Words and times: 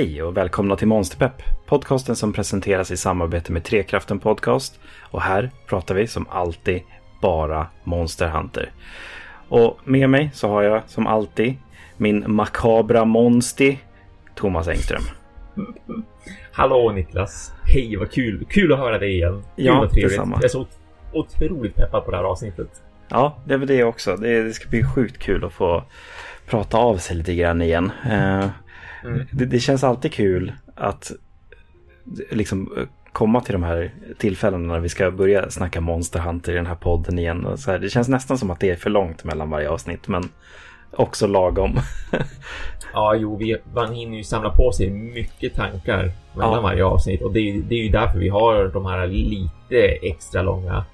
Hej 0.00 0.22
och 0.22 0.36
välkomna 0.36 0.76
till 0.76 0.88
Monsterpepp, 0.88 1.42
podcasten 1.66 2.16
som 2.16 2.32
presenteras 2.32 2.90
i 2.90 2.96
samarbete 2.96 3.52
med 3.52 3.64
Trekraften 3.64 4.18
Podcast. 4.18 4.80
Och 5.10 5.22
här 5.22 5.50
pratar 5.66 5.94
vi 5.94 6.06
som 6.06 6.26
alltid 6.30 6.82
bara 7.22 7.66
Monster 7.84 8.28
Hunter. 8.28 8.72
Och 9.48 9.78
med 9.84 10.10
mig 10.10 10.30
så 10.34 10.48
har 10.48 10.62
jag 10.62 10.82
som 10.86 11.06
alltid 11.06 11.54
min 11.96 12.24
makabra 12.26 13.04
monsti, 13.04 13.78
Thomas 14.34 14.68
Engström. 14.68 15.02
Hallå 16.52 16.92
Niklas! 16.92 17.52
Hej 17.62 17.96
vad 17.96 18.10
kul! 18.10 18.46
Kul 18.50 18.72
att 18.72 18.78
höra 18.78 18.98
dig 18.98 19.14
igen! 19.14 19.42
Kul 19.56 19.64
Ja, 19.66 19.88
trevligt. 19.88 20.08
detsamma. 20.10 20.36
Jag 20.36 20.44
är 20.44 20.48
så 20.48 20.66
otroligt 21.12 21.74
peppad 21.74 22.04
på 22.04 22.10
det 22.10 22.16
här 22.16 22.24
avsnittet. 22.24 22.82
Ja, 23.08 23.36
det 23.44 23.54
är 23.54 23.58
väl 23.58 23.68
det 23.68 23.84
också. 23.84 24.16
Det, 24.16 24.42
det 24.42 24.52
ska 24.52 24.68
bli 24.68 24.84
sjukt 24.84 25.18
kul 25.18 25.44
att 25.44 25.52
få 25.52 25.84
prata 26.46 26.78
av 26.78 26.96
sig 26.96 27.16
lite 27.16 27.34
grann 27.34 27.62
igen. 27.62 27.92
Eh, 28.10 28.46
Mm. 29.04 29.26
det, 29.32 29.44
det 29.44 29.60
känns 29.60 29.84
alltid 29.84 30.12
kul 30.12 30.52
att 30.74 31.12
liksom 32.30 32.72
komma 33.12 33.40
till 33.40 33.52
de 33.52 33.62
här 33.62 33.94
tillfällena 34.18 34.72
när 34.72 34.80
vi 34.80 34.88
ska 34.88 35.10
börja 35.10 35.50
snacka 35.50 35.80
Monster 35.80 36.20
Hunter 36.20 36.52
i 36.52 36.56
den 36.56 36.66
här 36.66 36.74
podden 36.74 37.18
igen. 37.18 37.46
Och 37.46 37.58
så 37.58 37.70
här, 37.70 37.78
det 37.78 37.88
känns 37.90 38.08
nästan 38.08 38.38
som 38.38 38.50
att 38.50 38.60
det 38.60 38.70
är 38.70 38.76
för 38.76 38.90
långt 38.90 39.24
mellan 39.24 39.50
varje 39.50 39.68
avsnitt, 39.68 40.08
men 40.08 40.22
också 40.90 41.26
lagom. 41.26 41.78
Ja, 42.92 43.14
jo, 43.14 43.36
vi, 43.36 43.56
man 43.74 43.92
hinner 43.94 44.16
ju 44.16 44.24
samla 44.24 44.50
på 44.50 44.72
sig 44.72 44.90
mycket 44.90 45.54
tankar 45.54 46.12
mellan 46.34 46.52
Ja. 46.54 46.60
varje 46.60 46.84
avsnitt 46.84 47.22
och 47.22 47.32
det 47.32 47.60
det 47.68 47.74
är 47.74 47.82
ju 47.82 47.88
därför 47.88 48.18
vi 48.18 48.28
har 48.28 48.64
de 48.68 48.86
här 48.86 49.06
lite 49.06 49.86
extra 50.02 50.42
långa 50.42 50.84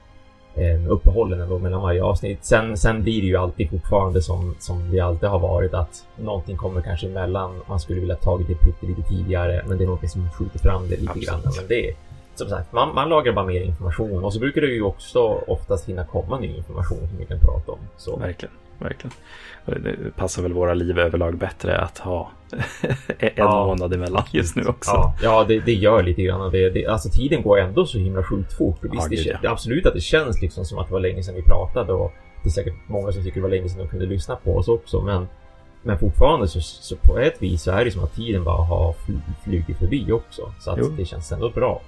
eh, 0.56 0.90
uppehållen 0.90 1.40
ändå 1.40 1.58
mellan 1.58 1.82
varje 1.82 2.02
avsnitt. 2.02 2.44
Sen, 2.44 2.76
sen 2.76 3.02
blir 3.02 3.20
det 3.20 3.26
ju 3.26 3.36
alltid 3.36 3.70
fortfarande 3.70 4.22
som, 4.22 4.54
som 4.58 4.90
det 4.90 5.00
alltid 5.00 5.28
har 5.28 5.38
varit 5.38 5.74
att 5.74 6.04
någonting 6.16 6.56
kommer 6.56 6.80
kanske 6.80 7.06
emellan. 7.06 7.60
Man 7.68 7.80
skulle 7.80 8.00
vilja 8.00 8.16
tagit 8.16 8.48
det 8.48 8.54
pyttelite 8.54 9.02
tidigare, 9.02 9.64
men 9.68 9.78
det 9.78 9.84
är 9.84 9.86
någonting 9.86 10.08
som 10.08 10.30
skjuter 10.30 10.58
fram 10.58 10.82
det 10.88 10.96
lite 10.96 11.10
Absolut. 11.10 11.28
grann. 11.28 11.40
Men 11.44 11.68
det 11.68 11.94
som 12.34 12.48
sagt, 12.48 12.72
man, 12.72 12.94
man 12.94 13.08
lagrar 13.08 13.32
bara 13.32 13.46
mer 13.46 13.60
information 13.60 14.24
och 14.24 14.32
så 14.32 14.40
brukar 14.40 14.60
det 14.60 14.66
ju 14.66 14.82
också 14.82 15.20
oftast 15.46 15.88
hinna 15.88 16.04
komma 16.04 16.38
ny 16.38 16.56
information 16.56 16.98
som 17.08 17.18
vi 17.18 17.26
kan 17.26 17.40
prata 17.40 17.72
om. 17.72 17.78
Så 17.96 18.16
verkligen, 18.16 18.54
verkligen. 18.78 19.12
Och 19.64 19.72
Det 19.74 19.80
det 19.80 20.16
passar 20.16 20.42
väl 20.42 20.52
våra 20.52 20.74
liv 20.74 20.98
överlag 20.98 21.36
bättre 21.38 21.78
att 21.78 21.98
ha 21.98 22.30
en 23.18 23.30
Ja. 23.36 23.66
månad 23.66 23.92
emellan 23.94 24.22
just 24.30 24.56
nu 24.56 24.64
också. 24.66 24.90
Ja, 24.90 25.14
ja 25.22 25.44
det, 25.48 25.60
det 25.60 25.72
gör 25.74 26.02
lite 26.02 26.22
grann. 26.22 26.50
Det, 26.52 26.70
det, 26.70 26.86
alltså 26.86 27.08
tiden 27.08 27.42
går 27.42 27.58
ändå 27.58 27.86
så 27.86 27.98
himla 27.98 28.22
sjukt 28.24 28.52
fort. 28.56 28.78
Ja, 28.82 28.88
Visst, 29.10 29.24
det, 29.24 29.30
ja. 29.30 29.38
det, 29.42 29.48
absolut 29.50 29.86
att 29.86 29.94
det 29.94 30.00
känns 30.00 30.42
liksom 30.42 30.64
som 30.64 30.78
att 30.78 30.86
det 30.86 30.92
var 30.92 31.00
länge 31.00 31.22
sedan 31.22 31.34
vi 31.34 31.42
pratade 31.42 31.92
och 31.92 32.12
det 32.42 32.48
är 32.48 32.52
säkert 32.52 32.74
många 32.86 33.12
som 33.12 33.22
tycker 33.22 33.34
det 33.36 33.42
var 33.42 33.50
länge 33.50 33.68
sedan 33.68 33.78
de 33.78 33.88
kunde 33.88 34.06
lyssna 34.06 34.36
på 34.36 34.56
oss 34.56 34.68
också. 34.68 35.00
Men, 35.02 35.26
men 35.82 35.98
fortfarande 35.98 36.48
så, 36.48 36.60
så 36.60 36.96
på 36.96 37.18
ett 37.18 37.42
vis 37.42 37.62
så 37.62 37.70
är 37.70 37.84
det 37.84 37.90
som 37.90 38.04
att 38.04 38.14
tiden 38.14 38.44
bara 38.44 38.64
har 38.64 38.94
flugit 39.44 39.78
förbi 39.78 40.12
också. 40.12 40.52
Så 40.60 40.70
att 40.70 40.78
Jo. 40.80 40.88
det 40.96 41.04
känns 41.04 41.32
ändå 41.32 41.50
bra. 41.50 41.80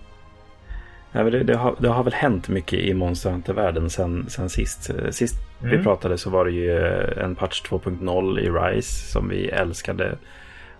Ja, 1.12 1.22
det, 1.22 1.42
det, 1.42 1.56
har, 1.56 1.74
det 1.78 1.88
har 1.88 2.04
väl 2.04 2.12
hänt 2.12 2.48
mycket 2.48 2.78
i 2.78 2.94
Monster 2.94 3.30
Hunter-världen 3.30 3.90
sen, 3.90 4.26
sen 4.30 4.48
sist. 4.48 4.90
Sist 5.10 5.34
vi 5.62 5.68
Mm. 5.72 5.82
pratade 5.82 6.18
så 6.18 6.30
var 6.30 6.44
det 6.44 6.50
ju 6.50 6.78
eh, 6.78 7.24
en 7.24 7.34
patch 7.34 7.62
2.0 7.62 8.40
i 8.40 8.50
Rise 8.50 9.10
som 9.12 9.28
vi 9.28 9.48
älskade. 9.48 10.16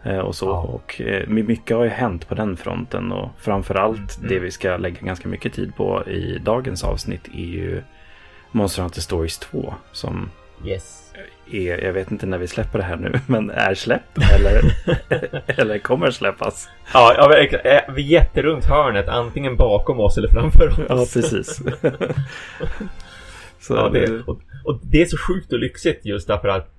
eh, 0.02 0.18
Och 0.18 0.34
så. 0.34 0.46
Ja. 0.46 0.60
Och 0.62 1.00
eh, 1.00 1.28
mycket 1.28 1.76
har 1.76 1.84
ju 1.84 1.90
hänt 1.90 2.28
på 2.28 2.34
den 2.34 2.56
fronten. 2.56 3.12
Och 3.12 3.30
framförallt 3.38 4.18
Mm, 4.18 4.28
det 4.28 4.38
vi 4.38 4.50
ska 4.50 4.76
lägga 4.76 5.00
ganska 5.00 5.28
mycket 5.28 5.52
tid 5.52 5.74
på 5.76 6.04
i 6.08 6.38
dagens 6.44 6.84
avsnitt 6.84 7.28
är 7.34 7.38
ju 7.46 7.82
Monster 8.52 8.82
Hunter 8.82 9.00
Stories 9.00 9.38
2. 9.38 9.74
Som 9.92 10.30
Yes. 10.64 11.07
Är, 11.52 11.84
jag 11.84 11.92
vet 11.92 12.10
inte 12.10 12.26
när 12.26 12.38
vi 12.38 12.46
släpper 12.46 12.78
det 12.78 12.84
här 12.84 12.96
nu, 12.96 13.12
men 13.26 13.50
är 13.50 13.74
släppt 13.74 14.18
eller, 14.34 14.60
eller 15.60 15.78
kommer 15.78 16.10
släppas. 16.10 16.68
Ja, 16.94 17.14
ja. 17.16 17.36
Eh, 17.38 17.80
Vi 17.94 18.02
är 18.02 18.20
jätterunt 18.20 18.64
hörnet, 18.64 19.08
antingen 19.08 19.56
bakom 19.56 20.00
oss 20.00 20.18
eller 20.18 20.28
framför 20.28 20.68
oss. 20.68 20.78
Ja, 20.88 20.96
precis. 20.96 21.56
så 23.60 23.74
Ja, 23.74 23.88
det, 23.88 24.22
och, 24.26 24.40
och 24.64 24.78
det 24.82 25.00
är 25.02 25.06
så 25.06 25.16
sjukt 25.28 25.52
och 25.52 25.58
lyxigt 25.58 26.04
just 26.06 26.28
därför 26.28 26.48
att 26.48 26.74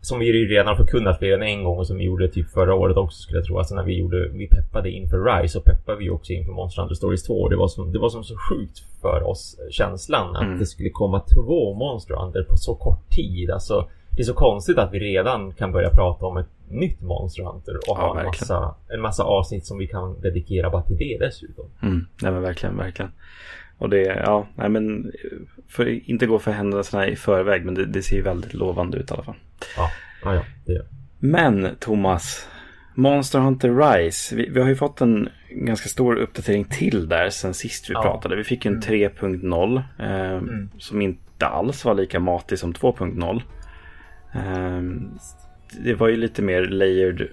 som 0.00 0.18
vi 0.18 0.26
ju 0.26 0.48
redan 0.48 0.76
förkunnat 0.76 1.22
än 1.22 1.42
en 1.42 1.64
gång 1.64 1.78
och 1.78 1.86
som 1.86 1.96
vi 1.96 2.04
gjorde 2.04 2.28
typ 2.28 2.50
förra 2.50 2.74
året 2.74 2.96
också 2.96 3.18
skulle 3.22 3.38
jag 3.38 3.46
tro. 3.46 3.58
Alltså 3.58 3.74
när 3.74 3.84
vi 3.84 3.98
gjorde, 3.98 4.28
vi 4.28 4.46
peppade 4.48 4.90
inför 4.90 5.24
Rise 5.24 5.52
så 5.52 5.60
peppade 5.60 5.98
vi 5.98 6.10
också 6.10 6.32
inför 6.32 6.52
Monster 6.52 6.82
Hunter 6.82 6.94
Stories 6.94 7.22
2. 7.22 7.48
Det 7.48 7.56
var 7.56 7.68
som, 7.68 7.92
det 7.92 7.98
var 7.98 8.08
som 8.08 8.24
så 8.24 8.34
sjukt 8.50 8.78
för 9.00 9.22
oss 9.22 9.56
känslan 9.70 10.36
att 10.36 10.42
Mm. 10.42 10.58
det 10.58 10.66
skulle 10.66 10.90
komma 10.90 11.20
två 11.34 11.74
Monster 11.74 12.14
Hunter 12.14 12.42
på 12.42 12.56
så 12.56 12.74
kort 12.74 13.10
tid. 13.10 13.50
Alltså 13.50 13.88
det 14.16 14.22
är 14.22 14.24
så 14.24 14.34
konstigt 14.34 14.78
att 14.78 14.92
vi 14.92 14.98
redan 14.98 15.52
kan 15.52 15.72
börja 15.72 15.90
prata 15.90 16.26
om 16.26 16.36
ett 16.36 16.46
nytt 16.68 17.00
Monster 17.00 17.42
Hunter 17.44 17.76
och 17.76 17.82
Ja, 17.86 17.94
ha 17.94 18.20
en 18.20 18.26
massa, 18.26 18.74
en 18.88 19.00
massa 19.00 19.22
avsnitt 19.24 19.66
som 19.66 19.78
vi 19.78 19.86
kan 19.86 20.20
dedikera 20.20 20.70
bara 20.70 20.82
till 20.82 20.96
det 20.98 21.18
dessutom. 21.26 21.64
Mm, 21.82 22.06
nej 22.22 22.32
men 22.32 22.42
verkligen, 22.42 22.76
verkligen. 22.76 23.10
Och 23.78 23.90
det, 23.90 24.02
ja, 24.02 24.46
nej 24.54 24.68
men 24.68 25.12
för 25.68 26.10
inte 26.10 26.26
gå 26.26 26.38
för 26.38 26.50
händelserna 26.50 27.08
i 27.08 27.16
förväg, 27.16 27.64
men 27.64 27.74
det, 27.74 27.86
det 27.86 28.02
ser 28.02 28.16
ju 28.16 28.22
väldigt 28.22 28.54
lovande 28.54 28.98
ut 28.98 29.10
i 29.10 29.14
alla 29.14 29.22
fall. 29.22 29.34
Ja, 29.76 29.90
ja, 30.24 30.34
ja 30.34 30.42
det 30.66 30.72
gör 30.72 30.84
Men 31.18 31.68
Thomas, 31.80 32.48
Monster 32.94 33.38
Hunter 33.38 33.74
Rise, 33.94 34.36
vi, 34.36 34.48
vi 34.48 34.60
har 34.60 34.68
ju 34.68 34.76
fått 34.76 35.00
en 35.00 35.28
ganska 35.50 35.88
stor 35.88 36.16
uppdatering 36.16 36.64
till 36.64 37.08
där 37.08 37.30
sen 37.30 37.54
sist 37.54 37.90
vi 37.90 37.94
Ja. 37.94 38.02
pratade. 38.02 38.36
Vi 38.36 38.44
fick 38.44 38.66
en 38.66 38.82
3.0 38.82 39.82
eh, 39.98 40.32
Mm. 40.32 40.70
som 40.78 41.02
inte 41.02 41.46
alls 41.46 41.84
var 41.84 41.94
lika 41.94 42.20
matig 42.20 42.58
som 42.58 42.72
2.0. 42.74 43.42
Eh, 44.34 44.82
det 45.78 45.94
var 45.94 46.08
ju 46.08 46.16
lite 46.16 46.42
mer 46.42 46.62
layered 46.62 47.28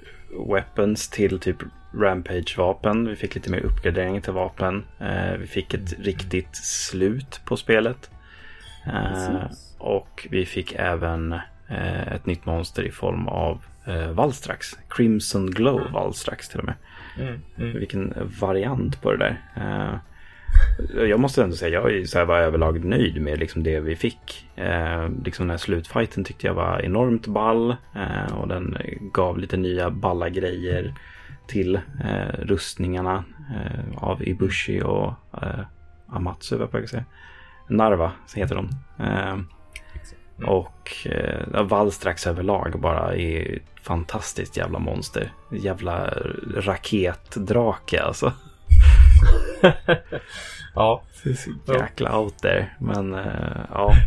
weapons 0.50 1.10
till 1.10 1.40
typ 1.40 1.58
Rampage-vapen. 1.94 3.08
Vi 3.08 3.16
fick 3.16 3.36
lite 3.36 3.52
mer 3.52 3.60
uppgradering 3.60 4.22
till 4.22 4.34
vapen. 4.34 4.86
Eh, 5.00 5.38
vi 5.40 5.48
fick 5.48 5.74
ett 5.74 6.00
riktigt 6.00 6.56
slut 6.56 7.42
på 7.46 7.58
spelet. 7.58 8.10
Precis. 8.84 9.76
och 9.78 10.28
vi 10.32 10.46
fick 10.46 10.74
även 10.76 11.34
eh, 11.68 12.14
ett 12.14 12.26
nytt 12.26 12.46
monster 12.46 12.84
i 12.84 12.92
form 12.92 13.28
av 13.28 13.62
eh, 13.86 14.12
Valstrax. 14.12 14.78
Crimson 14.90 15.52
Glow 15.52 15.92
Valstrax 15.92 16.50
till 16.50 16.60
och 16.60 16.66
med. 16.66 16.76
Mm, 17.20 17.42
mm. 17.58 17.80
Vilken 17.80 18.14
variant 18.40 19.02
på 19.02 19.12
det 19.12 19.18
där. 19.18 19.40
Jag 20.96 21.20
måste 21.20 21.44
ändå 21.44 21.56
säga, 21.56 21.82
jag 21.88 22.10
så 22.10 22.18
här 22.18 22.26
var 22.26 22.40
överlag 22.40 22.86
nöjd 22.86 23.22
med 23.22 23.40
liksom 23.40 23.64
det 23.64 23.80
vi 23.80 23.96
fick. 23.96 24.48
Eh, 24.56 25.10
liksom 25.26 25.48
den 25.48 25.50
här 25.50 25.58
slutfighten 25.58 26.24
tyckte 26.24 26.48
jag 26.48 26.54
var 26.54 26.82
enormt 26.82 27.28
ball. 27.28 27.76
Eh, 27.96 28.38
och 28.38 28.48
den 28.48 28.78
gav 29.14 29.38
lite 29.38 29.58
nya 29.58 29.90
balla 29.90 30.30
grejer 30.30 30.94
till 31.48 31.76
eh, 31.76 32.40
rustningarna 32.40 33.24
eh, 33.56 34.04
av 34.04 34.28
Ibushi 34.28 34.82
och 34.82 35.14
eh, 35.42 35.60
Amatsu, 36.08 36.58
vad 36.58 36.70
jag 36.72 36.90
säga. 36.90 37.06
Narva 37.68 38.12
så 38.28 38.40
heter 38.40 38.56
de. 38.56 38.70
Eh, 39.06 39.38
och 40.48 41.08
eh, 41.08 41.64
Wallstrax 41.64 42.28
överlag 42.28 42.80
bara 42.80 43.16
är 43.16 43.56
ett 43.56 43.84
fantastiskt 43.84 44.58
jävla 44.58 44.80
monster. 44.80 45.32
Jävla 45.52 46.14
raketdrake 46.56 48.02
alltså. 48.02 48.34
ja, 50.76 51.02
jäkla 51.68 52.18
out 52.20 52.38
there. 52.42 52.66
Men 52.80 53.14
eh, 53.14 53.62
ja, 53.74 53.94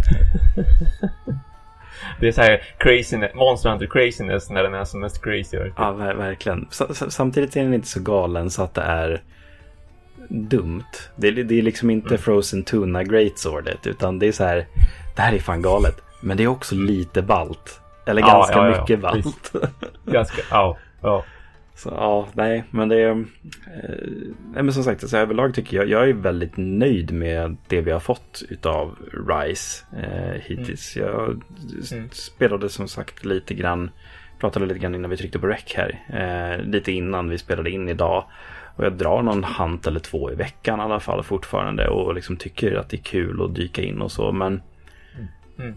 Det 2.21 2.29
är 2.29 2.33
så 2.33 2.41
här 2.43 2.63
craziness, 2.79 3.35
Monster 3.35 3.71
Hunter 3.71 3.87
craziness 3.87 4.51
när 4.51 4.63
den 4.63 4.75
är 4.75 4.85
som 4.85 5.01
mest 5.01 5.23
crazy. 5.23 5.57
verkligen. 5.59 5.75
ja 5.77 5.93
ver- 5.93 6.15
verkligen. 6.15 6.69
Samtidigt 7.09 7.57
är 7.57 7.63
den 7.63 7.75
inte 7.75 7.89
så 7.89 8.01
galen 8.01 8.51
så 8.51 8.63
att 8.63 8.75
det 8.75 8.83
är 8.83 9.23
dumt. 10.29 10.85
Det 11.17 11.29
är, 11.29 11.33
det 11.33 11.59
är 11.59 11.63
liksom 11.63 11.91
inte 11.91 12.09
Mm. 12.09 12.19
Frozen 12.19 12.63
Tuna 12.65 13.05
Greatswordet 13.05 13.87
utan 13.87 14.19
det 14.19 14.27
är 14.29 14.33
så 14.33 14.45
här. 14.45 14.67
Det 15.17 15.23
här 15.23 15.33
är 15.33 15.39
fan 15.39 15.63
galet. 15.63 15.97
Men 16.21 16.37
det 16.37 16.43
är 16.43 16.47
också 16.49 16.75
lite 16.75 17.23
balt. 17.23 17.81
Eller 18.07 18.21
Ja, 18.23 18.27
ganska 18.29 18.57
ja, 18.57 18.71
ja, 18.71 18.81
mycket 18.81 19.01
balt. 19.01 19.53
Ganska, 20.05 20.43
ja, 20.51 20.77
ja. 21.03 21.25
Så 21.83 21.89
ja, 21.89 22.29
nej, 22.35 22.65
men 22.71 22.89
det 22.89 22.97
är... 23.01 23.11
Eh, 23.11 23.17
nej, 24.55 24.63
men 24.63 24.73
som 24.73 24.85
sagt, 24.85 25.03
alltså, 25.03 25.17
överlag 25.17 25.55
tycker 25.55 25.77
jag, 25.77 25.89
jag 25.89 26.09
är 26.09 26.13
väldigt 26.13 26.57
nöjd 26.57 27.13
med 27.13 27.57
det 27.69 27.81
vi 27.81 27.91
har 27.91 28.01
fått 28.01 28.43
utav 28.49 28.97
Rise 29.29 29.85
eh, 29.97 30.41
hittills. 30.43 30.97
Jag 30.97 31.43
s- 31.83 31.93
Mm. 31.93 32.09
spelade 32.13 32.69
som 32.69 32.89
sagt 32.89 33.25
lite 33.25 33.55
grann, 33.55 33.91
pratade 34.41 34.67
lite 34.67 34.79
grann 34.79 34.95
innan 34.95 35.11
vi 35.11 35.17
tryckte 35.17 35.39
på 35.39 35.47
rec 35.47 35.75
här. 35.77 36.01
Eh, 36.09 36.65
lite 36.65 36.93
innan 36.93 37.29
vi 37.29 37.39
spelade 37.39 37.71
in 37.71 37.89
idag. 37.89 38.25
Och 38.77 38.85
jag 38.85 38.93
drar 38.93 39.23
någon 39.23 39.45
hunt 39.45 39.87
eller 39.87 40.01
två 40.01 40.31
i 40.33 40.35
veckan 40.35 40.79
i 40.79 40.83
alla 40.83 41.01
fall 41.01 41.23
fortfarande. 41.23 41.89
Och 41.89 42.15
liksom 42.15 42.37
tycker 42.37 42.75
att 42.75 42.89
det 42.91 42.97
är 42.97 43.03
kul 43.03 43.43
att 43.45 43.55
dyka 43.55 43.83
in 43.83 44.01
och 44.01 44.13
så. 44.13 44.33
Men 44.33 44.63
Mm. 45.59 45.75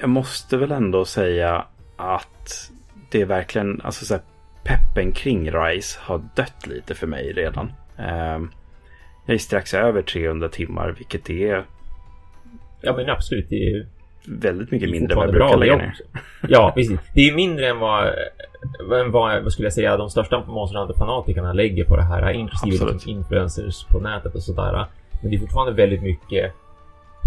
jag 0.00 0.08
måste 0.10 0.56
väl 0.56 0.72
ändå 0.72 1.04
säga 1.04 1.64
att 1.96 2.70
det 3.10 3.20
är 3.20 3.26
verkligen, 3.26 3.80
alltså 3.84 4.04
så 4.04 4.14
här, 4.14 4.22
peppen 4.64 5.12
kring 5.12 5.50
Rise 5.50 5.98
har 6.02 6.22
dött 6.34 6.66
lite 6.66 6.94
för 6.94 7.06
mig 7.06 7.32
redan. 7.32 7.72
Ehm, 7.98 8.50
jag 9.26 9.34
är 9.34 9.38
strax 9.38 9.74
över 9.74 10.02
300 10.02 10.48
timmar, 10.48 10.94
vilket 10.98 11.30
är 11.30 11.64
Ja 12.80 12.96
men 12.96 13.10
absolut, 13.10 13.48
det 13.48 13.70
är 13.70 13.86
väldigt 14.26 14.70
mycket 14.70 14.90
mindre 14.90 15.12
än 15.12 15.16
vad 15.16 15.26
jag 15.26 15.34
brukar 15.34 15.56
lägga 15.56 15.76
ner. 15.76 15.94
Ja, 16.48 16.72
precis. 16.74 17.00
Det 17.14 17.20
är 17.20 17.24
ju 17.24 17.34
mindre 17.34 17.68
än 17.68 17.78
vad 17.78 18.14
vad, 18.88 19.42
vad 19.42 19.52
skulle 19.52 19.66
jag 19.66 19.72
säga, 19.72 19.96
de 19.96 20.10
största 20.10 20.44
Monster 20.44 20.78
Hunter-fanatikerna 20.78 21.52
lägger 21.52 21.84
på 21.84 21.96
det 21.96 22.02
här, 22.02 22.32
inklusive 22.32 22.92
liksom 22.92 23.10
influencers 23.10 23.84
på 23.84 24.00
nätet 24.00 24.34
och 24.34 24.42
sådär. 24.42 24.86
Men 25.22 25.30
det 25.30 25.36
är 25.36 25.40
fortfarande 25.40 25.72
väldigt 25.72 26.02
mycket 26.02 26.52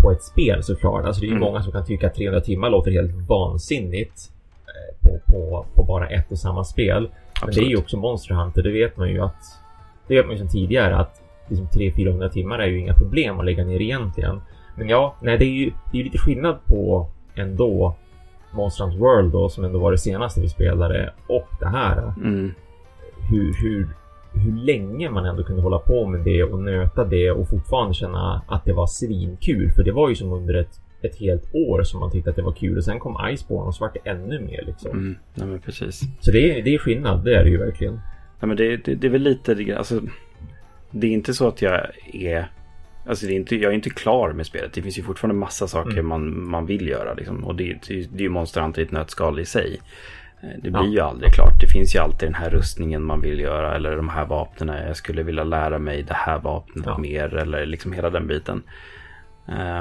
på 0.02 0.12
ett 0.12 0.24
spel 0.24 0.64
såklart. 0.64 1.06
Alltså 1.06 1.22
det 1.22 1.28
är 1.28 1.30
ju 1.30 1.36
mm. 1.36 1.48
många 1.48 1.64
som 1.64 1.72
kan 1.72 1.86
tycka 1.86 2.08
att 2.08 2.16
300 2.16 2.42
timmar 2.42 2.70
låter 2.70 2.92
helt 2.92 3.30
vansinnigt 3.30 4.32
eh, 4.68 5.08
på, 5.08 5.20
på, 5.32 5.66
på 5.76 5.84
bara 5.84 6.08
ett 6.08 6.32
och 6.32 6.40
samma 6.40 6.64
spel. 6.64 7.10
Men 7.46 7.54
det 7.54 7.60
är 7.60 7.70
ju 7.70 7.78
också 7.78 7.98
Monster 7.98 8.36
Hunter, 8.36 8.64
det 8.64 8.72
vet 8.72 8.98
man 8.98 9.10
ju 9.10 9.22
att 9.22 9.62
det 10.08 10.16
vet 10.16 10.26
man 10.26 10.36
ju 10.36 10.40
sedan 10.40 10.50
tidigare 10.50 10.98
att 10.98 11.22
liksom 11.48 11.68
300-400 11.68 12.30
timmar 12.30 12.60
är 12.60 12.68
ju 12.68 12.80
inga 12.80 12.94
problem 12.94 13.40
att 13.40 13.46
lägga 13.46 13.66
ner 13.66 13.82
egentligen. 13.82 14.42
Men 14.76 14.90
ja, 14.90 15.16
nej, 15.22 15.38
det 15.38 15.46
är 15.46 15.52
ju 15.52 15.72
det 15.92 16.00
är 16.00 16.04
lite 16.04 16.18
skillnad 16.18 16.58
på 16.66 17.08
ändå 17.36 17.96
Monster 18.52 18.84
Hunter 18.84 19.00
World 19.00 19.32
då, 19.32 19.50
som 19.50 19.64
ändå 19.64 19.80
var 19.80 19.92
det 19.92 19.98
senaste 19.98 20.42
vi 20.42 20.50
spelade, 20.50 21.14
och 21.28 21.48
det 21.60 21.68
här. 21.68 22.14
Mm. 22.18 22.54
Hur, 23.30 23.54
hur, 23.62 23.88
hur 24.34 24.66
länge 24.66 25.10
man 25.10 25.26
ändå 25.26 25.44
kunde 25.44 25.62
hålla 25.62 25.80
på 25.80 26.08
med 26.08 26.20
det 26.22 26.44
och 26.44 26.60
nöta 26.60 27.06
det 27.06 27.32
och 27.32 27.50
fortfarande 27.50 27.94
känna 27.94 28.42
att 28.48 28.66
det 28.66 28.74
var 28.74 28.88
svinkul. 28.88 29.72
För 29.72 29.84
det 29.84 29.92
var 29.92 30.10
ju 30.10 30.16
som 30.16 30.34
under 30.34 30.54
ett, 30.54 30.80
ett 31.02 31.16
helt 31.16 31.56
år 31.56 31.84
som 31.84 32.00
man 32.00 32.12
tyckte 32.12 32.30
att 32.30 32.36
det 32.36 32.42
var 32.42 32.52
kul 32.52 32.78
och 32.78 32.84
sen 32.84 33.00
kom 33.00 33.18
Iceborne 33.30 33.68
och 33.68 33.76
så 33.76 33.84
var 33.84 33.92
det 33.94 34.10
ännu 34.10 34.40
mer 34.40 34.64
liksom. 34.66 34.92
Mm. 34.92 35.18
Nej, 35.34 35.48
men 35.48 35.60
precis. 35.60 36.02
Så 36.20 36.32
det 36.32 36.60
är, 36.60 36.64
det 36.64 36.76
är 36.76 36.78
skillnad, 36.78 37.24
det 37.24 37.36
är 37.36 37.44
det 37.44 37.50
ju 37.50 37.58
verkligen. 37.58 37.94
Nej, 38.40 38.48
men 38.48 38.58
det, 38.58 38.78
det, 38.78 38.96
det 38.96 39.08
är 39.08 39.12
väl 39.12 39.22
lite, 39.22 39.78
alltså, 39.78 40.02
det 40.92 41.08
är 41.08 41.12
inte 41.12 41.34
så 41.34 41.48
att 41.48 41.62
jag 41.62 41.88
är 42.14 42.48
Alltså 43.08 43.26
det 43.26 43.34
är 43.34 43.36
inte, 43.36 43.56
jag 43.56 43.72
är 43.72 43.76
inte 43.76 43.90
klar 43.90 44.34
med 44.34 44.46
spelet. 44.46 44.74
Det 44.74 44.82
finns 44.82 44.98
ju 44.98 45.04
fortfarande 45.04 45.40
massa 45.40 45.68
saker 45.68 45.92
mm. 45.92 46.08
man, 46.08 46.50
man 46.50 46.66
vill 46.66 46.88
göra. 46.88 47.14
Liksom. 47.14 47.44
Och 47.44 47.56
det, 47.56 47.64
det, 47.88 47.94
det 48.12 48.18
är 48.18 48.22
ju 48.22 48.30
Monster 48.30 48.62
Hunter 48.62 48.82
i 48.82 48.86
ett 48.86 48.92
nötskal 48.92 49.40
i 49.40 49.46
sig. 49.46 49.82
Eh, 50.42 50.50
det 50.64 50.70
blir 50.70 50.84
ja. 50.84 50.88
ju 50.88 51.00
aldrig 51.00 51.34
klart. 51.34 51.62
Det 51.62 51.68
finns 51.68 51.96
ju 51.96 52.00
alltid 52.00 52.28
den 52.28 52.36
här 52.36 52.50
rustningen 52.50 53.04
man 53.04 53.22
vill 53.22 53.40
göra. 53.40 53.76
Eller 53.76 53.96
de 53.96 54.10
här 54.10 54.26
vapnen. 54.26 54.88
Jag 54.88 54.98
skulle 54.98 55.24
vilja 55.24 55.44
lära 55.44 55.80
mig 55.80 56.04
det 56.04 56.14
här 56.14 56.40
vapnet 56.40 56.86
ja. 56.86 56.98
mer. 56.98 57.36
Eller 57.36 57.66
liksom 57.66 57.94
hela 57.94 58.10
den 58.10 58.28
biten. 58.28 58.64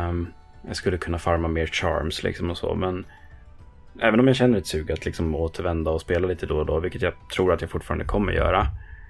Um, 0.09 0.33
jag 0.67 0.77
skulle 0.77 0.99
kunna 0.99 1.19
farma 1.19 1.49
mer 1.49 1.67
charms 1.67 2.23
liksom 2.23 2.51
och 2.51 2.59
så. 2.59 2.75
Men 2.75 3.05
även 4.01 4.21
om 4.21 4.27
jag 4.27 4.37
känner 4.37 4.59
ett 4.59 4.67
sug 4.67 4.93
att 4.93 5.05
liksom 5.05 5.35
återvända 5.35 5.91
och 5.91 6.01
spela 6.01 6.29
lite 6.29 6.47
då 6.47 6.59
och 6.59 6.67
då. 6.67 6.81
Vilket 6.81 7.03
jag 7.03 7.13
tror 7.35 7.53
att 7.53 7.61
jag 7.61 7.71
fortfarande 7.71 8.05
kommer 8.05 8.33
göra. 8.33 8.67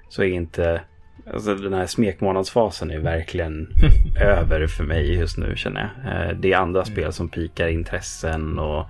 Så 0.09 0.23
är 0.23 0.27
inte 0.27 0.81
Alltså 1.33 1.55
den 1.55 1.73
här 1.73 1.87
smekmånadsfasen 1.87 2.91
är 2.91 2.99
verkligen 2.99 3.69
över 4.21 4.67
för 4.67 4.85
mig 4.85 5.15
just 5.15 5.39
nu 5.39 5.57
känner 5.57 5.81
jag. 5.81 6.13
Eh, 6.13 6.37
det 6.37 6.53
är 6.53 6.57
andra 6.57 6.83
mm. 6.83 6.93
spel 6.93 7.13
som 7.13 7.29
pikar 7.29 7.69
intressen 7.69 8.59
och 8.59 8.87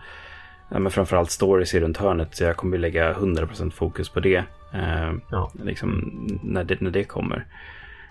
ja, 0.69 0.79
men 0.79 0.93
framförallt 0.93 1.31
stories 1.31 1.75
i 1.75 1.81
runt 1.81 1.97
hörnet. 1.97 2.37
Så 2.37 2.45
jag 2.45 2.57
kommer 2.57 2.79
lägga 2.79 3.13
100% 3.13 3.71
fokus 3.71 4.09
på 4.09 4.21
det. 4.21 4.45
Eh, 4.75 5.13
ja. 5.31 5.53
liksom, 5.65 6.13
när, 6.43 6.65
det 6.65 6.81
när 6.81 6.91
det 6.91 7.05
kommer. 7.05 7.47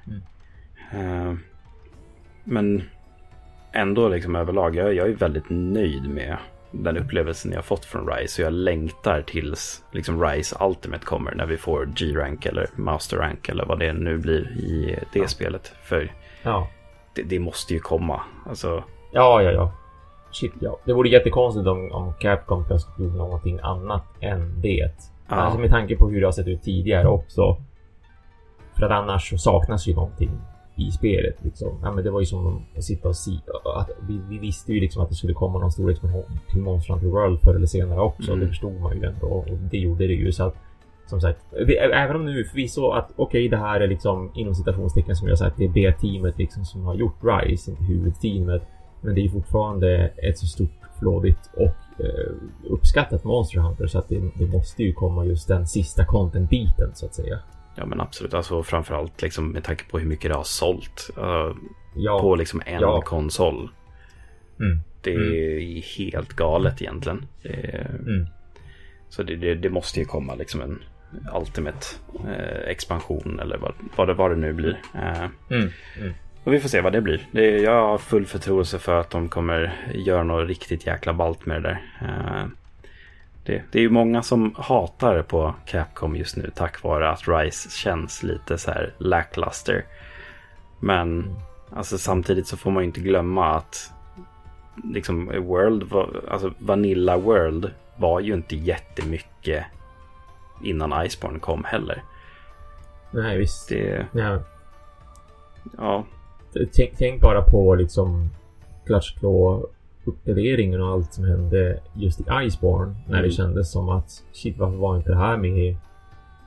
Mm. 0.07 0.21
Eh, 0.91 1.37
men 2.43 2.83
ändå 3.75 4.07
liksom 4.07 4.35
överlag, 4.35 4.75
jag, 4.75 4.93
jag 4.93 5.09
är 5.09 5.13
väldigt 5.13 5.49
nöjd 5.49 6.09
med 6.09 6.37
den 6.71 6.97
upplevelsen 6.97 7.51
jag 7.51 7.65
fått 7.65 7.85
från 7.85 8.07
Rise. 8.09 8.41
Och 8.41 8.45
jag 8.45 8.53
längtar 8.53 9.21
tills 9.21 9.83
liksom 9.91 10.23
Rise 10.23 10.57
Ultimate 10.61 11.05
kommer 11.05 11.35
när 11.35 11.45
vi 11.45 11.57
får 11.57 11.85
G-rank 11.85 12.45
eller 12.45 12.67
Master 12.75 13.17
Rank 13.17 13.49
eller 13.49 13.65
vad 13.65 13.79
det 13.79 13.93
nu 13.93 14.17
blir 14.17 14.51
i 14.57 14.99
det 15.13 15.19
ja. 15.19 15.27
spelet. 15.27 15.73
För 15.83 16.11
ja. 16.43 16.67
det, 17.15 17.21
det, 17.21 17.39
måste 17.39 17.73
ju 17.73 17.79
komma. 17.79 18.21
Alltså... 18.45 18.83
Ja, 19.11 19.41
ja, 19.41 19.51
ja. 19.51 19.71
Shit, 20.31 20.53
ja. 20.59 20.79
Det 20.85 20.93
vore 20.93 21.09
jättekonstigt 21.09 21.67
om, 21.67 21.91
om 21.91 22.13
Capcom 22.19 22.79
skulle 22.79 23.07
gjort 23.07 23.17
någonting 23.17 23.59
annat 23.63 24.03
än 24.19 24.61
det. 24.61 24.91
Ja. 25.29 25.35
Alltså 25.35 25.59
med 25.59 25.69
tanke 25.69 25.95
på 25.95 26.09
hur 26.09 26.19
det 26.19 26.27
har 26.27 26.31
sett 26.31 26.47
ut 26.47 26.63
tidigare 26.63 27.07
också. 27.07 27.57
För 28.75 28.85
att 28.85 28.91
annars 28.91 29.29
så 29.29 29.37
saknas 29.37 29.87
ju 29.87 29.95
någonting 29.95 30.31
i 30.75 30.91
spelet. 30.91 31.35
Liksom. 31.43 31.79
Ja, 31.83 31.91
men 31.91 32.03
det 32.03 32.11
var 32.11 32.19
ju 32.19 32.25
som 32.25 32.65
att 32.77 32.83
sitta 32.83 33.09
och 33.09 33.15
si 33.15 33.39
att 33.75 33.89
vi, 34.07 34.19
vi, 34.29 34.37
visste 34.37 34.73
ju 34.73 34.79
liksom 34.79 35.03
att 35.03 35.09
det 35.09 35.15
skulle 35.15 35.33
komma 35.33 35.59
någon 35.59 35.71
stor 35.71 35.91
expansion 35.91 36.39
till 36.49 36.61
Monster 36.61 36.93
Hunter 36.93 37.07
World 37.07 37.39
förr 37.41 37.55
eller 37.55 37.67
senare 37.67 37.99
också. 37.99 38.31
Mm. 38.31 38.39
Det 38.39 38.47
förstod 38.47 38.81
man 38.81 38.97
ju 38.97 39.05
ändå 39.05 39.27
och 39.27 39.45
det 39.71 39.77
gjorde 39.77 40.07
det 40.07 40.13
ju. 40.13 40.31
Så 40.31 40.43
att 40.43 40.55
som 41.07 41.21
sagt, 41.21 41.39
även 41.93 42.15
om 42.15 42.25
nu 42.25 42.43
förvisso 42.43 42.89
att 42.89 43.11
okej, 43.15 43.23
okay, 43.23 43.47
det 43.47 43.57
här 43.57 43.81
är 43.81 43.87
liksom 43.87 44.31
inom 44.35 44.55
citationstecken 44.55 45.15
som 45.15 45.27
jag 45.27 45.37
sagt, 45.37 45.57
det 45.57 45.65
är 45.65 45.69
B-teamet 45.69 46.37
liksom 46.37 46.65
som 46.65 46.85
har 46.85 46.95
gjort 46.95 47.15
Rise, 47.23 47.71
inte 47.71 47.83
huvudteamet. 47.83 48.61
Men 49.01 49.15
det 49.15 49.21
är 49.21 49.23
ju 49.23 49.29
fortfarande 49.29 50.11
ett 50.17 50.37
så 50.37 50.47
stort, 50.47 50.69
flådigt 50.99 51.49
och 51.53 52.03
eh, 52.05 52.31
uppskattat 52.69 53.23
Monster 53.23 53.59
Hunter 53.59 53.87
så 53.87 53.99
att 53.99 54.09
det, 54.09 54.21
det 54.35 54.45
måste 54.45 54.83
ju 54.83 54.93
komma 54.93 55.25
just 55.25 55.47
den 55.47 55.67
sista 55.67 56.05
content-biten 56.05 56.91
så 56.93 57.05
att 57.05 57.13
säga. 57.13 57.39
Ja 57.75 57.85
men 57.85 58.01
absolut, 58.01 58.33
alltså 58.33 58.63
framförallt 58.63 59.21
liksom 59.21 59.51
med 59.51 59.63
tanke 59.63 59.85
på 59.89 59.99
hur 59.99 60.07
mycket 60.07 60.31
det 60.31 60.37
har 60.37 60.43
sålt 60.43 61.09
uh, 61.17 61.55
ja. 61.95 62.19
på 62.21 62.35
liksom 62.35 62.61
en 62.65 62.81
ja. 62.81 63.01
konsol. 63.01 63.69
Mm. 64.59 64.79
Det 65.01 65.13
är 65.13 65.57
mm. 65.57 65.81
helt 65.97 66.33
galet 66.33 66.81
egentligen. 66.81 67.25
Det, 67.41 67.87
mm. 68.07 68.27
Så 69.09 69.23
det, 69.23 69.35
det, 69.35 69.55
det, 69.55 69.69
måste 69.69 69.99
ju 69.99 70.05
komma 70.05 70.35
liksom 70.35 70.61
en 70.61 70.79
Ultimate 71.35 71.87
eh, 72.27 72.69
expansion 72.69 73.39
eller 73.39 73.57
vad, 73.57 73.73
vad, 73.95 74.07
det, 74.07 74.13
vad 74.13 74.31
det 74.31 74.35
nu 74.35 74.53
blir. 74.53 74.77
Eh, 74.93 75.29
mm. 75.49 75.69
mm. 75.99 76.13
Och 76.43 76.53
vi 76.53 76.59
får 76.59 76.69
se 76.69 76.81
vad 76.81 76.93
det 76.93 77.01
blir. 77.01 77.27
Jag 77.63 77.87
har 77.87 77.97
full 77.97 78.25
förtroende 78.25 78.79
för 78.79 78.99
att 78.99 79.09
de 79.09 79.29
kommer 79.29 79.85
göra 79.93 80.23
något 80.23 80.47
riktigt 80.47 80.87
jäkla 80.87 81.13
balt 81.13 81.45
med 81.45 81.63
det 81.63 81.69
där. 81.69 81.81
Eh, 82.01 82.45
det, 83.45 83.63
det 83.71 83.79
är 83.79 83.81
ju 83.81 83.89
många 83.89 84.23
som 84.23 84.55
hatar 84.57 85.21
på 85.21 85.55
Capcom 85.65 86.15
just 86.15 86.35
nu 86.37 86.51
tack 86.55 86.83
vare 86.83 87.09
att 87.09 87.27
Rise 87.27 87.69
känns 87.69 88.23
lite 88.23 88.57
så 88.57 88.71
här 88.71 88.93
lackluster. 88.97 89.85
Men 90.79 91.35
alltså, 91.69 91.97
samtidigt 91.97 92.47
så 92.47 92.57
får 92.57 92.71
man 92.71 92.83
ju 92.83 92.87
inte 92.87 92.99
glömma 92.99 93.55
att 93.55 93.91
liksom 94.83 95.25
World, 95.25 95.93
alltså 96.29 96.53
Vanilla 96.59 97.17
World 97.17 97.71
var 97.95 98.19
ju 98.19 98.33
inte 98.33 98.55
jättemycket 98.55 99.65
innan 100.63 101.05
Iceborne 101.05 101.39
kom 101.39 101.63
heller. 101.63 102.03
Nej, 103.11 103.37
visst. 103.37 103.69
Det... 103.69 104.05
Ja. 104.11 104.39
ja. 105.77 106.05
Tänk, 106.73 106.97
tänk, 106.97 107.21
bara 107.21 107.41
på 107.41 107.75
liksom 107.75 108.29
Clutch 108.85 109.19
Claw 109.19 109.65
uppgraderingen 110.05 110.81
och 110.81 110.87
allt 110.87 111.13
som 111.13 111.25
hände 111.25 111.79
just 111.93 112.19
i 112.19 112.23
Iceborne. 112.45 112.95
När 113.07 113.17
mm. 113.17 113.29
det 113.29 113.35
kändes 113.35 113.71
som 113.71 113.89
att 113.89 114.23
shit, 114.33 114.57
varför 114.57 114.77
var 114.77 114.97
inte 114.97 115.09
det 115.09 115.17
här 115.17 115.37
med 115.37 115.75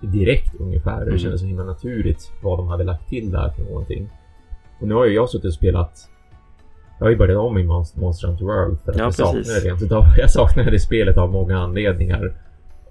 direkt 0.00 0.55
ungefär? 0.61 1.03
Mm. 1.03 1.12
Det 1.12 1.19
kändes 1.19 1.41
så 1.41 1.47
himla 1.47 1.65
naturligt 1.65 2.33
vad 2.43 2.59
de 2.59 2.69
hade 2.69 2.85
lagt 2.85 3.09
till 3.09 3.31
där 3.31 3.50
för 3.50 3.62
någonting. 3.62 4.11
Och 4.81 4.88
nu 4.88 4.95
har 4.95 5.07
ju 5.07 5.15
jag 5.15 5.29
suttit 5.29 5.45
och 5.45 5.55
spelat 5.55 6.09
jag 6.99 7.07
har 7.07 7.11
ju 7.11 7.17
börjat 7.17 7.38
om 7.38 7.59
i 7.59 7.65
Monster 7.65 8.27
Hunter 8.27 8.45
World 8.45 8.79
för 8.85 8.93
att 8.93 8.99
ja, 8.99 9.05
jag, 9.05 9.15
saknade 9.15 9.61
det, 9.61 10.21
jag 10.21 10.31
saknade 10.31 10.71
det 10.71 10.79
spelet 10.79 11.19
av 11.19 11.31
många 11.31 11.59
anledningar. 11.59 12.35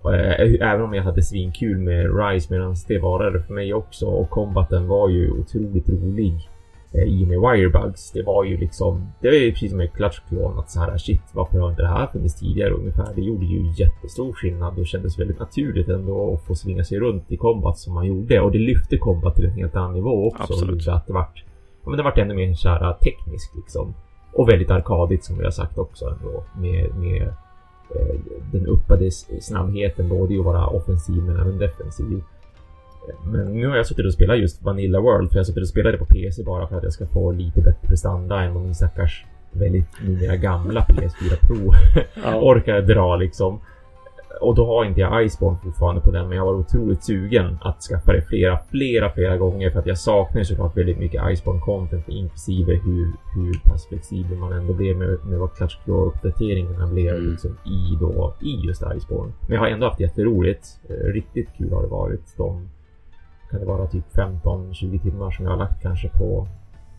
Eh, 0.05 0.69
även 0.69 0.81
om 0.81 0.93
jag 0.93 1.03
hade 1.03 1.21
svinkul 1.21 1.77
med 1.77 2.17
Rise 2.19 2.53
medan 2.53 2.75
det 2.87 2.99
varade 2.99 3.41
för 3.41 3.53
mig 3.53 3.73
också 3.73 4.05
och 4.05 4.29
combaten 4.29 4.87
var 4.87 5.09
ju 5.09 5.31
otroligt 5.31 5.89
rolig. 5.89 6.49
I 6.93 7.23
och 7.23 7.27
med 7.27 7.39
Wirebugs. 7.39 8.11
Det 8.11 8.23
var 8.23 8.43
ju 8.43 8.57
liksom, 8.57 9.11
det 9.21 9.27
var 9.27 9.35
ju 9.35 9.51
precis 9.51 9.69
som 9.69 9.77
med 9.77 9.91
Clutch-klon 9.93 10.59
att 10.59 10.71
så 10.71 10.79
här 10.79 10.97
shit, 10.97 11.21
varför 11.33 11.59
har 11.59 11.69
inte 11.69 11.81
det 11.81 11.87
här 11.87 12.07
funnits 12.07 12.35
tidigare 12.35 12.69
ungefär? 12.69 13.13
Det 13.15 13.21
gjorde 13.21 13.45
ju 13.45 13.71
jättestor 13.77 14.33
skillnad 14.33 14.79
och 14.79 14.87
kändes 14.87 15.19
väldigt 15.19 15.39
naturligt 15.39 15.89
ändå 15.89 16.33
att 16.33 16.47
få 16.47 16.55
svinga 16.55 16.83
sig 16.83 16.99
runt 16.99 17.31
i 17.31 17.37
combat 17.37 17.77
som 17.77 17.93
man 17.93 18.05
gjorde 18.05 18.41
och 18.41 18.51
det 18.51 18.57
lyfte 18.57 18.97
combat 18.97 19.35
till 19.35 19.45
en 19.45 19.51
helt 19.51 19.75
annan 19.75 19.93
nivå 19.93 20.27
också. 20.27 20.53
Absolut. 20.53 20.87
Att 20.87 21.07
det 21.07 21.13
vart, 21.13 21.43
ja, 21.83 21.89
men 21.89 21.97
det 21.97 22.03
vart 22.03 22.17
ännu 22.17 22.33
mer 22.33 22.53
så 22.53 22.69
här 22.69 22.93
tekniskt 22.93 23.55
liksom. 23.55 23.93
Och 24.33 24.49
väldigt 24.49 24.71
arkadigt 24.71 25.23
som 25.23 25.37
vi 25.37 25.43
har 25.43 25.51
sagt 25.51 25.77
också 25.77 26.05
ändå 26.05 26.43
med, 26.57 26.95
med 26.95 27.21
eh, 27.95 28.15
den 28.51 28.67
uppade 28.67 29.11
snabbheten 29.41 30.09
både 30.09 30.33
i 30.33 30.39
att 30.39 30.45
vara 30.45 30.67
offensiv 30.67 31.23
men 31.23 31.39
även 31.39 31.57
defensiv. 31.57 32.23
Men 33.25 33.53
nu 33.53 33.67
har 33.67 33.75
jag 33.75 33.87
suttit 33.87 34.05
och 34.05 34.13
spelat 34.13 34.37
just 34.37 34.61
Vanilla 34.61 34.99
World 34.99 35.31
för 35.31 35.37
jag 35.37 35.45
suttit 35.45 35.61
och 35.61 35.69
spelat 35.69 35.91
det 35.91 35.97
på 35.97 36.05
PC 36.05 36.43
bara 36.43 36.67
för 36.67 36.77
att 36.77 36.83
jag 36.83 36.93
ska 36.93 37.07
få 37.07 37.31
lite 37.31 37.61
bättre 37.61 37.87
prestanda 37.87 38.41
än 38.41 38.53
vad 38.53 38.63
min 38.63 38.75
stackars 38.75 39.25
väldigt 39.51 40.01
numera 40.01 40.35
gamla 40.35 40.81
PS4 40.81 41.47
Pro 41.47 41.73
ja. 42.23 42.41
orkar 42.41 42.81
dra 42.81 43.15
liksom. 43.15 43.59
Och 44.41 44.55
då 44.55 44.65
har 44.65 44.85
inte 44.85 45.01
jag 45.01 45.25
Iceborne 45.25 45.57
fortfarande 45.63 46.01
på 46.01 46.11
den 46.11 46.27
men 46.27 46.37
jag 46.37 46.45
var 46.45 46.53
otroligt 46.53 47.03
sugen 47.03 47.57
att 47.61 47.81
skaffa 47.81 48.13
det 48.13 48.21
flera, 48.21 48.59
flera, 48.69 49.09
flera 49.09 49.37
gånger 49.37 49.69
för 49.69 49.79
att 49.79 49.85
jag 49.85 49.97
saknar 49.97 50.43
såklart 50.43 50.77
väldigt 50.77 50.99
mycket 50.99 51.31
Iceborne 51.31 51.61
content 51.61 52.09
inklusive 52.09 52.73
hur, 52.73 53.11
hur 53.35 53.69
pass 53.69 53.87
flexibel 53.87 54.37
man 54.37 54.53
ändå 54.53 54.73
blev 54.73 54.97
med, 54.97 55.25
med 55.25 55.39
vad 55.39 55.53
Clutch 55.53 55.77
uppdateringarna 55.87 56.87
blev 56.87 57.15
mm. 57.15 57.31
liksom 57.31 57.57
i 57.65 57.97
då, 57.99 58.33
i 58.41 58.67
just 58.67 58.83
Iceborne. 58.97 59.31
Men 59.41 59.55
jag 59.55 59.59
har 59.59 59.67
ändå 59.67 59.87
haft 59.87 59.99
jätteroligt. 59.99 60.79
Eh, 60.89 61.13
riktigt 61.13 61.49
kul 61.57 61.73
har 61.73 61.81
det 61.81 61.87
varit. 61.87 62.37
De 62.37 62.69
kan 63.51 63.59
det 63.59 63.65
vara 63.65 63.87
typ 63.87 64.05
15-20 64.15 65.01
timmar 65.01 65.31
som 65.31 65.45
jag 65.45 65.51
har 65.51 65.57
lagt 65.57 65.81
kanske 65.81 66.09
på, 66.09 66.47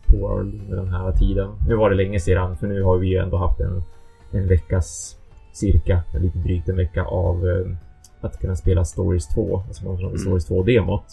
på 0.07 0.17
World 0.17 0.61
under 0.61 0.77
den 0.77 0.89
här 0.93 1.11
tiden. 1.11 1.49
Nu 1.67 1.75
var 1.75 1.89
det 1.89 1.95
länge 1.95 2.19
sedan 2.19 2.57
för 2.57 2.67
nu 2.67 2.81
har 2.83 2.97
vi 2.97 3.07
ju 3.07 3.17
ändå 3.17 3.37
haft 3.37 3.59
en, 3.59 3.83
en 4.31 4.47
veckas 4.47 5.17
cirka, 5.53 6.01
lite 6.19 6.37
drygt 6.37 6.69
en 6.69 6.75
vecka 6.75 7.03
av 7.05 7.47
eh, 7.49 7.75
att 8.21 8.39
kunna 8.39 8.55
spela 8.55 8.85
Stories 8.85 9.27
2, 9.27 9.63
alltså 9.67 9.85
Mm. 9.89 10.17
Stories 10.17 10.49
2-demot. 10.49 11.03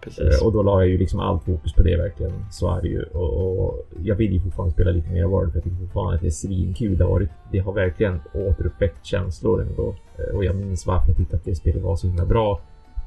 Precis. 0.00 0.40
Eh, 0.40 0.46
Och 0.46 0.52
då 0.52 0.62
la 0.62 0.80
jag 0.80 0.88
ju 0.88 0.98
liksom 0.98 1.20
allt 1.20 1.44
fokus 1.44 1.72
på 1.72 1.82
det 1.82 1.96
verkligen. 1.96 2.32
Så 2.50 2.76
är 2.76 2.82
det 2.82 2.88
ju. 2.88 3.02
Och, 3.02 3.58
och 3.66 3.86
jag 4.02 4.16
vill 4.16 4.32
ju 4.32 4.40
fortfarande 4.40 4.72
spela 4.74 4.90
lite 4.90 5.10
mer 5.10 5.24
World 5.24 5.50
för 5.52 5.56
jag 5.58 5.64
tycker 5.64 5.76
fortfarande 5.76 6.14
att 6.14 6.20
det 6.20 6.26
är 6.26 6.30
svinkul. 6.30 6.98
Det 6.98 7.04
har, 7.04 7.10
varit, 7.10 7.30
det 7.52 7.58
har 7.58 7.72
verkligen 7.72 8.20
återuppväckt 8.34 9.04
känslor 9.06 9.62
ändå. 9.62 9.94
Eh, 10.18 10.36
Och 10.36 10.44
jag 10.44 10.56
minns 10.56 10.86
varför 10.86 11.08
jag 11.08 11.16
tyckte 11.16 11.36
att 11.36 11.44
det 11.44 11.54
spelet 11.54 11.82
var 11.82 11.96
så 11.96 12.06
himla 12.06 12.24
bra. 12.26 12.60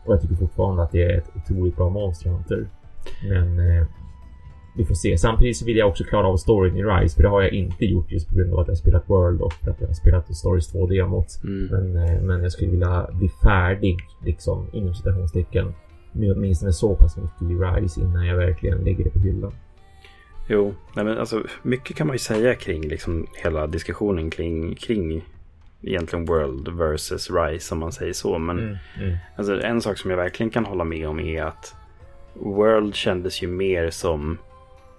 Och 0.06 0.14
jag 0.14 0.22
tycker 0.22 0.36
fortfarande 0.36 0.84
att 0.84 0.92
det 0.92 1.04
är 1.04 1.18
ett 1.18 1.32
otroligt 1.36 1.76
bra 1.76 1.90
Monster 1.90 2.30
Hunter. 2.30 2.68
Men 3.30 3.60
eh, 3.60 3.88
vi 4.78 4.86
får 4.86 4.96
se. 4.96 5.18
Samtidigt 5.18 5.58
så 5.58 5.66
vill 5.66 5.78
jag 5.78 5.90
också 5.90 6.04
klara 6.04 6.28
av 6.28 6.38
storyn 6.38 6.78
i 6.78 6.84
Rise. 6.84 7.16
För 7.16 7.24
det 7.24 7.30
har 7.30 7.42
jag 7.42 7.54
inte 7.54 7.86
gjort 7.86 8.12
just 8.12 8.30
på 8.30 8.36
grund 8.36 8.54
av 8.54 8.60
att 8.60 8.68
jag 8.68 8.72
har 8.72 8.78
spelat 8.78 9.10
World 9.10 9.42
och 9.42 9.54
att 9.68 9.82
jag 9.82 9.88
har 9.88 9.94
spelat 9.94 10.36
Stories 10.36 10.74
2-demot. 10.74 11.28
Mm. 11.44 11.66
Men, 11.66 12.04
eh, 12.04 12.22
men 12.22 12.44
jag 12.44 12.52
skulle 12.52 12.72
vilja 12.72 13.10
bli 13.14 13.30
färdig, 13.44 13.98
liksom, 14.26 14.68
inom 14.74 14.94
citationstecken, 14.94 15.74
åtminstone 16.14 16.74
så 16.74 16.96
pass 16.96 17.18
mycket 17.18 17.42
i 17.42 17.54
Rise 17.54 18.02
innan 18.02 18.26
jag 18.26 18.38
verkligen 18.38 18.78
lägger 18.78 19.04
det 19.04 19.10
på 19.10 19.20
hyllan. 19.20 19.54
Jo, 20.48 20.74
nej 20.96 21.06
men 21.06 21.18
alltså 21.18 21.44
mycket 21.64 21.98
kan 21.98 22.08
man 22.08 22.14
ju 22.14 22.20
säga 22.20 22.56
kring 22.56 22.82
liksom 22.82 23.28
hela 23.44 23.68
diskussionen 23.68 24.30
kring, 24.30 24.76
kring 24.76 25.26
egentligen 25.82 26.26
World 26.26 26.68
versus 26.68 27.30
Rise 27.32 27.74
om 27.74 27.80
man 27.80 27.92
säger 27.92 28.14
så. 28.14 28.38
Men 28.38 28.60
Mm, 28.60 28.78
mm, 29.00 29.18
alltså, 29.36 29.62
en 29.62 29.82
sak 29.82 29.98
som 29.98 30.10
jag 30.10 30.18
verkligen 30.18 30.50
kan 30.50 30.66
hålla 30.66 30.84
med 30.84 31.08
om 31.08 31.20
är 31.20 31.44
att 31.44 31.76
World 32.34 32.96
kändes 32.96 33.42
ju 33.44 33.48
mer 33.48 33.90
som 33.90 34.38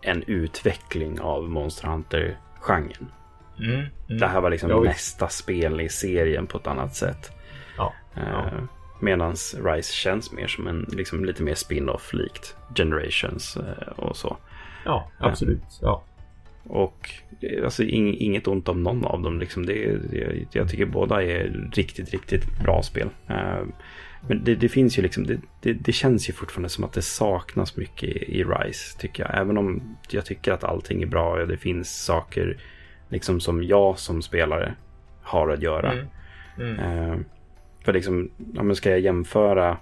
en 0.02 0.22
utveckling 0.26 1.20
av 1.20 1.50
Monster 1.50 1.88
Hunter-genren. 1.88 3.10
mm, 3.58 3.72
mm. 3.72 3.88
Det 4.18 4.26
här 4.26 4.40
var 4.40 4.50
liksom 4.50 4.70
Ja, 4.70 4.80
nästa 4.80 5.28
spel 5.28 5.80
i 5.80 5.88
serien 5.88 6.46
på 6.46 6.58
ett 6.58 6.66
annat 6.66 6.94
sätt. 6.94 7.30
Ja, 7.76 7.94
ja. 8.14 8.22
Eh, 8.22 8.62
Medan 9.02 9.34
Rise 9.64 9.92
känns 9.92 10.32
mer 10.32 10.46
som 10.46 10.66
en 10.66 10.86
liksom 10.92 11.24
lite 11.24 11.42
mer 11.42 11.54
spin-off 11.54 12.12
likt 12.12 12.56
Generations 12.74 13.56
eh, 13.56 13.88
och 13.96 14.16
så. 14.16 14.36
ja, 14.84 15.10
absolut. 15.18 15.62
Ja. 15.82 16.02
Och 16.64 17.10
eh, 17.29 17.29
alltså, 17.64 17.82
ing, 17.82 18.16
inget 18.18 18.48
ont 18.48 18.68
om 18.68 18.82
någon 18.82 19.04
av 19.04 19.22
dem. 19.22 19.38
Liksom. 19.38 19.66
Det, 19.66 19.96
det, 20.10 20.46
jag 20.52 20.68
tycker 20.68 20.86
båda 20.86 21.22
är 21.22 21.70
riktigt, 21.72 22.10
riktigt 22.10 22.58
bra 22.62 22.82
spel. 22.82 23.08
Eh, 23.28 23.62
men 24.28 24.44
det, 24.44 24.54
det 24.54 24.68
finns 24.68 24.98
ju 24.98 25.02
liksom, 25.02 25.26
det, 25.60 25.72
det, 25.72 25.92
känns 25.92 26.28
ju 26.28 26.32
fortfarande 26.32 26.68
som 26.68 26.84
att 26.84 26.92
det 26.92 27.02
saknas 27.02 27.76
mycket 27.76 28.08
i, 28.08 28.40
i 28.40 28.44
Rise, 28.44 28.98
tycker 28.98 29.22
jag. 29.22 29.38
Även 29.38 29.58
om 29.58 29.96
jag 30.10 30.26
tycker 30.26 30.52
att 30.52 30.64
allting 30.64 31.02
är 31.02 31.06
bra 31.06 31.40
och 31.40 31.48
det 31.48 31.56
finns 31.56 32.04
saker 32.04 32.56
liksom 33.08 33.40
som 33.40 33.62
jag 33.62 33.98
som 33.98 34.22
spelare 34.22 34.74
har 35.22 35.48
att 35.48 35.62
göra. 35.62 35.92
Mm, 35.92 36.06
mm. 36.58 36.78
Eh, 36.78 37.18
för 37.84 37.92
liksom, 37.92 38.30
ja, 38.54 38.74
ska 38.74 38.90
jag 38.90 39.00
jämföra 39.00 39.76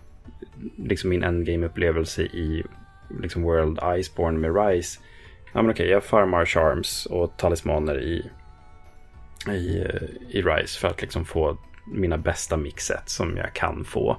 liksom 0.76 1.10
min 1.10 1.24
endgame-upplevelse 1.24 2.22
i 2.22 2.62
liksom 3.22 3.42
World 3.42 3.78
Iceborne 3.98 4.38
med 4.38 4.56
Rise. 4.56 5.00
Ja 5.52 5.62
men 5.62 5.70
okej, 5.70 5.88
jag 5.88 6.04
farmar 6.04 6.44
charms 6.44 7.06
och 7.06 7.36
talismaner 7.36 8.00
i, 8.00 8.30
i, 9.52 9.80
eh, 9.80 10.02
i 10.38 10.42
Rise 10.42 10.80
för 10.80 10.88
att 10.88 11.00
liksom 11.02 11.24
få 11.24 11.56
mina 11.86 12.18
bästa 12.18 12.56
mixet 12.56 13.08
som 13.08 13.36
jag 13.36 13.52
kan 13.52 13.84
få. 13.84 14.16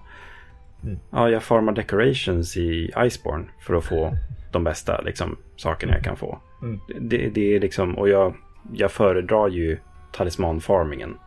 Mm. 0.83 1.00
Ja, 1.09 1.29
jag 1.29 1.43
farmar 1.43 1.74
decorations 1.74 2.57
i 2.57 2.91
Iceborne 2.98 3.45
för 3.62 3.74
att 3.74 3.86
få 3.86 4.17
de 4.51 4.63
bästa 4.63 5.01
liksom, 5.01 5.38
sakerna 5.55 5.93
jag 5.93 6.03
kan 6.03 6.17
få. 6.17 6.39
Mm. 6.62 6.79
Det, 7.00 7.29
det 7.29 7.55
är 7.55 7.59
liksom, 7.59 7.98
och 7.98 8.09
jag, 8.09 8.36
jag 8.74 8.91
föredrar 8.91 9.48
ju 9.48 9.77
talismanfarmingen 10.12 11.17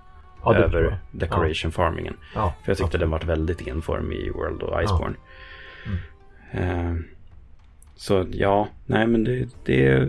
Ja, 0.44 0.54
över 0.54 0.82
jag. 0.82 0.94
decoration-farmingen. 1.10 2.16
Ja, 2.34 2.54
För 2.64 2.70
jag 2.70 2.76
tyckte 2.76 2.84
absolut. 2.84 3.00
den 3.00 3.10
var 3.10 3.18
väldigt 3.20 3.66
enformig 3.68 4.18
i 4.18 4.30
World 4.30 4.62
och 4.62 4.82
Iceborne. 4.82 5.14
Mm. 5.86 5.98
Eh, 6.52 7.02
så 7.96 8.26
ja, 8.30 8.68
nej 8.86 9.06
men 9.06 9.24
det... 9.24 9.48
det, 9.64 10.08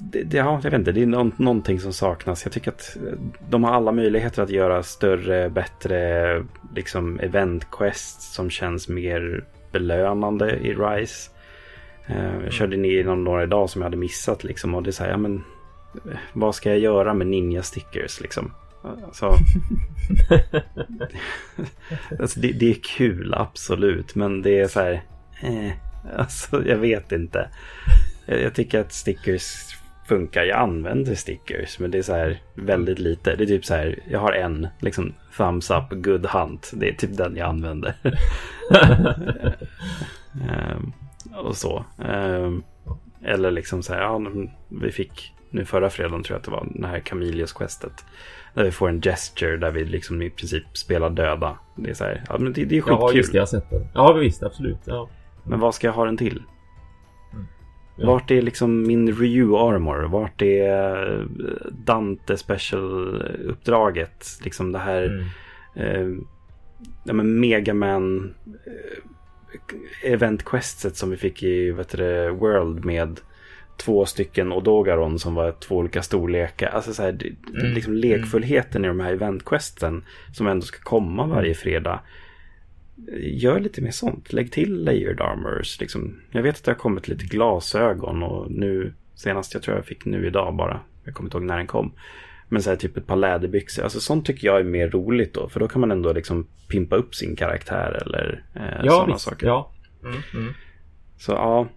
det, 0.00 0.22
det 0.22 0.36
ja, 0.36 0.60
jag 0.62 0.70
vet 0.70 0.78
inte, 0.78 0.92
det 0.92 1.02
är 1.02 1.06
nå- 1.06 1.30
någonting 1.36 1.80
som 1.80 1.92
saknas. 1.92 2.44
Jag 2.44 2.52
tycker 2.52 2.70
att 2.70 2.96
eh, 2.96 3.18
de 3.48 3.64
har 3.64 3.72
alla 3.72 3.92
möjligheter 3.92 4.42
att 4.42 4.50
göra 4.50 4.82
större, 4.82 5.50
bättre 5.50 6.44
liksom 6.74 7.20
event 7.20 7.70
quests 7.70 8.34
som 8.34 8.50
känns 8.50 8.88
mer 8.88 9.44
belönande 9.72 10.50
i 10.50 10.74
Rise. 10.74 11.30
Eh, 12.06 12.44
jag 12.44 12.52
körde 12.52 12.76
in 12.76 12.84
igenom 12.84 13.24
några 13.24 13.42
idag 13.42 13.70
som 13.70 13.82
jag 13.82 13.86
hade 13.86 13.96
missat 13.96 14.44
liksom 14.44 14.74
och 14.74 14.82
det 14.82 14.90
är 14.90 14.92
så 14.92 15.04
här, 15.04 15.10
ja 15.10 15.16
men 15.16 15.44
eh, 15.94 16.18
vad 16.32 16.54
ska 16.54 16.68
jag 16.70 16.78
göra 16.78 17.14
med 17.14 17.26
ninja 17.26 17.62
stickers 17.62 18.20
liksom? 18.20 18.52
Alltså, 18.82 19.26
alltså 22.20 22.40
det, 22.40 22.52
det 22.52 22.70
är 22.70 22.78
kul, 22.96 23.34
absolut. 23.34 24.14
Men 24.14 24.42
det 24.42 24.58
är 24.58 24.68
så 24.68 24.80
här... 24.80 25.02
Eh, 25.40 25.72
alltså, 26.16 26.68
jag 26.68 26.76
vet 26.76 27.12
inte. 27.12 27.48
Jag, 28.26 28.54
tycker 28.54 28.80
att 28.80 28.92
stickers 28.92 29.76
funkar. 30.08 30.44
Jag 30.44 30.58
använder 30.58 31.14
stickers, 31.14 31.78
men 31.78 31.90
det 31.90 31.98
är 31.98 32.02
så 32.02 32.14
här 32.14 32.42
väldigt 32.54 32.98
lite. 32.98 33.36
Det 33.36 33.44
är 33.44 33.46
typ 33.46 33.64
så 33.64 33.74
här, 33.74 33.98
jag 34.10 34.18
har 34.20 34.32
en 34.32 34.68
liksom 34.80 35.14
thumbs 35.36 35.70
up, 35.70 35.84
good 35.90 36.26
hunt. 36.26 36.70
Det 36.74 36.88
är 36.88 36.92
typ 36.92 37.16
den 37.16 37.36
jag 37.36 37.48
använder. 37.48 37.94
Ehm, 40.48 40.92
och 41.36 41.56
så. 41.56 41.84
Ehm, 42.04 42.62
eller 43.24 43.50
liksom 43.50 43.82
så 43.82 43.94
här, 43.94 44.00
ja, 44.00 44.20
vi 44.68 44.90
fick 44.92 45.34
nu 45.50 45.64
förra 45.64 45.90
fredagen 45.90 46.22
tror 46.22 46.34
jag 46.34 46.38
att 46.38 46.44
det 46.44 46.50
var, 46.50 46.66
det 46.74 46.86
här 46.86 47.00
Camelius 47.00 47.52
questet. 47.52 48.04
Där 48.54 48.64
vi 48.64 48.70
får 48.70 48.88
en 48.88 49.00
gesture 49.00 49.56
där 49.56 49.70
vi 49.70 49.84
liksom 49.84 50.22
i 50.22 50.30
princip 50.30 50.64
spelar 50.72 51.10
döda. 51.10 51.58
Det 51.76 51.90
är 51.90 51.94
så 51.94 52.04
här, 52.04 52.24
ja 52.28 52.38
men 52.38 52.52
det, 52.52 52.64
det 52.64 52.76
är 52.76 52.82
Ja, 52.86 52.98
skitkul. 53.08 53.16
just 53.16 53.32
det. 53.32 53.36
Jag 53.36 53.42
har 53.42 53.46
sett 53.46 53.70
den. 53.70 53.88
Ja, 53.94 54.12
visst. 54.12 54.42
Absolut. 54.42 54.78
Ja. 54.84 55.08
Men 55.48 55.60
vad 55.60 55.74
ska 55.74 55.86
jag 55.86 55.94
ha 55.94 56.04
den 56.04 56.16
till? 56.16 56.42
Ja. 57.96 58.06
Vart 58.06 58.30
är 58.30 58.42
liksom 58.42 58.82
min 58.86 59.12
Ryu 59.12 59.56
Armor? 59.56 60.02
Vart 60.02 60.42
är 60.42 61.20
eh, 61.20 61.24
Dante 61.84 62.36
Special-uppdraget? 62.36 64.40
Liksom 64.44 64.72
det 64.72 64.78
här 64.78 65.26
Mm. 65.74 65.74
eh, 65.74 66.08
ja, 67.04 67.12
men 67.12 67.40
Megaman 67.40 68.34
eh, 68.66 70.12
event 70.12 70.44
questet 70.44 70.96
som 70.96 71.10
vi 71.10 71.16
fick 71.16 71.42
i 71.42 71.70
vet 71.70 71.88
du, 71.96 72.30
World 72.30 72.84
med 72.84 73.20
två 73.76 74.06
stycken 74.06 74.52
Odogaron 74.52 75.18
som 75.18 75.34
var 75.34 75.52
två 75.52 75.76
olika 75.76 76.02
storlekar. 76.02 76.68
Alltså 76.68 76.94
så 76.94 77.02
här, 77.02 77.18
Mm. 77.54 77.72
liksom 77.72 77.94
lekfullheten 77.94 78.84
i 78.84 78.88
de 78.88 79.00
här 79.00 79.12
event 79.12 79.44
questen 79.44 80.04
som 80.32 80.46
ändå 80.46 80.66
ska 80.66 80.78
komma 80.82 81.26
varje 81.26 81.54
fredag. 81.54 82.00
Gör 83.20 83.60
lite 83.60 83.80
mer 83.80 83.90
sånt. 83.90 84.32
Lägg 84.32 84.52
till 84.52 84.84
layered 84.84 85.20
armors. 85.20 85.80
Liksom. 85.80 86.20
Jag 86.30 86.42
vet 86.42 86.56
att 86.56 86.64
det 86.64 86.70
har 86.70 86.76
kommit 86.76 87.08
lite 87.08 87.24
glasögon 87.24 88.22
och 88.22 88.50
nu 88.50 88.92
senast 89.14 89.54
jag 89.54 89.62
tror 89.62 89.76
jag 89.76 89.84
fick 89.86 90.04
nu 90.04 90.26
idag 90.26 90.56
bara. 90.56 90.80
Jag 91.04 91.14
kommer 91.14 91.26
inte 91.26 91.36
ihåg 91.36 91.44
när 91.44 91.56
den 91.56 91.66
kom. 91.66 91.92
Men 92.48 92.62
så 92.62 92.70
här, 92.70 92.76
typ 92.76 92.96
ett 92.96 93.06
par 93.06 93.16
läderbyxor. 93.16 93.82
Alltså 93.82 94.00
sånt 94.00 94.26
tycker 94.26 94.46
jag 94.46 94.60
är 94.60 94.64
mer 94.64 94.88
roligt 94.88 95.34
då. 95.34 95.48
För 95.48 95.60
då 95.60 95.68
kan 95.68 95.80
man 95.80 95.90
ändå 95.90 96.12
liksom 96.12 96.46
pimpa 96.68 96.96
upp 96.96 97.14
sin 97.14 97.36
karaktär 97.36 98.02
eller 98.06 98.44
eh, 98.54 98.84
Ja, 98.84 98.90
sådana 98.90 99.18
saker. 99.18 99.46
Ja. 99.46 99.72
Mm, 100.04 100.16
mm. 100.34 100.54
Så 101.18 101.32
ja. 101.32 101.68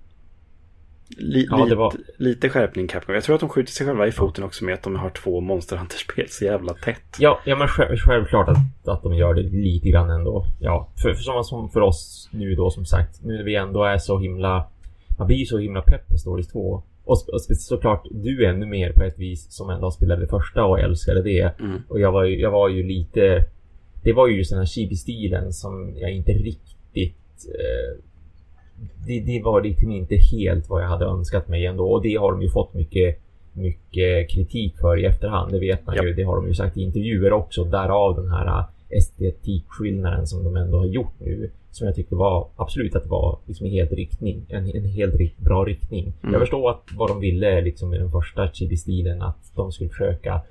Li- 1.18 1.48
Ja, 1.50 1.58
det 1.58 1.63
lite, 1.63 1.75
var- 1.75 1.94
lite 2.18 2.50
skärpning 2.50 2.88
Capcom. 2.88 3.15
Jag 3.15 3.24
tror 3.24 3.36
att 3.36 3.39
de 3.39 3.50
skjuter 3.50 3.72
sig 3.72 3.88
själva 3.88 4.08
i 4.08 4.12
foten 4.12 4.44
också 4.44 4.65
med 4.65 4.74
att 4.74 4.84
de 4.84 4.96
har 4.96 5.10
två 5.10 5.41
Monster 5.41 5.77
Hunter-spel 5.77 6.25
så 6.30 6.46
jävla 6.46 6.74
tätt. 6.74 7.18
Ja, 7.20 7.39
ja 7.46 7.56
men 7.56 7.68
själv, 7.68 7.98
självklart 7.98 8.50
att, 8.50 8.88
att 8.88 9.03
de 9.03 9.13
gör 9.15 9.34
det 9.34 9.41
lite 9.41 9.89
grann 9.89 10.10
ändå. 10.10 10.46
Ja, 10.60 10.89
för, 11.01 11.13
för 11.13 11.22
som, 11.24 11.44
som 11.44 11.70
för 11.70 11.82
oss 11.82 12.30
nu 12.32 12.56
då 12.56 12.70
som 12.72 12.86
sagt, 12.86 13.24
nu 13.24 13.38
när 13.38 13.44
vi 13.44 13.56
ändå 13.56 13.84
är 13.84 13.98
så 13.98 14.20
himla... 14.20 14.68
Man 15.18 15.27
blir 15.27 15.38
ju 15.38 15.46
så 15.46 15.58
himla 15.58 15.82
pepp 15.82 16.08
på 16.08 16.18
Stories 16.18 16.48
2. 16.48 16.84
Och, 17.03 17.30
och 17.34 17.41
såklart 17.41 18.08
du 18.12 18.46
ännu 18.46 18.65
mer 18.65 18.91
på 18.94 19.03
ett 19.03 19.20
vis 19.20 19.51
som 19.51 19.70
ändå 19.70 19.91
spelade 19.91 20.22
det 20.22 20.27
första 20.27 20.63
och 20.63 20.80
älskade 20.80 21.22
det. 21.24 21.60
Mm. 21.60 21.82
Och 21.88 22.00
jag 22.00 22.12
var 22.12 22.24
ju, 22.24 22.39
jag 22.39 22.51
var 22.51 22.70
ju 22.70 22.84
lite... 22.84 23.46
Det 24.03 24.13
var 24.13 24.27
ju 24.27 24.38
just 24.38 24.51
den 24.51 24.60
här 24.60 24.65
chibi-stilen 24.65 25.53
som 25.53 25.94
jag 25.98 26.12
inte 26.12 26.32
riktigt... 26.32 27.18
Eh, 27.60 28.03
det, 29.07 29.19
det 29.19 29.41
var 29.43 29.61
liksom 29.61 29.91
inte 29.91 30.15
helt 30.15 30.69
vad 30.69 30.83
jag 30.83 30.88
hade 30.88 31.05
önskat 31.05 31.47
mig 31.47 31.65
ändå. 31.65 31.91
Och 31.91 32.01
det 32.01 32.15
har 32.15 32.31
de 32.31 32.41
ju 32.41 32.50
fått 32.50 32.73
mycket, 32.73 33.19
mycket 33.53 34.29
kritik 34.29 34.77
för 34.77 34.97
i 35.00 35.05
efterhand. 35.05 35.51
Det 35.51 35.59
vet 35.59 35.85
man 35.85 35.95
Ja. 35.95 36.03
ju. 36.03 36.13
Det 36.13 36.23
har 36.23 36.35
de 36.35 36.47
ju 36.47 36.53
sagt 36.53 36.77
i 36.77 36.81
intervjuer 36.81 37.33
också. 37.33 37.63
Därav 37.63 38.15
den 38.15 38.29
här 38.31 38.63
estetikskillnaden 38.89 40.27
som 40.27 40.43
de 40.43 40.55
ändå 40.55 40.77
har 40.77 40.85
gjort 40.85 41.13
nu. 41.19 41.50
Som 41.71 41.88
jag 41.88 41.95
tyckte 41.95 42.15
var 42.15 42.47
absolut 42.55 42.95
att 42.95 43.03
det 43.03 43.09
var 43.09 43.38
liksom 43.45 43.67
i 43.67 43.69
helt 43.69 43.91
riktning. 43.91 44.45
En, 44.50 44.75
en 44.75 44.85
helt 44.85 45.38
bra 45.38 45.63
riktning. 45.65 46.13
Mm. 46.21 46.33
Jag 46.33 46.41
förstår 46.41 46.69
att 46.71 46.83
vad 46.97 47.09
de 47.09 47.19
ville 47.19 47.61
liksom 47.61 47.89
med 47.89 48.00
den 48.00 48.11
första 48.11 48.47
chibi-stilen. 48.53 49.21
Att 49.21 49.51
de 49.55 49.71
skulle 49.71 49.89
försöka 49.89 50.41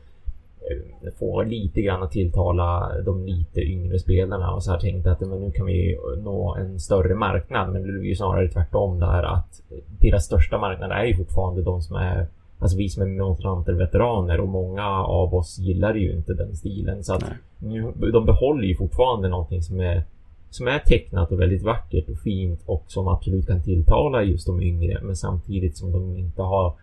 få 1.18 1.42
lite 1.42 1.80
grann 1.80 2.02
att 2.02 2.10
tilltala 2.10 2.92
de 3.04 3.26
lite 3.26 3.60
yngre 3.60 3.98
spelarna 3.98 4.54
och 4.54 4.62
så 4.62 4.70
här 4.70 4.78
tänkte 4.78 5.12
att 5.12 5.20
men 5.20 5.40
nu 5.40 5.50
kan 5.50 5.66
vi 5.66 5.98
nå 6.22 6.56
en 6.56 6.80
större 6.80 7.14
marknad 7.14 7.72
men 7.72 7.82
det 7.82 7.88
är 7.88 8.04
ju 8.04 8.14
snarare 8.14 8.48
tvärtom 8.48 9.00
där 9.00 9.22
att 9.22 9.62
deras 10.00 10.24
största 10.24 10.58
marknad 10.58 10.92
är 10.92 11.04
ju 11.04 11.14
fortfarande 11.14 11.62
de 11.62 11.82
som 11.82 11.96
är 11.96 12.26
Alltså 12.60 12.76
vi 12.76 12.88
som 12.88 13.02
är 13.02 13.06
monstranter-veteraner 13.06 14.40
och 14.40 14.48
många 14.48 14.86
av 15.04 15.34
oss 15.34 15.58
gillar 15.58 15.94
ju 15.94 16.12
inte 16.12 16.34
den 16.34 16.56
stilen. 16.56 17.04
Så 17.04 17.14
att 17.14 17.24
nu, 17.58 17.92
de 18.12 18.26
behåller 18.26 18.64
ju 18.64 18.76
fortfarande 18.76 19.28
någonting 19.28 19.62
som 19.62 19.80
är, 19.80 20.04
som 20.50 20.68
är 20.68 20.78
tecknat 20.78 21.32
och 21.32 21.40
väldigt 21.40 21.62
vackert 21.62 22.08
och 22.08 22.18
fint 22.18 22.60
och 22.66 22.84
som 22.86 23.08
absolut 23.08 23.46
kan 23.46 23.62
tilltala 23.62 24.22
just 24.22 24.46
de 24.46 24.62
yngre. 24.62 25.00
Men 25.02 25.16
samtidigt 25.16 25.76
som 25.76 25.92
de 25.92 26.16
inte 26.16 26.42
har 26.42 26.74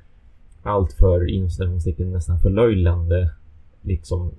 allt 0.64 0.94
för 0.94 1.30
inställningstecken 1.30 2.12
nästan 2.12 2.40
förlöjlande 2.40 3.30
liksom 3.82 4.32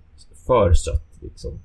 för 0.47 0.73
sött 0.73 1.19
liksom. 1.21 1.61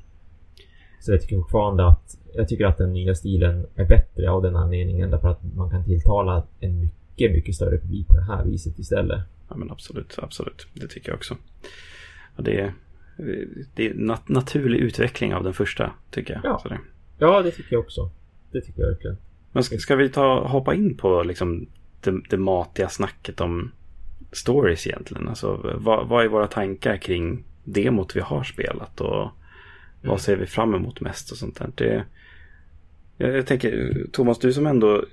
Så 1.00 1.12
jag 1.12 1.22
tycker 1.22 1.36
fortfarande 1.36 1.88
att 1.88 2.18
jag 2.34 2.48
tycker 2.48 2.66
att 2.66 2.78
den 2.78 2.94
nya 2.94 3.16
stilen 3.16 3.66
är 3.76 3.86
bättre 3.86 4.30
av 4.30 4.42
den 4.42 4.56
anledningen 4.56 5.12
därför 5.12 5.28
att 5.28 5.56
man 5.56 5.70
kan 5.70 5.86
tilltala 5.86 6.44
en 6.60 6.80
mycket, 6.80 7.32
mycket 7.32 7.56
större 7.56 7.78
publik 7.78 8.08
på 8.08 8.16
det 8.16 8.24
här 8.24 8.46
viset 8.46 8.80
istället. 8.80 9.22
Ja 9.50 9.56
men 9.56 9.72
absolut, 9.72 10.16
absolut. 10.18 10.68
Det 10.74 10.88
tycker 10.88 11.10
jag 11.10 11.16
också. 11.16 11.38
Och 12.36 12.44
det, 12.44 12.60
är, 12.60 12.74
det 13.76 13.90
är 13.90 13.94
nat 13.94 14.30
naturlig 14.30 14.80
utveckling 14.80 15.34
av 15.34 15.44
den 15.44 15.54
första, 15.54 15.92
tycker 16.12 16.34
jag. 16.34 16.42
Ja. 16.44 16.62
det. 16.70 16.80
ja, 17.18 17.42
det 17.42 17.52
tycker 17.52 17.74
jag 17.74 17.80
också. 17.80 18.12
Det 18.52 18.62
tycker 18.62 18.82
jag 18.82 18.90
verkligen. 18.90 19.18
Men 19.52 19.64
ska, 19.64 19.78
ska 19.78 19.96
vi 19.96 20.10
ta, 20.10 20.48
hoppa 20.48 20.74
in 20.74 20.98
på 20.98 21.24
liksom 21.24 21.68
det, 22.02 22.22
det 22.30 22.38
matiga 22.38 22.90
snacket 22.90 23.42
om 23.42 23.72
stories 24.32 24.88
egentligen? 24.88 25.28
Alltså, 25.28 25.78
vad, 25.80 26.08
vad 26.08 26.26
är 26.26 26.30
våra 26.30 26.48
tankar 26.48 26.98
kring 26.98 27.44
demot 27.64 28.16
vi 28.16 28.20
har 28.20 28.44
spelat 28.44 29.02
och 29.02 29.22
mm. 29.22 29.32
vad 30.02 30.22
ser 30.22 30.36
vi 30.36 30.46
fram 30.46 30.76
emot 30.76 31.02
mest 31.02 31.32
och 31.32 31.38
sånt 31.38 31.56
där? 31.56 31.72
Det, 31.76 32.04
jag, 33.18 33.38
jag 33.38 33.48
tänker, 33.48 34.04
Thomas, 34.12 34.40
du 34.40 34.54
som 34.54 34.68
ändå 34.68 35.06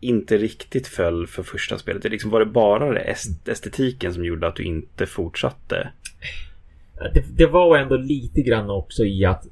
inte 0.00 0.38
riktigt 0.38 0.86
föll 0.86 1.26
för 1.26 1.42
första 1.42 1.78
spelet. 1.78 2.02
Det 2.02 2.08
liksom, 2.08 2.30
var 2.30 2.40
det 2.40 2.46
bara 2.46 2.92
det 2.92 3.16
estetiken 3.44 4.14
som 4.14 4.24
gjorde 4.24 4.46
att 4.46 4.56
du 4.56 4.64
inte 4.64 5.06
fortsatte? 5.06 5.92
Det, 7.14 7.24
det 7.36 7.46
var 7.46 7.78
ändå 7.78 7.96
lite 7.96 8.42
grann 8.42 8.70
också 8.70 9.04
i 9.04 9.24
att 9.24 9.46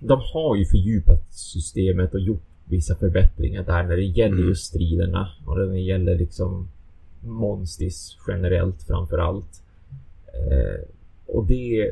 de 0.00 0.20
har 0.34 0.56
ju 0.56 0.64
fördjupat 0.64 1.34
systemet 1.34 2.14
och 2.14 2.20
gjort 2.20 2.42
vissa 2.64 2.96
förbättringar 2.96 3.62
där 3.62 3.82
när 3.82 3.96
det 3.96 4.04
gäller 4.04 4.36
mm. 4.36 4.48
just 4.48 4.64
striderna 4.64 5.28
och 5.46 5.58
när 5.58 5.66
det 5.66 5.80
gäller 5.80 6.18
liksom 6.18 6.68
Monstis 7.20 8.16
generellt 8.28 8.82
framför 8.82 9.18
allt. 9.18 9.62
Eh, 10.26 10.80
och 11.32 11.46
det 11.46 11.90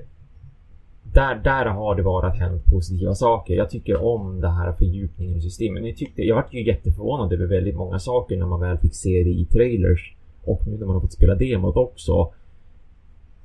där, 1.02 1.34
där 1.44 1.66
har 1.66 1.94
det 1.94 2.02
varit 2.02 2.36
hänt 2.36 2.64
positiva 2.64 3.14
saker. 3.14 3.54
Jag 3.54 3.70
tycker 3.70 4.02
om 4.02 4.40
det 4.40 4.48
här 4.48 4.72
fördjupningen 4.72 5.36
i 5.36 5.40
systemet. 5.40 5.86
Jag, 5.86 5.96
tyckte, 5.96 6.22
jag 6.22 6.34
vart 6.36 6.54
ju 6.54 6.66
jätteförvånad 6.66 7.32
över 7.32 7.46
väldigt 7.46 7.76
många 7.76 7.98
saker 7.98 8.36
när 8.36 8.46
man 8.46 8.60
väl 8.60 8.78
fick 8.78 8.94
se 8.94 9.22
det 9.24 9.30
i 9.30 9.44
trailers. 9.44 10.14
Och 10.44 10.62
nu 10.66 10.78
när 10.78 10.86
man 10.86 10.94
har 10.94 11.00
fått 11.00 11.12
spela 11.12 11.34
demot 11.34 11.76
också. 11.76 12.32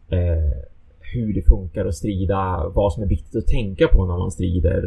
Eh, 0.10 0.64
hur 1.00 1.34
det 1.34 1.42
funkar 1.42 1.86
att 1.86 1.96
strida, 1.96 2.72
vad 2.76 2.94
som 2.94 3.04
är 3.04 3.08
viktigt 3.08 3.36
att 3.36 3.48
tänka 3.48 3.88
på 3.88 4.06
när 4.06 4.18
man 4.18 4.32
strider. 4.32 4.84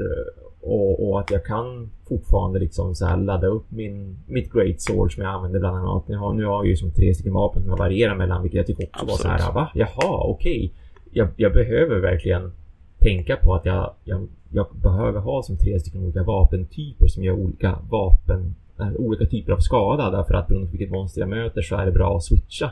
Och, 0.61 1.09
och 1.09 1.21
att 1.21 1.31
jag 1.31 1.45
kan 1.45 1.91
fortfarande 2.09 2.59
liksom 2.59 2.95
så 2.95 3.17
ladda 3.17 3.47
upp 3.47 3.71
min, 3.71 4.19
mitt 4.27 4.53
Great 4.53 4.81
Sword 4.81 5.15
som 5.15 5.23
jag 5.23 5.33
använder 5.33 5.61
bland 5.61 5.77
annat. 5.77 6.05
Jag 6.07 6.19
har, 6.19 6.35
nu 6.35 6.45
har 6.45 6.53
jag 6.53 6.67
ju 6.67 6.77
som 6.77 6.91
tre 6.91 7.15
stycken 7.15 7.33
vapen 7.33 7.63
som 7.63 7.71
jag 7.71 7.79
varierar 7.79 8.15
mellan, 8.15 8.43
vilket 8.43 8.57
jag 8.57 8.67
tycker 8.67 8.85
också 8.85 9.03
Absolut. 9.03 9.33
var 9.33 9.39
så 9.39 9.45
här, 9.45 9.53
va? 9.53 9.71
Jaha, 9.75 10.25
okej. 10.25 10.57
Okay. 10.57 10.71
Jag, 11.19 11.29
jag, 11.37 11.53
behöver 11.53 12.01
verkligen 12.01 12.53
tänka 12.99 13.37
på 13.37 13.55
att 13.55 13.65
jag, 13.65 13.95
jag, 14.05 14.29
jag, 14.53 14.67
behöver 14.83 15.21
ha 15.21 15.43
som 15.43 15.57
tre 15.57 15.81
stycken 15.81 16.03
olika 16.03 16.23
vapentyper 16.23 17.07
som 17.07 17.25
gör 17.25 17.35
olika 17.35 17.79
vapen, 17.91 18.55
äh, 18.81 18.93
olika 18.97 19.27
typer 19.27 19.53
av 19.53 19.59
skada 19.59 20.11
därför 20.11 20.35
att 20.35 20.49
beroende 20.49 20.67
på 20.67 20.73
vilket 20.73 20.91
monster 20.91 21.21
jag 21.21 21.29
möter 21.29 21.63
så 21.63 21.77
är 21.77 21.87
det 21.87 21.93
bra 21.93 22.17
att 22.17 22.25
switcha. 22.25 22.71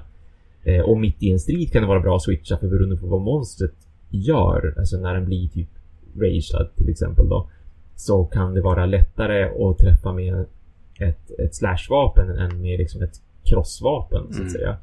Eh, 0.64 0.80
och 0.80 0.98
mitt 0.98 1.22
i 1.22 1.32
en 1.32 1.38
strid 1.38 1.72
kan 1.72 1.82
det 1.82 1.88
vara 1.88 2.00
bra 2.00 2.16
att 2.16 2.22
switcha 2.22 2.56
för 2.56 2.68
beroende 2.68 2.96
på 2.96 3.06
vad 3.06 3.20
monstret 3.20 3.74
gör, 4.10 4.74
alltså 4.78 4.96
när 4.96 5.14
den 5.14 5.24
blir 5.24 5.48
typ 5.48 5.68
ragead 6.16 6.68
till 6.76 6.90
exempel 6.90 7.28
då, 7.28 7.48
så 7.96 8.24
kan 8.24 8.54
det 8.54 8.60
vara 8.60 8.86
lättare 8.86 9.44
att 9.44 9.78
träffa 9.78 10.12
med 10.12 10.44
ett, 11.00 11.30
ett 11.38 11.54
slashvapen 11.54 12.38
än 12.38 12.62
med 12.62 12.78
liksom 12.78 13.02
ett 13.02 13.20
crossvapen 13.44 14.22
så 14.22 14.32
att 14.32 14.38
mm. 14.38 14.50
säga. 14.50 14.76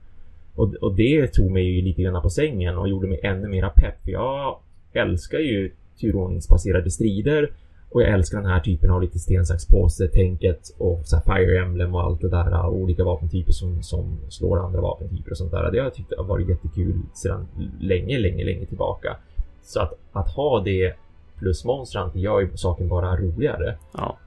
Och, 0.55 0.73
och 0.73 0.95
det 0.95 1.33
tog 1.33 1.51
mig 1.51 1.63
ju 1.63 1.81
lite 1.81 2.01
grann 2.01 2.21
på 2.21 2.29
sängen 2.29 2.77
och 2.77 2.89
gjorde 2.89 3.07
mig 3.07 3.19
ännu 3.23 3.47
mera 3.47 3.69
pepp. 3.69 4.03
För 4.03 4.11
jag 4.11 4.59
älskar 4.93 5.39
ju 5.39 5.71
turordningsbaserade 5.99 6.91
strider 6.91 7.51
och 7.89 8.01
jag 8.01 8.09
älskar 8.09 8.37
den 8.37 8.49
här 8.49 8.59
typen 8.59 8.91
av 8.91 9.01
lite 9.01 9.19
sten, 9.19 9.45
sax, 9.45 9.67
påse 9.67 10.07
tänket 10.07 10.75
och 10.77 11.01
så 11.05 11.21
Fire 11.25 11.61
Emblem 11.61 11.95
och 11.95 12.01
allt 12.01 12.21
det 12.21 12.29
där 12.29 12.65
och 12.65 12.75
olika 12.75 13.03
vapentyper 13.03 13.51
som, 13.51 13.83
som 13.83 14.17
slår 14.29 14.65
andra 14.65 14.81
vapentyper 14.81 15.31
och 15.31 15.37
sånt 15.37 15.51
där. 15.51 15.71
Det 15.71 15.77
har 15.77 15.85
jag 15.85 15.93
tyckt 15.93 16.13
har 16.17 16.23
varit 16.23 16.49
jättekul 16.49 17.01
sedan 17.13 17.47
länge, 17.79 18.19
länge, 18.19 18.43
länge 18.43 18.65
tillbaka. 18.65 19.17
Så 19.61 19.79
att, 19.79 19.93
att 20.11 20.29
ha 20.29 20.59
det 20.59 20.93
plus 21.39 21.65
monstran 21.65 22.11
gör 22.13 22.39
ju 22.39 22.57
saken 22.57 22.87
bara 22.87 23.17
roligare. 23.17 23.77
Ja. 23.93 24.17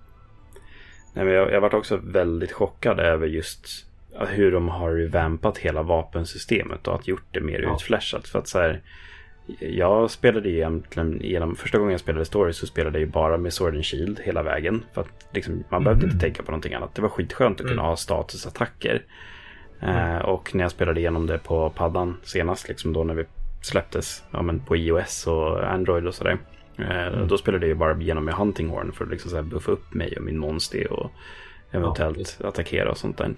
Nej, 1.14 1.24
men 1.24 1.34
jag, 1.34 1.52
jag 1.52 1.60
varit 1.60 1.74
också 1.74 1.96
väldigt 1.96 2.52
chockad 2.52 3.00
över 3.00 3.26
just 3.26 3.85
hur 4.18 4.52
de 4.52 4.68
har 4.68 4.90
revampat 4.90 5.58
hela 5.58 5.82
vapensystemet 5.82 6.88
och 6.88 6.94
att 6.94 7.08
gjort 7.08 7.26
det 7.30 7.40
mer 7.40 7.60
ja. 7.60 7.74
utflashat. 7.74 8.28
För 8.28 8.38
att 8.38 8.48
så 8.48 8.58
här, 8.58 8.80
jag 9.58 10.10
spelade 10.10 10.48
ju 10.48 10.56
egentligen 10.56 11.20
genom, 11.20 11.56
första 11.56 11.78
gången 11.78 11.92
jag 11.92 12.00
spelade 12.00 12.24
Story 12.24 12.52
så 12.52 12.66
spelade 12.66 12.98
jag 12.98 13.06
ju 13.06 13.12
bara 13.12 13.36
med 13.36 13.52
Sword 13.52 13.74
and 13.74 13.84
Shield 13.84 14.20
hela 14.20 14.42
vägen. 14.42 14.84
För 14.92 15.00
att 15.00 15.28
liksom, 15.32 15.54
man 15.54 15.82
mm. 15.82 15.84
behövde 15.84 16.06
inte 16.06 16.18
tänka 16.18 16.42
på 16.42 16.50
någonting 16.50 16.74
annat. 16.74 16.94
Det 16.94 17.02
var 17.02 17.08
skitskönt 17.08 17.54
att 17.54 17.60
mm. 17.60 17.70
kunna 17.70 17.88
ha 17.88 17.96
statusattacker. 17.96 19.02
Mm. 19.80 20.16
Uh, 20.16 20.18
och 20.18 20.54
när 20.54 20.64
jag 20.64 20.70
spelade 20.70 21.00
igenom 21.00 21.26
det 21.26 21.38
på 21.38 21.70
paddan 21.70 22.16
senast, 22.22 22.68
liksom 22.68 22.92
då 22.92 23.04
när 23.04 23.14
vi 23.14 23.24
släpptes 23.60 24.24
ja, 24.30 24.42
men 24.42 24.60
på 24.60 24.76
iOS 24.76 25.26
och 25.26 25.72
Android 25.72 26.06
och 26.06 26.14
sådär. 26.14 26.38
Uh, 26.78 27.26
då 27.26 27.38
spelade 27.38 27.66
jag 27.66 27.68
ju 27.68 27.74
bara 27.74 28.00
genom 28.00 28.24
med 28.24 28.34
Hunting 28.34 28.68
Horn 28.68 28.92
för 28.92 29.04
att 29.04 29.10
liksom 29.10 29.30
så 29.30 29.42
buffa 29.42 29.72
upp 29.72 29.94
mig 29.94 30.16
och 30.16 30.22
min 30.22 30.38
monster 30.38 30.92
och 30.92 31.12
eventuellt 31.70 32.38
ja, 32.42 32.48
attackera 32.48 32.90
och 32.90 32.98
sånt 32.98 33.18
där. 33.18 33.34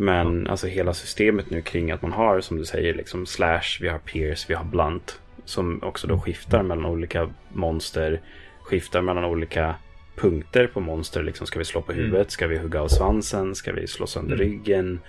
Men 0.00 0.46
alltså 0.46 0.66
hela 0.66 0.94
systemet 0.94 1.50
nu 1.50 1.62
kring 1.62 1.90
att 1.90 2.02
man 2.02 2.12
har 2.12 2.40
som 2.40 2.56
du 2.56 2.64
säger 2.64 2.94
liksom 2.94 3.26
slash, 3.26 3.78
vi 3.80 3.88
har 3.88 3.98
pierce, 3.98 4.46
vi 4.48 4.54
har 4.54 4.64
blunt. 4.64 5.20
Som 5.44 5.82
också 5.82 6.06
då 6.06 6.20
skiftar 6.20 6.62
mellan 6.62 6.86
olika 6.86 7.30
monster. 7.52 8.20
Skiftar 8.62 9.02
mellan 9.02 9.24
olika 9.24 9.74
punkter 10.16 10.66
på 10.66 10.80
monster. 10.80 11.22
Liksom, 11.22 11.46
ska 11.46 11.58
vi 11.58 11.64
slå 11.64 11.82
på 11.82 11.92
mm. 11.92 12.04
huvudet? 12.04 12.30
Ska 12.30 12.46
vi 12.46 12.58
hugga 12.58 12.82
av 12.82 12.88
svansen? 12.88 13.54
Ska 13.54 13.72
vi 13.72 13.86
slå 13.86 14.06
sönder 14.06 14.34
mm. 14.34 14.48
ryggen? 14.48 15.00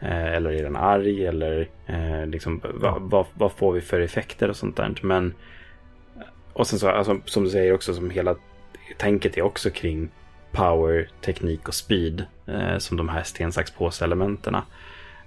Eh, 0.00 0.32
eller 0.32 0.50
är 0.52 0.62
den 0.62 0.76
arg? 0.76 1.26
Eller 1.26 1.68
eh, 1.86 2.26
liksom, 2.26 2.60
va, 2.74 2.98
va, 3.00 3.26
vad 3.34 3.52
får 3.52 3.72
vi 3.72 3.80
för 3.80 4.00
effekter 4.00 4.48
och 4.48 4.56
sånt 4.56 4.76
där. 4.76 4.94
Men, 5.02 5.34
och 6.52 6.66
sen 6.66 6.78
så, 6.78 6.88
alltså, 6.88 7.20
som 7.24 7.44
du 7.44 7.50
säger 7.50 7.74
också, 7.74 7.94
som 7.94 8.10
hela 8.10 8.36
tänket 8.98 9.38
är 9.38 9.42
också 9.42 9.70
kring 9.70 10.08
power, 10.52 11.08
teknik 11.20 11.68
och 11.68 11.74
speed. 11.74 12.24
Eh, 12.52 12.78
som 12.78 12.96
de 12.96 13.08
här 13.08 13.22
sten, 13.22 13.52
sax, 13.52 13.70
påse-elementerna. 13.70 14.62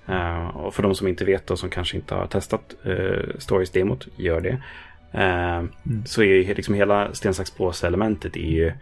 Uh, 0.10 0.48
och 0.48 0.76
för 0.76 0.84
de 0.84 0.96
som 0.96 1.08
inte 1.08 1.26
vet 1.26 1.52
och 1.52 1.60
som 1.60 1.70
kanske 1.70 1.98
inte 1.98 2.16
har 2.16 2.28
testat 2.28 2.76
uh, 2.88 3.38
Stories-demot, 3.38 4.08
gör 4.16 4.42
det. 4.42 4.62
Mm. 5.12 5.70
Så 6.06 6.22
är 6.22 6.26
ju 6.26 6.54
liksom 6.54 6.76
hela 6.76 7.14
sten, 7.14 7.34
sax, 7.34 7.52
påse-elementet 7.52 8.36
är 8.36 8.50
ju 8.50 8.74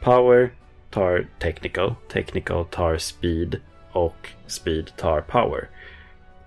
Power 0.00 0.50
tar 0.90 1.26
technical, 1.38 1.94
technical 2.12 2.64
tar 2.64 2.96
speed 2.96 3.56
och 3.92 4.28
speed 4.46 4.90
tar 4.96 5.20
power. 5.20 5.68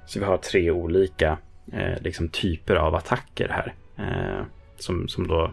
Så 0.05 0.19
vi 0.19 0.25
har 0.25 0.37
tre 0.37 0.71
olika 0.71 1.37
liksom 1.99 2.29
typer 2.29 2.75
av 2.75 2.95
attacker 2.95 3.49
här. 3.49 3.73
som, 4.77 5.07
som 5.07 5.27
då 5.27 5.51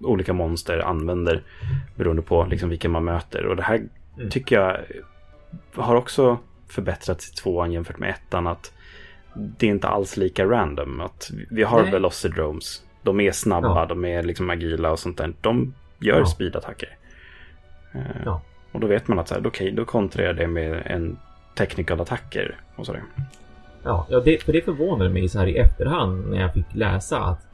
olika 0.00 0.32
monster 0.32 0.78
använder 0.78 1.42
beroende 1.96 2.22
på 2.22 2.44
liksom 2.44 2.68
vilken 2.68 2.90
man 2.90 3.04
möter. 3.04 3.46
Och 3.46 3.56
det 3.56 3.62
här 3.62 3.82
mm. 4.16 4.30
tycker 4.30 4.56
jag 4.56 4.76
har 5.74 5.96
också 5.96 6.38
förbättrats 6.68 7.32
i 7.32 7.34
tvåan 7.34 7.72
jämfört 7.72 7.98
med 7.98 8.10
ettan. 8.10 8.46
Att 8.46 8.72
det 9.34 9.66
är 9.66 9.70
inte 9.70 9.88
alls 9.88 10.16
lika 10.16 10.44
random. 10.44 11.00
Att 11.00 11.30
vi 11.50 11.62
har 11.62 11.82
Nej. 11.82 11.92
Velocidromes. 11.92 12.82
De 13.02 13.20
är 13.20 13.32
snabba, 13.32 13.80
ja. 13.80 13.86
de 13.86 14.04
är 14.04 14.22
liksom 14.22 14.50
agila 14.50 14.90
och 14.90 14.98
sånt 14.98 15.18
där. 15.18 15.32
De 15.40 15.74
gör 15.98 16.18
ja. 16.18 16.26
speedattacker. 16.26 16.96
Eh, 17.92 18.00
ja. 18.24 18.40
Och 18.72 18.80
då 18.80 18.86
vet 18.86 19.08
man 19.08 19.18
att 19.18 19.28
så 19.28 19.34
här, 19.34 19.46
okay, 19.46 19.70
då 19.70 19.84
kontrar 19.84 20.24
jag 20.24 20.36
det 20.36 20.46
med 20.46 20.82
en 20.86 21.18
technical 21.54 22.00
attacker 22.00 22.56
och 22.76 22.86
sådär. 22.86 23.02
Ja, 23.82 24.06
ja 24.10 24.20
det, 24.20 24.42
för 24.42 24.52
det 24.52 24.64
förvånade 24.64 25.10
mig 25.10 25.28
så 25.28 25.38
här 25.38 25.46
i 25.46 25.56
efterhand 25.56 26.30
när 26.30 26.40
jag 26.40 26.52
fick 26.52 26.74
läsa 26.74 27.18
att, 27.18 27.46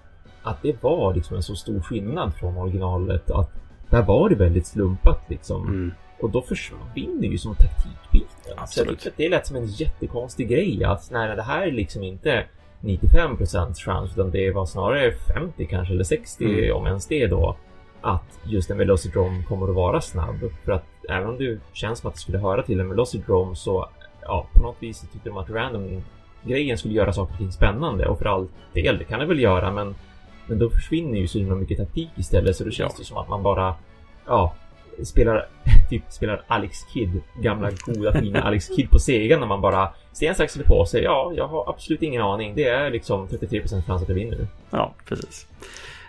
att 0.43 0.63
det 0.63 0.83
var 0.83 1.15
liksom 1.15 1.37
en 1.37 1.43
så 1.43 1.55
stor 1.55 1.81
skillnad 1.81 2.35
från 2.35 2.57
originalet. 2.57 3.31
Att 3.31 3.51
där 3.91 4.03
var 4.03 4.29
det 4.29 4.35
väldigt 4.35 4.67
slumpat 4.67 5.25
liksom. 5.29 5.69
Mm. 5.69 5.93
Och 6.23 6.31
då 6.31 6.43
försvinner 6.43 7.29
ju 7.29 7.39
som 7.39 7.55
taktikbiten. 7.55 8.55
Absolut. 8.57 9.01
Så 9.01 9.11
det 9.17 9.29
lät 9.29 9.47
som 9.47 9.57
en 9.57 9.67
jättekonstig 9.67 10.49
grej 10.49 10.85
att 10.85 11.11
när 11.11 11.37
det 11.37 11.43
här 11.43 11.67
är 11.67 11.73
liksom 11.73 12.03
inte 12.03 12.45
95% 12.81 13.75
chans 13.75 14.11
utan 14.13 14.31
det 14.31 14.51
var 14.51 14.67
snarare 14.67 15.13
50 15.35 15.67
kanske 15.67 15.95
eller 15.95 16.05
60 16.05 16.45
mm. 16.45 16.77
om 16.77 16.87
ens 16.87 17.07
det 17.07 17.27
då. 17.27 17.57
Att 18.01 18.39
just 18.45 18.71
en 18.71 18.79
Velocidrome 18.79 19.43
kommer 19.43 19.69
att 19.69 19.75
vara 19.75 20.01
snabb. 20.01 20.37
För 20.65 20.73
att 20.73 20.85
även 21.09 21.29
om 21.29 21.39
det 21.39 21.61
känns 21.73 21.99
som 21.99 22.09
att 22.09 22.15
det 22.15 22.21
skulle 22.21 22.39
höra 22.39 22.63
till 22.63 22.81
en 22.81 22.89
Velocidrome 22.89 23.57
så 23.57 23.89
ja, 24.23 24.47
på 24.55 24.63
något 24.63 24.77
vis 24.79 25.01
tyckte 25.01 25.29
de 25.29 25.37
att 25.37 25.51
random 25.51 26.03
grejen 26.43 26.79
skulle 26.79 26.95
göra 26.95 27.13
saker 27.13 27.33
och 27.33 27.39
ting 27.39 27.53
spännande 27.53 28.07
och 28.09 28.19
för 28.19 28.27
all 28.27 28.49
del, 28.73 28.99
det 28.99 29.05
kan 29.05 29.21
det 29.21 29.27
väl 29.27 29.41
göra, 29.41 29.71
men, 29.71 29.95
men 30.47 30.59
då 30.59 30.71
försvinner 30.71 31.19
ju 31.19 31.29
så 31.29 31.39
himla 31.39 31.55
mycket 31.55 31.79
taktik 31.79 32.11
istället 32.17 32.57
så 32.57 32.65
då 32.65 32.71
känns 32.71 32.93
Ja. 32.93 32.99
det 32.99 33.05
som 33.05 33.17
att 33.17 33.29
man 33.29 33.43
bara, 33.43 33.75
ja, 34.27 34.55
spelar, 35.05 35.47
typ 35.91 36.03
spelar 36.09 36.43
Alex 36.47 36.79
Kidd, 36.95 37.21
gamla 37.41 37.71
goda 37.87 38.13
fina 38.21 38.41
Alex 38.45 38.77
Kidd 38.77 38.91
på 38.91 38.99
Sega 38.99 39.39
när 39.39 39.47
man 39.47 39.61
bara 39.61 39.89
sten, 40.13 40.35
sax 40.35 40.57
eller 40.57 40.67
påse. 40.67 40.99
Ja, 41.01 41.33
jag 41.37 41.49
har 41.49 41.71
absolut 41.71 42.03
ingen 42.03 42.23
aning. 42.23 42.55
Det 42.55 42.65
är 42.65 42.91
liksom 42.91 43.29
33% 43.29 43.87
chans 43.87 44.03
att 44.03 44.09
jag 44.09 44.15
vinner. 44.15 44.47
Ja, 44.71 44.95
precis. 45.09 45.47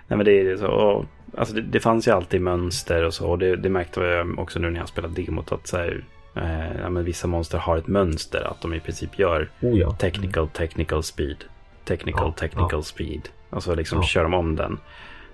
Nej, 0.08 0.18
men 0.18 0.26
det 0.26 0.40
är 0.40 0.58
så. 0.58 0.68
Och, 0.68 1.06
alltså 1.38 1.56
det, 1.56 1.62
det 1.62 1.80
fanns 1.80 2.08
ju 2.08 2.12
alltid 2.12 2.42
mönster 2.42 3.04
och 3.04 3.14
så. 3.14 3.30
Och 3.30 3.40
det, 3.40 3.56
det 3.56 3.70
märkte 3.70 4.00
jag 4.02 4.40
också 4.40 4.60
nu 4.60 4.70
när 4.70 4.80
jag 4.80 4.90
spelade 4.90 5.22
demot. 5.22 5.52
Att 5.52 5.68
så 5.68 5.78
här, 5.78 6.04
eh, 6.36 6.82
ja, 6.82 6.90
men 6.90 7.04
vissa 7.04 7.28
monster 7.28 7.58
har 7.58 7.78
ett 7.78 7.88
mönster. 7.88 8.48
Att 8.52 8.62
de 8.62 8.74
i 8.74 8.80
princip 8.80 9.20
gör 9.20 9.50
Oh 9.62 9.80
ja. 9.80 9.92
technical, 9.92 10.48
technical 10.48 11.04
speed. 11.04 11.38
Technical, 11.86 12.28
Ja, 12.28 12.34
technical 12.40 12.84
speed. 12.84 13.30
Alltså 13.50 13.76
liksom 13.76 14.04
kör 14.04 14.24
de 14.24 14.34
om 14.34 14.56
den. 14.56 14.78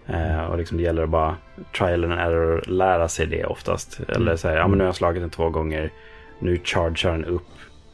Eh, 0.07 0.45
och 0.45 0.57
liksom 0.57 0.77
det 0.77 0.83
gäller 0.83 1.03
att 1.03 1.09
bara 1.09 1.35
trial 1.77 2.03
and 2.03 2.13
error 2.13 2.63
lära 2.67 3.07
sig 3.07 3.25
det 3.27 3.45
oftast. 3.45 3.99
Eller 4.07 4.17
Mm. 4.21 4.37
så 4.37 4.47
här, 4.47 4.55
ja 4.57 4.67
men 4.67 4.77
nu 4.77 4.83
har 4.83 4.87
jag 4.87 4.95
slagit 4.95 5.21
den 5.23 5.29
två 5.29 5.49
gånger. 5.49 5.91
Nu 6.39 6.59
chargear 6.63 7.11
den 7.11 7.25
upp. 7.25 7.41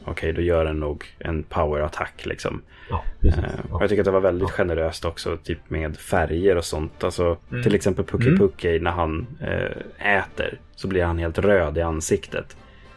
Okej, 0.04 0.32
då 0.32 0.40
gör 0.40 0.64
den 0.64 0.80
nog 0.80 1.04
en 1.18 1.42
power-attack 1.42 2.26
liksom. 2.26 2.62
Ja, 2.90 3.04
precis. 3.20 3.38
Eh, 3.38 3.50
Ja. 3.70 3.76
jag 3.80 3.88
tycker 3.88 4.02
att 4.02 4.04
det 4.04 4.10
var 4.10 4.20
väldigt 4.20 4.48
Ja. 4.48 4.54
generöst 4.54 5.04
också, 5.04 5.36
typ 5.36 5.58
med 5.70 5.96
färger 5.96 6.56
och 6.56 6.64
sånt. 6.64 7.04
Alltså 7.04 7.36
Mm. 7.50 7.62
till 7.62 7.74
exempel 7.74 8.04
Pucki 8.04 8.26
Mm. 8.26 8.38
Pucki 8.38 8.78
när 8.80 8.90
han 8.90 9.26
eh, 9.40 10.16
äter 10.18 10.58
så 10.76 10.88
blir 10.88 11.04
han 11.04 11.18
helt 11.18 11.38
röd 11.38 11.78
i 11.78 11.82
ansiktet. 11.82 12.56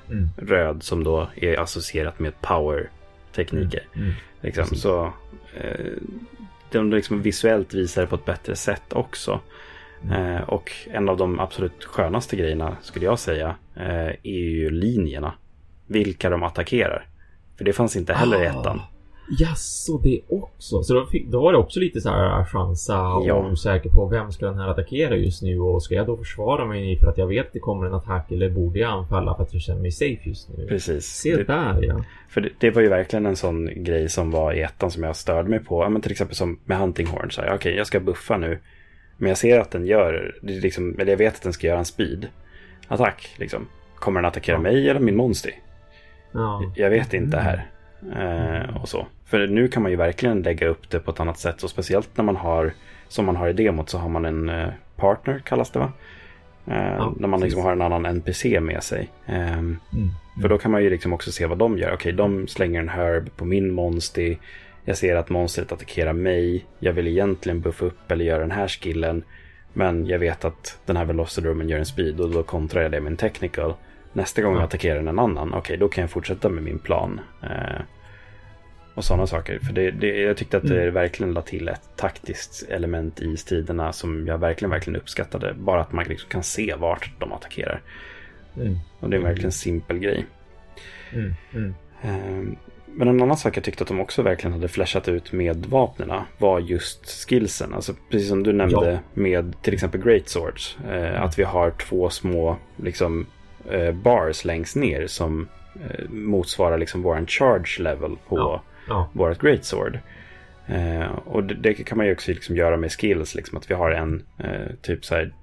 Mm. 0.10 0.30
Röd 0.38 0.84
som 0.84 1.03
då 1.03 1.27
är 1.36 1.60
associerat 1.60 2.19
med 2.19 2.34
power-tekniker. 2.41 3.82
Mm. 3.95 4.12
Liksom. 4.41 4.63
Precis. 4.63 4.82
Så 4.82 5.06
eh, 5.62 5.91
de 6.71 6.91
liksom 6.91 7.21
visuellt 7.21 7.73
visar 7.73 8.01
det 8.01 8.08
på 8.08 8.15
ett 8.15 8.25
bättre 8.25 8.56
sätt 8.56 8.93
också. 8.93 9.39
Mm. 10.03 10.43
Och 10.43 10.71
en 10.91 11.10
av 11.10 11.17
de 11.17 11.39
absolut 11.39 11.86
skönaste 11.86 12.36
grejerna 12.36 12.77
skulle 12.82 13.06
jag 13.06 13.19
säga 13.19 13.56
eh, 13.75 14.08
är 14.23 14.49
ju 14.49 14.69
linjerna. 14.69 15.34
Vilka 15.88 16.30
de 16.30 16.43
attackerar. 16.43 17.08
För 17.58 17.65
det 17.65 17.73
fanns 17.73 17.95
inte 17.95 18.13
heller 18.13 18.43
i 18.43 18.47
Ah. 18.47 18.60
ettan. 18.60 18.82
Jaså, 19.40 19.98
det 20.04 20.22
också? 20.30 20.84
Så 20.84 20.94
då, 20.94 21.06
fick, 21.06 21.28
då 21.28 21.42
var 21.42 21.52
det 21.52 21.58
också 21.58 21.80
lite 21.80 22.02
så 22.02 22.10
här 22.10 22.46
chansa 22.46 23.08
och 23.13 23.28
Ja. 23.28 23.50
osäker 23.52 23.90
på 23.90 24.06
vem 24.06 24.32
ska 24.32 24.46
den 24.46 24.58
här 24.60 24.68
attackera 24.68 25.16
just 25.16 25.42
nu 25.44 25.60
och 25.60 25.84
ska 25.84 25.96
jag 25.96 26.06
då 26.08 26.18
försvara 26.18 26.66
mig 26.66 27.00
för 27.00 27.08
att 27.08 27.18
jag 27.18 27.28
vet 27.28 27.48
att 27.48 27.54
det 27.54 27.60
kommer 27.60 27.86
en 27.88 27.94
attack 27.94 28.32
eller 28.32 28.50
borde 28.50 28.80
jag 28.80 28.92
anfalla 28.92 29.36
för 29.36 29.44
att 29.44 29.54
jag 29.54 29.62
känner 29.62 29.82
mig 29.82 29.92
safe 29.92 30.20
just 30.24 30.50
nu? 30.58 30.68
Precis. 30.68 31.06
Se 31.06 31.36
Det- 31.36 31.44
där 31.44 31.84
ja. 31.84 32.04
För 32.30 32.42
det, 32.42 32.50
det 32.60 32.70
var 32.72 32.82
ju 32.82 32.90
verkligen 32.90 33.26
en 33.26 33.36
sån 33.36 33.84
grej 33.84 34.10
som 34.10 34.32
var 34.32 34.54
i 34.54 34.62
ettan 34.62 34.92
som 34.92 35.04
jag 35.04 35.16
störde 35.16 35.50
mig 35.50 35.60
på. 35.60 35.84
Ja, 35.84 35.90
men 35.90 36.02
till 36.02 36.12
exempel 36.12 36.36
som 36.36 36.60
med 36.66 36.78
Hunting 36.78 37.08
Horn. 37.08 37.30
Okej, 37.56 37.76
jag 37.76 37.88
ska 37.88 38.00
buffa 38.00 38.38
nu. 38.38 38.60
Men 39.18 39.30
jag 39.30 39.38
ser 39.38 39.60
att 39.60 39.72
den 39.72 39.86
gör, 39.86 40.36
det 40.42 40.58
är 40.58 40.62
liksom, 40.62 40.96
eller 41.00 41.12
jag 41.12 41.18
vet 41.18 41.36
att 41.36 41.42
den 41.42 41.54
ska 41.54 41.68
göra 41.68 41.80
en 41.80 41.86
speed. 41.86 42.28
Attack, 42.88 43.30
liksom. 43.38 43.68
Kommer 43.96 44.22
den 44.22 44.28
attackera 44.28 44.56
Ja. 44.56 44.62
mig 44.62 44.90
eller 44.90 45.00
min 45.00 45.16
monster? 45.16 45.52
ja. 46.32 46.72
Jag 46.76 46.90
vet 46.90 47.13
inte 47.13 47.38
här. 47.38 47.66
Eh, 48.15 48.81
och 48.81 48.89
så. 48.89 49.07
För 49.25 49.47
nu 49.47 49.67
kan 49.67 49.81
man 49.83 49.91
ju 49.91 49.97
verkligen 49.97 50.41
lägga 50.41 50.67
upp 50.67 50.89
det 50.89 50.99
på 50.99 51.12
ett 51.12 51.19
annat 51.19 51.39
sätt. 51.39 51.63
Och 51.63 51.69
speciellt 51.69 52.10
när 52.17 52.23
man 52.23 52.36
har, 52.36 52.73
som 53.07 53.25
man 53.25 53.36
har 53.36 53.47
i 53.47 53.53
demot, 53.53 53.89
så 53.89 53.97
har 53.97 54.10
man 54.10 54.25
en 54.25 54.49
eh, 54.49 54.67
partner, 54.95 55.41
kallas 55.45 55.71
det 55.71 55.79
va? 55.79 55.91
Eh, 56.67 57.12
när 57.19 57.27
man 57.27 57.39
liksom 57.41 57.62
har 57.62 57.71
en 57.71 57.81
annan 57.81 58.05
NPC 58.05 58.60
med 58.60 58.83
sig. 58.83 59.10
Ehm, 59.25 59.77
Mm. 59.93 60.10
för 60.41 60.49
då 60.49 60.57
kan 60.57 60.71
man 60.71 60.83
ju 60.83 60.89
liksom 60.89 61.13
också 61.13 61.31
se 61.31 61.45
vad 61.45 61.57
de 61.57 61.77
gör. 61.77 61.93
Okej, 61.93 62.12
de 62.12 62.47
slänger 62.47 62.79
en 62.79 62.89
herb 62.89 63.29
på 63.38 63.45
min 63.45 63.71
monster. 63.71 64.38
Jag 64.86 64.97
ser 64.97 65.15
att 65.15 65.29
monstret 65.29 65.71
attackerar 65.71 66.13
mig. 66.13 66.65
Jag 66.79 66.93
vill 66.93 67.07
egentligen 67.07 67.62
buffa 67.62 67.86
upp 67.86 68.12
eller 68.12 68.25
göra 68.25 68.39
den 68.39 68.51
här 68.51 68.67
skillen. 68.67 69.23
Men 69.73 70.05
jag 70.05 70.19
vet 70.19 70.45
att 70.45 70.79
den 70.86 70.97
här 70.97 71.05
Velocidromen 71.05 71.69
gör 71.69 71.79
en 71.79 71.86
speed 71.86 72.19
och 72.19 72.29
då 72.29 72.43
kontrar 72.43 72.81
jag 72.81 72.91
det 72.91 72.99
med 73.01 73.12
en 73.12 73.17
technical. 73.17 73.73
Nästa 74.17 74.41
gång 74.41 74.53
Ja. 74.53 74.60
jag 74.60 74.65
attackerar 74.65 74.99
en 74.99 75.19
annan, 75.19 75.53
okej 75.53 75.77
då 75.77 75.88
kan 75.89 76.01
jag 76.01 76.12
fortsätta 76.12 76.49
med 76.49 76.63
min 76.63 76.80
plan. 76.80 77.19
Eh, 77.43 77.82
och 78.93 79.03
sådana 79.03 79.27
saker. 79.27 79.60
För 79.60 79.73
det, 79.73 79.91
det, 79.91 80.08
jag 80.21 80.38
tyckte 80.38 80.58
att 80.58 80.67
det 80.67 80.82
Mm. 80.82 80.93
verkligen 80.93 81.34
la 81.34 81.41
till 81.41 81.67
ett 81.67 81.89
taktiskt 81.95 82.69
element 82.69 83.19
i 83.21 83.38
striderna 83.38 83.93
som 83.93 84.27
jag 84.27 84.38
verkligen, 84.38 84.69
verkligen 84.71 84.99
uppskattade. 85.01 85.53
Bara 85.53 85.82
att 85.82 85.91
man 85.91 86.06
liksom 86.06 86.30
kan 86.30 86.43
se 86.43 86.75
vart 86.77 87.12
de 87.19 87.34
attackerar. 87.34 87.82
Mm. 88.56 88.77
Och 88.99 89.10
det 89.10 89.15
är 89.15 89.19
en 89.19 89.21
Mm. 89.23 89.23
verkligen 89.23 89.51
simpel 89.51 89.99
grej. 89.99 90.25
Mm. 91.13 91.34
Mm. 91.53 91.73
Eh, 92.01 92.58
Men 92.99 93.08
en 93.08 93.21
annan 93.21 93.38
sak 93.38 93.58
jag 93.58 93.63
tyckte 93.63 93.84
att 93.84 93.88
de 93.88 93.99
också 93.99 94.21
verkligen 94.21 94.53
hade 94.53 94.67
flashat 94.67 95.08
ut 95.08 95.32
med 95.32 95.65
vapnena 95.65 96.25
var 96.38 96.60
just 96.60 97.27
skillsen. 97.30 97.73
Alltså 97.73 97.93
precis 98.10 98.30
som 98.30 98.43
du 98.43 98.53
nämnde 98.53 98.91
Ja. 98.91 98.99
med 99.21 99.62
till 99.62 99.73
exempel 99.73 100.01
Great 100.01 100.30
Swords. 100.30 100.77
Eh, 100.89 101.21
att 101.23 101.39
vi 101.39 101.43
har 101.43 101.71
två 101.71 102.10
små 102.10 102.58
liksom, 102.75 103.25
bars 103.91 104.45
längst 104.45 104.75
ner 104.75 105.08
som 105.08 105.47
eh, 105.75 106.10
motsvarar 106.10 106.77
liksom 106.77 107.01
våran 107.01 107.27
charge 107.27 107.80
level 107.84 108.15
på 108.27 108.38
Ja. 108.38 108.62
Ja. 108.88 109.10
vårt 109.13 109.41
Great 109.41 109.65
Sword. 109.65 109.99
Eh, 110.67 111.06
och 111.25 111.43
det, 111.43 111.53
det 111.53 111.73
kan 111.73 111.97
man 111.97 112.08
ju 112.08 112.13
också 112.13 112.32
liksom 112.32 112.56
göra 112.56 112.77
med 112.77 112.91
skills. 112.91 113.36
Liksom, 113.36 113.58
att 113.58 113.69
vi 113.69 113.75
har 113.75 113.91
en 113.91 114.23
eh, 114.38 114.75
typ 114.82 115.06
så 115.06 115.15
här 115.15 115.34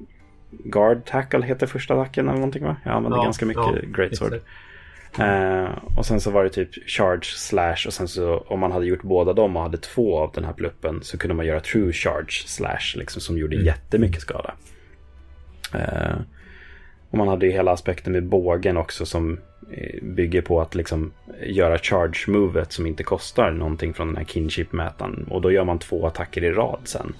Guard 0.50 1.04
Tackle 1.04 1.46
heter 1.46 1.66
första 1.66 1.94
attacken 1.94 2.24
eller 2.28 2.38
någonting 2.38 2.64
va? 2.64 2.76
Jag 2.84 2.92
använder 2.94 3.18
Ja, 3.18 3.24
ganska 3.24 3.46
mycket 3.46 3.62
ja, 3.62 3.74
Great 3.96 4.16
Sword. 4.16 4.32
exakt. 4.32 4.50
Eh, 5.18 5.68
och 5.98 6.06
sen 6.06 6.20
så 6.20 6.30
var 6.30 6.44
det 6.44 6.50
typ 6.50 6.88
charge 6.90 7.22
slash 7.24 7.76
och 7.86 7.92
sen 7.92 8.08
så 8.08 8.38
om 8.38 8.60
man 8.60 8.72
hade 8.72 8.86
gjort 8.86 9.02
båda 9.02 9.32
dem 9.32 9.56
och 9.56 9.62
hade 9.62 9.76
två 9.78 10.18
av 10.18 10.30
den 10.34 10.44
här 10.44 10.52
pluppen 10.52 11.00
så 11.02 11.18
kunde 11.18 11.34
man 11.34 11.46
göra 11.46 11.60
true 11.60 11.92
charge 11.92 12.30
slash 12.46 12.94
liksom 12.98 13.20
som 13.22 13.38
gjorde 13.38 13.56
Mm. 13.56 13.66
jättemycket 13.66 14.20
skada. 14.20 14.54
Och 17.14 17.18
man 17.18 17.28
hade 17.28 17.46
ju 17.46 17.52
hela 17.52 17.70
aspekten 17.72 18.12
med 18.12 18.26
bågen 18.26 18.76
också 18.76 19.06
som 19.06 19.38
eh, 19.70 20.02
bygger 20.04 20.42
på 20.42 20.60
att 20.60 20.74
liksom 20.74 21.12
göra 21.46 21.78
charge 21.78 22.24
movet 22.28 22.72
som 22.72 22.86
inte 22.86 23.02
kostar 23.02 23.50
någonting 23.50 23.94
från 23.94 24.06
den 24.06 24.16
här 24.16 24.24
kinship-mätaren. 24.24 25.26
Och 25.30 25.40
då 25.40 25.50
gör 25.52 25.64
man 25.64 25.78
två 25.78 26.06
attacker 26.06 26.44
i 26.44 26.50
rad 26.50 26.78
sen. 26.84 27.14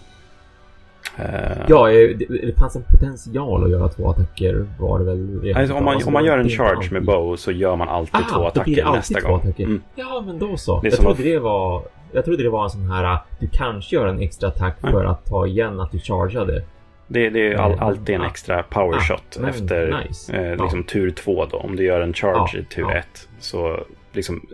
Eh, 1.18 1.24
Ja, 1.68 1.90
eh, 1.90 2.16
det, 2.16 2.58
fanns 2.58 2.76
en 2.76 2.82
potential 2.82 3.64
att 3.64 3.70
göra 3.70 3.88
två 3.88 4.10
attacker 4.10 4.66
var 4.78 4.98
det 4.98 5.04
väl. 5.04 5.52
Alltså, 5.56 5.74
om, 5.74 5.84
man, 5.84 6.02
om 6.06 6.12
man 6.12 6.24
gör 6.24 6.38
en 6.38 6.48
charge 6.48 6.88
med 6.92 7.04
bow 7.04 7.36
så 7.36 7.52
gör 7.52 7.76
man 7.76 7.88
alltid 7.88 8.14
Ah, 8.30 8.34
två 8.34 8.44
attacker 8.46 8.84
alltid 8.84 8.98
nästa 8.98 9.20
två 9.20 9.28
gång. 9.28 9.40
attacker. 9.40 9.64
Mm. 9.64 9.82
Ja, 9.94 10.22
men 10.26 10.38
då 10.38 10.56
så. 10.56 10.80
Jag 10.82 10.92
trodde 10.92 11.10
att- 11.10 11.18
det 11.18 11.38
var... 11.38 11.82
Jag 12.12 12.24
trodde 12.24 12.42
det 12.42 12.50
var 12.50 12.64
en 12.64 12.70
sån 12.70 12.90
här... 12.90 13.18
Du 13.40 13.48
kanske 13.52 13.96
gör 13.96 14.06
en 14.06 14.20
extra 14.20 14.48
attack 14.48 14.76
Nej. 14.80 14.92
för 14.92 15.04
att 15.04 15.24
ta 15.26 15.46
igen 15.46 15.80
att 15.80 15.90
du 15.92 15.98
chargeade. 15.98 16.64
Det, 17.06 17.30
det 17.30 17.52
är 17.52 17.56
all, 17.56 17.78
alltid 17.78 18.14
en 18.14 18.22
ah. 18.22 18.26
extra 18.26 18.62
power 18.62 18.96
Ah, 18.96 19.00
shot 19.00 19.36
men 19.40 19.50
efter 19.50 20.04
nice. 20.08 20.32
eh, 20.36 20.48
Ja. 20.52 20.62
liksom 20.62 20.84
tur 20.84 21.10
två 21.10 21.44
då. 21.46 21.56
Om 21.56 21.76
du 21.76 21.84
gör 21.84 22.00
en 22.00 22.12
charge 22.14 22.50
Ja, 22.52 22.58
i 22.58 22.64
tur 22.64 22.82
ja. 22.82 22.92
ett. 22.94 23.28
Så 23.38 23.84
liksom 24.12 24.46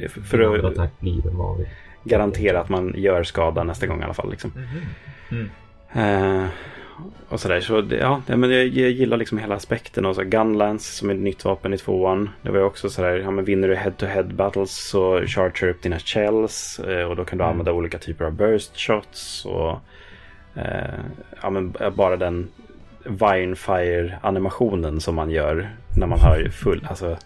eh, 0.00 0.08
för 0.08 0.40
att 0.66 0.74
garantera 2.04 2.60
att 2.60 2.68
man 2.68 2.94
gör 2.96 3.22
skada 3.22 3.64
nästa 3.64 3.86
gång 3.86 4.00
i 4.00 4.04
alla 4.04 4.14
fall. 4.14 4.30
Liksom. 4.30 4.52
Mhm. 5.30 5.48
Mm. 5.92 6.42
Eh, 6.44 6.48
och 7.28 7.40
sådär. 7.40 7.60
Så 7.60 7.80
det, 7.80 7.96
ja, 7.96 8.22
det- 8.26 8.36
men 8.36 8.50
jag, 8.50 8.66
jag 8.66 8.90
gillar 8.90 9.16
liksom 9.16 9.38
hela 9.38 9.54
aspekten. 9.54 10.06
Och 10.06 10.14
så 10.14 10.22
Gunlance 10.22 10.92
som 10.96 11.10
är 11.10 11.14
ett 11.14 11.20
nytt 11.20 11.44
vapen 11.44 11.74
i 11.74 11.78
tvåan. 11.78 12.30
Det 12.42 12.50
var 12.50 12.58
ju 12.58 12.64
också 12.64 12.90
sådär, 12.90 13.16
ja 13.16 13.30
men 13.30 13.44
vinner 13.44 13.68
du 13.68 13.74
head-to-head 13.74 14.22
battles 14.34 14.88
så 14.88 15.26
charger 15.26 15.68
upp 15.68 15.82
dina 15.82 15.98
shells. 15.98 16.78
Eh, 16.80 17.04
och 17.04 17.16
då 17.16 17.24
kan 17.24 17.38
du 17.38 17.44
Mm. 17.44 17.52
använda 17.52 17.72
olika 17.72 17.98
typer 17.98 18.24
av 18.24 18.32
burst 18.32 18.76
shots. 18.80 19.44
Och 19.44 19.78
ja 21.42 21.50
men 21.50 21.74
bara 21.96 22.16
den 22.16 22.48
Vinefire 23.04 24.18
animationen 24.22 25.00
som 25.00 25.14
man 25.14 25.30
gör 25.30 25.70
när 25.96 26.06
man 26.06 26.20
har 26.20 26.48
full, 26.48 26.86
alltså 26.90 27.16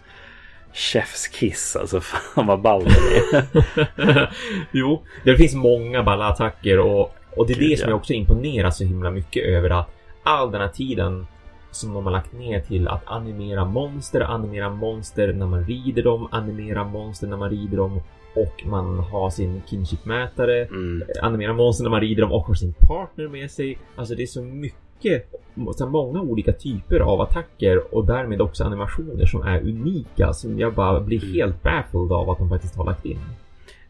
Chef's 0.73 1.31
kiss, 1.33 1.75
alltså 1.75 2.01
fan 2.01 2.47
vad 2.47 2.61
ball 2.61 2.83
det 2.83 3.37
är. 3.37 4.33
jo, 4.71 5.03
det 5.23 5.37
finns 5.37 5.55
många 5.55 6.03
balla 6.03 6.25
attacker 6.25 6.79
och, 6.79 7.15
och 7.35 7.47
det 7.47 7.53
är 7.53 7.59
Gud, 7.59 7.69
det 7.69 7.77
som 7.77 7.85
ja. 7.85 7.89
jag 7.89 7.97
också 7.97 8.13
imponerar 8.13 8.71
så 8.71 8.83
himla 8.83 9.11
mycket 9.11 9.45
över 9.45 9.69
att 9.69 9.89
all 10.23 10.51
den 10.51 10.61
här 10.61 10.67
tiden 10.67 11.27
som 11.71 11.93
de 11.93 12.05
har 12.05 12.11
lagt 12.11 12.33
ner 12.33 12.59
till 12.59 12.87
att 12.87 13.01
animera 13.05 13.65
monster, 13.65 14.21
animera 14.21 14.69
monster 14.69 15.33
när 15.33 15.45
man 15.45 15.65
rider 15.65 16.03
dem, 16.03 16.27
animera 16.31 16.83
monster 16.83 17.27
när 17.27 17.37
man 17.37 17.49
rider 17.49 17.77
dem 17.77 18.01
och 18.41 18.65
man 18.65 18.99
har 18.99 19.29
sin 19.29 19.61
kinship-mätare, 19.69 20.65
Mm. 20.67 21.03
animera 21.21 21.53
monster 21.53 21.83
när 21.83 21.91
man 21.91 22.01
rider 22.01 22.21
dem 22.21 22.31
och 22.31 22.45
har 22.45 22.53
sin 22.53 22.73
partner 22.73 23.27
med 23.27 23.51
sig. 23.51 23.77
Alltså 23.95 24.15
det 24.15 24.21
är 24.23 24.27
så 24.27 24.41
mycket, 24.41 25.29
så 25.75 25.89
många 25.89 26.21
olika 26.21 26.51
typer 26.53 26.99
av 26.99 27.21
attacker 27.21 27.95
och 27.95 28.05
därmed 28.05 28.41
också 28.41 28.63
animationer 28.63 29.25
som 29.25 29.41
är 29.41 29.59
unika 29.61 30.33
som 30.33 30.59
jag 30.59 30.73
bara 30.73 30.99
blir 30.99 31.23
Mm. 31.23 31.33
helt 31.35 31.63
baffled 31.63 32.11
av 32.11 32.29
att 32.29 32.37
de 32.37 32.49
faktiskt 32.49 32.75
har 32.75 32.85
lagt 32.85 33.05
in. 33.05 33.19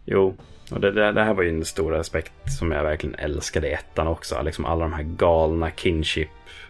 Jo, 0.05 0.33
och 0.71 0.79
det, 0.79 0.91
det, 0.91 1.11
det, 1.11 1.23
här 1.23 1.33
var 1.33 1.43
ju 1.43 1.49
en 1.49 1.65
stor 1.65 1.95
aspekt 1.95 2.51
som 2.51 2.71
jag 2.71 2.83
verkligen 2.83 3.15
älskade 3.15 3.67
i 3.67 3.71
ettan 3.73 4.07
också. 4.07 4.41
Liksom 4.43 4.65
alla 4.65 4.81
de 4.83 4.93
här 4.93 5.03
galna 5.03 5.69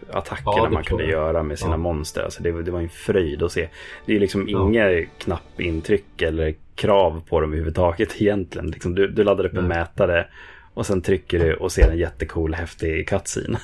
kinship-attackerna 0.00 0.64
ja, 0.64 0.70
man 0.70 0.84
kunde 0.84 1.04
göra 1.04 1.42
med 1.42 1.58
sina 1.58 1.70
ja. 1.70 1.76
monster. 1.76 2.22
Alltså 2.22 2.42
det, 2.42 2.62
det 2.62 2.70
var 2.70 2.80
en 2.80 2.88
fröjd 2.88 3.42
att 3.42 3.52
se. 3.52 3.68
Det 4.06 4.16
är 4.16 4.20
liksom 4.20 4.48
ja. 4.48 4.68
inga 4.68 5.06
knappintryck 5.18 6.22
eller 6.22 6.54
krav 6.74 7.22
på 7.28 7.40
dem 7.40 7.50
överhuvudtaget 7.50 8.16
egentligen. 8.20 8.70
Liksom 8.70 8.94
du, 8.94 9.08
du 9.08 9.24
laddar 9.24 9.46
upp 9.46 9.56
en 9.56 9.68
mätare 9.68 10.26
och 10.74 10.86
sen 10.86 11.02
trycker 11.02 11.38
du 11.38 11.54
och 11.54 11.72
ser 11.72 11.90
en 11.90 11.98
jättecool 11.98 12.54
häftig 12.54 13.08
cutscene. 13.08 13.58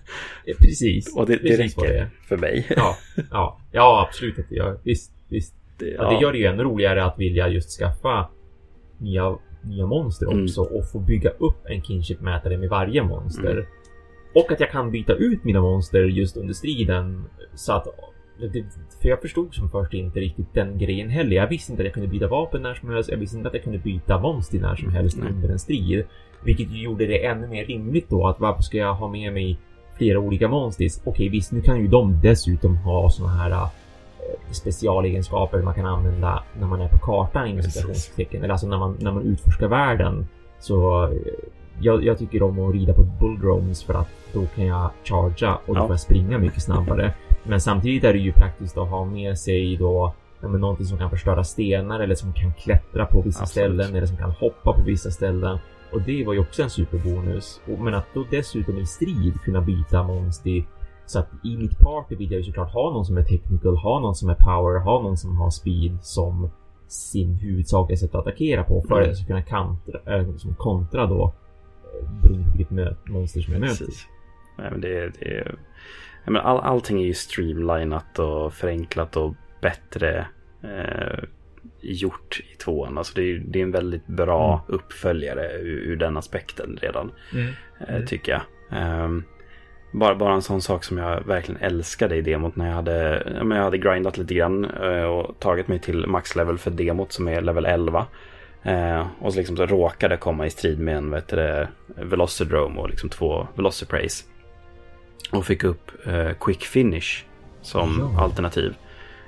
Precis. 0.58 1.16
och 1.16 1.26
det, 1.26 1.32
det 1.32 1.38
Precis 1.38 1.78
räcker 1.78 1.92
det 1.92 2.08
för 2.28 2.36
mig. 2.36 2.66
ja, 2.76 2.96
ja, 3.30 3.60
ja 3.72 4.06
absolut. 4.08 4.46
Ja, 4.48 4.76
visst, 4.82 5.12
visst. 5.28 5.54
Det, 5.78 5.88
ja. 5.88 6.10
det 6.10 6.22
gör 6.22 6.32
det 6.32 6.38
ju 6.38 6.46
ännu 6.46 6.62
roligare 6.62 7.04
att 7.04 7.18
vilja 7.18 7.48
just 7.48 7.78
skaffa 7.78 8.28
nya, 8.98 9.38
nya 9.62 9.86
monster 9.86 10.26
mm. 10.26 10.44
också 10.44 10.60
och 10.60 10.90
få 10.92 10.98
bygga 10.98 11.30
upp 11.30 11.66
en 11.66 11.82
kinship-mätare 11.82 12.56
med 12.56 12.68
varje 12.68 13.02
monster. 13.02 13.50
Mm. 13.50 13.64
Och 14.34 14.52
att 14.52 14.60
jag 14.60 14.70
kan 14.70 14.90
byta 14.90 15.12
ut 15.12 15.44
mina 15.44 15.60
monster 15.60 16.04
just 16.04 16.36
under 16.36 16.54
striden 16.54 17.24
så 17.54 17.72
att 17.72 17.86
för 19.02 19.08
jag 19.08 19.20
förstod 19.20 19.54
som 19.54 19.70
först 19.70 19.94
inte 19.94 20.20
riktigt 20.20 20.54
den 20.54 20.78
grejen 20.78 21.10
heller. 21.10 21.36
Jag 21.36 21.46
visste 21.46 21.72
inte 21.72 21.82
att 21.82 21.86
jag 21.86 21.94
kunde 21.94 22.08
byta 22.08 22.28
vapen 22.28 22.62
när 22.62 22.74
som 22.74 22.90
helst. 22.90 23.10
Jag 23.10 23.18
visste 23.18 23.36
inte 23.36 23.48
att 23.48 23.54
jag 23.54 23.62
kunde 23.62 23.78
byta 23.78 24.20
monster 24.20 24.58
när 24.58 24.76
som 24.76 24.92
helst 24.92 25.16
mm. 25.16 25.34
under 25.34 25.48
en 25.48 25.58
strid. 25.58 26.04
Vilket 26.44 26.70
ju 26.70 26.82
gjorde 26.82 27.06
det 27.06 27.26
ännu 27.26 27.46
mer 27.46 27.64
rimligt 27.64 28.08
då 28.08 28.26
att 28.26 28.40
varför 28.40 28.62
ska 28.62 28.76
jag 28.76 28.94
ha 28.94 29.08
med 29.08 29.32
mig 29.32 29.58
flera 29.96 30.18
olika 30.18 30.48
monsters? 30.48 30.92
Okej 31.04 31.28
visst, 31.28 31.52
nu 31.52 31.60
kan 31.60 31.80
ju 31.80 31.88
de 31.88 32.20
dessutom 32.22 32.76
ha 32.76 33.10
såna 33.10 33.28
här 33.28 33.50
äh, 33.50 33.68
specialegenskaper 34.50 35.62
man 35.62 35.74
kan 35.74 35.86
använda 35.86 36.42
när 36.58 36.66
man 36.66 36.80
är 36.80 36.88
på 36.88 36.98
kartan 36.98 37.46
inom 37.46 37.62
citationstecken. 37.62 38.42
Eller 38.42 38.52
alltså 38.52 38.66
när 38.66 38.78
man, 38.78 38.96
när 39.00 39.12
man 39.12 39.22
utforskar 39.22 39.68
världen. 39.68 40.26
Så 40.60 41.04
äh, 41.04 41.10
jag, 41.80 42.04
jag, 42.04 42.18
tycker 42.18 42.42
om 42.42 42.58
att 42.58 42.74
rida 42.74 42.94
på 42.94 43.02
bulldrones 43.02 43.84
för 43.84 43.94
att 43.94 44.08
då 44.32 44.46
kan 44.46 44.66
jag 44.66 44.90
chargea 45.04 45.54
och 45.54 45.74
då 45.74 45.80
ja. 45.80 45.86
får 45.86 45.90
jag 45.90 46.00
springa 46.00 46.38
mycket 46.38 46.62
snabbare. 46.62 47.14
Men 47.42 47.60
samtidigt 47.60 48.04
är 48.04 48.12
det 48.12 48.18
ju 48.18 48.32
praktiskt 48.32 48.78
att 48.78 48.88
ha 48.88 49.04
med 49.04 49.38
sig 49.38 49.76
då 49.76 50.14
ja, 50.40 50.48
men 50.48 50.60
någonting 50.60 50.86
som 50.86 50.98
kan 50.98 51.10
förstöra 51.10 51.44
stenar 51.44 52.00
eller 52.00 52.14
som 52.14 52.32
kan 52.32 52.52
klättra 52.52 53.06
på 53.06 53.20
vissa 53.20 53.42
Absolut. 53.42 53.66
ställen 53.66 53.96
eller 53.96 54.06
som 54.06 54.16
kan 54.16 54.30
hoppa 54.30 54.72
på 54.72 54.82
vissa 54.82 55.10
ställen. 55.10 55.58
Och 55.92 56.02
det 56.02 56.24
var 56.24 56.32
ju 56.32 56.40
också 56.40 56.62
en 56.62 56.70
superbonus. 56.70 57.60
Men 57.78 57.94
att 57.94 58.06
då 58.14 58.24
dessutom 58.30 58.78
i 58.78 58.86
strid 58.86 59.40
kunna 59.44 59.60
byta 59.60 60.02
monster 60.02 60.64
så 61.06 61.18
att 61.18 61.28
i 61.44 61.56
mitt 61.56 61.78
party 61.78 62.16
vill 62.16 62.30
jag 62.30 62.38
ju 62.38 62.44
såklart 62.44 62.72
ha 62.72 62.90
någon 62.90 63.04
som 63.04 63.16
är 63.16 63.22
technical, 63.22 63.76
ha 63.76 64.00
någon 64.00 64.14
som 64.14 64.28
är 64.28 64.34
power, 64.34 64.80
ha 64.80 65.02
någon 65.02 65.16
som 65.16 65.36
har 65.36 65.50
speed 65.50 65.98
som 66.02 66.50
sin 66.88 67.34
huvudsakliga 67.34 67.96
sätt 67.96 68.14
att 68.14 68.20
attackera 68.20 68.64
på 68.64 68.84
för 68.88 69.00
att 69.00 69.06
jag 69.06 69.16
ska 69.16 69.26
kunna 69.26 69.42
kontra, 69.42 70.18
äh, 70.18 70.26
kontra 70.56 71.06
då 71.06 71.32
beroende 72.22 72.50
på 72.50 72.56
vilket 72.56 73.08
monster 73.08 73.40
som 73.40 73.52
jag 73.52 73.60
möter. 73.60 73.86
Nej, 74.58 74.70
men 74.70 74.80
det, 74.80 75.08
det, 75.08 75.54
men 76.24 76.36
all, 76.36 76.60
allting 76.60 77.00
är 77.00 77.06
ju 77.06 77.14
streamlinat 77.14 78.18
och 78.18 78.54
förenklat 78.54 79.16
och 79.16 79.34
bättre 79.60 80.26
eh, 80.62 81.24
gjort 81.80 82.40
i 82.52 82.56
tvåan. 82.56 82.98
Alltså 82.98 83.14
det 83.14 83.22
är, 83.22 83.42
det 83.46 83.58
är 83.58 83.62
en 83.62 83.70
väldigt 83.70 84.06
bra 84.06 84.64
mm. 84.68 84.80
uppföljare 84.80 85.52
ur, 85.52 85.78
ur, 85.78 85.96
den 85.96 86.16
aspekten 86.16 86.78
redan. 86.82 87.12
Mm. 87.32 87.52
Eh, 87.80 87.94
mm. 87.94 88.06
tycker 88.06 88.32
jag. 88.32 88.42
Um, 89.04 89.24
bara, 89.92 90.14
bara 90.14 90.34
en 90.34 90.42
sån 90.42 90.62
sak 90.62 90.84
som 90.84 90.98
jag 90.98 91.20
verkligen 91.26 91.60
älskade 91.60 92.16
i 92.16 92.22
demot 92.22 92.56
när 92.56 92.66
jag 92.66 92.74
hade, 92.74 93.22
jag 93.36 93.64
hade 93.64 93.78
grindat 93.78 94.18
lite 94.18 94.34
grann 94.34 94.64
eh, 94.64 95.02
och 95.02 95.38
tagit 95.38 95.68
mig 95.68 95.78
till 95.78 96.06
maxlevel 96.06 96.58
för 96.58 96.70
demot 96.70 97.12
som 97.12 97.28
är 97.28 97.40
level 97.40 97.66
11. 97.66 98.06
Eh, 98.62 99.06
och 99.20 99.32
så 99.32 99.38
liksom 99.38 99.56
så 99.56 99.66
råkade 99.66 100.16
komma 100.16 100.46
i 100.46 100.50
strid 100.50 100.80
med 100.80 100.96
en 100.96 101.10
vet 101.10 101.28
du, 101.28 101.66
Velocidrome 101.86 102.80
och 102.80 102.90
liksom 102.90 103.08
två 103.10 103.46
Velocipraise. 103.54 104.24
Och 105.32 105.46
fick 105.46 105.64
upp 105.64 106.06
eh, 106.06 106.30
Quick 106.40 106.62
Finish 106.62 107.24
som 107.62 108.12
ja. 108.16 108.22
alternativ. 108.22 108.74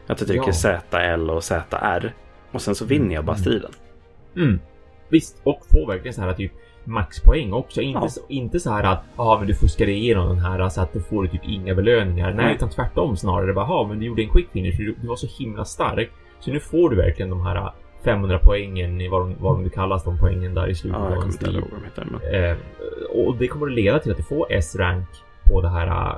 Jag 0.06 0.18
trycker 0.18 0.54
ja. 0.64 0.80
ZL 0.80 1.30
och 1.30 1.44
ZR 1.44 2.12
och 2.52 2.62
sen 2.62 2.74
så 2.74 2.84
vinner 2.84 3.14
jag 3.14 3.24
bara 3.24 3.36
mm. 3.36 3.42
striden. 3.42 3.70
Mm. 4.36 4.60
Visst, 5.08 5.40
och 5.44 5.62
får 5.70 5.86
verkligen 5.86 6.14
så 6.14 6.20
här 6.20 6.32
typ 6.32 6.52
maxpoäng 6.84 7.52
också. 7.52 7.80
Inte, 7.80 8.00
ja. 8.02 8.08
så, 8.08 8.20
inte 8.28 8.60
så 8.60 8.70
här 8.70 8.84
att 8.84 9.04
ja, 9.16 9.36
men 9.38 9.48
du 9.48 9.54
fuskade 9.54 9.92
igenom 9.92 10.28
den 10.28 10.38
här 10.38 10.68
så 10.68 10.80
att 10.80 10.92
du 10.92 11.00
får 11.00 11.26
typ 11.26 11.44
inga 11.44 11.74
belöningar. 11.74 12.32
Nej, 12.32 12.44
Nej. 12.44 12.54
utan 12.54 12.70
tvärtom 12.70 13.16
snarare. 13.16 13.52
Bara, 13.52 13.88
men 13.88 13.98
du 13.98 14.06
gjorde 14.06 14.22
en 14.22 14.30
quick 14.30 14.50
finish. 14.52 14.76
Du, 14.78 14.94
du 15.00 15.06
var 15.06 15.16
så 15.16 15.26
himla 15.38 15.64
stark. 15.64 16.10
Så 16.40 16.50
nu 16.50 16.60
får 16.60 16.90
du 16.90 16.96
verkligen 16.96 17.30
de 17.30 17.46
här 17.46 17.72
500 18.04 18.38
poängen 18.42 19.00
i 19.00 19.08
vad 19.08 19.20
de, 19.20 19.34
vad 19.40 19.62
de 19.62 19.70
kallas 19.70 20.04
de 20.04 20.18
poängen 20.18 20.54
där 20.54 20.68
i 20.68 20.74
slutet 20.74 21.00
ja, 21.00 21.16
av 21.16 21.22
en 21.22 21.32
stil. 21.32 21.62
Eh, 22.32 22.56
och 23.10 23.36
det 23.36 23.48
kommer 23.48 23.66
att 23.66 23.72
leda 23.72 23.98
till 23.98 24.10
att 24.10 24.16
du 24.16 24.22
får 24.22 24.46
S-rank 24.52 25.08
på 25.44 25.60
det 25.60 25.68
här 25.68 26.16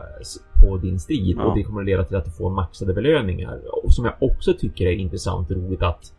på 0.61 0.77
din 0.77 1.01
strid 1.01 1.37
ja. 1.39 1.45
och 1.45 1.57
det 1.57 1.63
kommer 1.63 1.81
att 1.81 1.87
leda 1.87 2.05
till 2.05 2.17
att 2.17 2.25
du 2.25 2.31
får 2.31 2.51
maxade 2.51 2.95
belöningar. 2.95 3.61
Och 3.85 3.95
som 3.95 4.05
jag 4.05 4.15
också 4.19 4.53
tycker 4.53 4.87
är 4.87 4.93
intressant 4.93 5.51
och 5.51 5.57
roligt 5.57 5.83
att 5.83 6.13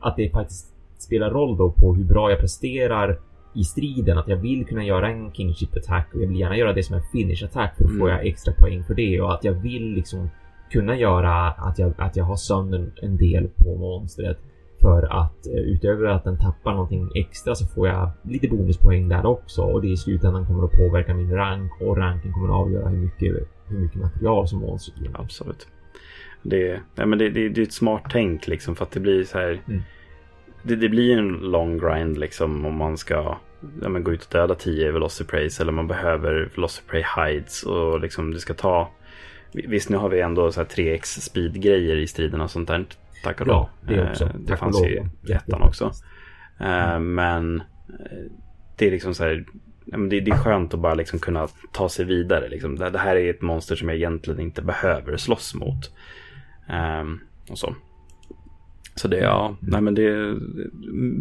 att 0.00 0.16
det 0.16 0.30
faktiskt 0.30 0.74
spelar 0.98 1.30
roll 1.30 1.56
då 1.56 1.70
på 1.70 1.94
hur 1.94 2.04
bra 2.04 2.30
jag 2.30 2.40
presterar 2.40 3.18
i 3.54 3.64
striden. 3.64 4.18
Att 4.18 4.28
jag 4.28 4.36
vill 4.36 4.66
kunna 4.66 4.84
göra 4.84 5.08
en 5.08 5.32
kingship 5.32 5.76
attack 5.76 6.08
och 6.14 6.22
jag 6.22 6.28
vill 6.28 6.40
gärna 6.40 6.56
göra 6.56 6.72
det 6.72 6.82
som 6.82 6.96
en 6.96 7.02
finish 7.12 7.44
attack 7.44 7.76
för 7.76 7.84
då 7.84 7.90
mm. 7.90 8.00
får 8.00 8.10
jag 8.10 8.26
extra 8.26 8.54
poäng 8.54 8.84
för 8.84 8.94
det 8.94 9.20
och 9.20 9.34
att 9.34 9.44
jag 9.44 9.52
vill 9.52 9.94
liksom 9.94 10.30
kunna 10.70 10.96
göra 10.96 11.48
att 11.48 11.78
jag, 11.78 11.92
att 11.96 12.16
jag 12.16 12.24
har 12.24 12.36
sönder 12.36 12.90
en 13.02 13.16
del 13.16 13.48
på 13.48 13.76
monstret 13.76 14.38
för 14.82 15.02
att 15.02 15.46
eh, 15.46 15.52
utöver 15.52 16.06
att 16.06 16.24
den 16.24 16.38
tappar 16.38 16.72
någonting 16.72 17.10
extra 17.14 17.54
så 17.54 17.66
får 17.66 17.88
jag 17.88 18.10
lite 18.22 18.48
bonuspoäng 18.48 19.08
där 19.08 19.26
också 19.26 19.62
och 19.62 19.82
det 19.82 19.88
i 19.88 19.96
slutändan 19.96 20.46
kommer 20.46 20.64
att 20.64 20.72
påverka 20.72 21.14
min 21.14 21.30
rank 21.30 21.72
och 21.80 21.96
ranken 21.96 22.32
kommer 22.32 22.48
att 22.48 22.54
avgöra 22.54 22.88
hur 22.88 22.98
mycket, 22.98 23.48
hur 23.68 23.78
mycket 23.78 24.00
material 24.00 24.48
som 24.48 24.58
monstret 24.58 25.00
ger. 25.00 25.10
Absolut. 25.14 25.68
Det, 26.42 26.80
nej 26.94 27.06
men 27.06 27.18
det, 27.18 27.30
det, 27.30 27.48
det, 27.48 27.60
är 27.60 27.62
ett 27.62 27.72
smart 27.72 28.02
tänk 28.10 28.48
liksom 28.48 28.76
för 28.76 28.84
att 28.84 28.90
det 28.90 29.00
blir 29.00 29.24
så 29.24 29.38
här. 29.38 29.60
Mm. 29.68 29.82
Det, 30.62 30.76
det, 30.76 30.88
blir 30.88 31.18
en 31.18 31.28
long 31.28 31.78
grind 31.78 32.18
liksom 32.18 32.66
om 32.66 32.76
man 32.76 32.96
ska 32.96 33.36
ja, 33.82 33.88
men 33.88 34.04
gå 34.04 34.12
ut 34.12 34.24
och 34.24 34.32
döda 34.32 34.54
10 34.54 34.92
Velocipraise 34.92 35.62
eller 35.62 35.72
man 35.72 35.88
behöver 35.88 36.50
Velocipray 36.54 37.04
hides 37.16 37.62
och 37.62 38.00
liksom 38.00 38.32
det 38.32 38.40
ska 38.40 38.54
ta 38.54 38.90
Visst 39.52 39.88
nu 39.88 39.96
har 39.96 40.08
vi 40.08 40.20
ändå 40.20 40.52
så 40.52 40.60
här 40.60 40.66
3x 40.66 41.20
speed 41.20 41.62
grejer 41.62 41.96
i 41.96 42.06
striderna 42.06 42.44
och 42.44 42.50
sånt 42.50 42.68
där. 42.68 42.86
Tack 43.22 43.40
och 43.40 43.46
lov. 43.46 43.68
Ja, 43.86 43.94
det, 43.94 44.10
också. 44.10 44.24
Eh, 44.24 44.30
det 44.34 44.56
fanns 44.56 44.82
ju 44.82 45.06
i 45.28 45.32
ettan 45.32 45.62
också. 45.62 45.92
Eh, 46.60 46.94
mm. 46.94 47.14
Men 47.14 47.60
eh, 47.88 48.30
det 48.76 48.86
är 48.86 48.90
liksom 48.90 49.14
så 49.14 49.24
här. 49.24 49.44
Det, 49.84 50.20
det 50.20 50.30
är 50.30 50.36
skönt 50.36 50.74
att 50.74 50.80
bara 50.80 50.94
liksom 50.94 51.18
kunna 51.18 51.48
ta 51.72 51.88
sig 51.88 52.04
vidare. 52.04 52.48
Liksom. 52.48 52.76
Det, 52.76 52.98
här 52.98 53.16
är 53.16 53.30
ett 53.30 53.42
monster 53.42 53.76
som 53.76 53.88
jag 53.88 53.96
egentligen 53.96 54.40
inte 54.40 54.62
behöver 54.62 55.16
slåss 55.16 55.54
mot. 55.54 55.90
Um, 57.00 57.20
och 57.50 57.58
så. 57.58 57.74
Så 58.94 59.08
det, 59.08 59.16
ja, 59.16 59.56
nej 59.60 59.80
men 59.80 59.94
det 59.94 60.04
är 60.04 60.36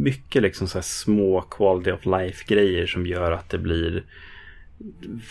mycket 0.04 0.42
liksom 0.42 0.68
så 0.68 0.82
små 0.82 1.42
quality 1.42 1.92
of 1.92 2.06
life 2.06 2.46
grejer 2.48 2.88
som 2.88 3.06
gör 3.06 3.32
att 3.32 3.50
det 3.50 3.58
blir 3.58 4.04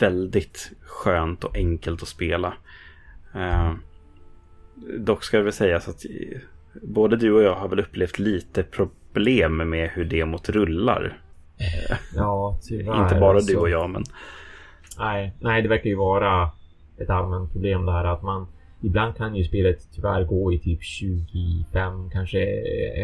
väldigt 0.01 0.73
skönt 0.81 1.45
och 1.45 1.57
enkelt 1.57 2.03
att 2.03 2.09
spela. 2.09 2.55
Uh, 3.37 3.75
dock 4.99 5.25
ska 5.25 5.37
det 5.37 5.43
väl 5.43 5.53
sägas 5.53 5.89
att 5.89 6.05
både 6.83 7.17
du 7.17 7.33
och 7.33 7.43
jag 7.43 7.55
har 7.55 7.69
väl 7.69 7.81
upplevt 7.81 8.19
lite 8.19 8.63
problem 9.13 9.71
med 9.71 9.91
hur 9.91 10.05
demot 10.05 10.49
rullar. 10.49 11.19
Ja, 12.15 12.59
tyvärr. 12.63 13.03
Inte 13.03 13.21
bara 13.21 13.41
du 13.41 13.57
och 13.57 13.71
jag, 13.71 13.91
men... 13.91 14.05
Nej, 14.99 15.35
nej, 15.41 15.63
det 15.63 15.69
verkar 15.69 15.91
ju 15.91 15.97
vara 15.97 16.51
ett 16.99 17.11
allmänt 17.11 17.53
problem 17.53 17.87
det 17.87 17.93
här 17.93 18.05
att 18.05 18.23
man 18.23 18.47
Ibland 18.83 19.17
kan 19.17 19.37
ju 19.37 19.45
spelet 19.45 19.89
tyvärr 19.95 20.25
gå 20.25 20.53
i 20.53 20.59
typ 20.59 20.83
25 20.83 22.11
kanske 22.11 22.39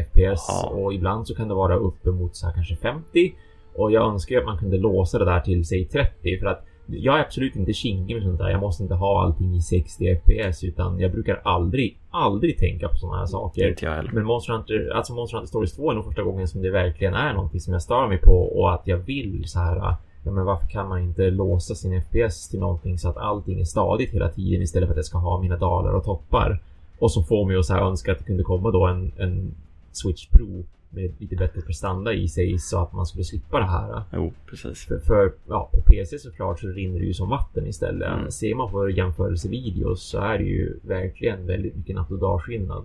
FPS 0.06 0.50
Aha. 0.50 0.68
och 0.68 0.94
ibland 0.94 1.26
så 1.26 1.34
kan 1.34 1.48
det 1.48 1.54
vara 1.54 1.76
uppemot 1.76 2.36
så 2.36 2.46
här 2.46 2.54
kanske 2.54 2.76
50. 2.76 3.34
Och 3.74 3.92
jag 3.92 4.12
önskar 4.12 4.38
att 4.38 4.44
man 4.44 4.58
kunde 4.58 4.76
låsa 4.76 5.18
det 5.18 5.24
där 5.24 5.40
till 5.40 5.66
säg 5.66 5.84
30 5.84 6.38
för 6.38 6.46
att 6.46 6.66
jag 6.86 7.18
är 7.18 7.20
absolut 7.20 7.56
inte 7.56 7.72
kinkig 7.72 8.14
med 8.14 8.22
sånt 8.22 8.38
där. 8.38 8.50
Jag 8.50 8.60
måste 8.60 8.82
inte 8.82 8.94
ha 8.94 9.22
allting 9.22 9.56
i 9.56 9.60
60 9.60 10.20
FPS 10.20 10.64
utan 10.64 11.00
jag 11.00 11.12
brukar 11.12 11.40
aldrig, 11.44 11.98
aldrig 12.10 12.58
tänka 12.58 12.88
på 12.88 12.96
sådana 12.96 13.18
här 13.18 13.26
saker. 13.26 13.68
Inte 13.68 13.84
jag 13.84 13.92
heller. 13.92 14.10
Men 14.12 14.24
Monster 14.24 14.52
Hunter, 14.52 14.92
alltså 14.94 15.14
Monster 15.14 15.36
Hunter 15.36 15.48
Stories 15.48 15.76
2 15.76 15.90
är 15.90 15.94
nog 15.94 16.04
första 16.04 16.22
gången 16.22 16.48
som 16.48 16.62
det 16.62 16.70
verkligen 16.70 17.14
är 17.14 17.34
någonting 17.34 17.60
som 17.60 17.72
jag 17.72 17.82
stör 17.82 18.08
mig 18.08 18.18
på 18.18 18.60
och 18.60 18.74
att 18.74 18.82
jag 18.84 18.98
vill 18.98 19.42
så 19.46 19.58
här 19.58 19.76
ja, 19.76 20.32
men 20.32 20.44
varför 20.44 20.66
kan 20.66 20.88
man 20.88 21.02
inte 21.02 21.30
låsa 21.30 21.74
sin 21.74 22.02
FPS 22.02 22.48
till 22.48 22.60
någonting 22.60 22.98
så 22.98 23.08
att 23.08 23.16
allting 23.16 23.60
är 23.60 23.64
stadigt 23.64 24.14
hela 24.14 24.28
tiden 24.28 24.62
istället 24.62 24.86
för 24.86 24.92
att 24.92 24.98
jag 24.98 25.04
ska 25.04 25.18
ha 25.18 25.40
mina 25.40 25.56
dalar 25.56 25.92
och 25.92 26.04
toppar. 26.04 26.62
Och 26.98 27.12
så 27.12 27.22
får 27.22 27.46
mig 27.46 27.56
att 27.56 27.64
så 27.64 27.72
här 27.72 27.82
önska 27.82 28.12
att 28.12 28.18
det 28.18 28.24
kunde 28.24 28.42
komma 28.42 28.70
då 28.70 28.86
en, 28.86 29.12
en 29.18 29.54
Switch 29.92 30.26
Pro 30.28 30.64
med 30.90 31.14
lite 31.18 31.36
bättre 31.36 31.60
prestanda 31.60 32.12
i 32.12 32.28
sig 32.28 32.58
så 32.58 32.82
att 32.82 32.92
man 32.92 33.06
skulle 33.06 33.24
slippa 33.24 33.58
det 33.58 33.66
här. 33.66 34.02
Jo, 34.12 34.32
precis. 34.46 34.86
För, 34.86 34.98
för 34.98 35.32
ja, 35.48 35.70
på 35.74 35.80
PC 35.82 36.18
såklart 36.18 36.60
så 36.60 36.68
rinner 36.68 36.98
det 37.00 37.06
ju 37.06 37.14
som 37.14 37.28
vatten 37.28 37.66
istället. 37.66 38.12
Mm. 38.12 38.30
Ser 38.30 38.54
man 38.54 38.70
på 38.70 38.90
jämförelsevideos 38.90 40.02
så 40.10 40.18
är 40.18 40.38
det 40.38 40.44
ju 40.44 40.78
verkligen 40.82 41.46
väldigt 41.46 41.76
mycket 41.76 41.94
natt 41.96 42.10
och 42.10 42.18
dagskillnad. 42.18 42.84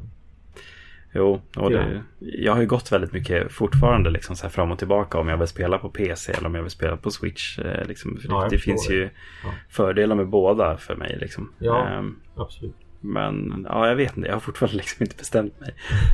Jo, 1.13 1.41
och 1.57 1.69
det, 1.71 2.03
jag 2.19 2.53
har 2.53 2.61
ju 2.61 2.67
gått 2.67 2.91
väldigt 2.91 3.13
mycket 3.13 3.51
fortfarande 3.51 4.09
liksom 4.09 4.35
så 4.35 4.43
här 4.43 4.49
fram 4.49 4.71
och 4.71 4.77
tillbaka 4.79 5.17
om 5.19 5.27
jag 5.27 5.37
vill 5.37 5.47
spela 5.47 5.77
på 5.77 5.89
PC 5.89 6.31
eller 6.31 6.45
om 6.47 6.55
jag 6.55 6.61
vill 6.61 6.71
spela 6.71 6.97
på 6.97 7.11
Switch. 7.11 7.59
eh, 7.59 7.85
Liksom, 7.87 8.17
för 8.17 8.29
Ja, 8.29 8.41
det, 8.43 8.49
det 8.49 8.57
finns 8.57 8.81
förstår 8.81 8.95
ju 8.97 9.09
Ja. 9.43 9.49
fördelar 9.69 10.15
med 10.15 10.27
båda 10.27 10.77
för 10.77 10.95
mig. 10.95 11.17
Liksom. 11.21 11.51
Ja. 11.59 11.87
Ehm, 11.87 12.15
Absolut. 12.35 12.75
Men 13.01 13.65
ja, 13.69 13.87
jag 13.87 13.95
vet 13.95 14.17
inte, 14.17 14.27
jag 14.27 14.35
har 14.35 14.39
fortfarande 14.39 14.77
liksom 14.81 15.03
inte 15.03 15.15
bestämt 15.17 15.59
mig. 15.59 15.73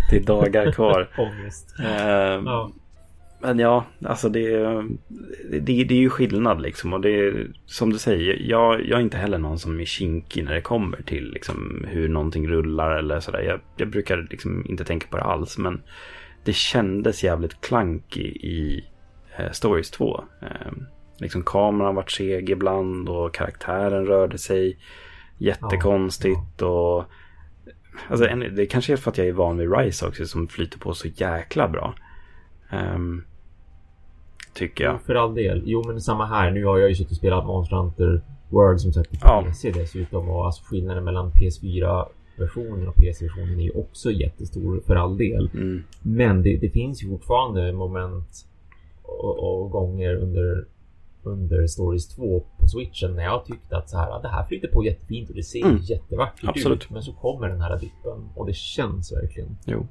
Det 0.09 0.17
är 0.17 0.21
dagar 0.21 0.71
kvar. 0.71 1.09
Ångest. 1.17 1.75
Ehm, 1.79 2.45
Ja. 2.45 2.71
Men 3.39 3.59
ja, 3.59 3.85
alltså 4.03 4.29
det, 4.29 4.59
det, 5.51 5.83
det 5.83 5.93
är 5.93 5.99
ju 5.99 6.09
skillnad 6.09 6.61
liksom. 6.61 6.93
Och 6.93 7.01
det 7.01 7.09
är 7.09 7.47
som 7.65 7.93
du 7.93 7.97
säger, 7.97 8.41
jag, 8.49 8.85
jag 8.85 8.99
är 8.99 9.03
inte 9.03 9.17
heller 9.17 9.37
någon 9.37 9.59
som 9.59 9.79
är 9.79 9.85
kinkig 9.85 10.43
när 10.43 10.53
det 10.53 10.61
kommer 10.61 11.01
till 11.01 11.31
liksom, 11.31 11.85
hur 11.87 12.09
någonting 12.09 12.47
rullar 12.47 12.91
eller 12.91 13.19
sådär. 13.19 13.41
Jag, 13.41 13.59
jag 13.77 13.89
brukar 13.89 14.27
liksom 14.29 14.65
inte 14.69 14.85
tänka 14.85 15.07
på 15.07 15.17
det 15.17 15.23
alls. 15.23 15.57
Men 15.57 15.81
det 16.43 16.53
kändes 16.53 17.23
jävligt 17.23 17.61
klank 17.61 18.17
i, 18.17 18.27
i 18.27 18.85
eh, 19.37 19.51
Stories 19.51 19.91
2. 19.91 20.23
Eh, 20.41 20.71
liksom 21.17 21.43
kameran 21.43 21.95
vart 21.95 22.11
seg 22.11 22.49
ibland 22.49 23.09
och 23.09 23.33
karaktären 23.33 24.05
rörde 24.05 24.37
sig 24.37 24.77
jättekonstigt. 25.37 26.61
Och, 26.61 27.03
alltså, 28.09 28.25
det 28.55 28.65
kanske 28.65 28.93
är 28.93 28.97
för 28.97 29.11
att 29.11 29.17
jag 29.17 29.27
är 29.27 29.33
van 29.33 29.57
vid 29.57 29.77
Rise 29.77 30.07
också 30.07 30.25
som 30.25 30.47
flyter 30.47 30.79
på 30.79 30.93
så 30.93 31.07
jäkla 31.07 31.67
bra. 31.67 31.93
Ehm, 32.69 33.23
tycker 34.53 34.83
jag. 34.83 35.01
För 35.01 35.15
all 35.15 35.35
del. 35.35 35.63
Jo, 35.65 35.83
men 35.87 36.01
samma 36.01 36.25
här. 36.25 36.51
Nu 36.51 36.65
har 36.65 36.77
jag 36.77 36.89
ju 36.89 36.95
suttit 36.95 37.11
och 37.11 37.17
spelat 37.17 37.45
Monster 37.45 37.75
Hunter 37.75 38.21
World 38.49 38.81
som 38.81 38.93
sagt 38.93 39.09
på 39.09 39.17
Ja. 39.21 39.43
PC 39.47 39.71
dessutom. 39.71 40.29
Och 40.29 40.45
alltså 40.45 40.63
skillnaden 40.65 41.03
mellan 41.03 41.31
PS4-versionen 41.31 42.87
och 42.87 42.95
PC-versionen 42.95 43.59
är 43.59 43.63
ju 43.63 43.71
också 43.71 44.11
jättestor 44.11 44.81
för 44.87 44.95
all 44.95 45.17
del. 45.17 45.49
Mm, 45.53 45.83
Men 46.01 46.43
det, 46.43 46.57
det 46.57 46.69
finns 46.69 47.03
ju 47.03 47.09
fortfarande 47.09 47.73
moment 47.73 48.45
och, 49.03 49.39
och 49.63 49.71
gånger 49.71 50.15
under, 50.15 50.65
under 51.31 51.67
Stories 51.67 52.07
2 52.15 52.45
på 52.59 52.67
switchen 52.67 53.15
när 53.15 53.23
jag 53.23 53.45
tyckte 53.45 53.77
att 53.77 53.89
så 53.89 53.97
här, 53.97 54.21
det 54.21 54.27
här 54.29 54.45
flyter 54.45 54.67
på 54.67 54.85
jättefint 54.85 55.29
och 55.29 55.35
det 55.35 55.43
ser 55.43 55.65
Mm. 55.65 55.77
jättevackert 55.81 56.49
Absolut. 56.49 56.83
ut. 56.83 56.89
Men 56.89 57.01
så 57.03 57.13
kommer 57.13 57.49
den 57.49 57.61
här 57.61 57.79
dippen 57.79 58.29
och 58.35 58.45
det 58.47 58.55
känns 58.55 59.11
verkligen. 59.13 59.57
jo. 59.65 59.87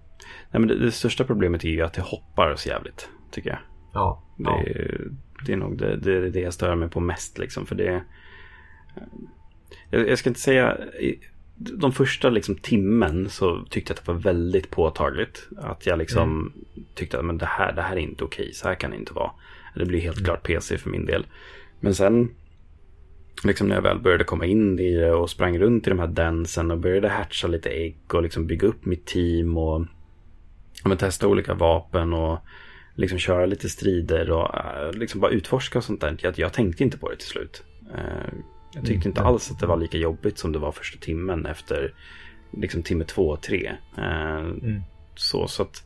Nej, 0.50 0.60
men 0.60 0.68
det, 0.68 0.78
det 0.78 0.90
största 0.92 1.24
problemet 1.24 1.64
är 1.64 1.68
ju 1.68 1.82
att 1.82 1.92
det 1.92 2.02
hoppar 2.02 2.54
så 2.56 2.68
jävligt, 2.68 3.08
tycker 3.30 3.50
jag. 3.50 3.58
Ja. 3.92 4.22
Det, 4.36 4.44
ja. 4.44 4.62
är- 4.62 5.10
det 5.46 5.52
är 5.52 5.56
nog 5.56 5.78
det, 5.78 5.96
det, 5.96 6.30
det 6.30 6.40
jag 6.40 6.52
stör 6.54 6.74
mig 6.74 6.88
på 6.88 7.00
mest. 7.00 7.38
Liksom, 7.38 7.66
för 7.66 7.74
det, 7.74 8.02
jag, 9.90 10.08
jag 10.08 10.18
ska 10.18 10.30
inte 10.30 10.40
säga... 10.40 10.78
De 11.58 11.92
första 11.92 12.30
liksom, 12.30 12.54
timmen 12.56 13.28
så 13.30 13.64
tyckte 13.70 13.90
jag 13.92 13.98
att 13.98 14.06
det 14.06 14.12
var 14.12 14.18
väldigt 14.20 14.70
påtagligt. 14.70 15.48
Att 15.58 15.86
jag 15.86 15.98
liksom 15.98 16.52
tyckte 16.94 17.18
att 17.18 17.24
men 17.24 17.38
det, 17.38 17.46
här, 17.46 17.72
det 17.72 17.82
här 17.82 17.96
är 17.96 18.00
inte 18.00 18.24
okej. 18.24 18.52
Så 18.54 18.68
här 18.68 18.74
kan 18.74 18.90
det 18.90 18.96
inte 18.96 19.12
vara. 19.12 19.30
Det 19.78 19.86
blir 19.86 20.00
helt 20.00 20.24
klart 20.24 20.42
PC 20.42 20.78
för 20.78 20.90
min 20.90 21.06
del. 21.06 21.26
Men 21.80 21.94
sen 21.94 22.28
liksom 23.44 23.68
när 23.68 23.74
jag 23.74 23.82
väl 23.82 23.98
började 23.98 24.24
komma 24.24 24.46
in 24.46 24.78
i 24.78 24.94
det 24.94 25.12
och 25.12 25.30
sprang 25.30 25.58
runt 25.58 25.86
i 25.86 25.90
de 25.90 25.98
här 25.98 26.06
dansen 26.06 26.70
och 26.70 26.78
började 26.78 27.08
hatcha 27.08 27.46
lite 27.48 27.68
ägg 27.70 27.96
och 28.12 28.22
liksom 28.22 28.46
bygga 28.46 28.68
upp 28.68 28.84
mitt 28.84 29.06
team 29.06 29.56
och 29.56 29.86
men 30.84 30.96
testa 30.96 31.28
olika 31.28 31.54
vapen 31.54 32.12
och 32.12 32.38
liksom 32.94 33.18
köra 33.18 33.46
lite 33.46 33.68
strider 33.68 34.30
och 34.30 34.54
eh, 34.54 34.92
liksom 34.92 35.20
bara 35.20 35.30
utforska 35.30 35.78
och 35.78 35.84
sånt 35.84 36.00
där. 36.00 36.16
Jag, 36.20 36.38
jag 36.38 36.52
tänkte 36.52 36.82
inte 36.84 36.98
på 36.98 37.10
det 37.10 37.16
till 37.16 37.28
slut. 37.28 37.62
Eh, 37.94 38.32
jag 38.74 38.84
tyckte 38.84 38.94
Mm. 38.94 39.08
inte 39.08 39.22
alls 39.22 39.50
att 39.50 39.58
det 39.60 39.66
var 39.66 39.76
lika 39.76 39.98
jobbigt 39.98 40.38
som 40.38 40.52
det 40.52 40.58
var 40.58 40.72
första 40.72 40.98
timmen 41.00 41.46
efter 41.46 41.94
liksom 42.52 42.82
timme 42.82 43.04
två 43.04 43.28
och 43.28 43.42
tre. 43.42 43.72
Eh, 43.98 44.36
Mm. 44.36 44.80
så, 45.14 45.48
så 45.48 45.62
att 45.62 45.84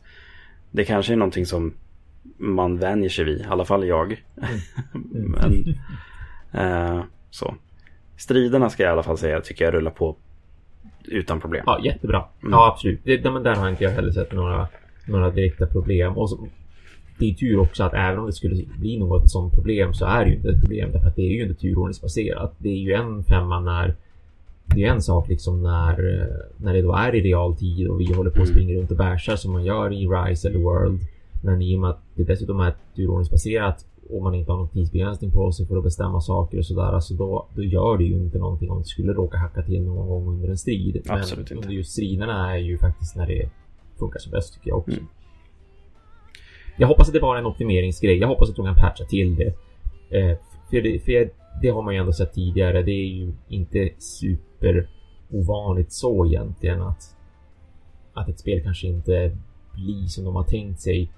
det 0.71 0.85
kanske 0.85 1.13
är 1.13 1.17
någonting 1.17 1.45
som 1.45 1.73
man 2.37 2.77
vänjer 2.77 3.09
sig 3.09 3.25
vid, 3.25 3.41
i 3.41 3.45
alla 3.49 3.65
fall 3.65 3.87
jag. 3.87 4.23
Mm. 4.37 5.31
Men, 5.31 5.75
eh, 6.51 7.03
så. 7.29 7.55
Striderna 8.17 8.69
ska 8.69 8.83
jag 8.83 8.89
i 8.89 8.93
alla 8.93 9.03
fall 9.03 9.17
säga 9.17 9.41
tycker 9.41 9.65
jag 9.65 9.73
rullar 9.73 9.91
på 9.91 10.15
utan 11.05 11.41
problem. 11.41 11.63
Ja, 11.65 11.79
jättebra. 11.83 12.23
Mm. 12.41 12.51
Ja, 12.51 12.71
absolut. 12.73 12.99
Det, 13.03 13.31
men 13.31 13.43
där 13.43 13.55
har 13.55 13.69
inte 13.69 13.83
jag 13.83 13.91
heller 13.91 14.11
sett 14.11 14.31
några, 14.33 14.67
några 15.07 15.29
direkta 15.29 15.67
problem. 15.67 16.17
Och 16.17 16.29
så, 16.29 16.47
det 17.17 17.29
är 17.29 17.33
tur 17.33 17.59
också 17.59 17.83
att 17.83 17.93
även 17.93 18.19
om 18.19 18.25
det 18.25 18.33
skulle 18.33 18.65
bli 18.79 18.99
något 18.99 19.31
sånt 19.31 19.53
problem 19.53 19.93
så 19.93 20.05
är 20.05 20.25
det 20.25 20.29
ju 20.29 20.35
inte 20.35 20.49
ett 20.49 20.61
problem 20.61 20.91
därför 20.91 21.07
att 21.07 21.15
det 21.15 21.21
är 21.21 21.29
ju 21.29 21.41
inte 21.43 21.61
turordningsbaserat. 21.61 22.53
Det 22.57 22.69
är 22.69 22.77
ju 22.77 22.93
en 22.93 23.23
femma 23.23 23.59
när 23.59 23.95
det 24.65 24.83
är 24.83 24.91
en 24.91 25.01
sak 25.01 25.27
liksom 25.29 25.63
när, 25.63 25.91
eh, 26.21 26.27
när 26.57 26.73
det 26.73 26.81
då 26.81 26.93
är 26.93 27.15
i 27.15 27.21
realtid 27.21 27.87
och 27.87 27.99
vi 27.99 28.13
håller 28.13 28.29
på 28.31 28.41
att 28.41 28.47
Mm. 28.49 28.55
springa 28.55 28.79
runt 28.79 28.91
och 28.91 28.97
bärsar 28.97 29.35
som 29.35 29.53
man 29.53 29.63
gör 29.65 29.93
i 29.93 30.07
Rise 30.07 30.47
eller 30.49 30.59
World. 30.59 31.01
Men 31.41 31.61
i 31.61 31.75
och 31.75 31.79
med 31.79 31.89
att 31.89 32.03
det 32.15 32.23
dessutom 32.23 32.59
är 32.59 32.75
turordningsbaserat 32.95 33.85
och 34.09 34.21
man 34.21 34.35
inte 34.35 34.51
har 34.51 34.59
någon 34.59 34.69
tidsbegränsning 34.69 35.31
på 35.31 35.51
sig 35.51 35.67
för 35.67 35.77
att 35.77 35.83
bestämma 35.83 36.21
saker 36.21 36.57
och 36.57 36.65
sådär. 36.65 36.93
Alltså 36.93 37.13
då, 37.13 37.47
då 37.55 37.63
gör 37.63 37.97
det 37.97 38.03
ju 38.03 38.15
inte 38.15 38.37
någonting 38.37 38.71
om 38.71 38.77
det 38.77 38.85
skulle 38.85 39.13
råka 39.13 39.37
hacka 39.37 39.61
till 39.61 39.83
någon 39.83 40.07
gång 40.07 40.27
under 40.27 40.49
en 40.49 40.57
strid. 40.57 41.01
Absolut 41.09 41.49
Men 41.49 41.57
inte. 41.57 41.67
under 41.67 41.77
just 41.77 41.91
striderna 41.91 42.53
är 42.53 42.57
ju 42.57 42.77
faktiskt 42.77 43.15
när 43.15 43.27
det 43.27 43.49
funkar 43.99 44.19
som 44.19 44.31
bäst 44.31 44.53
tycker 44.53 44.69
jag 44.69 44.77
också. 44.77 44.91
Mm. 44.91 45.07
Jag 46.77 46.87
hoppas 46.87 47.07
att 47.07 47.13
det 47.13 47.19
var 47.19 47.37
en 47.37 47.45
optimeringsgrej. 47.45 48.17
Jag 48.17 48.27
hoppas 48.27 48.49
att 48.49 48.55
de 48.55 48.65
kan 48.65 48.75
patcha 48.75 49.05
till 49.05 49.35
det. 49.35 49.53
Eh, 50.17 50.37
för 50.69 50.81
det, 50.81 50.99
för 50.99 51.31
det 51.61 51.69
har 51.69 51.81
man 51.81 51.93
ju 51.93 51.99
ändå 51.99 52.13
sett 52.13 52.33
tidigare. 52.33 52.83
Det 52.83 52.91
är 52.91 53.07
ju 53.07 53.33
inte 53.47 53.89
super 53.97 54.89
ovanligt 55.31 55.91
så 55.91 56.25
egentligen 56.25 56.81
att, 56.81 57.01
att 58.13 58.29
ett 58.29 58.39
spel 58.39 58.63
kanske 58.63 58.87
inte 58.87 59.37
blir 59.73 60.07
som 60.07 60.25
de 60.25 60.35
har 60.35 60.43
tänkt 60.43 60.79
sig 60.79 61.09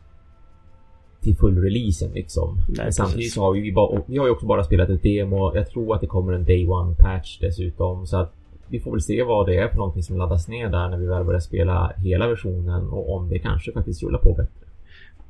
till 1.23 1.36
fullreleasen 1.38 2.12
liksom. 2.13 2.55
Nej, 2.67 2.77
Men 2.83 2.93
samtidigt 2.93 3.17
precis. 3.19 3.33
så 3.33 3.41
har 3.41 3.53
vi, 3.53 3.59
ju 3.59 3.73
bara, 3.73 4.01
vi 4.07 4.17
har 4.17 4.25
ju 4.25 4.31
också 4.31 4.45
bara 4.45 4.63
spelat 4.63 4.89
ett 4.89 5.03
demo. 5.03 5.55
Jag 5.55 5.69
tror 5.69 5.95
att 5.95 6.01
det 6.01 6.07
kommer 6.07 6.33
en 6.33 6.45
day 6.45 6.67
one 6.67 6.95
patch 6.95 7.39
dessutom. 7.39 8.07
Så 8.07 8.17
att 8.17 8.33
vi 8.67 8.79
får 8.79 8.91
väl 8.91 9.01
se 9.01 9.23
vad 9.23 9.47
det 9.47 9.55
är 9.57 9.67
för 9.67 9.75
någonting 9.77 10.03
som 10.03 10.17
laddas 10.17 10.47
ner 10.47 10.69
där 10.69 10.89
när 10.89 10.97
vi 10.97 11.05
väl 11.05 11.23
börjar 11.23 11.39
spela 11.39 11.93
hela 11.97 12.27
versionen 12.27 12.88
och 12.88 13.15
om 13.15 13.29
det 13.29 13.39
kanske 13.39 13.71
faktiskt 13.71 14.03
rullar 14.03 14.19
på 14.19 14.33
bättre. 14.33 14.47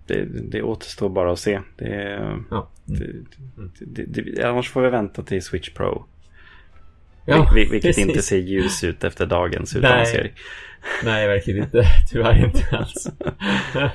Det, 0.07 0.25
det 0.51 0.61
återstår 0.63 1.09
bara 1.09 1.31
att 1.31 1.39
se. 1.39 1.59
Det, 1.77 2.19
Ja. 2.51 2.67
det, 2.85 4.03
det, 4.05 4.43
annars 4.43 4.69
får 4.69 4.81
vi 4.81 4.89
vänta 4.89 5.23
till 5.23 5.41
Switch 5.43 5.69
Pro. 5.73 6.03
Ja, 7.25 7.47
Vil- 7.55 7.55
vilket 7.71 7.81
precis. 7.81 8.07
inte 8.07 8.21
ser 8.21 8.37
ljus 8.37 8.83
ut 8.83 9.03
efter 9.03 9.25
dagens 9.25 9.75
utannonsering. 9.75 10.31
Nej, 11.03 11.27
verkligen 11.27 11.63
inte. 11.63 11.83
Tyvärr 12.11 12.45
inte 12.45 12.67
alls. 12.77 13.09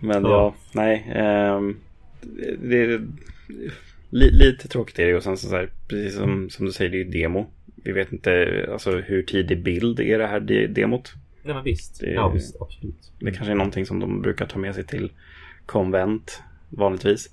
Men 0.00 0.22
Ja. 0.22 0.30
ja, 0.30 0.54
nej. 0.72 1.12
ehm, 1.14 1.76
det, 2.60 2.86
det 2.86 3.00
li, 4.10 4.30
lite 4.30 4.68
tråkigt 4.68 4.98
är 4.98 5.06
det 5.06 5.14
och 5.14 5.22
sen 5.22 5.36
så, 5.36 5.48
så 5.48 5.56
här, 5.56 5.70
precis 5.88 6.14
som, 6.16 6.50
som 6.50 6.66
du 6.66 6.72
säger, 6.72 6.90
det 6.90 6.96
är 6.96 7.04
ju 7.04 7.10
demo. 7.10 7.46
Vi 7.84 7.92
vet 7.92 8.12
inte 8.12 8.66
alltså, 8.72 8.90
hur 8.96 9.22
tidig 9.22 9.62
bild 9.62 10.00
är 10.00 10.18
det 10.18 10.26
här 10.26 10.40
de- 10.40 10.66
demot. 10.66 11.12
Nej, 11.42 11.54
men 11.54 11.64
visst. 11.64 12.00
Det- 12.00 12.10
Ja, 12.12 12.28
visst. 12.28 12.56
Absolut. 12.60 13.12
Det 13.18 13.30
kanske 13.32 13.50
är 13.52 13.56
någonting 13.56 13.86
som 13.86 14.00
de 14.00 14.22
brukar 14.22 14.46
ta 14.46 14.58
med 14.58 14.74
sig 14.74 14.84
till 14.86 15.10
konvent 15.66 16.42
vanligtvis. 16.68 17.30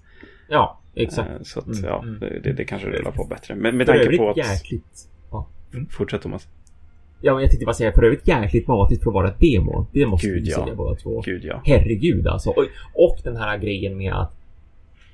Ja, 0.50 0.82
exakt. 0.96 1.30
Eh, 1.30 1.38
Så 1.42 1.60
att, 1.60 1.68
Mm, 1.68 1.80
ja, 1.84 2.04
mm. 2.04 2.20
det, 2.20 2.54
det 2.54 2.66
kanske 2.66 2.88
rullar 2.90 3.12
på 3.12 3.24
bättre. 3.26 3.56
Men 3.56 3.78
med 3.78 3.88
tanke 3.88 4.18
på 4.18 4.30
att... 4.30 4.38
jäkligt. 4.38 5.08
Ja. 5.32 5.48
Fortsätt 5.90 6.22
Thomas. 6.22 6.48
Ja, 7.22 7.42
jag 7.42 7.50
tänkte 7.50 7.66
bara 7.66 7.74
säga 7.74 7.92
för 7.92 8.04
övrigt 8.04 8.28
jäkligt 8.28 8.68
matigt 8.68 9.04
för 9.04 9.10
att 9.10 9.14
vara 9.14 9.28
ett 9.28 9.40
demo. 9.40 9.86
Det 9.94 10.06
måste 10.06 10.28
Gud, 10.28 10.44
vi 10.44 10.50
ja. 10.50 10.64
säga 10.64 10.76
båda 10.76 10.96
två. 10.96 11.22
Gud 11.26 11.46
ja. 11.46 11.62
Herregud 11.66 12.28
alltså. 12.28 12.50
Och, 12.50 12.66
och 12.94 13.18
den 13.24 13.38
här 13.38 13.58
grejen 13.58 13.98
med 13.98 14.14
att 14.14 14.36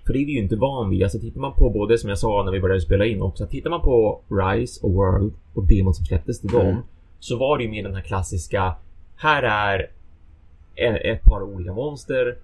för 0.05 0.13
det 0.13 0.19
är 0.19 0.25
vi 0.25 0.31
ju 0.31 0.39
inte 0.39 0.55
van 0.55 0.89
vid. 0.89 1.03
Alltså 1.03 1.19
tittar 1.19 1.41
man 1.41 1.53
på 1.53 1.69
både 1.69 1.97
som 1.97 2.09
jag 2.09 2.19
sa 2.19 2.43
när 2.43 2.51
vi 2.51 2.59
började 2.59 2.81
spela 2.81 3.05
in 3.05 3.21
också. 3.21 3.47
Tittar 3.47 3.69
man 3.69 3.81
på 3.81 4.21
Rise 4.29 4.85
och 4.85 4.93
World 4.93 5.33
och 5.53 5.67
demon 5.67 5.93
som 5.93 6.05
släpptes 6.05 6.41
till 6.41 6.49
dem. 6.49 6.67
Mm. 6.67 6.81
Så 7.19 7.37
var 7.37 7.57
det 7.57 7.63
ju 7.63 7.69
mer 7.69 7.83
den 7.83 7.95
här 7.95 8.01
klassiska. 8.01 8.75
Här 9.15 9.43
är 9.43 9.79
ett, 10.75 11.01
ett 11.03 11.23
par 11.23 11.41
olika 11.41 11.73
monster 11.73 12.37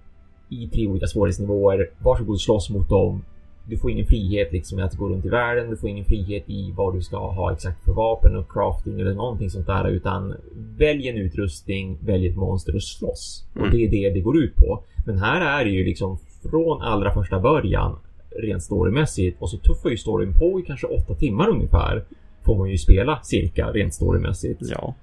i 0.48 0.68
tre 0.68 0.86
olika 0.86 1.06
svårighetsnivåer. 1.06 1.90
Varsågod 1.98 2.40
slåss 2.40 2.70
mot 2.70 2.88
dem. 2.88 3.24
Du 3.64 3.76
får 3.78 3.90
ingen 3.90 4.06
frihet 4.06 4.52
liksom 4.52 4.78
i 4.78 4.82
att 4.82 4.94
gå 4.96 5.08
runt 5.08 5.24
i 5.24 5.28
världen. 5.28 5.70
Du 5.70 5.76
får 5.76 5.88
ingen 5.88 6.04
frihet 6.04 6.44
i 6.46 6.72
vad 6.76 6.94
du 6.94 7.02
ska 7.02 7.16
ha 7.16 7.52
exakt 7.52 7.84
för 7.84 7.92
vapen 7.92 8.36
och 8.36 8.52
crafting 8.52 9.00
eller 9.00 9.14
någonting 9.14 9.50
sånt 9.50 9.66
där. 9.66 9.88
Utan 9.88 10.34
välj 10.78 11.08
en 11.08 11.16
utrustning, 11.16 11.98
välj 12.00 12.26
ett 12.28 12.36
monster 12.36 12.74
och 12.74 12.82
slåss. 12.82 13.44
Och 13.54 13.58
Mm. 13.60 13.70
det 13.70 13.84
är 13.84 13.90
det 13.90 14.10
det 14.14 14.20
går 14.20 14.38
ut 14.38 14.56
på. 14.56 14.82
Men 15.06 15.18
här 15.18 15.60
är 15.60 15.64
det 15.64 15.70
ju 15.70 15.84
liksom 15.84 16.18
från 16.50 16.82
allra 16.82 17.14
första 17.14 17.40
början 17.40 17.98
rent 18.42 18.62
storymässigt 18.62 19.42
och 19.42 19.50
så 19.50 19.56
tuffar 19.56 19.90
ju 19.90 19.96
storyn 19.96 20.32
på 20.38 20.60
i 20.60 20.62
kanske 20.62 20.86
åtta 20.86 21.14
timmar 21.14 21.48
ungefär. 21.48 22.04
Får 22.44 22.58
man 22.58 22.70
ju 22.70 22.78
spela 22.78 23.20
cirka 23.22 23.70
rent 23.72 23.94
storymässigt. 23.94 24.60
Ja. 24.70 24.94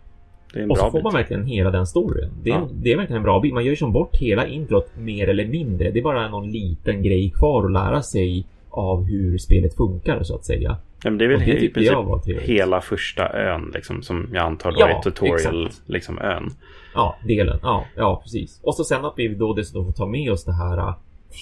Det 0.53 0.59
är 0.59 0.63
en 0.63 0.71
Och 0.71 0.77
så 0.77 0.83
bra 0.83 0.91
får 0.91 0.97
bit. 0.99 1.03
man 1.03 1.13
verkligen 1.13 1.45
hela 1.45 1.71
den 1.71 1.87
storyn. 1.87 2.29
Det 2.43 2.49
är, 2.49 2.53
Ja. 2.53 2.69
det 2.73 2.91
är 2.91 2.97
verkligen 2.97 3.17
en 3.17 3.23
bra 3.23 3.39
bit. 3.39 3.53
Man 3.53 3.63
gör 3.65 3.69
ju 3.71 3.75
som 3.75 3.93
bort 3.93 4.15
hela 4.17 4.47
introt 4.47 4.89
mer 4.97 5.27
eller 5.29 5.45
mindre. 5.47 5.91
Det 5.91 5.99
är 5.99 6.03
bara 6.03 6.27
någon 6.29 6.51
liten 6.51 7.03
grej 7.03 7.29
kvar 7.29 7.65
att 7.65 7.71
lära 7.71 8.01
sig 8.01 8.45
av 8.69 9.03
hur 9.03 9.37
spelet 9.37 9.75
funkar 9.75 10.23
så 10.23 10.35
att 10.35 10.45
säga. 10.45 10.77
Ja, 11.03 11.09
men 11.09 11.17
det 11.17 11.25
är 11.25 11.29
väl 11.29 11.39
det 11.39 11.45
i 11.63 11.69
princip 11.69 12.39
hela 12.49 12.81
första 12.81 13.29
ön 13.33 13.71
liksom, 13.73 14.01
som 14.01 14.29
jag 14.33 14.43
antar 14.45 14.71
då 14.71 14.77
Ja, 14.79 14.87
är 14.87 15.01
tutorial 15.01 15.65
exakt. 15.65 15.89
liksom 15.89 16.19
ön. 16.19 16.49
Ja, 16.95 17.15
delen. 17.27 17.59
Ja, 17.61 17.85
ja, 17.95 18.19
precis. 18.23 18.59
Och 18.63 18.75
så 18.75 18.83
sen 18.83 19.05
att 19.05 19.13
vi 19.17 19.27
då 19.27 19.53
dessutom 19.53 19.85
får 19.85 19.91
ta 19.93 20.05
med 20.05 20.31
oss 20.31 20.43
det 20.45 20.53
här 20.53 20.77
äh, 20.77 20.93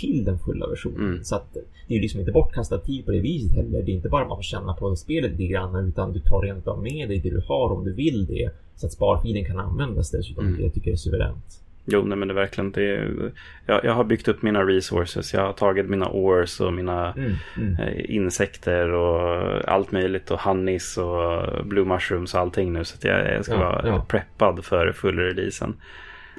till 0.01 0.23
den 0.25 0.39
fulla 0.39 0.67
versionen. 0.67 0.99
Mm. 1.09 1.23
Så 1.23 1.35
att 1.35 1.57
det 1.87 1.95
är 1.97 2.01
liksom 2.01 2.19
inte 2.19 2.31
bortkastad 2.31 2.77
tid 2.79 3.05
på 3.05 3.11
det 3.11 3.19
viset 3.19 3.55
heller. 3.55 3.81
Det 3.83 3.91
är 3.91 3.95
inte 3.95 4.09
bara 4.09 4.27
man 4.27 4.37
får 4.37 4.43
känna 4.43 4.73
på 4.73 4.95
spelet 4.95 5.31
lite 5.31 5.43
grann 5.47 5.75
utan 5.89 6.13
du 6.13 6.19
tar 6.19 6.41
rent 6.41 6.67
av 6.67 6.83
med 6.83 7.09
dig 7.09 7.19
det 7.19 7.29
du 7.29 7.41
har 7.47 7.69
om 7.71 7.85
du 7.85 7.93
vill 7.93 8.25
det. 8.25 8.49
Så 8.77 8.85
att 8.85 8.91
sparfilen 8.93 9.45
kan 9.45 9.59
användas 9.59 10.11
dessutom. 10.11 10.47
Mm. 10.47 10.61
Det 10.61 10.69
tycker 10.69 10.87
jag 10.87 10.93
är 10.93 10.97
suveränt. 10.97 11.61
Jo, 11.89 12.01
nej 12.03 12.17
men 12.17 12.27
det 12.27 12.31
är 12.33 12.35
verkligen 12.35 12.71
det. 12.71 12.95
Är, 12.95 13.31
jag, 13.65 13.85
jag 13.85 13.93
har 13.93 14.03
byggt 14.03 14.27
upp 14.27 14.41
mina 14.41 14.63
resources. 14.63 15.33
Jag 15.33 15.41
har 15.41 15.53
tagit 15.53 15.89
mina 15.89 16.09
ores 16.09 16.59
och 16.59 16.73
mina 16.73 17.13
Mm, 17.13 17.33
mm. 17.57 17.75
eh, 17.79 18.15
insekter 18.15 18.89
och 18.91 19.69
allt 19.69 19.91
möjligt 19.91 20.31
och 20.31 20.39
honeys 20.39 20.97
och 20.97 21.65
blue 21.65 21.85
mushrooms 21.85 22.33
och 22.33 22.39
allting 22.39 22.73
nu. 22.73 22.83
Så 22.85 22.95
att 22.95 23.03
jag, 23.03 23.33
jag 23.33 23.45
ska 23.45 23.53
Ja, 23.53 23.59
vara 23.59 23.87
ja. 23.87 24.05
preppad 24.07 24.65
för 24.65 24.91
full-releasen. 24.91 25.73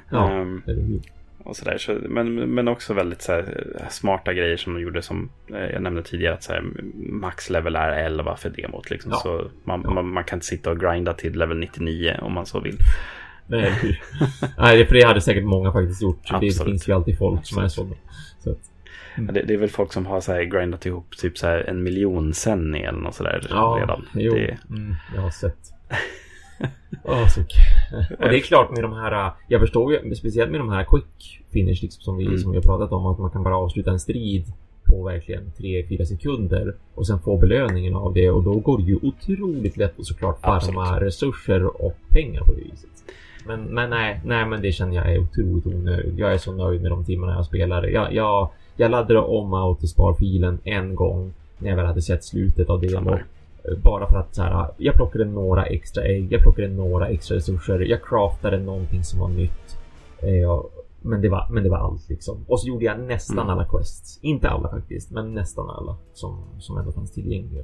Ja, 0.09 0.31
Ehm, 0.31 0.61
eller 0.67 0.81
hur? 0.81 0.99
Och 1.43 1.55
så 1.55 1.65
där. 1.65 1.77
Så, 1.77 1.97
men, 2.09 2.35
men 2.53 2.67
också 2.67 2.93
väldigt 2.93 3.21
så 3.21 3.31
här, 3.31 3.65
smarta 3.89 4.33
grejer 4.33 4.57
som 4.57 4.73
de 4.73 4.81
gjorde 4.81 5.01
som 5.01 5.29
eh, 5.53 5.65
jag 5.65 5.81
nämnde 5.81 6.03
tidigare. 6.03 6.33
Att 6.33 6.43
så 6.43 6.53
här, 6.53 6.63
max 7.11 7.49
level 7.49 7.75
är 7.75 7.91
11 7.91 8.35
för 8.35 8.49
demot. 8.49 8.89
Liksom. 8.89 9.11
Ja. 9.11 9.17
Så 9.17 9.47
man, 9.63 9.81
Ja. 9.83 9.89
man, 9.89 10.07
man 10.13 10.23
kan 10.23 10.37
inte 10.37 10.45
sitta 10.45 10.71
och 10.71 10.79
grinda 10.79 11.13
till 11.13 11.37
level 11.39 11.57
99 11.57 12.17
om 12.21 12.33
man 12.33 12.45
så 12.45 12.59
vill. 12.59 12.77
Nej? 13.47 13.73
Nej, 14.57 14.85
för 14.85 14.95
det 14.95 15.03
hade 15.07 15.21
säkert 15.21 15.43
många 15.45 15.71
faktiskt 15.71 16.01
gjort. 16.01 16.21
Det 16.29 16.35
Absolut. 16.35 16.63
finns 16.71 16.87
ju 16.89 16.93
alltid 16.93 17.17
folk 17.17 17.45
som 17.47 17.63
är 17.63 17.67
sådana. 17.67 17.95
Så 18.39 18.51
att, 18.51 18.57
Ja, 19.17 19.23
Det, 19.31 19.41
det 19.41 19.53
är 19.53 19.57
väl 19.57 19.69
folk 19.69 19.93
som 19.93 20.05
har 20.05 20.21
så 20.21 20.31
här 20.33 20.43
grindat 20.43 20.85
ihop 20.85 21.17
typ 21.17 21.37
så 21.37 21.47
en 21.47 21.83
miljon 21.83 22.33
sen 22.33 22.75
eller 22.75 22.91
något 22.99 23.15
sådär 23.15 23.47
ja, 23.49 23.77
redan. 23.81 24.05
jo. 24.13 24.33
Det, 24.33 24.57
Mm, 24.69 24.95
jag 25.15 25.21
har 25.21 25.29
sett. 25.31 25.57
Så 27.03 27.41
Och 28.19 28.29
det 28.29 28.37
är 28.37 28.39
klart 28.39 28.71
med 28.71 28.83
de 28.83 28.93
här, 28.93 29.31
jag 29.47 29.61
förstår 29.61 29.93
ju, 29.93 30.15
speciellt 30.15 30.51
med 30.51 30.59
de 30.59 30.69
här 30.69 30.83
quick 30.83 31.41
finish 31.51 31.81
liksom, 31.81 32.01
som, 32.01 32.17
vi, 32.17 32.25
Mm. 32.25 32.37
som 32.37 32.51
vi 32.51 32.57
har 32.57 32.63
pratat 32.63 32.91
om, 32.91 33.05
att 33.05 33.19
man 33.19 33.29
kan 33.29 33.43
bara 33.43 33.57
avsluta 33.57 33.91
en 33.91 33.99
strid 33.99 34.45
på 34.83 35.03
verkligen 35.03 35.51
3-4 35.57 36.05
sekunder 36.05 36.75
och 36.95 37.07
sen 37.07 37.19
få 37.19 37.37
belöningen 37.37 37.95
av 37.95 38.13
det 38.13 38.29
och 38.29 38.43
då 38.43 38.53
går 38.53 38.77
det 38.77 38.83
ju 38.83 38.99
otroligt 39.01 39.77
lätt 39.77 39.99
att 39.99 40.05
såklart 40.05 40.41
farma 40.41 40.81
Absolut. 40.81 41.01
resurser 41.01 41.81
och 41.85 41.95
pengar 42.09 42.41
på 42.41 42.53
det 42.53 42.61
viset. 42.61 42.89
Men, 43.47 43.63
men 43.63 43.89
nej, 43.89 44.21
nej, 44.25 44.45
men 44.45 44.61
det 44.61 44.71
känner 44.71 44.95
jag 44.95 45.13
är 45.13 45.19
otroligt 45.19 45.65
onödigt. 45.65 46.17
Jag 46.17 46.33
är 46.33 46.37
så 46.37 46.53
nöjd 46.53 46.81
med 46.81 46.91
de 46.91 47.05
timmarna 47.05 47.33
jag 47.33 47.45
spelar. 47.45 47.83
Jag, 47.83 48.13
jag, 48.13 48.49
jag 48.75 48.91
laddade 48.91 49.19
om 49.19 49.53
autosparfilen 49.53 50.59
en 50.63 50.95
gång 50.95 51.33
när 51.57 51.69
jag 51.69 51.75
väl 51.75 51.85
hade 51.85 52.01
sett 52.01 52.23
slutet 52.23 52.69
av 52.69 52.83
här. 52.83 53.25
Bara 53.77 54.07
för 54.09 54.17
att 54.17 54.35
så 54.35 54.41
här, 54.41 54.67
jag 54.77 54.95
plockade 54.95 55.25
några 55.25 55.65
extra 55.65 56.03
ägg, 56.03 56.31
jag 56.33 56.41
plockade 56.41 56.67
några 56.67 57.07
extra 57.07 57.35
resurser, 57.37 57.79
jag 57.79 58.03
craftade 58.03 58.57
någonting 58.59 59.03
som 59.03 59.19
var 59.19 59.29
nytt. 59.29 59.77
Eh, 60.19 60.63
men, 61.01 61.21
det 61.21 61.29
var, 61.29 61.47
men 61.49 61.63
det 61.63 61.69
var 61.69 61.77
allt 61.77 62.09
liksom. 62.09 62.45
Och 62.47 62.59
så 62.59 62.67
gjorde 62.67 62.85
jag 62.85 62.99
nästan 62.99 63.37
Mm. 63.39 63.49
alla 63.49 63.65
quests. 63.65 64.19
Inte 64.21 64.49
alla 64.49 64.69
faktiskt, 64.69 65.11
men 65.11 65.33
nästan 65.33 65.69
alla 65.69 65.95
som, 66.13 66.43
som 66.59 66.77
ändå 66.77 66.91
fanns 66.91 67.11
tillgängliga. 67.11 67.63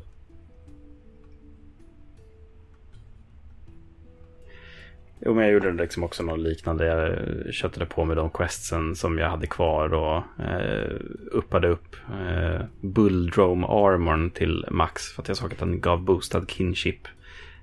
Jo, 5.26 5.34
men 5.34 5.44
jag 5.44 5.54
gjorde 5.54 5.72
liksom 5.72 6.04
också 6.04 6.24
något 6.24 6.40
liknande. 6.40 6.86
Jag 6.86 7.54
köttade 7.54 7.86
på 7.86 8.06
med 8.06 8.18
de 8.18 8.30
questsen 8.30 8.96
som 8.96 9.18
jag 9.18 9.30
hade 9.30 9.48
kvar 9.48 9.94
och 9.94 10.18
eh, 10.46 10.96
uppade 11.32 11.68
upp 11.68 11.96
eh, 12.10 12.66
Bulldrome 12.82 13.68
Armorn 13.68 14.30
till 14.30 14.66
max. 14.72 15.12
För 15.12 15.22
att 15.22 15.28
jag 15.28 15.38
såg 15.38 15.54
att 15.54 15.60
den 15.60 15.82
gav 15.82 16.04
boostad 16.04 16.46
kinship 16.48 17.08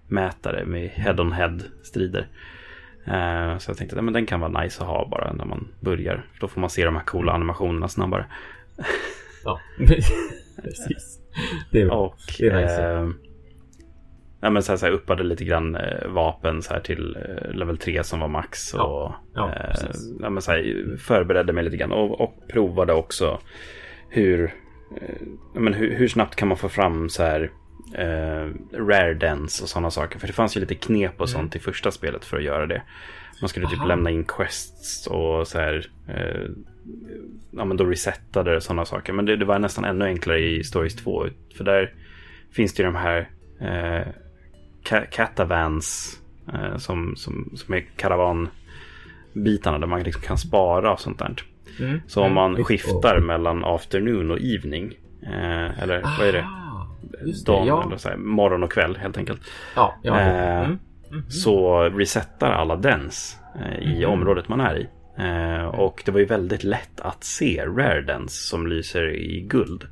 mätare 0.09 0.65
med 0.65 0.91
head-on-head 0.91 1.59
strider. 1.83 2.27
Eh, 3.05 3.59
så 3.59 3.71
jag 3.71 3.77
tänkte 3.77 4.01
att 4.01 4.13
den 4.13 4.27
kan 4.27 4.41
vara 4.41 4.63
nice 4.63 4.83
att 4.83 4.89
ha 4.89 5.09
bara 5.09 5.33
när 5.33 5.45
man 5.45 5.69
börjar. 5.81 6.27
Då 6.41 6.49
får 6.49 6.61
man 6.61 6.71
se 6.71 6.85
de 6.85 6.97
här 6.97 7.05
coola 7.05 7.33
animationerna 7.33 7.89
snabbare. 7.89 8.27
Ja, 9.45 9.61
precis. 10.63 11.19
Det 11.71 11.81
är. 11.81 11.91
Och 11.91 12.17
Det 12.39 12.47
är 12.47 12.63
nice. 12.63 13.32
Eh, 14.43 14.47
ja, 14.47 14.51
men 14.51 14.63
så 14.63 14.73
här, 14.73 14.77
så 14.77 14.87
här 14.87 14.93
uppade 14.93 15.23
lite 15.23 15.45
grann 15.45 15.77
eh, 15.77 16.09
vapen 16.09 16.63
så 16.63 16.73
här 16.73 16.81
till 16.81 17.17
eh, 17.17 17.53
level 17.55 17.79
3 17.79 18.05
som 18.05 18.21
var 18.21 18.29
max. 18.29 18.75
Ja, 18.75 18.83
Och, 18.83 19.35
ja, 19.35 19.53
eh, 19.53 19.71
precis. 19.71 20.13
ja, 20.21 20.31
men 20.31 20.43
så 20.43 20.53
här, 20.53 20.97
förberedde 20.99 21.53
mig 21.53 21.65
lite 21.65 21.77
grann 21.77 21.93
och, 21.93 22.21
och 22.21 22.49
provade 22.49 22.93
också 22.93 23.39
hur, 24.09 24.45
eh, 25.01 25.15
ja, 25.55 25.61
men 25.61 25.75
hur, 25.75 25.95
hur 25.95 26.09
snabbt 26.09 26.37
kan 26.37 26.49
man 26.49 26.57
få 26.57 26.69
fram 26.69 27.09
så 27.09 27.23
här 27.23 27.51
eh, 27.95 28.49
rare 28.79 29.15
dens 29.15 29.63
och 29.63 29.69
sådana 29.69 29.91
saker. 29.91 30.19
För 30.19 30.27
det 30.27 30.33
fanns 30.33 30.57
ju 30.57 30.61
lite 30.61 30.75
knep 30.75 31.21
och 31.21 31.29
sånt 31.29 31.57
i 31.57 31.59
första 31.59 31.91
spelet 31.91 32.25
för 32.25 32.37
att 32.37 32.45
göra 32.45 32.67
det. 32.67 32.83
Man 33.41 33.49
skulle 33.49 33.67
typ 33.67 33.79
Aha. 33.79 33.89
lämna 33.89 34.11
in 34.11 34.25
quests 34.25 35.07
och 35.07 35.47
så 35.49 35.59
här. 35.59 35.87
Eh, 36.09 36.51
ja, 37.51 37.65
men 37.65 37.77
då 37.77 37.85
resettade 37.85 38.57
och 38.57 38.63
sådana 38.63 38.85
saker. 38.85 39.13
Men 39.13 39.25
det, 39.27 39.37
det 39.37 39.45
var 39.45 39.59
nästan 39.59 39.85
ännu 39.85 40.05
enklare 40.05 40.41
i 40.41 40.65
Stories 40.65 40.97
2. 40.97 41.27
För 41.57 41.65
där 41.65 41.95
finns 42.53 42.75
det 42.75 42.83
ju 42.83 42.87
de 42.87 42.95
här 42.95 43.29
eh, 43.61 44.07
catavans 45.11 46.19
eh, 46.55 46.77
som, 46.77 47.17
som, 47.17 47.51
som 47.55 47.75
är 47.75 47.81
karavanbitarna 47.97 49.79
där 49.79 49.87
man 49.87 50.03
liksom 50.03 50.23
kan 50.23 50.39
spara 50.39 50.93
och 50.93 51.01
sånt 51.01 51.19
där. 51.19 51.35
Mm. 51.81 52.01
Så 52.07 52.23
om 52.23 52.33
man 52.35 52.51
Mm. 52.51 52.65
skiftar 52.65 53.21
mellan 53.21 53.65
afternoon 53.65 54.31
och 54.31 54.39
evening. 54.41 54.93
Eh, 55.23 55.83
eller 55.83 56.03
vad 56.19 56.29
är 56.29 56.33
det? 56.33 56.43
Ah, 56.45 56.87
det, 57.03 57.47
Dagen 57.47 57.67
ja. 57.67 57.85
eller 57.87 57.97
så 57.97 58.09
här, 58.09 58.17
morgon 58.17 58.63
och 58.63 58.73
kväll 58.73 58.97
helt 58.97 59.19
enkelt. 59.19 59.41
Ja, 59.77 59.95
ja. 60.03 60.21
Eh, 60.21 60.61
Mm. 60.63 60.79
Mhm. 61.21 61.31
Så 61.31 61.83
resetar 61.83 62.51
alla 62.53 62.77
dens 62.77 63.37
eh, 63.61 63.79
i 63.93 63.95
Mhm. 64.05 64.11
området 64.13 64.49
man 64.49 64.61
är 64.61 64.77
i. 64.79 64.89
Eh, 65.19 65.65
och 65.65 66.03
det 66.05 66.13
var 66.13 66.19
ju 66.21 66.27
väldigt 66.27 66.65
lätt 66.65 67.01
att 67.01 67.25
se 67.25 67.65
rare 67.67 68.03
dens 68.03 68.49
som 68.49 68.67
lyser 68.67 69.15
i 69.15 69.41
guld. 69.41 69.87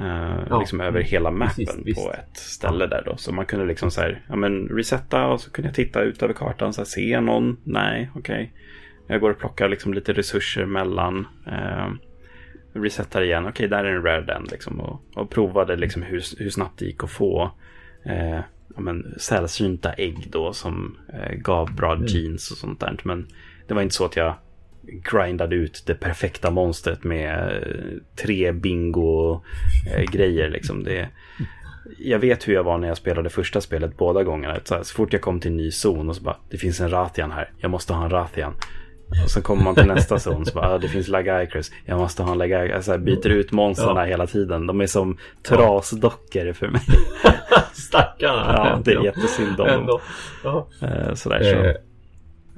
Eh, 0.00 0.36
Ja, 0.50 0.58
liksom 0.60 0.80
över 0.80 1.00
hela 1.00 1.30
mappen 1.30 1.48
precis, 1.66 1.80
visst. 1.86 2.04
på 2.06 2.12
ett 2.12 2.36
ställe 2.36 2.86
där 2.86 3.02
då. 3.06 3.16
Så 3.16 3.32
man 3.32 3.46
kunde 3.46 3.66
liksom 3.66 3.90
så 3.90 4.00
här, 4.00 4.24
ja 4.28 4.36
men 4.36 4.68
resetta 4.68 5.26
och 5.26 5.40
så 5.40 5.50
kunde 5.50 5.68
jag 5.68 5.74
titta 5.74 6.02
ut 6.02 6.22
över 6.22 6.34
kartan. 6.34 6.72
Så 6.72 6.80
här, 6.80 6.86
ser 6.86 7.10
jag 7.12 7.22
någon? 7.24 7.56
Nej, 7.64 8.10
okej. 8.14 8.52
Jag 9.06 9.20
går 9.20 9.30
och 9.30 9.38
plockar 9.38 9.68
liksom 9.68 9.94
lite 9.94 10.12
resurser 10.12 10.64
mellan. 10.66 11.26
Eh, 11.46 11.88
resetar 12.72 13.22
igen, 13.22 13.46
okej 13.46 13.68
där 13.68 13.84
är 13.84 13.96
en 13.96 14.02
rare 14.02 14.20
den 14.20 14.44
liksom. 14.50 14.80
Och, 14.80 15.02
och 15.14 15.30
provade 15.30 15.76
liksom 15.76 16.02
hur, 16.02 16.22
hur 16.38 16.50
snabbt 16.50 16.78
det 16.78 16.84
gick 16.84 17.04
att 17.04 17.10
få 17.10 17.50
eh, 18.06 18.40
ja, 18.74 18.80
men, 18.80 19.14
sällsynta 19.18 19.92
ägg 19.92 20.28
då 20.32 20.52
som 20.52 20.96
gav 21.36 21.74
bra 21.74 21.92
Mm. 21.94 22.06
jeans 22.06 22.50
och 22.50 22.56
sånt 22.56 22.80
där. 22.80 22.96
Men 23.02 23.26
det 23.68 23.74
var 23.74 23.82
inte 23.82 23.94
så 23.94 24.04
att 24.04 24.16
jag 24.16 24.34
grindade 25.12 25.56
ut 25.56 25.82
det 25.86 25.94
perfekta 25.94 26.50
monstret 26.50 27.04
med 27.04 27.38
eh, 27.38 27.96
tre 28.24 28.52
bingo-grejer. 28.52 30.48
liksom. 30.50 30.84
Det, 30.84 31.08
jag 31.98 32.18
vet 32.18 32.48
hur 32.48 32.54
jag 32.54 32.64
var 32.64 32.78
när 32.78 32.88
jag 32.88 32.96
spelade 32.96 33.30
första 33.30 33.60
spelet 33.60 33.96
båda 33.96 34.22
gångerna. 34.24 34.58
Så, 34.64 34.74
här, 34.74 34.82
så 34.82 34.94
fort 34.94 35.12
jag 35.12 35.22
kom 35.22 35.40
till 35.40 35.50
en 35.50 35.56
ny 35.56 35.70
zon 35.70 36.08
och 36.08 36.16
så 36.16 36.22
bara, 36.22 36.36
det 36.50 36.56
finns 36.58 36.80
en 36.80 36.90
Rathian 36.90 37.30
här, 37.30 37.50
jag 37.58 37.70
måste 37.70 37.92
ha 37.92 38.04
en 38.04 38.10
Rathian. 38.10 38.54
Och 39.24 39.30
så 39.30 39.42
kommer 39.42 39.62
man 39.64 39.74
till 39.74 39.86
nästa 39.86 40.18
zon 40.18 40.46
så 40.46 40.54
bara, 40.54 40.68
ah, 40.74 40.78
det 40.78 40.88
finns 40.88 41.08
Lagaikrus, 41.08 41.70
jag 41.84 41.98
måste 41.98 42.22
ha 42.22 42.32
en 42.32 42.38
Lagaikrus. 42.38 42.76
Alltså, 42.76 42.98
byter 42.98 43.28
ut 43.28 43.52
monstren 43.52 43.96
Ja. 43.96 44.04
hela 44.04 44.26
tiden. 44.26 44.66
De 44.66 44.80
är 44.80 44.86
som 44.86 45.16
trasdockor 45.42 46.52
för 46.52 46.68
mig. 46.68 46.80
Stackarna. 47.72 48.44
Ja, 48.56 48.80
det 48.84 48.92
är 48.92 49.04
jättesynd 49.04 49.60
om 49.60 49.86
dem. 49.86 50.00
Eh, 50.82 51.14
Sådär 51.14 51.42
så. 51.42 51.56
Eh, 51.56 51.74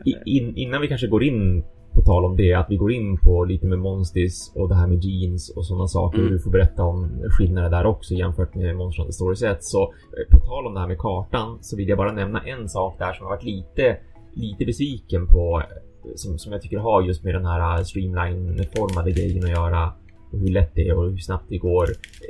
i- 0.04 0.36
in, 0.38 0.56
innan 0.56 0.80
vi 0.80 0.88
kanske 0.88 1.06
går 1.06 1.22
in 1.24 1.64
på 1.94 2.02
tal 2.02 2.24
om 2.24 2.36
det, 2.36 2.52
att 2.54 2.66
vi 2.70 2.76
går 2.76 2.92
in 2.92 3.18
på 3.18 3.44
lite 3.44 3.66
med 3.66 3.78
Monstis 3.78 4.52
och 4.54 4.68
det 4.68 4.74
här 4.74 4.86
med 4.86 5.04
jeans 5.04 5.50
och 5.56 5.66
sådana 5.66 5.86
saker. 5.88 6.18
Mm. 6.18 6.32
Du 6.32 6.38
får 6.38 6.50
berätta 6.50 6.82
om 6.84 7.10
skillnader 7.38 7.70
där 7.70 7.86
också 7.86 8.14
jämfört 8.14 8.54
med 8.54 8.76
Monster 8.76 9.02
Hunter 9.02 9.12
Stories 9.12 9.42
1. 9.42 9.64
Så 9.64 9.82
eh, 9.82 10.38
på 10.38 10.46
tal 10.46 10.66
om 10.66 10.74
det 10.74 10.80
här 10.80 10.88
med 10.88 10.98
kartan 10.98 11.58
så 11.60 11.76
vill 11.76 11.88
jag 11.88 11.98
bara 11.98 12.12
nämna 12.12 12.40
en 12.40 12.68
sak 12.68 12.94
där 12.98 13.12
som 13.12 13.24
jag 13.24 13.30
varit 13.30 13.44
lite, 13.44 13.96
lite 14.34 14.64
besviken 14.64 15.26
på. 15.26 15.60
eh, 15.60 15.76
Som, 16.14 16.38
som 16.38 16.52
jag 16.52 16.62
tycker 16.62 16.78
har 16.78 17.02
just 17.02 17.24
med 17.24 17.34
den 17.34 17.46
här 17.46 17.78
eh, 17.78 17.84
streamline-formade 17.84 19.10
grejen 19.10 19.44
att 19.44 19.50
göra. 19.50 19.92
Och 20.32 20.38
hur 20.38 20.48
lätt 20.48 20.74
det 20.74 20.88
är 20.88 20.96
och 20.98 21.10
hur 21.10 21.16
snabbt 21.18 21.44
det 21.48 21.58
går. 21.58 21.86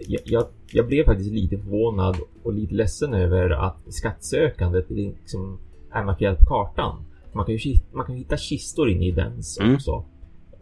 Jag, 0.08 0.20
jag, 0.24 0.44
jag 0.72 0.86
blev 0.86 1.04
faktiskt 1.04 1.32
lite 1.32 1.58
förvånad 1.58 2.16
och 2.44 2.52
lite 2.52 2.74
ledsen 2.74 3.14
över 3.14 3.50
att 3.50 3.76
skattsökandet 3.88 4.90
liksom 4.90 5.58
är 5.92 6.04
markerat 6.04 6.38
på 6.38 6.44
kartan. 6.46 7.04
Man 7.32 7.44
kan 7.46 7.54
ju 7.54 7.76
man 7.92 8.06
kan 8.06 8.16
hitta 8.16 8.36
kistor 8.36 8.90
inne 8.90 9.06
i 9.06 9.10
den 9.10 9.32
Mm. 9.60 9.74
också. 9.74 10.04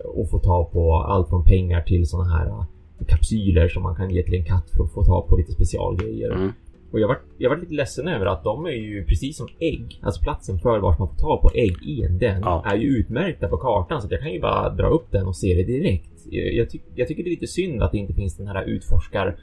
Och 0.05 0.31
få 0.31 0.39
ta 0.39 0.64
på 0.73 0.95
allt 0.95 1.29
från 1.29 1.45
pengar 1.45 1.81
till 1.83 2.07
såna 2.09 2.25
här 2.25 2.47
äh, 2.47 2.64
kapsyler 3.09 3.68
som 3.68 3.83
man 3.83 3.95
kan 3.97 4.11
ge 4.11 4.23
till 4.23 4.35
en 4.35 4.45
katt 4.45 4.71
för 4.77 4.85
att 4.85 4.93
få 4.93 5.05
ta 5.05 5.27
på 5.29 5.37
lite 5.37 5.53
specialgrejer. 5.53 6.31
Mm. 6.33 6.53
Och 6.93 7.01
jag 7.01 7.09
var, 7.09 7.18
jag 7.39 7.51
var 7.51 7.57
lite 7.57 7.75
ledsen 7.75 8.09
över 8.09 8.27
att 8.27 8.45
de 8.45 8.66
är 8.66 8.71
ju 8.71 9.05
precis 9.05 9.37
som 9.37 9.49
ägg, 9.59 10.01
alltså 10.03 10.23
platsen 10.23 10.59
för 10.59 10.79
vart 10.79 10.99
man 10.99 11.09
får 11.09 11.16
ta 11.16 11.37
på 11.43 11.51
ägg 11.55 11.77
i 11.83 12.03
en 12.03 12.18
den 12.18 12.41
Ja. 12.45 12.62
är 12.66 12.77
ju 12.77 12.87
utmärkta 12.89 13.49
på 13.49 13.57
kartan 13.57 14.03
så 14.03 14.09
jag 14.11 14.21
kan 14.21 14.33
ju 14.33 14.41
bara 14.41 14.71
dra 14.75 14.87
upp 14.87 15.07
den 15.11 15.27
och 15.27 15.37
se 15.37 15.55
det 15.55 15.62
direkt. 15.64 16.11
Jag, 16.31 16.55
jag, 16.55 16.71
tyck, 16.71 16.83
jag 16.95 17.09
tycker 17.09 17.23
det 17.25 17.29
är 17.29 17.31
lite 17.31 17.47
synd 17.47 17.83
att 17.83 17.93
det 17.93 17.99
inte 17.99 18.14
finns 18.14 18.37
den 18.37 18.47
här 18.47 18.64
utforskar 18.64 19.37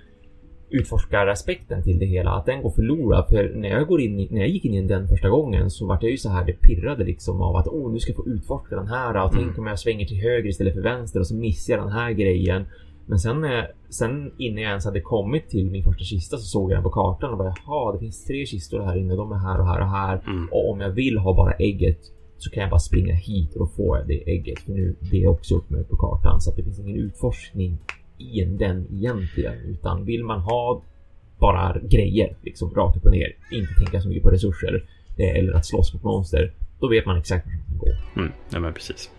utforskaraspekten 0.70 1.84
till 1.84 1.99
det 1.99 2.05
hela, 2.05 2.32
att 2.32 2.45
den 2.45 2.61
går 2.61 2.70
förlorad. 2.70 3.28
För 3.30 3.53
när 3.55 3.70
jag, 3.70 3.88
går 3.88 4.01
in 4.01 4.20
i, 4.20 4.28
när 4.32 4.39
jag 4.39 4.49
gick 4.49 4.65
in 4.65 4.74
i 4.74 4.82
den 4.82 5.07
första 5.07 5.30
gången 5.30 5.70
så 5.70 5.88
var 5.88 5.99
det 5.99 6.07
ju 6.07 6.18
så 6.18 6.30
här, 6.30 6.45
det 6.45 6.53
pirrade 6.53 7.03
liksom 7.03 7.41
av 7.41 7.55
att 7.55 7.68
åh, 7.68 7.91
nu 7.91 7.99
ska 7.99 8.11
jag 8.11 8.15
få 8.15 8.28
utforska 8.28 8.76
den 8.76 8.88
här 8.88 9.26
och 9.26 9.34
mm. 9.34 9.43
tänk 9.43 9.57
om 9.57 9.68
jag 9.68 9.80
svänger 9.80 10.05
till 10.05 10.18
höger 10.18 10.49
istället 10.49 10.74
för 10.74 10.82
vänster 10.82 11.20
och 11.20 11.28
så 11.28 11.36
missar 11.36 11.74
jag 11.74 11.84
den 11.84 11.91
här 11.91 12.11
grejen. 12.11 12.65
Men 13.05 13.20
sen, 13.20 13.45
sen 13.89 14.32
innan 14.38 14.61
jag 14.61 14.70
ens 14.70 14.86
hade 14.86 15.01
kommit 15.01 15.49
till 15.49 15.72
min 15.72 15.84
första 15.84 16.03
kista 16.03 16.38
så 16.38 16.43
såg 16.43 16.72
jag 16.72 16.78
den 16.78 16.84
på 16.84 16.89
kartan 16.89 17.32
och 17.32 17.38
bara 17.38 17.53
jaha, 17.65 17.93
det 17.93 17.99
finns 17.99 18.26
tre 18.26 18.45
kistor 18.45 18.84
här 18.84 18.97
inne. 18.97 19.15
De 19.15 19.32
är 19.32 19.38
här 19.38 19.59
och 19.59 19.68
här 19.68 19.82
och 19.82 19.89
här. 19.89 20.22
Mm. 20.28 20.47
Och 20.51 20.70
om 20.70 20.82
jag 20.82 20.89
vill 20.89 21.18
ha 21.18 21.34
bara 21.34 21.51
ägget 21.51 21.99
så 22.38 22.49
kan 22.49 22.61
jag 22.61 22.70
bara 22.70 22.80
springa 22.80 23.15
hit 23.15 23.53
och 23.53 23.59
då 23.59 23.68
får 23.68 23.97
jag 23.97 24.07
det 24.07 24.32
ägget. 24.32 24.59
För 24.59 24.72
nu 24.72 24.95
det 25.11 25.24
är 25.24 25.28
också 25.28 25.55
uppmärkt 25.55 25.89
på 25.89 25.95
kartan 25.95 26.41
så 26.41 26.49
att 26.49 26.55
det 26.55 26.63
finns 26.63 26.80
ingen 26.80 26.95
utforskning 26.95 27.78
den 28.47 28.88
egentligen. 28.91 29.53
Utan 29.65 30.05
vill 30.05 30.24
man 30.24 30.39
ha 30.39 30.82
bara 31.39 31.80
grejer 31.80 32.36
liksom 32.41 32.74
rakt 32.74 32.97
upp 32.97 33.05
och 33.05 33.11
ner, 33.11 33.36
inte 33.51 33.74
tänka 33.74 34.01
så 34.01 34.07
mycket 34.07 34.24
på 34.24 34.30
resurser 34.30 34.84
eller 35.18 35.53
att 35.53 35.65
slåss 35.65 35.93
mot 35.93 36.03
monster, 36.03 36.51
då 36.80 36.88
vet 36.89 37.05
man 37.05 37.18
exakt 37.18 37.45
vart 37.45 37.55
man 37.55 37.78
ska 37.78 37.86
gå. 37.86 38.22
Mm, 38.22 38.32
ja, 38.49 38.59
men 38.59 38.74
precis. 38.74 39.11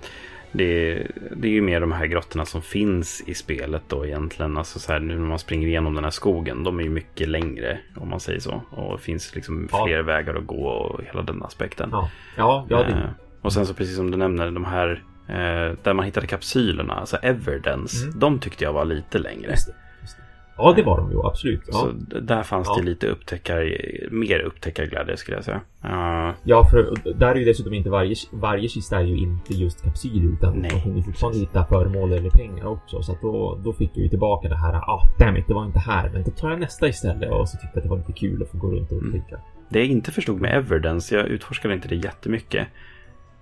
Det 0.52 0.64
är, 0.64 1.10
det 1.36 1.48
är 1.48 1.52
ju 1.52 1.62
mer 1.62 1.80
de 1.80 1.92
här 1.92 2.06
grottorna 2.06 2.44
som 2.44 2.62
finns 2.62 3.22
i 3.26 3.34
spelet 3.34 3.82
då 3.88 4.06
egentligen. 4.06 4.56
Alltså 4.56 4.78
så 4.78 4.92
här, 4.92 5.00
nu 5.00 5.18
när 5.18 5.28
man 5.28 5.38
springer 5.38 5.68
igenom 5.68 5.94
den 5.94 6.04
här 6.04 6.10
skogen, 6.10 6.64
de 6.64 6.78
är 6.78 6.82
ju 6.82 6.90
mycket 6.90 7.28
längre 7.28 7.78
om 7.96 8.08
man 8.08 8.20
säger 8.20 8.40
så. 8.40 8.62
Och 8.70 8.96
det 8.96 9.02
finns 9.02 9.34
liksom 9.34 9.68
ja. 9.72 9.84
fler 9.86 10.02
vägar 10.02 10.34
att 10.34 10.46
gå 10.46 10.68
och 10.68 11.00
hela 11.04 11.22
den 11.22 11.42
aspekten. 11.42 11.88
Ja, 11.92 12.10
ja, 12.36 12.66
ja 12.68 12.82
det... 12.82 12.92
eh, 12.92 13.10
Och 13.42 13.52
sen 13.52 13.66
så 13.66 13.74
precis 13.74 13.96
som 13.96 14.10
du 14.10 14.16
nämner, 14.16 14.50
de 14.50 14.64
här 14.64 15.02
eh, 15.28 15.76
där 15.82 15.94
man 15.94 16.04
hittade 16.04 16.26
kapsylerna, 16.26 16.94
alltså 16.94 17.16
Everdence, 17.16 18.06
mm. 18.06 18.18
de 18.18 18.38
tyckte 18.38 18.64
jag 18.64 18.72
var 18.72 18.84
lite 18.84 19.18
längre. 19.18 19.50
Just 19.50 19.66
det, 19.66 19.74
just 20.00 20.16
det. 20.16 20.22
Ja, 20.58 20.72
det 20.76 20.82
var 20.82 20.96
de 20.96 21.10
ju 21.12 21.26
absolut. 21.26 21.60
Ja. 21.66 21.72
Så 21.72 21.92
där 22.20 22.42
fanns 22.42 22.68
ja. 22.68 22.76
det 22.76 22.82
lite 22.82 23.06
upptäckar, 23.06 23.76
mer 24.10 24.40
upptäckarglädje 24.40 25.16
skulle 25.16 25.36
jag 25.36 25.44
säga. 25.44 25.60
Uh, 25.84 26.34
ja, 26.44 26.64
för 26.70 26.94
där 27.14 27.30
är 27.30 27.34
ju 27.36 27.44
dessutom 27.44 27.74
inte 27.74 27.90
varje, 27.90 28.14
varje 28.32 28.68
kista 28.68 28.96
är 28.96 29.04
ju 29.04 29.18
inte 29.18 29.54
just 29.54 29.84
kapsyler 29.84 30.32
utan 30.32 30.54
nej, 30.54 30.82
man 30.86 30.96
ju 30.96 31.02
fortfarande 31.02 31.38
hitta 31.38 31.64
föremål 31.64 32.12
eller 32.12 32.30
pengar 32.30 32.66
också. 32.66 33.02
Så 33.02 33.12
att 33.12 33.20
då, 33.20 33.60
då 33.64 33.72
fick 33.72 33.90
jag 33.94 34.02
ju 34.02 34.08
tillbaka 34.08 34.48
det 34.48 34.56
här, 34.56 34.74
ah, 34.74 35.02
damn 35.18 35.36
it, 35.36 35.46
det 35.48 35.54
var 35.54 35.64
inte 35.64 35.78
här, 35.78 36.10
men 36.12 36.22
då 36.22 36.30
tar 36.30 36.50
jag 36.50 36.60
nästa 36.60 36.88
istället 36.88 37.30
och 37.30 37.48
så 37.48 37.56
tyckte 37.56 37.70
jag 37.72 37.78
att 37.78 37.82
det 37.82 37.90
var 37.90 37.96
lite 37.96 38.12
kul 38.12 38.42
att 38.42 38.50
få 38.50 38.58
gå 38.58 38.70
runt 38.70 38.92
och 38.92 38.98
mm. 38.98 39.08
upptäcka. 39.08 39.36
Mm. 39.36 39.46
Det 39.68 39.78
jag 39.78 39.88
inte 39.88 40.12
förstod 40.12 40.40
med 40.40 40.56
Everdence, 40.56 41.16
jag 41.16 41.26
utforskade 41.26 41.74
inte 41.74 41.88
det 41.88 41.96
jättemycket. 41.96 42.68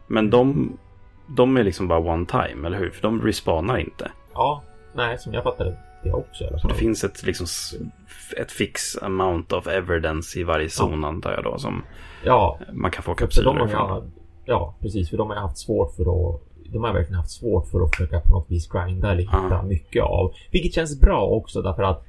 Men 0.07 0.31
de 0.31 0.77
de 1.29 1.57
är 1.57 1.65
liksom 1.65 1.89
bara 1.89 1.99
one 1.99 2.27
time, 2.27 2.67
eller 2.67 2.79
hur? 2.79 2.91
För 2.91 3.03
de 3.03 3.23
respawnar 3.23 3.79
inte. 3.79 4.11
Ja, 4.35 4.63
nej, 4.95 5.19
som 5.19 5.35
jag 5.35 5.43
fattade 5.43 5.77
det 6.03 6.13
också 6.13 6.45
fall. 6.45 6.61
Det 6.69 6.75
finns 6.75 7.05
ett, 7.05 7.23
liksom, 7.23 7.47
ett 8.37 8.53
fix 8.53 9.03
amount 9.03 9.57
of 9.57 9.67
evidence 9.67 10.41
i 10.41 10.43
varje 10.43 10.69
zon 10.69 11.03
ja. 11.03 11.09
antar 11.09 11.33
jag 11.33 11.45
då 11.45 11.59
som 11.59 11.83
ja. 12.25 12.59
man 12.73 12.91
kan 12.91 13.03
få 13.03 13.15
kapsyler 13.15 13.67
ifrån. 13.67 14.13
Ja, 14.45 14.75
precis. 14.81 15.11
För 15.11 15.17
de 15.17 15.31
har 15.31 15.37
haft 15.37 15.59
svårt 15.59 15.97
för 15.97 16.03
att 16.03 16.43
de 16.73 16.85
har 16.85 16.93
verkligen 16.93 17.19
haft 17.19 17.31
svårt 17.31 17.67
för 17.69 17.81
att 17.81 17.91
försöka 17.97 18.21
på 18.21 18.29
något 18.29 18.51
vis 18.51 18.69
grinda 18.69 19.13
eller 19.13 19.23
hitta 19.23 19.63
mycket 19.63 20.03
av. 20.03 20.33
Vilket 20.51 20.75
känns 20.75 21.01
bra 21.01 21.27
också 21.27 21.63
därför 21.63 21.83
att 21.83 22.05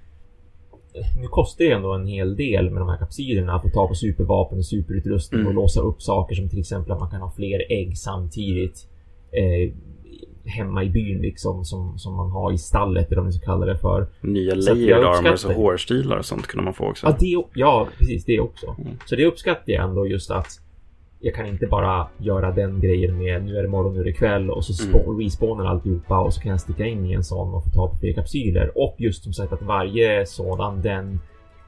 eh, 0.93 1.22
nu 1.22 1.28
kostar 1.28 1.65
det 1.65 1.72
ändå 1.72 1.93
en 1.93 2.07
hel 2.07 2.36
del 2.36 2.70
med 2.70 2.82
de 2.82 2.89
här 2.89 2.97
kapsylerna 2.97 3.55
att 3.55 3.61
få 3.61 3.70
ta 3.70 3.88
på 3.88 3.95
supervapen 3.95 4.57
och 4.57 4.65
superutrustning 4.65 5.41
mm. 5.41 5.47
och 5.47 5.53
låsa 5.53 5.82
upp 5.82 6.01
saker 6.01 6.36
som 6.36 6.49
till 6.49 6.59
exempel 6.59 6.91
att 6.91 6.99
man 6.99 7.09
kan 7.09 7.22
ha 7.22 7.32
fler 7.32 7.72
ägg 7.72 7.97
samtidigt 7.97 8.88
eh, 9.32 9.73
hemma 10.47 10.84
i 10.84 10.89
byn 10.89 11.21
liksom 11.21 11.65
som, 11.65 11.99
som 11.99 12.15
man 12.15 12.32
har 12.32 12.53
i 12.53 12.57
stallet 12.57 13.07
eller 13.07 13.15
vad 13.15 13.25
man 13.25 13.34
ska 13.34 13.45
kalla 13.45 13.65
det 13.65 13.78
för. 13.78 14.07
Nya 14.21 14.55
layered 14.55 15.05
armors 15.05 15.45
och 15.45 15.53
hårstilar 15.53 16.17
och 16.17 16.25
sånt 16.25 16.47
kunde 16.47 16.63
man 16.63 16.73
få 16.73 16.86
också. 16.89 17.07
Ja, 17.07 17.15
det, 17.19 17.43
ja 17.53 17.88
precis 17.97 18.25
det 18.25 18.39
också. 18.39 18.75
Mm. 18.80 18.97
Så 19.05 19.15
det 19.15 19.25
uppskattar 19.25 19.73
jag 19.73 19.84
ändå 19.84 20.07
just 20.07 20.32
att 20.32 20.61
jag 21.19 21.36
kan 21.36 21.45
inte 21.45 21.67
bara 21.67 22.07
göra 22.17 22.51
den 22.51 22.82
grejen 22.82 23.17
med 23.17 23.43
nu 23.43 23.57
är 23.57 23.63
det 23.63 23.69
morgon, 23.69 23.93
nu 23.93 23.99
är 23.99 24.03
det 24.03 24.13
kväll 24.13 24.49
och 24.49 24.65
så 24.65 24.88
mm. 24.88 25.19
respawnar 25.19 25.65
alltihopa 25.65 26.19
och 26.19 26.34
så 26.34 26.41
kan 26.41 26.51
jag 26.51 26.61
sticka 26.61 26.86
in 26.86 27.05
i 27.05 27.13
en 27.13 27.23
sån 27.23 27.53
och 27.53 27.63
få 27.63 27.69
ta 27.69 27.88
på 27.88 27.97
fler 27.97 28.13
kapsyler. 28.13 28.78
Och 28.78 28.95
just 28.97 29.23
som 29.23 29.34
sagt 29.34 29.53
att 29.53 29.61
varje 29.61 30.25
sådan 30.25 30.82
den 30.82 31.19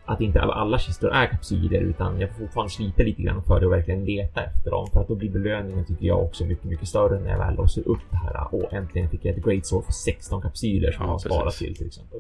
att 0.10 0.22
inte 0.22 0.42
alla 0.42 0.80
kistor 0.80 1.12
är 1.12 1.28
kapsyler 1.28 1.80
utan 1.80 2.20
jag 2.20 2.30
får 2.30 2.38
fortfarande 2.40 2.72
slita 2.72 3.04
lite 3.04 3.22
grann 3.22 3.44
för 3.44 3.60
det 3.60 3.66
och 3.66 3.72
verkligen 3.72 4.06
leta 4.06 4.44
efter 4.44 4.72
dem 4.72 4.88
för 4.94 5.02
att 5.02 5.08
då 5.08 5.16
blir 5.16 5.30
belöningen 5.30 5.86
tycker 5.86 6.06
jag 6.06 6.24
också 6.24 6.46
mycket, 6.46 6.66
mycket 6.66 6.88
större 6.88 7.20
när 7.20 7.30
jag 7.30 7.38
väl 7.38 7.56
låser 7.56 7.88
upp 7.88 8.02
det 8.10 8.18
här 8.18 8.56
och 8.56 8.74
äntligen 8.74 9.10
fick 9.10 9.26
jag 9.26 9.38
ett 9.38 9.46
Great 9.46 9.66
Sword 9.66 9.86
för 9.86 9.92
16 9.92 10.42
kapsyler 10.42 10.92
som 10.92 11.02
ja, 11.02 11.08
jag 11.08 11.12
har 11.12 11.20
sparat 11.20 11.54
till 11.54 11.76
till 11.76 11.88
exempel. 11.88 12.20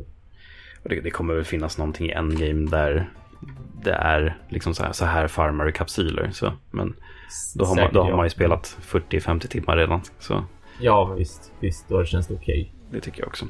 Och 0.83 0.89
det, 0.89 1.01
det, 1.01 1.09
kommer 1.09 1.33
väl 1.33 1.43
finnas 1.43 1.77
någonting 1.77 2.09
i 2.09 2.11
endgame 2.11 2.69
där 2.69 3.09
det 3.83 3.93
är 3.93 4.37
liksom 4.49 4.73
så 4.73 4.83
här, 4.83 4.91
så 4.91 5.05
här 5.05 5.27
farmar 5.27 5.65
du 5.65 5.71
kapsyler. 5.71 6.29
Så, 6.33 6.53
men 6.71 6.95
då 7.55 7.65
har, 7.65 7.75
man, 7.75 7.93
då 7.93 8.03
har 8.03 8.15
man 8.15 8.25
ju 8.25 8.29
spelat 8.29 8.77
40-50 8.81 9.47
timmar 9.47 9.77
redan. 9.77 10.01
Så. 10.19 10.43
Ja, 10.81 11.05
men 11.07 11.17
visst, 11.17 11.51
visst, 11.59 11.89
då 11.89 12.05
känns 12.05 12.27
det 12.27 12.33
okej. 12.33 12.61
Okay. 12.61 12.99
Det 12.99 13.01
tycker 13.01 13.19
jag 13.21 13.27
också. 13.27 13.45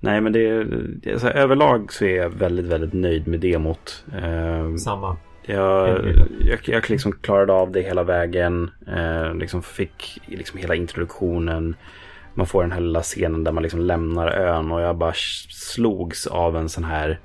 Nej, 0.00 0.20
men 0.20 0.32
det, 0.32 0.64
det 1.02 1.18
så 1.18 1.26
här, 1.26 1.34
överlag 1.34 1.92
så 1.92 2.04
är 2.04 2.16
jag 2.16 2.30
väldigt, 2.30 2.66
väldigt 2.66 2.92
nöjd 2.92 3.26
med 3.26 3.40
demot. 3.40 4.04
Eh, 4.22 4.74
Samma. 4.74 5.16
Jag, 5.42 5.98
jag, 6.40 6.58
jag 6.64 6.90
liksom 6.90 7.12
klarade 7.12 7.52
av 7.52 7.72
det 7.72 7.82
hela 7.82 8.02
vägen. 8.02 8.70
Eh, 8.96 9.34
liksom 9.34 9.62
fick 9.62 10.18
liksom 10.26 10.58
hela 10.58 10.74
introduktionen. 10.74 11.76
Man 12.34 12.46
får 12.46 12.62
den 12.62 12.72
här 12.72 12.80
lilla 12.80 13.02
scenen 13.02 13.44
där 13.44 13.52
man 13.52 13.62
liksom 13.62 13.80
lämnar 13.80 14.28
ön 14.28 14.72
och 14.72 14.80
jag 14.80 14.96
bara 14.96 15.12
slogs 15.48 16.26
av 16.26 16.56
en 16.56 16.68
sån 16.68 16.84
här 16.84 17.18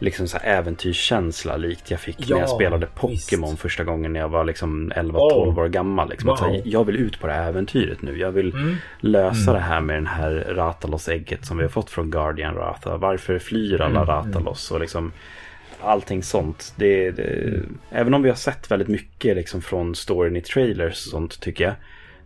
liksom 0.00 0.28
så 0.28 0.38
här 0.38 0.58
äventyrskänsla 0.58 1.56
likt 1.56 1.90
jag 1.90 2.00
fick 2.00 2.16
ja, 2.18 2.36
när 2.36 2.42
jag 2.42 2.50
spelade 2.50 2.86
Pokémon 2.86 3.56
första 3.56 3.84
gången 3.84 4.12
när 4.12 4.20
jag 4.20 4.28
var 4.28 4.44
liksom 4.44 4.92
11-12 4.92 5.12
oh. 5.12 5.58
år 5.58 5.68
gammal. 5.68 6.10
Liksom. 6.10 6.28
Wow. 6.28 6.38
Här, 6.38 6.62
jag 6.64 6.84
vill 6.84 6.96
ut 6.96 7.20
på 7.20 7.26
det 7.26 7.32
här 7.32 7.48
äventyret 7.48 8.02
nu. 8.02 8.18
Jag 8.18 8.32
vill 8.32 8.52
mm. 8.52 8.76
lösa 9.00 9.50
mm. 9.50 9.54
det 9.54 9.68
här 9.68 9.80
med 9.80 9.96
den 9.96 10.06
här 10.06 10.46
Ratalos-ägget 10.48 11.44
som 11.46 11.56
vi 11.56 11.62
har 11.62 11.70
fått 11.70 11.90
från 11.90 12.10
Guardian 12.10 12.54
Rata. 12.54 12.96
Varför 12.96 13.38
flyr 13.38 13.80
alla 13.80 14.02
mm. 14.02 14.06
Ratalos? 14.06 14.70
Och 14.70 14.80
liksom 14.80 15.12
allting 15.80 16.22
sånt. 16.22 16.72
Det, 16.76 17.10
det, 17.10 17.22
mm. 17.22 17.78
Även 17.90 18.14
om 18.14 18.22
vi 18.22 18.28
har 18.28 18.36
sett 18.36 18.70
väldigt 18.70 18.88
mycket 18.88 19.36
liksom 19.36 19.62
från 19.62 19.94
storyn 19.94 20.36
i 20.36 20.40
trailers 20.40 21.06
och 21.06 21.10
sånt 21.10 21.40
tycker 21.40 21.64
jag. 21.64 21.74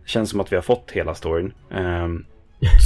Det 0.03 0.09
känns 0.09 0.29
som 0.29 0.39
att 0.39 0.51
vi 0.51 0.55
har 0.55 0.63
fått 0.63 0.91
hela 0.91 1.15
storyn. 1.15 1.53
Um, 1.69 2.25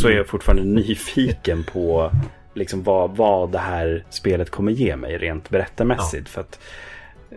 så 0.01 0.07
är 0.07 0.11
jag 0.11 0.27
fortfarande 0.27 0.63
nyfiken 0.63 1.63
på 1.63 2.11
liksom 2.53 2.83
vad, 2.83 3.15
vad 3.15 3.51
det 3.51 3.57
här 3.57 4.05
spelet 4.09 4.49
kommer 4.49 4.71
ge 4.71 4.95
mig 4.95 5.17
rent 5.17 5.49
berättarmässigt. 5.49 6.27
Ja. 6.27 6.31
För 6.31 6.41
att 6.41 6.59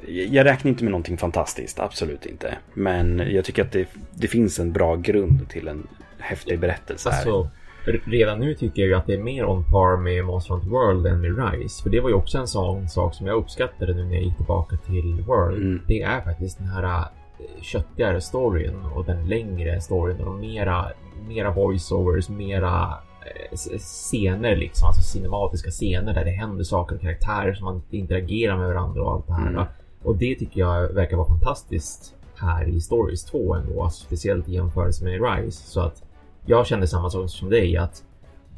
jag 0.06 0.46
räknar 0.46 0.68
inte 0.68 0.84
med 0.84 0.90
någonting 0.90 1.18
fantastiskt, 1.18 1.80
absolut 1.80 2.26
inte. 2.26 2.58
Men 2.74 3.22
jag 3.30 3.44
tycker 3.44 3.62
att 3.62 3.72
det, 3.72 3.88
det 4.14 4.28
finns 4.28 4.58
en 4.58 4.72
bra 4.72 4.96
grund 4.96 5.48
till 5.48 5.68
en 5.68 5.86
häftig 6.18 6.60
berättelse 6.60 7.10
här. 7.10 7.16
Alltså, 7.18 7.48
redan 8.04 8.40
nu 8.40 8.54
tycker 8.54 8.82
jag 8.82 8.98
att 8.98 9.06
det 9.06 9.14
är 9.14 9.22
mer 9.22 9.44
on 9.44 9.64
par 9.64 9.96
med 9.96 10.24
Monster 10.24 10.54
Hunter 10.54 10.70
World 10.70 11.06
än 11.06 11.20
med 11.20 11.52
Rise. 11.52 11.82
För 11.82 11.90
det 11.90 12.00
var 12.00 12.08
ju 12.08 12.14
också 12.14 12.38
en 12.38 12.48
sån 12.48 12.88
sak 12.88 13.14
som 13.14 13.26
jag 13.26 13.36
uppskattade 13.36 13.94
nu 13.94 14.04
när 14.04 14.14
jag 14.14 14.22
gick 14.22 14.36
tillbaka 14.36 14.76
till 14.76 15.22
World. 15.26 15.62
Mm. 15.62 15.80
Det 15.86 16.02
är 16.02 16.20
faktiskt 16.20 16.58
den 16.58 16.66
här 16.66 16.82
äh, 16.82 17.04
köttigare 17.62 18.20
storyn 18.20 18.84
och 18.94 19.04
den 19.04 19.28
längre 19.28 19.80
storyn 19.80 20.20
och 20.20 20.24
de 20.24 20.40
mera, 20.40 20.86
mera 21.28 21.50
voiceovers, 21.50 22.28
mera 22.28 22.98
Eh, 23.11 23.11
scener 23.78 24.56
liksom, 24.56 24.86
alltså 24.86 25.02
cinematiska 25.02 25.70
scener 25.70 26.14
där 26.14 26.24
det 26.24 26.30
händer 26.30 26.64
saker 26.64 26.94
och 26.96 27.00
karaktärer 27.00 27.54
som 27.54 27.64
man 27.64 27.82
interagerar 27.90 28.56
med 28.56 28.68
varandra 28.68 29.02
och 29.02 29.12
allt 29.12 29.26
det 29.26 29.32
här. 29.32 29.48
Mm. 29.48 29.64
Och 30.02 30.16
det 30.16 30.34
tycker 30.34 30.60
jag 30.60 30.88
verkar 30.88 31.16
vara 31.16 31.28
fantastiskt 31.28 32.14
här 32.34 32.68
i 32.68 32.80
Stories 32.80 33.24
2 33.24 33.54
ändå, 33.54 33.82
alltså 33.82 34.04
speciellt 34.04 34.48
i 34.48 34.52
jämförelse 34.52 35.04
med 35.04 35.22
Rise. 35.22 35.70
Så 35.70 35.80
att 35.80 36.02
jag 36.46 36.66
kände 36.66 36.86
samma 36.86 37.10
sak 37.10 37.30
som 37.30 37.50
dig 37.50 37.76
att 37.76 38.02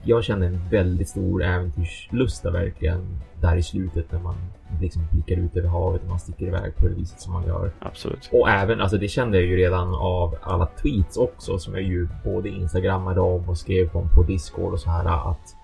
jag 0.04 0.24
kände 0.24 0.46
en 0.46 0.68
väldigt 0.70 1.08
stor 1.08 1.42
äventyrslusta 1.42 2.50
verkligen 2.50 3.18
där 3.40 3.56
i 3.56 3.62
slutet 3.62 4.12
när 4.12 4.18
man 4.18 4.34
liksom 4.80 5.02
blickar 5.12 5.36
ut 5.36 5.56
över 5.56 5.68
havet 5.68 6.02
och 6.02 6.08
man 6.08 6.18
sticker 6.18 6.46
iväg 6.46 6.76
på 6.76 6.88
det 6.88 6.94
viset 6.94 7.20
som 7.20 7.32
man 7.32 7.46
gör. 7.46 7.72
Absolut. 7.78 8.30
Och 8.32 8.48
även, 8.50 8.80
alltså 8.80 8.98
det 8.98 9.08
kände 9.08 9.38
jag 9.38 9.46
ju 9.46 9.56
redan 9.56 9.94
av 9.94 10.36
alla 10.42 10.66
tweets 10.66 11.16
också 11.16 11.58
som 11.58 11.74
jag 11.74 11.82
ju 11.82 12.08
både 12.24 12.48
instagrammade 12.48 13.20
om 13.20 13.48
och 13.48 13.58
skrev 13.58 13.96
om 13.96 14.08
på 14.14 14.22
Discord 14.22 14.72
och 14.72 14.80
så 14.80 14.90
här 14.90 15.30
att 15.30 15.56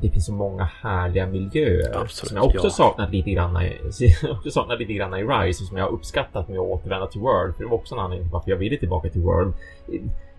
det 0.00 0.10
finns 0.10 0.26
så 0.26 0.32
många 0.32 0.68
härliga 0.82 1.26
miljöer 1.26 1.96
Absolut, 1.96 2.28
som 2.28 2.36
jag 2.36 2.46
också 2.46 2.66
ja. 2.66 2.70
saknat 2.70 3.10
lite 3.10 3.30
grann 3.30 3.62
i, 3.62 3.78
också 4.30 4.50
saknat 4.50 4.78
lite 4.78 4.92
grann 4.92 5.14
i 5.14 5.22
Rise 5.22 5.62
och 5.62 5.68
som 5.68 5.76
jag 5.76 5.84
har 5.84 5.92
uppskattat 5.92 6.48
med 6.48 6.58
att 6.58 6.66
återvända 6.66 7.06
till 7.06 7.20
World. 7.20 7.54
För 7.54 7.64
det 7.64 7.70
var 7.70 7.76
också 7.76 7.94
en 7.94 8.00
anledning 8.00 8.28
till 8.28 8.32
varför 8.32 8.50
jag 8.50 8.58
ville 8.58 8.76
tillbaka 8.76 9.08
till 9.08 9.20
World. 9.20 9.54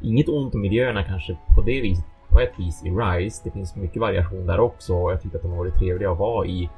Inget 0.02 0.30
ont 0.30 0.56
om 0.56 0.62
miljöerna 0.62 1.04
kanske 1.04 1.38
på 1.56 1.62
det 1.62 1.82
viset 1.82 2.06
på 2.34 2.40
ett 2.40 2.54
vis 2.58 2.86
i 2.86 2.90
Rise. 2.90 3.42
Det 3.44 3.52
finns 3.52 3.76
mycket 3.76 4.02
variation 4.02 4.46
där 4.48 4.60
också 4.60 4.96
och 4.96 5.12
jag 5.12 5.22
tycker 5.22 5.36
att 5.36 5.42
de 5.42 5.52
har 5.52 5.58
varit 5.58 5.76
trevliga 5.76 6.12
att 6.12 6.18
vara 6.18 6.46
i. 6.46 6.70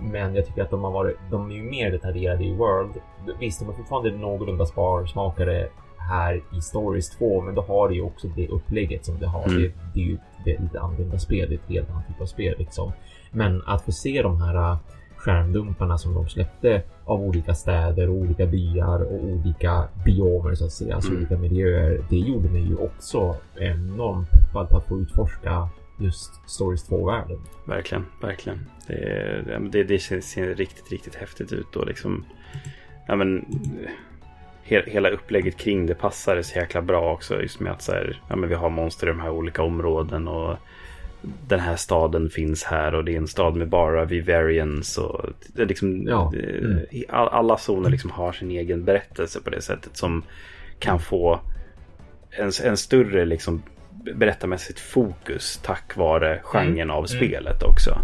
Men 0.00 0.34
jag 0.34 0.46
tycker 0.46 0.62
att 0.62 0.70
de 0.70 0.84
har 0.84 0.90
varit, 0.90 1.16
de 1.30 1.50
är 1.50 1.54
ju 1.54 1.62
mer 1.62 1.90
detaljerade 1.90 2.44
i 2.44 2.54
World. 2.54 2.94
Visst, 3.40 3.60
de 3.60 3.68
är 3.68 3.72
fortfarande 3.72 4.10
någorlunda 4.10 4.66
sparsmakade 4.66 5.68
här 5.98 6.42
i 6.58 6.60
Stories 6.60 7.10
2, 7.10 7.40
men 7.40 7.54
då 7.54 7.62
har 7.62 7.88
det 7.88 7.94
ju 7.94 8.02
också 8.02 8.28
det 8.28 8.48
upplägget 8.48 9.04
som 9.04 9.18
det 9.18 9.26
har. 9.26 9.44
Mm. 9.44 9.62
Det, 9.62 9.72
det, 9.94 10.00
är 10.00 10.04
ju 10.04 10.14
ett 10.14 10.46
väldigt 10.46 10.76
annorlunda 10.76 11.18
spel, 11.18 11.48
det 11.48 11.54
är 11.54 11.58
ett 11.58 11.68
helt 11.68 11.90
annat 11.90 12.06
typ 12.06 12.20
av 12.20 12.26
spel 12.26 12.54
liksom. 12.58 12.92
Men 13.30 13.62
att 13.66 13.82
få 13.82 13.92
se 13.92 14.22
de 14.22 14.40
här 14.40 14.72
äh, 14.72 14.78
skärmdumparna 15.16 15.98
som 15.98 16.14
de 16.14 16.28
släppte 16.28 16.82
av 17.04 17.20
olika 17.20 17.54
städer 17.54 18.08
och 18.08 18.14
olika 18.16 18.46
byar 18.46 19.02
och 19.02 19.24
olika 19.24 19.84
biomer 20.04 20.54
så 20.54 20.64
att 20.64 20.72
säga, 20.72 20.94
alltså 20.94 21.10
Mm. 21.10 21.20
olika 21.22 21.38
miljöer. 21.38 22.04
Det 22.10 22.16
gjorde 22.16 22.48
mig 22.48 22.62
ju 22.62 22.76
också 22.76 23.36
enormt 23.56 24.28
peppad 24.30 24.68
på 24.68 24.76
att 24.76 24.86
få 24.88 24.98
utforska 25.00 25.68
just 26.00 26.50
Stories 26.50 26.90
2-världen. 26.90 27.38
Verkligen, 27.66 28.04
verkligen. 28.22 28.66
Det, 28.86 29.68
det, 29.72 29.84
det 29.84 29.98
ser, 29.98 30.54
riktigt, 30.54 30.90
riktigt 30.92 31.14
häftigt 31.14 31.52
ut 31.52 31.76
och 31.76 31.86
liksom... 31.86 32.24
Ja 33.08 33.16
men... 33.16 33.44
he- 34.64 34.86
Hela 34.90 35.10
upplägget 35.10 35.56
kring 35.56 35.86
det 35.86 35.94
passar 35.94 36.42
så 36.42 36.58
jäkla 36.58 36.82
bra 36.82 37.12
också. 37.12 37.42
Just 37.42 37.60
med 37.60 37.72
att 37.72 37.82
så 37.82 37.92
här, 37.92 38.22
ja, 38.28 38.36
men 38.36 38.48
vi 38.48 38.54
har 38.54 38.70
monster 38.70 39.06
i 39.06 39.10
de 39.10 39.20
här 39.20 39.30
olika 39.30 39.62
områden 39.62 40.28
och 40.28 40.56
den 41.48 41.60
här 41.60 41.76
staden 41.76 42.30
finns 42.30 42.64
här 42.64 42.94
och 42.94 43.04
det 43.04 43.12
är 43.12 43.16
en 43.16 43.28
stad 43.28 43.56
med 43.56 43.68
bara 43.68 44.04
Vivarians 44.04 44.98
och 44.98 45.24
liksom 45.54 46.02
Ja, 46.02 46.32
mm. 46.34 46.80
all- 47.08 47.28
alla 47.28 47.56
zoner 47.56 47.90
liksom 47.90 48.10
har 48.10 48.32
sin 48.32 48.50
egen 48.50 48.84
berättelse 48.84 49.40
på 49.40 49.50
det 49.50 49.62
sättet 49.62 49.96
som 49.96 50.22
kan 50.78 50.98
få 51.00 51.40
en, 52.30 52.50
en 52.64 52.76
större 52.76 53.24
liksom 53.24 53.62
berättarmässigt 54.14 54.80
fokus 54.80 55.60
tack 55.62 55.96
vare 55.96 56.40
genren 56.42 56.90
av 56.90 57.04
spelet 57.04 57.62
också. 57.62 57.98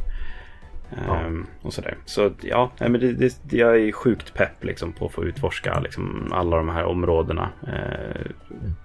Ja. 1.07 1.17
Ehm, 1.17 1.47
och 1.63 1.73
sådär. 1.75 1.97
Så 2.05 2.31
ja, 2.41 2.71
men 2.79 2.93
det, 2.93 3.13
det, 3.13 3.37
jag 3.51 3.81
är 3.81 3.93
sjukt 3.93 4.35
pepp 4.35 4.65
liksom, 4.65 4.93
på 4.93 5.07
att 5.07 5.13
få 5.13 5.25
utforska 5.25 5.81
liksom, 5.81 6.33
alla 6.33 6.57
de 6.57 6.69
här 6.69 6.85
områdena. 6.85 7.49
Eh, 7.67 8.31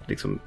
liksom, 0.06 0.38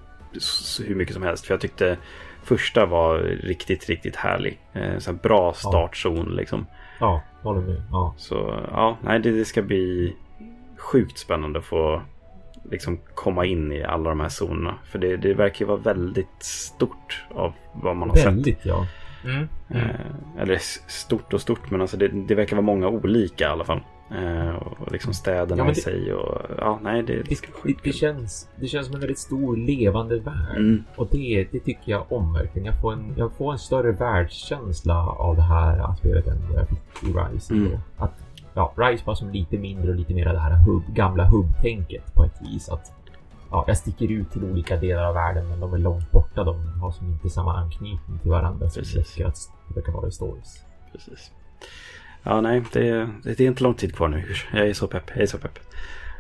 hur 0.88 0.96
mycket 0.96 1.14
som 1.14 1.24
helst. 1.24 1.46
För 1.46 1.54
jag 1.54 1.62
tyckte 1.62 1.98
första 2.44 2.86
var 2.86 3.18
riktigt, 3.20 3.90
riktigt 3.90 4.16
härlig. 4.16 4.60
Eh, 4.74 4.98
så 4.98 5.12
här 5.12 5.18
bra 5.18 5.54
startzon 5.54 6.36
liksom. 6.36 6.66
Ja, 7.00 7.22
håller 7.42 7.62
med. 7.62 7.84
Ja. 7.92 8.14
Så 8.18 8.66
ja, 8.72 8.98
nej, 9.02 9.20
det, 9.20 9.32
det 9.32 9.46
ska 9.46 9.62
bli 9.62 10.16
sjukt 10.78 11.18
spännande 11.18 11.60
att 11.60 11.66
få 11.66 12.02
liksom 12.72 13.00
komma 13.16 13.46
in 13.46 13.72
i 13.72 13.84
alla 13.84 14.10
de 14.10 14.20
här 14.20 14.30
zonerna. 14.30 14.76
För 14.86 15.00
det, 15.00 15.18
det 15.18 15.34
verkar 15.34 15.60
ju 15.60 15.66
vara 15.66 15.78
väldigt 15.78 16.44
stort 16.44 17.26
av 17.36 17.54
vad 17.74 17.96
man 17.96 18.10
har 18.10 18.16
sett. 18.16 18.26
Väldigt 18.26 18.66
ja. 18.66 18.88
Mm. 19.24 19.48
Mm. 19.70 19.88
Eller 20.40 20.58
stort 20.88 21.34
och 21.34 21.42
stort, 21.42 21.72
men 21.72 21.82
alltså 21.82 21.98
det, 21.98 22.08
det 22.08 22.36
verkar 22.36 22.56
vara 22.56 22.66
många 22.66 22.88
olika 22.88 23.44
i 23.44 23.48
alla 23.48 23.66
fall. 23.66 23.82
Eh, 24.12 24.56
och 24.56 24.92
liksom 24.92 25.14
städerna 25.14 25.58
Ja, 25.58 25.64
men 25.64 25.72
i 25.72 25.76
det- 25.76 25.82
sig 25.82 26.14
och 26.14 26.42
ja, 26.58 26.80
nej 26.84 27.04
det, 27.04 27.14
det 27.14 27.24
Det, 27.24 27.38
det, 27.64 27.76
det, 27.84 27.92
känns, 27.94 28.50
det 28.56 28.68
känns 28.68 28.86
som 28.86 28.96
en 28.96 29.02
väldigt 29.02 29.20
stor 29.20 29.58
levande 29.58 30.20
värld. 30.20 30.56
Mm, 30.58 30.84
Och 30.96 31.08
det, 31.12 31.48
det 31.52 31.60
tycker 31.60 31.92
jag 31.92 32.12
om 32.12 32.34
verkligen. 32.34 32.66
Jag 32.66 32.82
får, 32.82 32.94
en, 32.94 33.14
jag 33.18 33.32
får 33.34 33.52
en 33.52 33.60
större 33.60 33.92
världskänsla 33.92 35.06
av 35.08 35.36
det 35.36 35.42
här 35.42 35.96
spelet 35.96 36.28
än 36.28 36.38
vad 36.52 36.62
jag 36.62 36.68
fick 36.70 37.04
i 37.04 37.14
Rise. 37.34 37.54
Mm. 37.54 37.78
Att, 37.98 38.12
ja, 38.54 38.74
Rise 38.78 39.04
var 39.06 39.16
som 39.16 39.30
lite 39.30 39.58
mindre 39.58 39.90
och 39.90 39.96
lite 39.96 40.14
mer 40.14 40.26
det 40.26 40.40
här 40.40 40.56
hub, 40.66 40.84
gamla 40.96 41.26
hubb-tänket 41.26 42.14
på 42.14 42.24
ett 42.24 42.42
vis. 42.42 42.70
Att, 42.70 42.92
ja, 43.52 43.64
jag 43.68 43.78
sticker 43.78 44.12
ut 44.12 44.32
till 44.32 44.44
olika 44.44 44.78
delar 44.78 45.04
av 45.06 45.14
världen 45.14 45.50
men 45.50 45.60
de 45.60 45.74
är 45.74 45.78
långt 45.78 46.12
borta. 46.12 46.44
De 46.44 46.80
har 46.82 46.92
som 46.92 47.08
inte 47.08 47.30
samma 47.30 47.58
anknytning 47.58 48.20
till 48.22 48.32
varandra 48.32 48.70
som 48.70 48.82
Precis. 48.84 49.16
det 49.16 49.24
det 49.68 49.76
verkar 49.76 49.92
vara 49.92 50.08
i 50.08 50.12
stories. 50.12 50.64
precis. 50.92 51.32
Ja, 52.24 52.42
nej, 52.42 52.62
det, 52.74 53.10
det 53.24 53.40
är 53.40 53.48
inte 53.48 53.64
lång 53.64 53.74
tid 53.74 53.96
kvar 53.96 54.08
nu. 54.08 54.24
Jag 54.54 54.68
är 54.70 54.74
så 54.74 54.88
pepp. 54.88 55.04
Jag 55.14 55.22
är 55.24 55.26
så 55.28 55.38
pepp. 55.38 55.60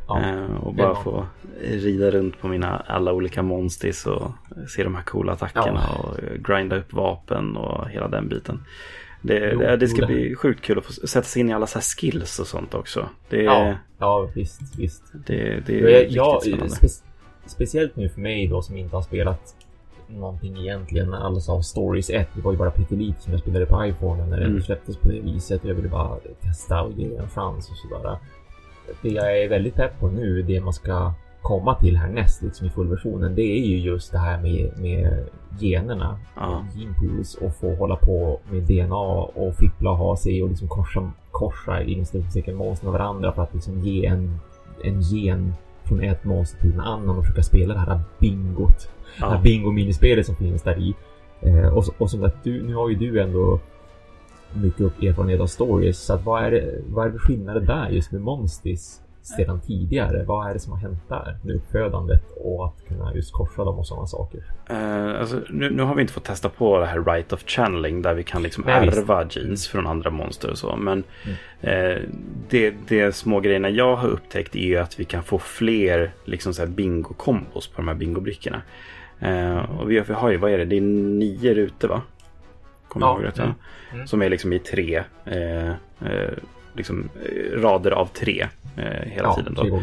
Ja, 0.07 0.21
Eh, 0.21 0.55
och 0.55 0.73
bara 0.73 0.95
få 0.95 1.25
rida 1.61 2.11
runt 2.11 2.41
på 2.41 2.47
mina 2.47 2.77
alla 2.87 3.13
olika 3.13 3.41
monstis 3.43 4.05
och 4.05 4.31
se 4.75 4.83
de 4.83 4.95
här 4.95 5.03
coola 5.03 5.31
attackerna 5.33 5.87
och 5.89 6.17
grinda 6.47 6.75
upp 6.75 6.93
vapen 6.93 7.57
och 7.57 7.89
hela 7.89 8.07
den 8.07 8.27
biten. 8.29 8.63
Det, 9.21 9.51
Jo, 9.53 9.59
det, 9.59 9.77
det 9.77 9.87
ska 9.87 10.01
jo, 10.01 10.07
bli 10.07 10.35
sjukt 10.35 10.61
kul 10.61 10.77
att 10.77 10.85
få 10.85 10.93
sätta 10.93 11.25
sig 11.27 11.39
in 11.39 11.49
i 11.49 11.53
alla 11.53 11.67
så 11.67 11.79
skills 11.81 12.39
och 12.39 12.47
sånt 12.47 12.73
också. 12.73 13.09
Det, 13.29 13.43
ja, 13.43 13.75
ja, 13.97 14.29
visst, 14.35 14.61
visst. 14.77 15.03
det, 15.13 15.59
det 15.65 15.79
är 15.79 15.81
Jag, 15.89 15.99
riktigt 15.99 16.15
jag, 16.15 16.41
spännande. 16.43 16.69
spe, 16.69 16.87
speciellt 17.45 17.95
nu 17.95 18.09
för 18.09 18.21
mig 18.21 18.47
då 18.47 18.61
som 18.61 18.77
inte 18.77 18.95
har 18.95 19.03
spelat 19.03 19.55
någonting 20.09 20.57
egentligen 20.57 21.13
alls 21.13 21.49
av 21.49 21.61
Stories 21.61 22.09
1. 22.09 22.27
Det 22.35 22.41
var 22.41 22.51
ju 22.51 22.57
bara 22.57 22.71
pyttelite 22.71 23.21
som 23.21 23.31
jag 23.33 23.41
spelade 23.41 23.65
på 23.65 23.85
iPhone 23.85 24.25
när 24.25 24.37
det 24.39 24.45
Mm. 24.45 24.61
släpptes 24.61 24.97
på 24.97 25.07
det 25.07 25.19
viset. 25.19 25.61
Jag 25.63 25.75
ville 25.75 25.89
bara 25.89 26.15
testa 26.41 26.81
och 26.81 26.91
ge 26.91 27.15
en 27.15 27.29
chans 27.29 27.69
och 27.69 27.75
sådär. 27.77 28.17
Det 29.01 29.09
jag 29.09 29.43
är 29.43 29.49
väldigt 29.49 29.75
pepp 29.75 29.99
på 29.99 30.07
nu, 30.07 30.41
det 30.41 30.61
man 30.61 30.73
ska 30.73 31.13
komma 31.41 31.75
till 31.75 31.97
härnäst 31.97 32.41
liksom 32.41 32.67
i 32.67 32.69
fullversionen, 32.69 33.35
det 33.35 33.41
är 33.41 33.65
ju 33.67 33.77
just 33.77 34.11
det 34.11 34.17
här 34.17 34.41
med, 34.41 34.71
med 34.79 35.27
generna. 35.59 36.19
Ja. 36.35 36.65
Genpools 36.75 37.35
och 37.35 37.55
få 37.55 37.75
hålla 37.75 37.95
på 37.95 38.39
med 38.51 38.63
DNA 38.63 38.95
och 39.35 39.55
fippla 39.55 39.91
och 39.91 39.97
ha 39.97 40.17
sig 40.17 40.43
och 40.43 40.49
liksom 40.49 40.67
korsa, 40.67 41.11
korsa 41.31 41.83
inom 41.83 42.05
citationstecken 42.05 42.55
monster 42.55 42.85
med 42.85 42.93
varandra 42.93 43.31
för 43.31 43.43
att 43.43 43.53
liksom 43.53 43.79
ge 43.79 44.05
en, 44.05 44.39
en 44.83 45.01
gen 45.01 45.53
från 45.83 46.01
ett 46.03 46.23
monster 46.23 46.59
till 46.61 46.73
en 46.73 46.79
annan 46.79 47.17
och 47.17 47.23
försöka 47.25 47.43
spela 47.43 47.73
det 47.73 47.79
här 47.79 47.99
bingot. 48.19 48.89
Det 49.17 49.25
här 49.25 49.35
Ja. 49.35 49.41
bingo-minispelet 49.41 50.25
som 50.25 50.35
finns 50.35 50.61
där 50.63 50.77
i. 50.79 50.95
Eh, 51.41 51.67
och, 51.77 51.85
så- 51.85 51.93
och 51.97 52.09
som 52.11 52.23
att 52.23 52.43
du, 52.43 52.63
nu 52.63 52.75
har 52.75 52.89
ju 52.89 52.95
du 52.95 53.21
ändå 53.21 53.59
mycket 54.53 54.81
upp 54.81 55.03
erfarenhet 55.03 55.39
av 55.41 55.47
stories. 55.47 55.99
Så 55.99 56.13
att 56.13 56.25
vad 56.25 56.43
är 56.43 56.51
det, 56.51 56.81
vad 56.87 57.07
är 57.07 57.11
det 57.11 57.19
skillnader 57.19 57.61
där 57.61 57.89
just 57.89 58.11
med 58.11 58.21
Monstis 58.21 59.01
sedan 59.37 59.59
tidigare? 59.67 60.23
Vad 60.23 60.49
är 60.49 60.53
det 60.53 60.59
som 60.59 60.71
har 60.73 60.79
hänt 60.79 60.99
där 61.09 61.37
med 61.43 61.55
uppfödandet 61.55 62.23
och 62.43 62.65
att 62.65 62.87
kunna 62.87 63.13
just 63.15 63.33
korsa 63.33 63.63
dem 63.63 63.79
och 63.79 63.87
sådana 63.87 64.07
saker? 64.07 64.39
Eh, 64.69 65.19
alltså, 65.19 65.39
nu, 65.49 65.69
nu 65.69 65.83
har 65.83 65.95
vi 65.95 66.01
inte 66.01 66.13
fått 66.13 66.23
testa 66.23 66.49
på 66.49 66.79
det 66.79 66.85
här 66.85 67.03
right 67.03 67.33
of 67.33 67.43
channeling 67.45 68.01
där 68.01 68.13
vi 68.13 68.23
kan 68.23 68.43
liksom 68.43 68.63
Nej, 68.67 68.85
visst. 68.85 68.97
ärva 68.97 69.25
jeans 69.29 69.67
från 69.67 69.87
andra 69.87 70.09
monster 70.09 70.49
och 70.51 70.57
så. 70.57 70.75
Men 70.75 71.03
Mm. 71.61 71.91
eh, 71.91 71.97
det, 72.49 72.73
det 72.87 73.15
små 73.15 73.39
grejerna 73.39 73.69
jag 73.69 73.95
har 73.95 74.07
upptäckt 74.09 74.55
är 74.55 74.59
ju 74.67 74.77
att 74.77 74.99
vi 74.99 75.05
kan 75.05 75.23
få 75.23 75.39
fler 75.39 76.11
liksom 76.25 76.53
så 76.53 76.61
här 76.61 76.69
bingo-kombos 76.69 77.67
på 77.67 77.81
de 77.81 77.87
här 77.87 77.95
bingobrickorna. 77.95 78.61
Eh, 79.19 79.57
och 79.79 79.91
vi, 79.91 79.99
har 79.99 80.29
ju, 80.29 80.37
vad 80.37 80.51
är 80.51 80.57
det, 80.57 80.65
det 80.65 80.77
är 80.77 80.81
nio 80.81 81.53
rutor 81.53 81.87
va? 81.87 82.01
Kommer 82.87 83.05
Ja, 83.05 83.11
jag 83.13 83.21
ihåg 83.21 83.27
rätt? 83.27 83.39
mm. 83.39 83.51
Mm. 83.93 84.07
Som 84.07 84.21
är 84.21 84.29
liksom 84.29 84.53
i 84.53 84.59
tre 84.59 85.03
eh, 85.25 85.69
eh, 85.69 86.33
liksom, 86.73 87.09
eh, 87.25 87.59
rader 87.61 87.91
av 87.91 88.05
tre 88.05 88.47
eh, 88.77 88.83
hela 89.09 89.27
ja, 89.27 89.35
tiden. 89.35 89.53
Då. 89.53 89.81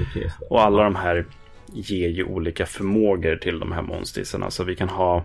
Och 0.50 0.62
alla 0.62 0.82
de 0.82 0.94
här 0.94 1.24
ger 1.72 2.08
ju 2.08 2.24
olika 2.24 2.66
förmågor 2.66 3.36
till 3.36 3.58
de 3.58 3.72
här 3.72 3.82
monstisarna. 3.82 4.50
Så 4.50 4.64
vi 4.64 4.76
kan 4.76 4.88
ha 4.88 5.24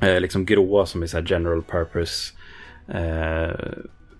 eh, 0.00 0.20
liksom 0.20 0.44
gråa 0.44 0.86
som 0.86 1.02
är 1.02 1.06
så 1.06 1.16
här 1.16 1.26
general 1.28 1.62
purpose 1.62 2.32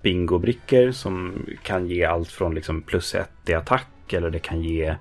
bingobrickor 0.02 0.90
som 0.90 1.46
kan 1.62 1.86
ge 1.86 2.04
allt 2.04 2.28
från 2.28 2.54
liksom 2.54 2.82
plus 2.82 3.14
ett 3.14 3.30
i 3.48 3.54
attack 3.54 4.12
eller 4.12 4.30
det 4.30 4.38
kan 4.38 4.62
ge 4.62 4.94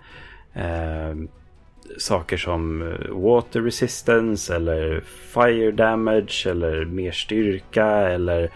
saker 1.98 2.38
som 2.38 2.82
eh, 2.82 3.10
water 3.10 3.62
resistance 3.62 4.56
eller 4.56 5.02
fire 5.34 5.72
damage 5.72 6.48
eller 6.50 6.86
mer 6.86 7.12
styrka 7.12 7.88
eller 7.88 8.50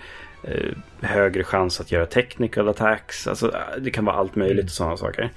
eh, 0.44 0.78
högre 1.02 1.44
chans 1.44 1.82
att 1.82 1.92
göra 1.92 2.06
technical 2.06 2.70
attacks. 2.70 3.28
Alltså 3.28 3.48
eh, 3.48 3.82
det 3.82 3.92
kan 3.92 4.06
vara 4.06 4.16
allt 4.16 4.36
möjligt 4.36 4.66
och 4.66 4.72
sådana 4.72 4.98
saker. 4.98 5.30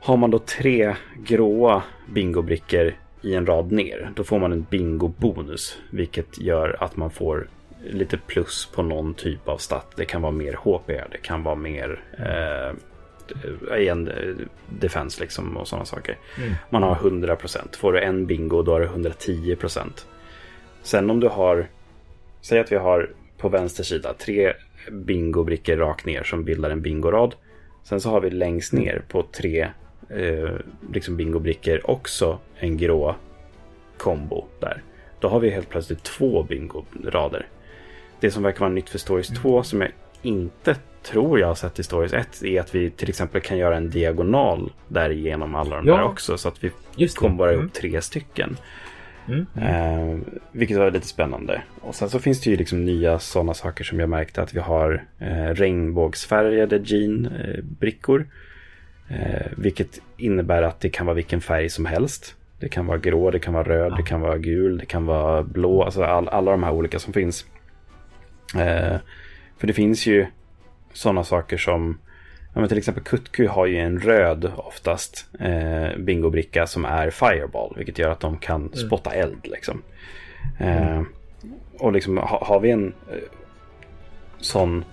Har 0.00 0.16
man 0.16 0.30
då 0.30 0.38
tre 0.38 0.94
gråa 1.16 1.82
bingobrickor 2.06 2.94
i 3.22 3.34
en 3.34 3.46
rad 3.46 3.72
ner, 3.72 4.10
då 4.16 4.24
får 4.24 4.38
man 4.38 4.52
en 4.52 4.66
bingo-bonus. 4.70 5.78
Vilket 5.90 6.38
gör 6.40 6.76
att 6.80 6.96
man 6.96 7.10
får 7.10 7.48
lite 7.90 8.18
plus 8.18 8.68
på 8.74 8.82
någon 8.82 9.14
typ 9.14 9.48
av 9.48 9.58
stat. 9.58 9.92
Det 9.96 10.04
kan 10.04 10.22
vara 10.22 10.32
mer 10.32 10.52
HP, 10.52 10.86
det 10.86 11.18
kan 11.22 11.42
vara 11.42 11.54
mer 11.54 12.02
eh, 12.18 12.76
igen, 13.78 14.08
eh, 14.08 14.46
defense 14.68 15.20
liksom 15.20 15.56
och 15.56 15.68
sådana 15.68 15.84
saker. 15.84 16.18
Mm. 16.38 16.54
Man 16.70 16.82
har 16.82 16.94
100%. 16.94 17.76
Får 17.76 17.92
du 17.92 18.00
en 18.00 18.26
bingo 18.26 18.62
då 18.62 18.72
har 18.72 18.80
du 18.80 18.86
110%. 18.86 20.06
Sen 20.82 21.10
om 21.10 21.20
du 21.20 21.28
har, 21.28 21.68
säg 22.40 22.60
att 22.60 22.72
vi 22.72 22.76
har 22.76 23.10
på 23.38 23.48
vänster 23.48 23.84
sida 23.84 24.14
tre 24.18 24.52
bingobrickor 24.90 25.76
rakt 25.76 26.06
ner 26.06 26.22
som 26.22 26.44
bildar 26.44 26.70
en 26.70 26.82
bingorad. 26.82 27.34
Sen 27.82 28.00
så 28.00 28.10
har 28.10 28.20
vi 28.20 28.30
längst 28.30 28.72
ner 28.72 29.02
på 29.08 29.22
tre 29.22 29.68
eh, 30.10 30.50
liksom 30.92 31.16
bingobrickor 31.16 31.90
också 31.90 32.38
en 32.58 32.76
grå 32.76 33.16
kombo 33.96 34.44
där. 34.60 34.82
Då 35.20 35.28
har 35.28 35.40
vi 35.40 35.50
helt 35.50 35.68
plötsligt 35.68 36.02
två 36.02 36.42
bingorader. 36.42 37.46
Det 38.20 38.30
som 38.30 38.42
verkar 38.42 38.60
vara 38.60 38.70
nytt 38.70 38.88
för 38.88 38.98
Stories 38.98 39.28
2 39.28 39.62
som 39.62 39.80
jag 39.80 39.90
inte 40.24 40.76
tror 41.02 41.40
jag 41.40 41.46
har 41.46 41.54
sett 41.54 41.78
i 41.78 41.82
Stories 41.82 42.12
1 42.12 42.42
är 42.44 42.60
att 42.60 42.74
vi 42.74 42.90
till 42.90 43.08
exempel 43.08 43.40
kan 43.40 43.58
göra 43.58 43.76
en 43.76 43.90
diagonal 43.90 44.72
där 44.88 45.10
igenom 45.10 45.54
alla 45.54 45.76
de 45.76 45.86
Ja. 45.86 45.96
där 45.96 46.02
också. 46.02 46.38
Så 46.38 46.48
att 46.48 46.64
vi 46.64 46.70
Just 46.96 47.16
komborar 47.18 47.52
Mm. 47.52 47.60
ihop 47.60 47.72
tre 47.72 48.00
stycken. 48.02 48.56
Mm. 49.28 49.46
Eh, 49.56 50.18
vilket 50.52 50.76
var 50.78 50.90
lite 50.90 51.06
spännande. 51.06 51.62
Och 51.80 51.94
sen 51.94 52.10
så 52.10 52.18
finns 52.18 52.40
det 52.40 52.50
ju 52.50 52.56
liksom 52.56 52.84
nya 52.84 53.18
sådana 53.18 53.54
saker 53.54 53.84
som 53.84 54.00
jag 54.00 54.08
märkte 54.08 54.42
att 54.42 54.54
vi 54.54 54.60
har 54.60 55.04
eh, 55.18 55.54
regnbågsfärgade 55.54 56.76
jean-brickor. 56.84 58.26
Eh, 59.08 59.46
vilket 59.56 60.00
innebär 60.16 60.62
att 60.62 60.80
det 60.80 60.88
kan 60.88 61.06
vara 61.06 61.14
vilken 61.14 61.40
färg 61.40 61.68
som 61.68 61.84
helst. 61.86 62.34
Det 62.60 62.68
kan 62.68 62.86
vara 62.86 62.98
grå, 62.98 63.30
det 63.30 63.38
kan 63.38 63.54
vara 63.54 63.68
röd, 63.68 63.92
Ja. 63.92 63.96
det 63.96 64.02
kan 64.02 64.20
vara 64.20 64.38
gul, 64.38 64.78
det 64.78 64.86
kan 64.86 65.06
vara 65.06 65.42
blå. 65.42 65.82
Alltså 65.82 66.02
all, 66.02 66.28
alla 66.28 66.50
de 66.50 66.62
här 66.62 66.72
olika 66.72 66.98
som 66.98 67.12
finns. 67.12 67.46
Eh, 68.56 68.96
För 69.58 69.66
det 69.66 69.72
finns 69.72 70.06
ju 70.06 70.26
sådana 70.92 71.24
saker 71.24 71.56
som 71.56 71.98
Ja, 72.54 72.60
men 72.60 72.68
till 72.68 72.78
exempel 72.78 73.04
Kutku 73.04 73.46
har 73.46 73.66
ju 73.66 73.78
en 73.78 74.00
röd 74.00 74.52
oftast 74.56 75.26
eh, 75.40 75.98
bingobricka 75.98 76.66
som 76.66 76.84
är 76.84 77.10
Fireball. 77.10 77.74
Vilket 77.76 77.98
gör 77.98 78.10
att 78.10 78.20
de 78.20 78.36
kan 78.36 78.60
mm. 78.60 78.72
spotta 78.72 79.10
eld 79.10 79.38
liksom. 79.42 79.82
Eh, 80.58 80.92
mm. 80.92 81.06
Och 81.78 81.92
liksom 81.92 82.18
ha, 82.18 82.44
har 82.44 82.60
vi 82.60 82.70
en 82.70 82.92
eh, 83.10 83.18
sån 84.38 84.84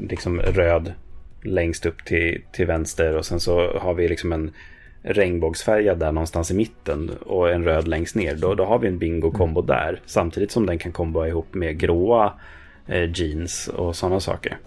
liksom 0.00 0.40
röd 0.40 0.92
längst 1.42 1.86
upp 1.86 2.04
till, 2.04 2.42
till 2.52 2.66
vänster 2.66 3.16
och 3.16 3.26
sen 3.26 3.40
så 3.40 3.78
har 3.78 3.94
vi 3.94 4.08
liksom 4.08 4.32
en 4.32 4.50
regnbågsfärgad 5.02 5.98
där 5.98 6.12
någonstans 6.12 6.50
i 6.50 6.54
mitten 6.54 7.10
och 7.10 7.50
en 7.50 7.64
röd 7.64 7.88
längst 7.88 8.14
ner. 8.14 8.34
Då, 8.34 8.54
då 8.54 8.64
har 8.64 8.78
vi 8.78 8.88
en 8.88 8.98
bingo-kombo 8.98 9.60
mm. 9.60 9.66
där. 9.66 10.00
Samtidigt 10.06 10.50
som 10.50 10.66
den 10.66 10.78
kan 10.78 10.92
kombo 10.92 11.26
ihop 11.26 11.54
med 11.54 11.78
gråa 11.78 12.32
Eh, 12.88 13.10
jeans 13.14 13.68
och 13.68 13.96
sådana 13.96 14.20
saker. 14.20 14.58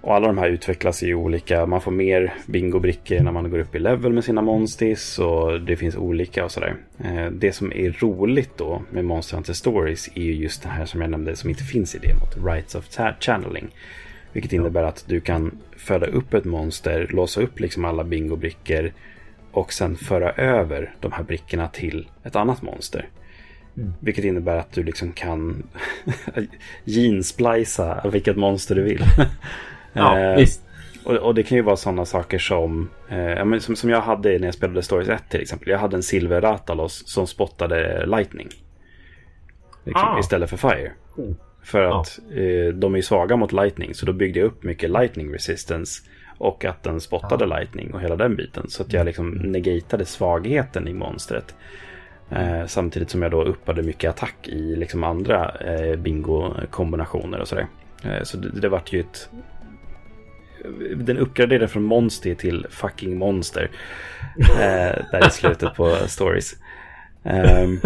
Och 0.00 0.14
alla 0.14 0.26
de 0.26 0.38
här 0.38 0.48
utvecklas 0.48 1.02
i 1.02 1.14
olika, 1.14 1.66
man 1.66 1.80
får 1.80 1.90
mer 1.90 2.34
bingobrickor 2.46 3.20
när 3.20 3.32
man 3.32 3.50
går 3.50 3.58
upp 3.58 3.74
i 3.74 3.78
level 3.78 4.12
med 4.12 4.24
sina 4.24 4.42
monstis 4.42 5.18
och 5.18 5.60
det 5.60 5.76
finns 5.76 5.96
olika 5.96 6.44
och 6.44 6.50
sådär. 6.50 6.76
Eh, 7.04 7.26
det 7.26 7.52
som 7.52 7.72
är 7.72 7.90
roligt 7.90 8.50
då 8.56 8.82
med 8.90 9.04
Monster 9.04 9.36
Hunter 9.36 9.52
Stories 9.52 10.08
är 10.14 10.22
ju 10.22 10.34
just 10.34 10.62
det 10.62 10.68
här 10.68 10.84
som 10.84 11.00
jag 11.00 11.10
nämnde 11.10 11.36
som 11.36 11.50
inte 11.50 11.64
finns 11.64 11.94
i 11.94 11.98
demot, 11.98 12.36
Rights 12.46 12.74
of 12.74 12.84
Channeling. 13.20 13.68
Vilket 14.32 14.52
innebär 14.52 14.82
att 14.82 15.04
du 15.08 15.20
kan 15.20 15.58
föda 15.76 16.06
upp 16.06 16.34
ett 16.34 16.44
monster, 16.44 17.06
låsa 17.10 17.40
upp 17.40 17.60
liksom 17.60 17.84
alla 17.84 18.04
bingobrickor 18.04 18.92
och 19.52 19.72
sen 19.72 19.96
föra 19.96 20.32
över 20.32 20.94
de 21.00 21.12
här 21.12 21.22
brickorna 21.22 21.68
till 21.68 22.08
ett 22.24 22.36
annat 22.36 22.62
monster. 22.62 23.08
Mm. 23.80 23.92
Vilket 24.00 24.24
innebär 24.24 24.56
att 24.56 24.72
du 24.72 24.82
liksom 24.82 25.12
kan 25.12 25.62
jeansplisa 26.84 28.08
vilket 28.12 28.36
monster 28.36 28.74
du 28.74 28.82
vill. 28.82 29.04
Ja, 29.92 30.18
eh, 30.18 30.36
visst. 30.36 30.62
Och, 31.04 31.16
och, 31.16 31.34
det 31.34 31.42
kan 31.42 31.56
ju 31.56 31.62
vara 31.62 31.76
sådana 31.76 32.04
saker 32.04 32.38
som, 32.38 32.90
eh, 33.08 33.58
som, 33.58 33.76
som 33.76 33.90
jag 33.90 34.00
hade 34.00 34.38
när 34.38 34.46
jag 34.46 34.54
spelade 34.54 34.82
Stories 34.82 35.08
1 35.08 35.22
till 35.28 35.40
exempel. 35.40 35.68
Jag 35.68 35.78
hade 35.78 35.96
en 35.96 36.02
silver 36.02 36.40
Ratalos 36.40 37.02
som 37.06 37.26
spottade 37.26 38.06
Lightning. 38.06 38.48
Liksom, 39.84 40.08
ah. 40.08 40.20
Istället 40.20 40.50
för 40.50 40.56
Fire. 40.56 40.92
Mm. 41.18 41.34
För 41.62 42.00
att 42.00 42.18
eh, 42.30 42.74
de 42.74 42.94
är 42.94 43.02
svaga 43.02 43.36
mot 43.36 43.52
Lightning. 43.52 43.94
Så 43.94 44.06
då 44.06 44.12
byggde 44.12 44.40
jag 44.40 44.46
upp 44.46 44.62
mycket 44.62 44.90
Lightning 44.90 45.32
Resistance. 45.32 46.02
Och 46.38 46.64
att 46.64 46.82
den 46.82 47.00
spottade 47.00 47.44
ah. 47.44 47.58
Lightning 47.58 47.94
och 47.94 48.00
hela 48.00 48.16
den 48.16 48.36
biten. 48.36 48.64
Så 48.68 48.82
att 48.82 48.92
jag 48.92 49.06
liksom 49.06 49.30
negatade 49.30 50.04
svagheten 50.04 50.88
i 50.88 50.92
monstret. 50.92 51.54
Eh, 52.30 52.66
samtidigt 52.66 53.10
som 53.10 53.22
jag 53.22 53.30
då 53.30 53.42
uppade 53.44 53.82
mycket 53.82 54.10
attack 54.10 54.48
i 54.48 54.76
liksom 54.76 55.04
andra 55.04 55.50
eh, 55.50 55.96
bingo-kombinationer 55.96 57.38
och 57.38 57.48
sådär. 57.48 57.66
Eh, 58.04 58.22
så 58.22 58.36
det, 58.36 58.60
det 58.60 58.68
vart 58.68 58.92
ju 58.92 59.00
ett 59.00 59.28
den 60.96 61.18
uppgraderade 61.18 61.68
från 61.68 61.82
monster 61.82 62.34
till 62.34 62.66
fucking 62.70 63.18
monster. 63.18 63.70
eh, 64.38 65.04
där 65.10 65.26
i 65.26 65.30
slutet 65.30 65.74
på 65.74 65.96
stories. 66.06 66.56
Ehm, 67.22 67.80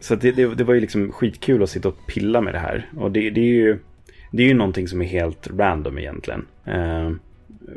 så 0.00 0.14
det, 0.14 0.32
det, 0.32 0.54
det, 0.54 0.64
var 0.64 0.74
ju 0.74 0.80
liksom 0.80 1.12
skitkul 1.12 1.62
att 1.62 1.70
sitta 1.70 1.88
och 1.88 2.06
pilla 2.06 2.40
med 2.40 2.54
det 2.54 2.58
här. 2.58 2.88
Och 2.96 3.12
det, 3.12 3.30
det, 3.30 3.40
är 3.40 3.54
ju 3.54 3.78
det 4.30 4.42
är 4.42 4.46
ju 4.46 4.54
någonting 4.54 4.88
som 4.88 5.02
är 5.02 5.06
helt 5.06 5.48
random 5.58 5.98
egentligen. 5.98 6.46
Ehm, 6.64 7.20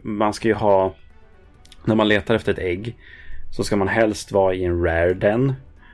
man 0.04 0.34
ska 0.34 0.48
ju 0.48 0.54
ha, 0.54 0.96
när 1.86 1.96
man 1.96 2.08
letar 2.08 2.36
efter 2.36 2.52
ett 2.52 2.60
ägg, 2.60 2.96
så 3.52 3.64
ska 3.64 3.76
man 3.76 3.88
helst 3.88 4.32
vara 4.32 4.54
i 4.54 4.64
en 4.64 4.84
rare 4.84 5.14
den, 5.14 5.54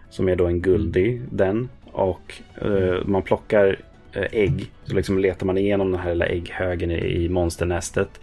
som 0.10 0.30
är 0.30 0.36
då 0.36 0.48
en 0.48 0.62
guldig 0.62 1.22
den. 1.32 1.70
Och 1.92 2.42
eh, 2.62 3.06
man 3.06 3.22
plockar 3.22 3.78
Eh, 4.14 4.28
ägg. 4.32 4.72
Så 4.86 4.96
liksom 4.96 5.20
letar 5.20 5.46
man 5.46 5.58
igenom 5.58 5.92
den 5.92 6.00
här 6.00 6.10
lilla 6.10 6.26
ägghögen 6.26 6.92
i, 6.92 7.30
monsternästet. 7.30 8.20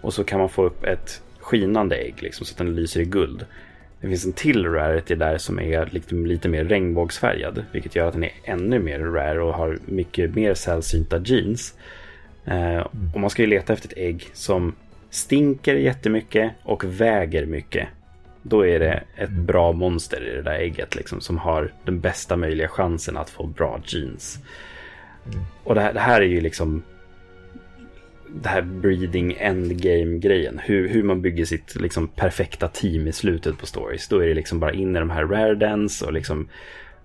Och 0.00 0.14
så 0.14 0.24
kan 0.24 0.40
man 0.40 0.48
få 0.48 0.64
upp 0.64 0.84
ett 0.84 1.22
skinande 1.38 1.96
ägg 1.96 2.14
liksom, 2.22 2.46
så 2.46 2.52
att 2.52 2.58
den 2.58 2.74
lyser 2.74 3.00
i 3.00 3.04
guld. 3.04 3.46
Det 4.00 4.08
finns 4.08 4.26
en 4.26 4.32
till 4.32 4.66
rarity 4.66 5.14
där 5.14 5.38
som 5.38 5.60
är 5.60 5.86
lite, 5.86 6.14
lite 6.14 6.48
mer 6.48 6.64
regnbågsfärgad. 6.64 7.64
Vilket 7.72 7.96
gör 7.96 8.06
att 8.06 8.12
den 8.12 8.24
är 8.24 8.32
ännu 8.44 8.78
mer 8.78 8.98
rare 8.98 9.42
och 9.42 9.54
har 9.54 9.78
mycket 9.84 10.34
mer 10.34 10.54
sällsynta 10.54 11.18
jeans. 11.24 11.74
Eh, 12.44 12.86
och 13.14 13.20
man 13.20 13.30
ska 13.30 13.42
ju 13.42 13.48
leta 13.48 13.72
efter 13.72 13.88
ett 13.88 13.98
ägg 13.98 14.28
som 14.32 14.74
stinker 15.10 15.74
jättemycket 15.74 16.52
och 16.62 16.84
väger 16.84 17.46
mycket. 17.46 17.88
Då 18.46 18.66
är 18.66 18.78
det 18.78 19.02
ett 19.16 19.30
bra 19.30 19.72
monster 19.72 20.28
i 20.28 20.36
det 20.36 20.42
där 20.42 20.58
ägget 20.58 20.94
liksom, 20.94 21.20
som 21.20 21.38
har 21.38 21.72
den 21.84 22.00
bästa 22.00 22.36
möjliga 22.36 22.68
chansen 22.68 23.16
att 23.16 23.30
få 23.30 23.46
bra 23.46 23.80
jeans. 23.86 24.38
Och 25.64 25.74
det 25.74 25.80
här, 25.80 25.92
det 25.92 26.00
här, 26.00 26.20
är 26.20 26.26
ju 26.26 26.40
liksom 26.40 26.82
det 28.42 28.48
här 28.48 28.62
breeding 28.62 29.36
endgame-grejen. 29.38 30.60
Hur, 30.64 30.88
hur 30.88 31.02
man 31.02 31.22
bygger 31.22 31.44
sitt 31.44 31.74
liksom, 31.80 32.08
perfekta 32.08 32.68
team 32.68 33.06
i 33.06 33.12
slutet 33.12 33.58
på 33.58 33.66
stories. 33.66 34.08
Då 34.08 34.18
är 34.18 34.26
det 34.26 34.34
liksom 34.34 34.60
bara 34.60 34.72
in 34.72 34.96
i 34.96 34.98
de 34.98 35.10
här 35.10 35.24
rare 35.24 35.54
dens 35.54 36.02
och 36.02 36.12
liksom 36.12 36.48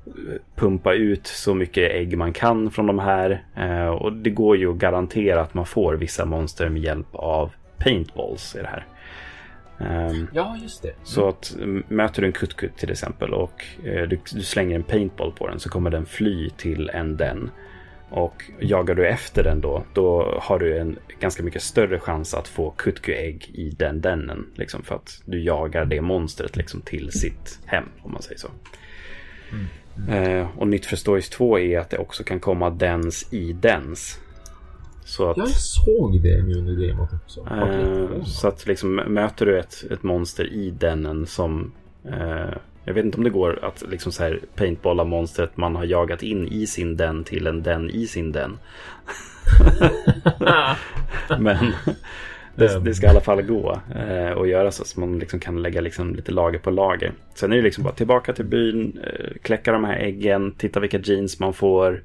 eh, 0.06 0.12
pumpa 0.56 0.94
ut 0.94 1.28
så 1.28 1.54
mycket 1.54 1.92
ägg 1.92 2.18
man 2.18 2.34
kan 2.34 2.72
från 2.72 2.88
de 2.88 3.00
här. 3.00 3.44
Eh, 3.56 3.88
och 3.88 4.14
det 4.14 4.30
går 4.30 4.58
ju 4.58 4.72
att 4.72 4.78
garantera 4.78 5.42
att 5.42 5.54
man 5.54 5.66
får 5.66 5.94
vissa 5.94 6.26
monster 6.26 6.70
med 6.70 6.82
hjälp 6.82 7.08
av 7.12 7.52
paintballs 7.78 8.56
i 8.56 8.62
det 8.62 8.68
här. 8.68 8.86
Um, 9.80 10.28
ja, 10.34 10.58
just 10.62 10.82
det. 10.82 10.90
Mm. 10.90 11.02
Så 11.04 11.30
att 11.30 11.56
möter 11.88 12.22
du 12.22 12.28
en 12.28 12.34
kutt 12.34 12.58
till 12.78 12.92
exempel 12.92 13.34
och 13.34 13.66
eh, 13.84 14.08
du, 14.08 14.20
du, 14.34 14.42
slänger 14.42 14.76
en 14.76 14.84
paintball 14.84 15.32
på 15.32 15.48
den 15.48 15.60
så 15.60 15.70
kommer 15.70 15.90
den 15.90 16.06
fly 16.06 16.50
till 16.50 16.90
en 16.90 17.18
den. 17.18 17.52
Och 18.10 18.44
jagar 18.60 18.96
du 18.96 19.08
efter 19.08 19.44
den 19.44 19.62
då, 19.62 19.84
då 19.94 20.40
har 20.42 20.60
du 20.60 20.78
en 20.78 20.98
ganska 21.20 21.44
mycket 21.44 21.62
större 21.62 22.00
chans 22.00 22.34
att 22.34 22.48
få 22.48 22.72
kutku-ägg 22.72 23.52
i 23.54 23.70
den 23.70 24.02
dennen. 24.02 24.46
Liksom 24.56 24.84
för 24.84 24.96
att 24.96 25.22
du 25.26 25.44
jagar 25.44 25.86
det 25.86 26.02
monstret 26.02 26.56
liksom 26.56 26.82
till 26.82 27.12
sitt 27.12 27.60
hem, 27.66 27.86
om 28.02 28.12
man 28.12 28.22
säger 28.22 28.40
så. 28.40 28.48
Mm. 29.52 29.66
Mm. 30.08 30.40
Eh, 30.40 30.48
och 30.58 30.68
nytt 30.68 30.86
för 30.86 30.96
Stories 30.96 31.30
2 31.30 31.60
är 31.60 31.80
att 31.80 31.90
det 31.90 31.98
också 31.98 32.24
kan 32.24 32.40
komma 32.40 32.70
dens 32.70 33.34
i 33.34 33.54
dens. 33.54 34.20
Så 35.10 35.30
att, 35.30 35.38
jag 35.38 35.50
såg 35.50 36.22
det 36.22 36.44
nu 36.44 36.54
under 36.54 36.88
demot 36.88 37.10
också. 37.24 37.48
Eh, 37.52 38.24
så 38.24 38.48
att 38.48 38.68
liksom 38.68 38.96
möter 38.96 39.46
du 39.46 39.60
ett, 39.60 39.84
ett 39.92 40.04
monster 40.04 40.54
i 40.54 40.72
dennen 40.72 41.26
som 41.26 41.72
eh, 42.06 42.54
jag 42.84 42.94
vet 42.94 43.06
inte 43.06 43.18
om 43.18 43.24
det 43.24 43.30
går 43.30 43.60
att 43.66 43.84
liksom 43.90 44.12
så 44.12 44.24
här 44.24 44.40
paintballa 44.56 45.04
monstret 45.04 45.58
man 45.58 45.76
har 45.76 45.86
jagat 45.86 46.24
in 46.24 46.48
i 46.48 46.68
sin 46.68 46.98
den 46.98 47.24
till 47.24 47.48
en 47.48 47.64
den 47.64 47.90
i 47.90 48.08
sin 48.08 48.32
den. 48.32 48.58
Men 51.40 51.74
det, 52.56 52.80
det, 52.80 52.94
ska 52.94 53.08
i 53.08 53.10
alla 53.10 53.22
fall 53.22 53.42
gå 53.42 53.80
eh, 53.96 54.38
att 54.38 54.48
göra 54.48 54.72
så 54.72 54.84
att 54.84 54.98
man 54.98 55.20
liksom 55.20 55.40
kan 55.40 55.62
lägga 55.62 55.82
liksom 55.82 56.16
lite 56.16 56.32
lager 56.32 56.60
på 56.60 56.72
lager. 56.72 57.14
Sen 57.34 57.52
är 57.52 57.56
det 57.56 57.62
liksom 57.62 57.84
bara 57.84 57.94
tillbaka 57.94 58.34
till 58.34 58.46
byn, 58.46 59.00
eh, 59.04 59.38
kläcka 59.42 59.72
de 59.72 59.84
här 59.84 59.98
äggen, 59.98 60.52
titta 60.52 60.80
vilka 60.80 61.00
jeans 61.00 61.40
man 61.40 61.54
får. 61.54 62.02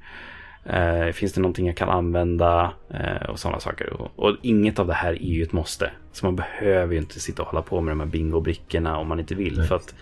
Eh, 0.67 1.13
finns 1.13 1.33
det 1.33 1.41
någonting 1.41 1.67
jag 1.67 1.77
kan 1.77 1.89
använda 1.89 2.73
eh, 2.91 3.31
och 3.31 3.39
sådana 3.39 3.61
saker. 3.61 3.93
Och, 3.93 4.11
och, 4.17 4.37
inget 4.43 4.79
av 4.79 4.87
det 4.87 4.95
här 4.95 5.13
är 5.13 5.33
ju 5.33 5.43
ett 5.43 5.53
måste. 5.53 5.91
Så 6.13 6.27
man 6.27 6.37
behöver 6.37 6.93
ju 6.93 6.99
inte 6.99 7.21
sitta 7.21 7.43
och 7.43 7.49
hålla 7.49 7.63
på 7.63 7.81
med 7.81 7.93
de 7.93 8.01
här 8.01 8.07
bingo-brickorna 8.07 8.97
om 8.97 9.09
man 9.09 9.21
inte 9.21 9.35
vill. 9.35 9.59
Nej. 9.59 9.67
För 9.67 9.77
att 9.77 9.95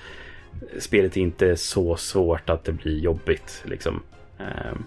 spelet 0.79 1.17
är 1.17 1.21
inte 1.21 1.57
så 1.57 1.97
svårt 1.97 2.51
att 2.51 2.65
det 2.65 2.73
blir 2.73 2.99
jobbigt. 2.99 3.65
Liksom. 3.67 4.03
Ehm, 4.39 4.85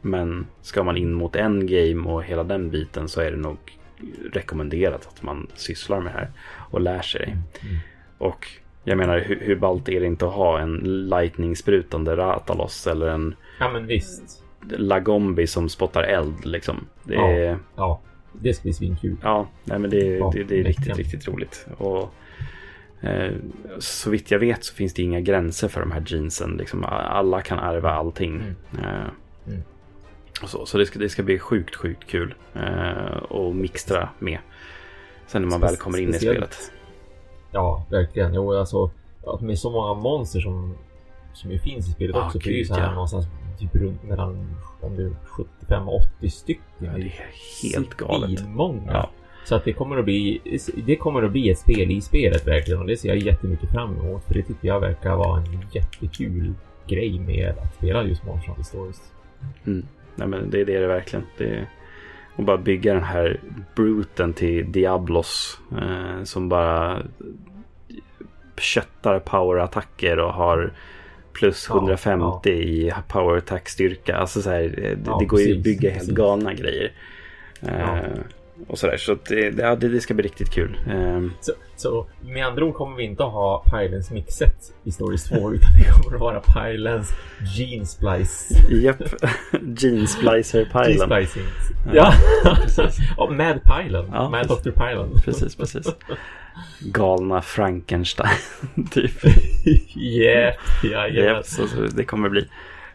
men 0.00 0.46
ska 0.62 0.82
man 0.82 0.96
in 0.96 1.12
mot 1.12 1.36
en 1.36 1.66
game 1.66 2.10
och 2.10 2.24
hela 2.24 2.44
den 2.44 2.70
biten 2.70 3.08
så 3.08 3.20
är 3.20 3.30
det 3.30 3.36
nog 3.36 3.58
rekommenderat 4.32 5.06
att 5.06 5.22
man 5.22 5.46
sysslar 5.54 6.00
med 6.00 6.12
det 6.12 6.18
här 6.18 6.30
och 6.70 6.80
lär 6.80 7.02
sig. 7.02 7.24
Mm, 7.24 7.42
mm. 7.62 7.80
Och 8.18 8.48
jag 8.84 8.98
menar, 8.98 9.18
hur, 9.18 9.40
hur 9.40 9.56
ballt 9.56 9.88
är 9.88 10.00
det 10.00 10.06
inte 10.06 10.26
att 10.26 10.32
ha 10.32 10.60
en 10.60 11.08
lightning-sprutande 11.08 12.16
Ratalos 12.16 12.86
eller 12.86 13.08
en 13.08 13.34
ja, 13.58 13.70
men 13.70 13.86
visst. 13.86 14.43
Lagombi 14.68 15.46
som 15.46 15.68
spottar 15.68 16.02
eld 16.02 16.46
liksom. 16.46 16.86
Det 17.04 17.14
ja, 17.14 17.30
är... 17.30 17.58
ja, 17.76 18.00
det 18.32 18.54
ska 18.54 18.62
bli 18.62 18.72
svinkul. 18.72 19.16
Ja, 19.22 19.48
nej, 19.64 19.78
men 19.78 19.90
det, 19.90 20.06
ja, 20.06 20.30
det, 20.34 20.44
det 20.44 20.60
är 20.60 20.64
riktigt, 20.64 20.96
riktigt 20.96 21.28
roligt. 21.28 21.66
Och 21.78 22.14
Eh, 23.04 23.32
så 23.78 24.10
vitt 24.10 24.30
jag 24.30 24.38
vet 24.38 24.64
så 24.64 24.74
finns 24.74 24.94
det 24.94 25.02
inga 25.02 25.20
gränser 25.20 25.68
för 25.68 25.80
de 25.80 25.90
här 25.90 26.02
jeansen. 26.06 26.56
Liksom, 26.56 26.84
alla 26.84 27.42
kan 27.42 27.58
ärva 27.58 27.90
allting. 27.90 28.34
Mm. 28.34 28.54
Eh, 28.78 29.08
mm. 29.46 29.62
Så, 30.46 30.66
så 30.66 30.78
det, 30.78 30.86
ska, 30.86 30.98
det 30.98 31.08
ska 31.08 31.22
bli 31.22 31.38
sjukt, 31.38 31.74
sjukt 31.74 32.06
kul 32.06 32.34
eh, 32.54 33.16
att 33.30 33.54
mixtra 33.54 34.08
med. 34.18 34.38
Sen 35.26 35.42
när 35.42 35.48
man 35.48 35.60
väl 35.60 35.76
kommer 35.76 35.98
in 35.98 36.08
i 36.08 36.12
spelet. 36.12 36.56
Ja, 37.50 37.86
verkligen. 37.90 38.34
Jo, 38.34 38.54
alltså 38.54 38.90
med 39.40 39.58
så 39.58 39.70
många 39.70 39.94
monster 39.94 40.40
som, 40.40 40.74
som 41.32 41.50
ju 41.50 41.58
finns 41.58 41.88
i 41.88 41.92
spelet 41.92 42.16
ah, 42.16 42.26
också. 42.26 42.38
Gud, 42.38 42.52
det 42.52 42.56
är 42.56 42.58
ju 42.58 42.64
så 42.64 42.74
här 42.74 42.82
ja. 42.82 42.92
någonstans 42.92 43.26
typ 43.68 43.82
runt 43.82 44.02
mellan 44.02 44.56
om 44.80 44.96
det 44.96 45.02
är 45.02 45.12
75 45.24 45.88
80 45.88 46.30
stycken. 46.30 46.64
Ja, 46.78 46.90
det 46.96 47.02
är 47.02 47.24
helt 47.62 47.94
galet. 47.94 48.48
Många. 48.48 48.92
Ja. 48.92 49.10
Så 49.44 49.54
att 49.54 49.64
det 49.64 49.72
kommer 49.72 49.96
att 49.96 50.04
bli, 50.04 50.40
det 50.86 50.96
kommer 50.96 51.22
att 51.22 51.32
bli 51.32 51.50
ett 51.50 51.58
spel 51.58 51.90
i 51.90 52.00
spelet 52.00 52.46
verkligen 52.46 52.80
och 52.80 52.86
det 52.86 52.96
ser 52.96 53.08
jag 53.08 53.18
jättemycket 53.18 53.72
fram 53.72 53.98
emot. 53.98 54.24
För 54.24 54.34
det 54.34 54.42
tycker 54.42 54.68
jag 54.68 54.80
verkar 54.80 55.16
vara 55.16 55.40
en 55.40 55.64
jättekul 55.72 56.54
grej 56.86 57.18
med 57.18 57.54
att 57.58 57.74
spela 57.74 58.04
just 58.04 58.22
Hunter 58.22 58.62
Stories. 58.62 59.12
Mm. 59.66 59.86
Nej 60.14 60.28
men 60.28 60.50
det, 60.50 60.64
det 60.64 60.74
är 60.74 60.80
det 60.80 60.86
verkligen. 60.86 61.26
Det, 61.38 61.66
Och 62.36 62.44
bara 62.44 62.58
bygga 62.58 62.94
den 62.94 63.04
här 63.04 63.40
bruten 63.76 64.32
till 64.32 64.72
Diablos. 64.72 65.60
Eh, 65.72 66.22
som 66.24 66.48
bara 66.48 67.02
köttar 68.56 69.18
powerattacker 69.18 70.18
och 70.18 70.32
har 70.32 70.72
plus 71.34 71.66
Ja, 71.70 71.74
150 71.76 72.50
ja. 72.50 72.50
i 72.52 72.92
power 73.08 73.36
attack 73.36 73.68
styrka. 73.68 74.16
Alltså 74.16 74.42
så 74.42 74.50
här, 74.50 74.62
eh, 74.62 74.70
det, 74.96 74.98
Ja, 75.06 75.16
det 75.20 75.24
går 75.24 75.40
ju 75.40 75.44
att 75.46 75.50
precis, 75.50 75.64
bygga 75.64 75.90
helt 75.90 76.00
precis. 76.00 76.14
galna 76.16 76.54
grejer. 76.54 76.92
Ja. 77.60 77.98
Och 78.66 78.78
sådär. 78.78 78.96
Så 78.96 79.16
det, 79.28 79.54
ja, 79.58 79.76
det, 79.76 79.88
det 79.88 80.00
ska 80.00 80.14
bli 80.14 80.24
riktigt 80.24 80.50
kul. 80.50 80.78
Eh, 80.90 81.22
Så, 81.40 81.52
så 81.76 82.06
med 82.22 82.46
andra 82.46 82.64
ord 82.64 82.74
kommer 82.74 82.96
vi 82.96 83.04
inte 83.04 83.24
att 83.24 83.32
ha 83.32 83.64
Pylons 83.70 84.10
mixet 84.10 84.72
i 84.84 84.92
Stories 84.92 85.24
2 85.24 85.34
utan 85.54 85.70
det 85.78 86.02
kommer 86.02 86.14
att 86.16 86.20
vara 86.20 86.40
Pylons 86.40 87.10
Gene 87.56 87.86
Splice. 87.86 88.54
Japp, 88.70 89.02
Gene 89.78 90.06
Splicer 90.06 90.58
Gene 90.58 90.84
Pylon. 90.84 91.08
Splicing. 91.10 91.42
Ja, 91.92 92.12
Ja, 92.44 92.56
ja 93.16 93.30
med 93.30 93.60
Pylon. 93.64 94.06
Ja, 94.12 94.28
med 94.28 94.48
precis. 94.48 94.62
Dr. 94.64 94.70
Pylon. 94.70 95.20
Precis, 95.24 95.56
precis. 95.56 95.86
Galna 96.80 97.42
Frankenstein, 97.42 98.28
typ. 98.90 99.24
yeah, 99.96 100.54
ja, 100.82 101.08
Japp, 101.08 101.46
så, 101.46 101.66
så 101.68 101.80
det 101.80 102.04
kommer 102.04 102.28
bli. 102.28 102.48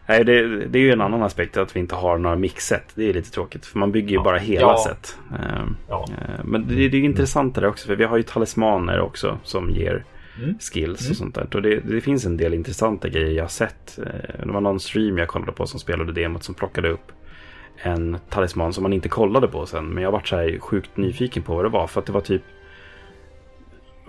Nej, 0.06 0.24
det, 0.24 0.64
det 0.66 0.78
är 0.78 0.82
ju 0.82 0.92
en 0.92 1.00
annan 1.00 1.22
aspekt 1.22 1.56
att 1.56 1.76
vi 1.76 1.80
inte 1.80 1.94
har 1.94 2.18
några 2.18 2.36
mixset. 2.36 2.84
Det 2.94 3.08
är 3.08 3.14
lite 3.14 3.30
tråkigt. 3.30 3.66
För 3.66 3.78
man 3.78 3.92
bygger 3.92 4.08
ju 4.08 4.14
Ja. 4.14 4.22
bara 4.22 4.38
hela 4.38 4.60
Ja. 4.60 4.84
set. 4.88 5.16
Ehm, 5.30 5.76
ja. 5.88 6.06
eh, 6.10 6.44
Men 6.44 6.66
det, 6.68 6.74
det 6.74 6.96
är 6.96 7.00
ju 7.00 7.04
intressant 7.04 7.54
det 7.54 7.68
också. 7.68 7.86
För 7.86 7.96
vi 7.96 8.04
har 8.04 8.16
ju 8.16 8.22
talismaner 8.22 9.00
också 9.00 9.38
som 9.44 9.70
ger 9.70 10.04
Mm. 10.42 10.54
skills 10.58 11.00
Mm. 11.00 11.10
och 11.10 11.16
sånt 11.16 11.34
där. 11.34 11.46
Och 11.54 11.62
det, 11.62 11.80
det 11.80 12.00
finns 12.00 12.24
en 12.26 12.36
del 12.36 12.54
intressanta 12.54 13.08
grejer 13.08 13.30
jag 13.36 13.44
har 13.44 13.48
sett. 13.48 13.98
Eh, 13.98 14.46
Det 14.46 14.52
var 14.52 14.60
någon 14.60 14.80
stream 14.80 15.18
jag 15.18 15.28
kollade 15.28 15.52
på 15.52 15.66
som 15.66 15.80
spelade 15.80 16.12
demot 16.12 16.44
som 16.44 16.54
plockade 16.54 16.88
upp 16.88 17.12
en 17.82 18.18
talisman 18.28 18.72
som 18.72 18.82
man 18.82 18.92
inte 18.92 19.08
kollade 19.08 19.48
på 19.48 19.66
sen. 19.66 19.86
Men 19.86 20.02
jag 20.02 20.12
varit 20.12 20.28
så 20.28 20.36
här 20.36 20.58
sjukt 20.58 20.96
nyfiken 20.96 21.42
på 21.42 21.54
vad 21.54 21.64
det 21.64 21.68
var. 21.68 21.86
För 21.86 22.00
att 22.00 22.06
det 22.06 22.12
var 22.12 22.20
typ 22.20 22.42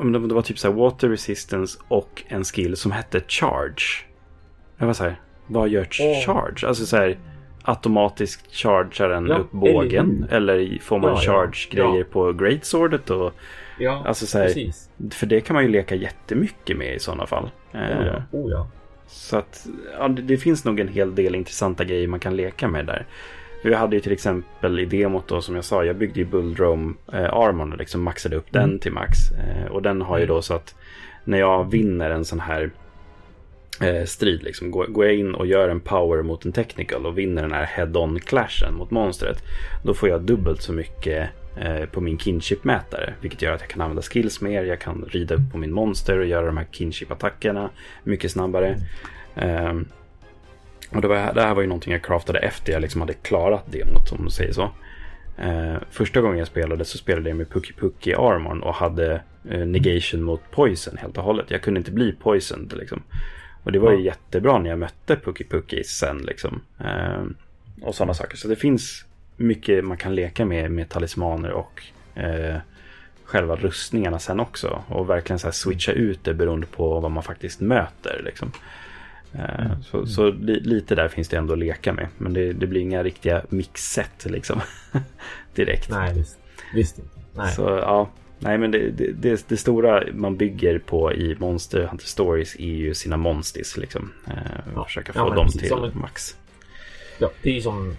om 0.01 0.27
det 0.27 0.33
var 0.35 0.41
typ 0.41 0.59
så 0.59 0.71
water 0.71 1.09
resistance 1.09 1.79
och 1.87 2.23
en 2.27 2.43
skill 2.43 2.75
som 2.75 2.91
hette 2.91 3.21
charge. 3.27 4.05
Jag 4.77 4.87
var 4.87 4.93
så 4.93 5.03
här, 5.03 5.15
vad 5.47 5.69
gör 5.69 5.83
charge? 6.25 6.67
Alltså 6.67 6.85
så 6.85 6.97
här 6.97 7.17
automatiskt 7.63 8.55
chargear 8.55 9.09
den 9.09 9.27
Ja, 9.27 9.35
upp 9.37 9.51
bågen. 9.51 10.25
eller 10.31 10.77
får 10.81 10.99
man 10.99 11.09
Ja, 11.09 11.17
charge-grejer 11.17 11.97
Ja. 11.99 12.05
på 12.11 12.33
greatswordet 12.33 13.09
och 13.09 13.33
Ja, 13.79 14.03
Alltså 14.05 14.25
så 14.25 14.37
här, 14.37 14.71
för 15.13 15.25
det 15.25 15.41
kan 15.41 15.53
man 15.53 15.63
ju 15.63 15.69
leka 15.69 15.95
jättemycket 15.95 16.77
med 16.77 16.95
i 16.95 16.99
sådana 16.99 17.25
fall. 17.25 17.49
Oh, 17.73 17.81
Eh. 17.81 18.21
Oh. 18.31 18.65
Så 19.07 19.37
att 19.37 19.67
ja, 19.99 20.07
det, 20.07 20.21
det 20.21 20.37
finns 20.37 20.65
nog 20.65 20.79
en 20.79 20.87
hel 20.87 21.15
del 21.15 21.35
intressanta 21.35 21.83
grejer 21.83 22.07
man 22.07 22.19
kan 22.19 22.35
leka 22.35 22.67
med 22.67 22.85
där. 22.85 23.05
Vi 23.63 23.73
hade 23.73 23.95
ju 23.95 24.01
till 24.01 24.11
exempel 24.11 24.79
i 24.79 24.85
demot 24.85 25.27
då 25.27 25.41
som 25.41 25.55
jag 25.55 25.63
sa, 25.65 25.85
jag 25.85 25.95
byggde 25.95 26.19
ju 26.19 26.25
Bulldrome 26.25 26.93
eh, 27.13 27.33
Armon 27.33 27.71
och 27.71 27.77
liksom 27.79 28.01
maxade 28.03 28.35
upp 28.35 28.55
Mm. 28.55 28.69
den 28.69 28.79
till 28.79 28.91
max. 28.91 29.17
Eh, 29.31 29.71
och 29.71 29.81
den 29.81 30.01
har 30.01 30.19
ju 30.19 30.25
då 30.25 30.41
så 30.41 30.53
att 30.53 30.75
när 31.23 31.39
jag 31.39 31.71
vinner 31.71 32.09
en 32.09 32.25
sån 32.25 32.39
här 32.39 32.69
eh, 33.81 34.05
strid, 34.05 34.43
liksom, 34.43 34.71
går, 34.71 34.85
går 34.85 35.05
jag 35.05 35.15
in 35.15 35.35
och 35.35 35.45
gör 35.47 35.69
en 35.69 35.79
power 35.79 36.21
mot 36.23 36.45
en 36.45 36.51
technical 36.51 37.05
och 37.05 37.17
vinner 37.17 37.41
den 37.41 37.51
här 37.51 37.65
head-on 37.65 38.19
clashen 38.19 38.73
mot 38.75 38.91
monstret. 38.91 39.37
Då 39.83 39.93
får 39.93 40.09
jag 40.09 40.21
dubbelt 40.21 40.61
så 40.61 40.73
mycket 40.73 41.29
eh, 41.57 41.85
på 41.85 42.01
min 42.01 42.17
kinship-mätare. 42.17 43.13
Vilket 43.21 43.41
gör 43.41 43.53
att 43.53 43.61
jag 43.61 43.69
kan 43.69 43.81
använda 43.81 44.01
skills 44.01 44.41
mer, 44.41 44.63
jag 44.63 44.79
kan 44.79 45.05
rida 45.07 45.35
upp 45.35 45.51
på 45.51 45.57
min 45.57 45.71
monster 45.73 46.19
och 46.19 46.25
göra 46.25 46.45
de 46.45 46.57
här 46.57 46.67
kinship-attackerna 46.71 47.69
mycket 48.03 48.31
snabbare. 48.31 48.77
Ehm, 49.35 49.85
och 50.91 51.01
det, 51.01 51.07
var, 51.07 51.33
det 51.33 51.41
här 51.41 51.53
var 51.55 51.61
ju 51.61 51.67
någonting 51.67 51.93
jag 51.93 52.01
craftade 52.03 52.39
efter 52.39 52.73
jag 52.73 52.81
liksom 52.81 53.01
hade 53.01 53.13
klarat 53.13 53.71
demot, 53.71 54.11
om 54.11 54.17
man 54.21 54.31
säger 54.31 54.53
så. 54.53 54.71
Eh, 55.37 55.75
första 55.91 56.21
gången 56.21 56.37
jag 56.37 56.47
spelade 56.47 56.85
så 56.85 56.97
spelade 56.97 57.29
jag 57.29 57.37
med 57.37 57.49
Puki 57.49 57.73
Puki 57.73 58.13
Armon 58.13 58.63
och 58.63 58.73
hade 58.75 59.21
eh, 59.49 59.59
negation 59.65 60.23
mot 60.23 60.41
poison 60.51 60.97
helt 60.97 61.17
och 61.17 61.23
hållet. 61.23 61.45
Jag 61.51 61.61
kunde 61.61 61.77
inte 61.77 61.91
bli 61.91 62.11
poisoned 62.11 62.73
liksom. 62.77 63.03
Och 63.63 63.71
det 63.71 63.79
var 63.79 63.91
ju 63.91 63.97
Ja. 63.97 64.03
jättebra 64.05 64.59
när 64.59 64.69
jag 64.69 64.79
mötte 64.79 65.15
Puki 65.15 65.43
Puki 65.43 65.83
sen 65.83 66.17
liksom. 66.17 66.61
Eh, 66.79 67.23
och 67.81 67.95
sådana 67.95 68.13
saker. 68.13 68.37
Så 68.37 68.47
det 68.47 68.55
finns 68.55 69.05
mycket 69.37 69.85
man 69.85 69.97
kan 69.97 70.15
leka 70.15 70.45
med 70.45 70.71
med 70.71 70.89
talismaner 70.89 71.51
och 71.51 71.83
eh, 72.15 72.55
själva 73.25 73.55
rustningarna 73.55 74.19
sen 74.19 74.39
också. 74.39 74.83
Och 74.87 75.09
verkligen 75.09 75.39
så 75.39 75.51
switcha 75.51 75.91
ut 75.91 76.23
det 76.23 76.33
beroende 76.33 76.67
på 76.67 76.99
vad 76.99 77.11
man 77.11 77.23
faktiskt 77.23 77.61
möter. 77.61 78.21
Liksom. 78.25 78.51
Eh, 79.33 79.65
Mm. 79.65 79.83
Så, 79.83 80.05
så 80.05 80.29
li, 80.29 80.59
lite 80.59 80.95
där 80.95 81.07
finns 81.07 81.27
det 81.29 81.37
ändå 81.37 81.53
att 81.53 81.59
leka 81.59 81.93
med. 81.93 82.07
Men 82.17 82.33
det, 82.33 82.53
det 82.53 82.67
blir 82.67 82.81
inga 82.81 83.03
riktiga 83.03 83.41
mixset 83.49 84.25
liksom. 84.25 84.61
Direkt. 85.55 85.89
Nej, 85.89 86.13
visst. 86.15 86.37
Visst 86.73 86.97
inte. 86.99 87.09
Nej. 87.35 87.51
Så 87.55 87.61
ja, 87.61 88.09
nej 88.39 88.57
men 88.57 88.71
det, 88.71 88.89
det, 88.89 89.45
det, 89.47 89.57
stora 89.57 90.03
man 90.13 90.37
bygger 90.37 90.79
på 90.79 91.13
i 91.13 91.35
Monster 91.39 91.83
Hunter 91.83 92.05
Stories 92.05 92.55
är 92.55 92.65
ju 92.65 92.93
sina 92.93 93.17
monstis 93.17 93.77
liksom. 93.77 94.11
Eh, 94.27 94.33
Ja. 94.75 94.85
försöka 94.85 95.11
Ja, 95.15 95.21
få 95.21 95.27
men 95.27 95.35
dem 95.37 95.45
precis. 95.45 95.61
till 95.61 95.73
en- 95.73 95.99
max. 95.99 96.37
Ja, 97.19 97.31
det 97.43 97.49
är 97.49 97.53
ju 97.53 97.61
som... 97.61 97.95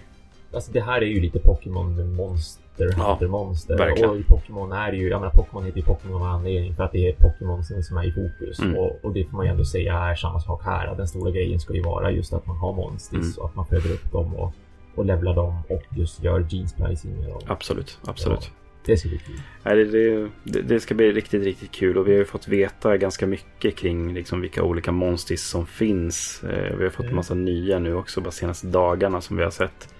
Alltså 0.53 0.71
det 0.71 0.81
här 0.81 1.01
är 1.01 1.05
ju 1.05 1.19
lite 1.21 1.39
Pokémon 1.39 1.95
med 1.95 2.07
Monster 2.07 2.62
Ja, 2.77 2.85
Hunter 3.09 3.27
Monster. 3.27 3.77
verkligen. 3.77 4.09
Och 4.09 4.17
i 4.17 4.23
Pokémon 4.23 4.71
är 4.71 4.91
det 4.91 4.97
ju... 4.97 5.09
Jag 5.09 5.19
menar 5.19 5.33
Pokémon 5.33 5.65
heter 5.65 5.77
ju 5.77 5.83
Pokémon 5.85 6.15
av 6.21 6.27
anledning 6.27 6.75
för 6.75 6.83
att 6.83 6.91
det 6.91 7.09
är 7.09 7.13
Pokémon 7.13 7.63
som 7.63 7.97
är 7.97 8.03
i 8.03 8.11
fokus. 8.11 8.59
Mm. 8.59 8.75
Och, 8.77 8.99
och 9.05 9.13
det 9.13 9.25
får 9.25 9.37
man 9.37 9.45
ju 9.45 9.51
ändå 9.51 9.65
säga 9.65 9.93
är 9.97 10.15
samma 10.15 10.39
sak 10.39 10.61
här. 10.65 10.87
Att 10.87 10.97
den 10.97 11.07
stora 11.07 11.31
grejen 11.31 11.59
ska 11.59 11.73
ju 11.73 11.81
vara 11.83 12.11
just 12.11 12.33
att 12.33 12.45
man 12.47 12.57
har 12.57 12.73
Monstis 12.73 13.13
Mm. 13.13 13.33
och 13.37 13.45
att 13.45 13.55
man 13.55 13.65
föder 13.65 13.91
upp 13.93 14.11
dem 14.11 14.35
och, 14.35 14.53
och 14.95 15.05
levlar 15.05 15.35
dem 15.35 15.59
och 15.69 15.83
just 15.89 16.23
gör 16.23 16.45
gene 16.49 16.67
splicing 16.67 17.19
med 17.19 17.29
dem. 17.29 17.41
Absolut, 17.47 17.99
absolut. 18.05 18.51
Det 18.85 18.97
ska 18.97 19.09
bli 19.09 19.17
kul. 19.17 19.35
Det, 19.63 20.29
det, 20.43 20.61
det, 20.61 20.79
ska 20.79 20.95
bli 20.95 21.11
riktigt, 21.11 21.43
riktigt 21.43 21.71
kul 21.71 21.97
och 21.97 22.07
vi 22.07 22.11
har 22.11 22.17
ju 22.19 22.25
fått 22.25 22.47
veta 22.47 22.97
ganska 22.97 23.27
mycket 23.27 23.75
kring 23.77 24.13
liksom 24.13 24.41
vilka 24.41 24.63
olika 24.63 24.91
monstis 24.91 25.43
som 25.47 25.65
finns. 25.65 26.43
Eh, 26.43 26.75
vi 26.77 26.83
har 26.83 26.89
fått 26.91 26.99
en 26.99 27.05
Mm. 27.05 27.15
massa 27.15 27.33
nya 27.33 27.79
nu 27.79 27.95
också 27.95 28.21
bara 28.21 28.31
senaste 28.31 28.67
dagarna 28.67 29.21
som 29.21 29.37
vi 29.37 29.43
har 29.43 29.51
sett. 29.51 29.93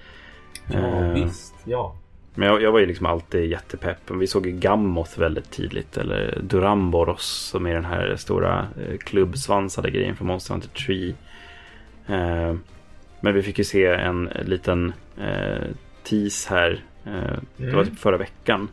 Ja, 0.71 0.79
Eh, 0.79 1.13
visst. 1.13 1.53
Ja. 1.65 1.95
Men 2.35 2.47
jag, 2.47 2.61
jag 2.61 2.71
var 2.71 2.79
ju 2.79 2.85
liksom 2.85 3.05
alltid 3.05 3.49
jättepepp. 3.51 4.11
Vi 4.11 4.27
såg 4.27 4.45
ju 4.45 4.51
Gammoth 4.51 5.19
väldigt 5.19 5.51
tidigt. 5.51 5.97
Eller 5.97 6.39
Duramboros 6.41 7.25
som 7.51 7.67
är 7.67 7.73
den 7.73 7.85
här 7.85 8.15
stora 8.15 8.59
eh, 8.59 8.97
klubbsvansade 8.97 9.89
grejen 9.91 10.15
från 10.15 10.27
Monster 10.27 10.53
Hunter 10.53 10.69
Tree. 10.69 11.13
Eh, 12.07 12.55
men 13.19 13.33
vi 13.33 13.41
fick 13.43 13.57
ju 13.57 13.63
se 13.63 13.85
en 13.85 14.29
liten 14.45 14.93
eh, 15.21 15.63
tease 16.03 16.49
här. 16.49 16.83
Eh, 17.05 17.11
Det 17.57 17.65
var 17.65 17.81
Mm. 17.81 17.85
typ 17.85 17.99
förra 17.99 18.17
veckan. 18.17 18.67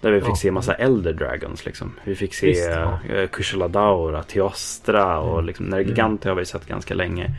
Där 0.00 0.10
vi 0.10 0.20
fick 0.20 0.30
Ja. 0.30 0.34
se 0.36 0.50
massa 0.50 0.74
Elder 0.74 1.12
Dragons 1.12 1.66
liksom. 1.66 1.92
Vi 2.04 2.14
fick 2.14 2.34
se 2.34 2.46
Visst, 2.46 2.70
ja. 2.70 2.98
Kushaladaura, 3.32 4.22
Teostra 4.22 5.18
och 5.18 5.32
Mm. 5.34 5.46
liksom 5.46 5.66
Nergigante 5.66 6.28
har 6.28 6.36
vi 6.36 6.44
sett 6.44 6.66
ganska 6.66 6.94
länge. 6.94 7.30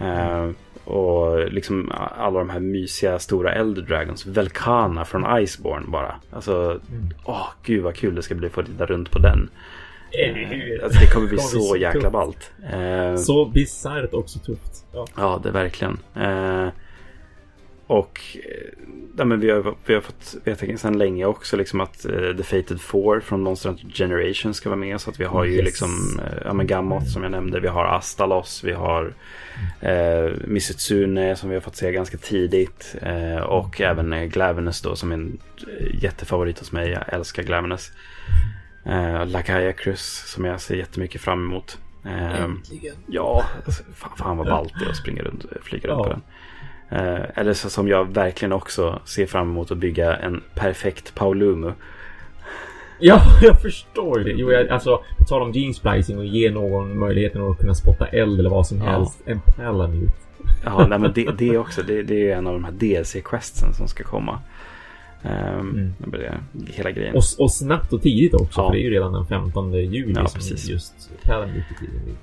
Eh, 0.00 0.50
och 0.84 1.50
liksom 1.52 1.92
alla 2.16 2.38
de 2.38 2.50
här 2.50 2.60
mysiga 2.60 3.18
stora 3.18 3.52
Elder 3.52 3.82
Dragons. 3.82 4.26
Velkana 4.26 5.04
från 5.04 5.38
Iceborne 5.42 5.86
bara. 5.88 6.14
Alltså, 6.32 6.80
Mm. 6.90 7.08
åh 7.24 7.46
gud 7.62 7.82
vad 7.82 7.94
kul 7.94 8.14
det 8.14 8.22
ska 8.22 8.34
bli 8.34 8.46
att 8.46 8.52
få 8.52 8.62
titta 8.62 8.86
runt 8.86 9.10
på 9.10 9.18
den. 9.18 9.48
Hur? 10.34 10.84
Alltså 10.84 11.00
det 11.00 11.06
kommer 11.06 11.28
bli 11.28 11.38
så 11.38 11.60
så 11.60 11.76
jäkla 11.76 12.10
ballt. 12.10 12.52
Eh, 12.72 13.16
Så 13.16 13.44
bisarrt 13.44 14.14
också 14.14 14.38
tufft. 14.38 14.84
Ja. 14.92 15.06
Ja, 15.16 15.40
det 15.42 15.48
är 15.48 15.52
verkligen. 15.52 15.98
Och 17.88 18.20
eh, 18.34 18.84
ja, 19.18 19.24
men 19.24 19.40
vi, 19.40 19.50
har, 19.50 19.74
vi 19.86 19.94
har 19.94 20.00
fått 20.00 20.34
veta 20.44 20.76
sedan 20.76 20.98
länge 20.98 21.24
också 21.24 21.56
liksom 21.56 21.80
att 21.80 22.04
eh, 22.04 22.36
The 22.36 22.42
Fated 22.42 22.80
Four 22.80 23.20
från 23.20 23.40
Monster 23.40 23.68
Hunter 23.68 23.88
Generation 23.94 24.54
ska 24.54 24.68
vara 24.68 24.76
med. 24.80 25.00
Så 25.00 25.10
att 25.10 25.20
vi 25.20 25.24
har 25.24 25.44
ju 25.44 25.52
Yes. 25.52 25.64
liksom 25.64 26.20
eh, 26.24 26.38
ja, 26.44 26.52
men 26.52 26.66
Gammoth 26.66 27.06
som 27.06 27.22
jag 27.22 27.32
nämnde. 27.32 27.60
Vi 27.60 27.68
har 27.68 27.84
Astalos, 27.84 28.64
vi 28.64 28.72
har 28.72 29.12
eh, 29.80 30.30
Misutsune 30.46 31.36
som 31.36 31.48
vi 31.48 31.56
har 31.56 31.60
fått 31.62 31.76
se 31.76 31.92
ganska 31.92 32.16
tidigt. 32.18 32.96
Eh, 33.02 33.36
och 33.42 33.80
även 33.80 34.12
eh, 34.12 34.24
Glavenus 34.24 34.80
då 34.82 34.96
som 34.96 35.10
är 35.10 35.14
en 35.14 35.38
jättefavorit 36.00 36.58
hos 36.58 36.72
mig. 36.72 36.90
Jag 36.90 37.04
älskar 37.12 37.42
Glavenus. 37.42 37.92
Eh, 38.86 39.26
Lakaya 39.26 39.72
Cruz 39.72 40.24
som 40.26 40.44
jag 40.44 40.60
ser 40.60 40.76
jättemycket 40.76 41.20
fram 41.20 41.44
emot. 41.46 41.78
Äntligen. 42.04 42.94
Ja, 43.06 43.44
alltså, 43.66 43.82
fan, 43.94 44.16
fan 44.18 44.36
vad 44.36 44.46
ballt 44.46 44.72
det 44.78 44.84
är 44.84 44.90
att 44.90 44.96
springa 44.96 45.22
runt, 45.22 45.44
flyga 45.62 45.88
runt 45.88 45.98
Ja. 45.98 46.04
på 46.04 46.10
den. 46.10 46.22
Eh, 46.90 47.20
eller 47.34 47.52
så 47.52 47.70
som 47.70 47.88
jag 47.88 48.14
verkligen 48.14 48.52
också 48.52 49.00
ser 49.04 49.26
fram 49.26 49.48
emot 49.48 49.70
att 49.70 49.78
bygga 49.78 50.16
en 50.16 50.42
perfekt 50.54 51.14
Paulumu. 51.14 51.72
Ja, 52.98 53.20
jag 53.42 53.60
förstår 53.62 54.18
det. 54.18 54.30
Jo, 54.30 54.52
jag, 54.52 54.68
alltså, 54.68 55.02
tal 55.28 55.42
om 55.42 55.52
gene 55.52 55.74
splicing 55.74 56.18
och 56.18 56.24
ge 56.24 56.50
någon 56.50 56.98
möjligheten 56.98 57.50
att 57.50 57.58
kunna 57.58 57.74
spotta 57.74 58.06
eld 58.06 58.40
eller 58.40 58.50
vad 58.50 58.66
som 58.66 58.78
Ja. 58.78 58.84
helst. 58.84 59.22
En 59.24 59.40
Palamute. 59.40 60.12
Ja, 60.64 60.86
nej, 60.90 60.98
men 60.98 61.12
det, 61.14 61.30
det 61.38 61.58
också. 61.58 61.82
Det, 61.82 62.02
det 62.02 62.30
är 62.30 62.36
en 62.36 62.46
av 62.46 62.52
de 62.52 62.64
här 62.64 62.72
DLC-questsen 62.72 63.72
som 63.72 63.88
ska 63.88 64.04
komma. 64.04 64.40
Um, 65.22 65.94
mm. 66.10 66.44
hela 66.66 66.90
grejen. 66.90 67.14
Och, 67.14 67.22
och, 67.38 67.52
snabbt 67.52 67.92
och 67.92 68.02
tidigt 68.02 68.34
också, 68.34 68.60
ja. 68.60 68.66
för 68.66 68.72
det 68.72 68.80
är 68.80 68.84
ju 68.84 68.90
redan 68.90 69.12
den 69.12 69.26
15 69.26 69.72
juli 69.72 70.12
ja, 70.16 70.26
som 70.26 70.38
precis. 70.38 70.68
just 70.68 71.10
Palamute 71.22 71.74
tiden. 71.80 71.94
Uh, 72.06 72.14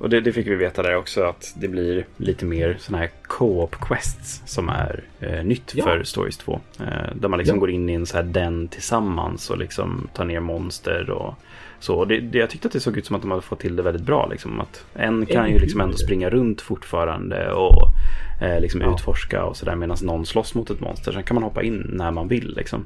och 0.00 0.10
det, 0.10 0.20
det, 0.20 0.32
fick 0.32 0.46
vi 0.46 0.54
veta 0.54 0.82
där 0.82 0.96
också 0.96 1.22
att 1.22 1.54
det 1.56 1.68
blir 1.68 2.06
lite 2.16 2.44
mer 2.44 2.76
sådana 2.80 2.98
här 2.98 3.10
co-op 3.22 3.76
quests 3.80 4.42
som 4.46 4.68
är 4.68 5.04
uh, 5.22 5.44
nytt 5.44 5.72
ja. 5.74 5.84
för 5.84 6.02
Stories 6.02 6.36
2. 6.36 6.60
Uh, 6.80 6.86
där 7.14 7.28
man 7.28 7.38
liksom 7.38 7.60
går 7.60 7.70
in 7.70 7.88
i 7.88 7.92
en 7.92 8.06
så 8.06 8.16
här 8.16 8.24
den 8.24 8.68
tillsammans 8.68 9.50
och 9.50 9.58
liksom 9.58 10.08
tar 10.14 10.24
ner 10.24 10.40
monster 10.40 11.10
och 11.10 11.34
så. 11.80 12.04
Det, 12.04 12.20
det, 12.20 12.38
jag 12.38 12.50
tyckte 12.50 12.68
att 12.68 12.72
det 12.72 12.80
såg 12.80 12.96
ut 12.96 13.06
som 13.06 13.16
att 13.16 13.22
de 13.22 13.30
hade 13.30 13.42
fått 13.42 13.60
till 13.60 13.76
det 13.76 13.82
väldigt 13.82 14.02
bra. 14.02 14.28
Liksom, 14.30 14.60
att 14.60 14.84
en 14.94 15.26
kan 15.26 15.50
ju 15.50 15.58
liksom 15.58 15.80
ändå 15.80 15.96
springa 15.96 16.30
runt 16.30 16.60
fortfarande 16.60 17.52
och 17.52 17.82
eh, 18.42 18.60
liksom 18.60 18.80
ja. 18.80 18.94
utforska 18.94 19.44
och 19.44 19.56
sådär 19.56 19.74
medan 19.74 19.96
någon 20.02 20.26
slåss 20.26 20.54
mot 20.54 20.70
ett 20.70 20.80
monster. 20.80 21.12
Sen 21.12 21.22
kan 21.22 21.34
man 21.34 21.42
hoppa 21.42 21.62
in 21.62 21.90
när 21.92 22.10
man 22.10 22.28
vill 22.28 22.54
liksom. 22.56 22.84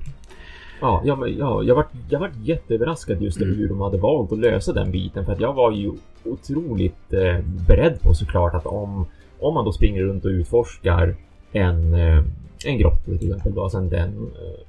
Ja, 0.85 1.03
ja, 1.05 1.17
men, 1.17 1.39
ja 1.39 1.63
jag 1.63 1.75
var 1.75 1.87
jag 2.11 2.21
var 2.21 2.31
jätteöverraskad 2.43 3.23
just 3.23 3.37
över 3.37 3.53
mm. 3.53 3.59
hur 3.59 3.69
de 3.69 3.81
hade 3.81 3.99
valt 3.99 4.33
att 4.33 4.39
lösa 4.39 4.73
den 4.73 4.91
biten. 4.91 5.25
För 5.25 5.33
att 5.33 5.41
jag 5.41 5.53
var 5.53 5.73
ju 5.73 5.93
otroligt 6.25 7.13
eh, 7.13 7.45
beredd 7.69 8.01
på 8.03 8.15
såklart 8.15 8.55
att 8.55 8.67
om, 8.67 9.07
om 9.39 9.55
man 9.55 9.65
då 9.65 9.73
springer 9.73 10.03
runt 10.03 10.25
och 10.25 10.29
utforskar 10.29 11.17
en, 11.53 11.95
eh, 11.95 12.23
en 12.65 12.79
grotta 12.79 13.05
till 13.05 13.15
exempel, 13.15 13.55
då, 13.55 13.69
sen 13.69 13.89
den 13.89 14.09
eh, 14.09 14.61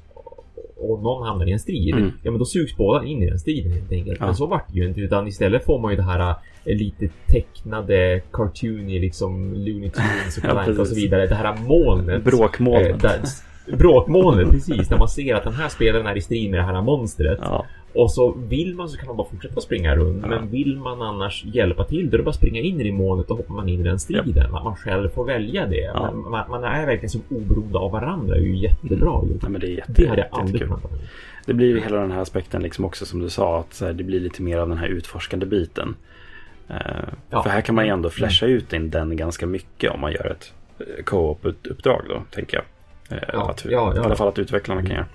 och 0.78 1.04
någon 1.04 1.28
hamnar 1.28 1.46
i 1.50 1.52
en 1.52 1.60
strid, 1.60 1.96
mm. 1.96 2.12
ja 2.24 2.32
men 2.32 2.40
då 2.40 2.46
sugs 2.46 2.78
båda 2.78 3.06
in 3.06 3.24
i 3.24 3.30
den 3.30 3.40
striden 3.40 3.72
helt 3.72 3.92
enkelt. 3.92 4.20
Ja. 4.20 4.26
Men 4.26 4.36
så 4.36 4.46
vart 4.46 4.74
det 4.74 4.80
ju 4.80 4.88
inte, 4.88 5.02
utan 5.02 5.28
istället 5.28 5.66
får 5.66 5.80
man 5.80 5.92
ju 5.92 5.98
det 5.98 6.04
här 6.04 6.36
äh, 6.66 6.76
lite 6.78 7.10
tecknade, 7.28 8.22
cartoony 8.32 9.00
liksom 9.00 9.54
Looney 9.54 9.90
Tunes 9.90 10.38
och, 10.38 10.44
ja, 10.44 10.82
och 10.82 10.88
så 10.88 10.96
vidare. 10.96 11.28
Det 11.28 11.36
här 11.36 11.58
molnet. 11.68 12.24
Bråkmolnet. 12.24 12.92
Äh, 12.92 12.98
där, 12.98 13.22
bråkmolnet, 13.68 14.52
precis. 14.52 14.88
Där 14.88 14.98
man 14.98 15.10
ser 15.10 15.36
att 15.36 15.44
den 15.44 15.54
här 15.54 15.70
spelaren 15.70 16.08
är 16.08 16.18
i 16.18 16.22
strid 16.22 16.52
med 16.52 16.60
det 16.60 16.64
här 16.64 16.82
monstret. 16.82 17.40
Ja. 17.42 17.66
Och 17.96 18.12
så 18.12 18.32
vill 18.32 18.76
man 18.76 18.90
så 18.90 18.98
kan 18.98 19.08
man 19.08 19.18
bara 19.18 19.28
fortsätta 19.28 19.62
springa 19.62 19.96
runt. 19.96 20.20
Ja. 20.22 20.28
Men 20.28 20.50
vill 20.50 20.78
man 20.78 21.02
annars 21.02 21.46
hjälpa 21.46 21.84
till 21.84 22.10
då 22.10 22.16
är 22.16 22.18
det 22.18 22.24
bara 22.24 22.30
att 22.30 22.36
springa 22.36 22.62
in 22.62 22.82
i 22.82 22.92
målet 22.92 23.32
och 23.32 23.38
hoppar 23.38 23.54
man 23.54 23.70
in 23.70 23.80
i 23.80 23.84
den 23.84 24.00
striden. 24.00 24.50
Ja. 24.52 24.64
Man 24.64 24.76
själv 24.76 25.10
får 25.10 25.26
välja 25.26 25.66
det. 25.66 25.92
Ja. 25.94 26.12
Man, 26.12 26.50
man, 26.50 26.64
är 26.64 26.86
verkligen 26.86 27.10
som 27.10 27.22
oberoende 27.30 27.78
av 27.78 27.92
varandra. 27.92 28.36
Det 28.36 28.42
är 28.42 28.46
ju 28.46 28.56
jättebra 28.56 29.22
gjort. 29.30 29.40
Ja, 29.42 29.50
men 29.50 29.62
det, 29.62 29.68
är 29.68 29.72
jätte, 29.72 29.94
det 29.94 30.08
hade 30.08 30.22
jag 30.32 30.40
aldrig 30.40 30.62
kunnat 30.62 30.82
Det 31.46 31.54
blir 31.54 31.82
hela 31.82 32.00
den 32.00 32.12
här 32.12 32.22
aspekten 32.22 32.62
liksom 32.62 32.86
också 32.86 33.06
som 33.06 33.20
du 33.20 33.30
sa. 33.30 33.60
Att 33.60 33.82
här, 33.82 33.94
det 33.94 34.04
blir 34.04 34.20
lite 34.20 34.42
mer 34.42 34.58
av 34.58 34.70
den 34.70 34.78
här 34.78 34.88
utforskande 34.88 35.46
biten. 35.46 35.96
Uh, 36.70 36.78
ja. 37.30 37.44
För 37.44 37.50
här 37.50 37.62
kan 37.62 37.76
man 37.76 37.86
ju 37.86 37.92
ändå 37.92 38.10
flasha 38.10 38.46
ut 38.46 38.74
in 38.74 38.90
den 38.90 39.18
ganska 39.18 39.48
mycket 39.48 39.92
om 39.92 40.00
man 40.02 40.12
gör 40.12 40.32
ett 40.32 40.54
eh, 40.80 41.04
co-op-uppdrag 41.04 42.02
då, 42.10 42.24
tänker 42.32 42.58
jag. 42.58 42.66
Uh, 43.12 43.18
ja, 43.34 43.50
att, 43.52 43.66
ja, 43.66 43.72
ja, 43.72 44.02
I 44.02 44.06
alla 44.06 44.16
fall 44.16 44.28
att 44.28 44.40
utvecklarna 44.40 44.82
kan 44.82 44.92
göra. 44.92 45.06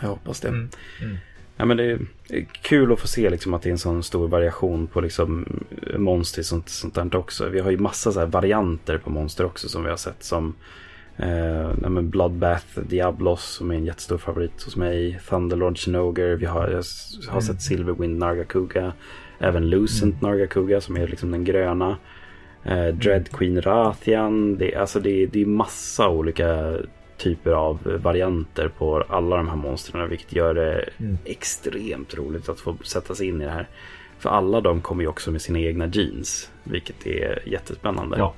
Jag 0.00 0.08
hoppas 0.08 0.40
det. 0.40 0.48
Mm. 0.48 0.68
Mm. 1.02 1.16
Ja, 1.56 1.64
men 1.64 1.76
det 1.76 1.84
är 2.28 2.46
kul 2.62 2.92
att 2.92 3.00
få 3.00 3.06
se 3.06 3.30
liksom 3.30 3.54
att 3.54 3.62
det 3.62 3.68
är 3.68 3.72
en 3.72 3.78
sån 3.78 4.02
stor 4.02 4.28
variation 4.28 4.86
på 4.86 5.00
liksom 5.00 5.62
monster 5.98 6.42
och 6.42 6.46
sånt, 6.46 6.68
sånt 6.68 6.94
där 6.94 7.16
också. 7.16 7.48
Vi 7.48 7.60
har 7.60 7.70
ju 7.70 7.78
massa 7.78 8.12
så 8.12 8.26
varianter 8.26 8.98
på 8.98 9.10
monster 9.10 9.44
också 9.44 9.68
som 9.68 9.84
vi 9.84 9.90
har 9.90 9.96
sett 9.96 10.24
som 10.24 10.54
eh, 11.16 12.00
Bloodbath 12.02 12.80
Diablos 12.80 13.42
som 13.44 13.70
är 13.70 13.74
en 13.74 13.84
jättestor 13.84 14.18
favorit 14.18 14.62
hos 14.62 14.76
mig. 14.76 15.20
Thunderlord 15.28 15.78
Shinoger. 15.78 16.34
Vi 16.34 16.46
har, 16.46 16.68
jag 16.68 16.82
har 17.26 17.32
mm. 17.32 17.42
sett 17.42 17.62
Silverwind 17.62 18.18
Nargacuga. 18.18 18.92
Även 19.38 19.70
Lucent 19.70 20.22
mm. 20.22 20.30
Nargacuga 20.30 20.80
som 20.80 20.96
är 20.96 21.06
liksom 21.06 21.30
den 21.30 21.44
gröna. 21.44 21.96
Eh, 22.64 22.86
Dread 22.86 23.28
Queen 23.28 23.62
Rathian. 23.62 24.58
Det, 24.58 24.74
alltså 24.74 25.00
det, 25.00 25.26
det 25.26 25.42
är 25.42 25.46
massa 25.46 26.08
olika 26.08 26.76
typer 27.16 27.50
av 27.50 27.98
varianter 28.02 28.68
på 28.78 29.04
alla 29.08 29.36
de 29.36 29.48
här 29.48 29.56
monstren. 29.56 30.10
Vilket 30.10 30.32
gör 30.32 30.54
det 30.54 30.88
mm. 30.98 31.18
extremt 31.24 32.14
roligt 32.14 32.48
att 32.48 32.60
få 32.60 32.76
sätta 32.84 33.14
sig 33.14 33.28
in 33.28 33.40
i 33.40 33.44
det 33.44 33.50
här. 33.50 33.68
För 34.18 34.30
alla 34.30 34.60
de 34.60 34.80
kommer 34.80 35.02
ju 35.02 35.08
också 35.08 35.30
med 35.30 35.42
sina 35.42 35.58
egna 35.58 35.86
jeans. 35.86 36.50
Vilket 36.64 37.06
är 37.06 37.48
jättespännande. 37.48 38.18
Ja, 38.18 38.34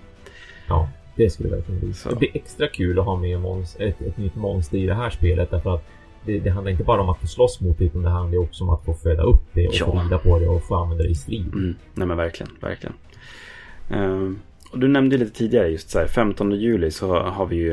ja 0.68 0.88
det 1.16 1.30
skulle 1.30 1.48
verkligen 1.48 1.80
bli. 1.80 1.94
Så. 1.94 2.08
Det 2.08 2.16
blir 2.16 2.36
extra 2.36 2.68
kul 2.68 2.98
att 2.98 3.04
ha 3.04 3.16
med 3.16 3.38
ett, 3.78 4.00
ett 4.00 4.16
nytt 4.16 4.36
monster 4.36 4.78
i 4.78 4.86
det 4.86 4.94
här 4.94 5.10
spelet. 5.10 5.50
Därför 5.50 5.74
att 5.74 5.84
det, 6.24 6.38
det, 6.38 6.50
handlar 6.50 6.72
inte 6.72 6.84
bara 6.84 7.00
om 7.00 7.08
att 7.08 7.20
få 7.20 7.26
slåss 7.26 7.60
mot 7.60 7.78
det 7.78 7.84
utan 7.84 8.02
det 8.02 8.10
handlar 8.10 8.38
också 8.38 8.64
om 8.64 8.70
att 8.70 8.84
få 8.84 8.94
föda 8.94 9.22
upp 9.22 9.42
det 9.52 9.68
och 9.68 9.74
ja. 9.74 9.86
få 9.86 10.00
rida 10.00 10.18
på 10.18 10.38
det 10.38 10.48
och 10.48 10.64
få 10.64 10.74
använda 10.74 11.04
det 11.04 11.10
i 11.10 11.14
strid. 11.14 11.54
Mm. 11.54 11.74
Nej 11.94 12.06
men 12.06 12.16
verkligen, 12.16 12.52
verkligen. 12.60 12.94
Uh, 13.90 14.32
och 14.72 14.78
du 14.78 14.88
nämnde 14.88 15.16
lite 15.16 15.38
tidigare 15.38 15.68
just 15.68 15.90
så 15.90 15.98
här 15.98 16.06
15 16.06 16.52
juli 16.52 16.90
så 16.90 17.18
har 17.18 17.46
vi 17.46 17.56
ju 17.56 17.72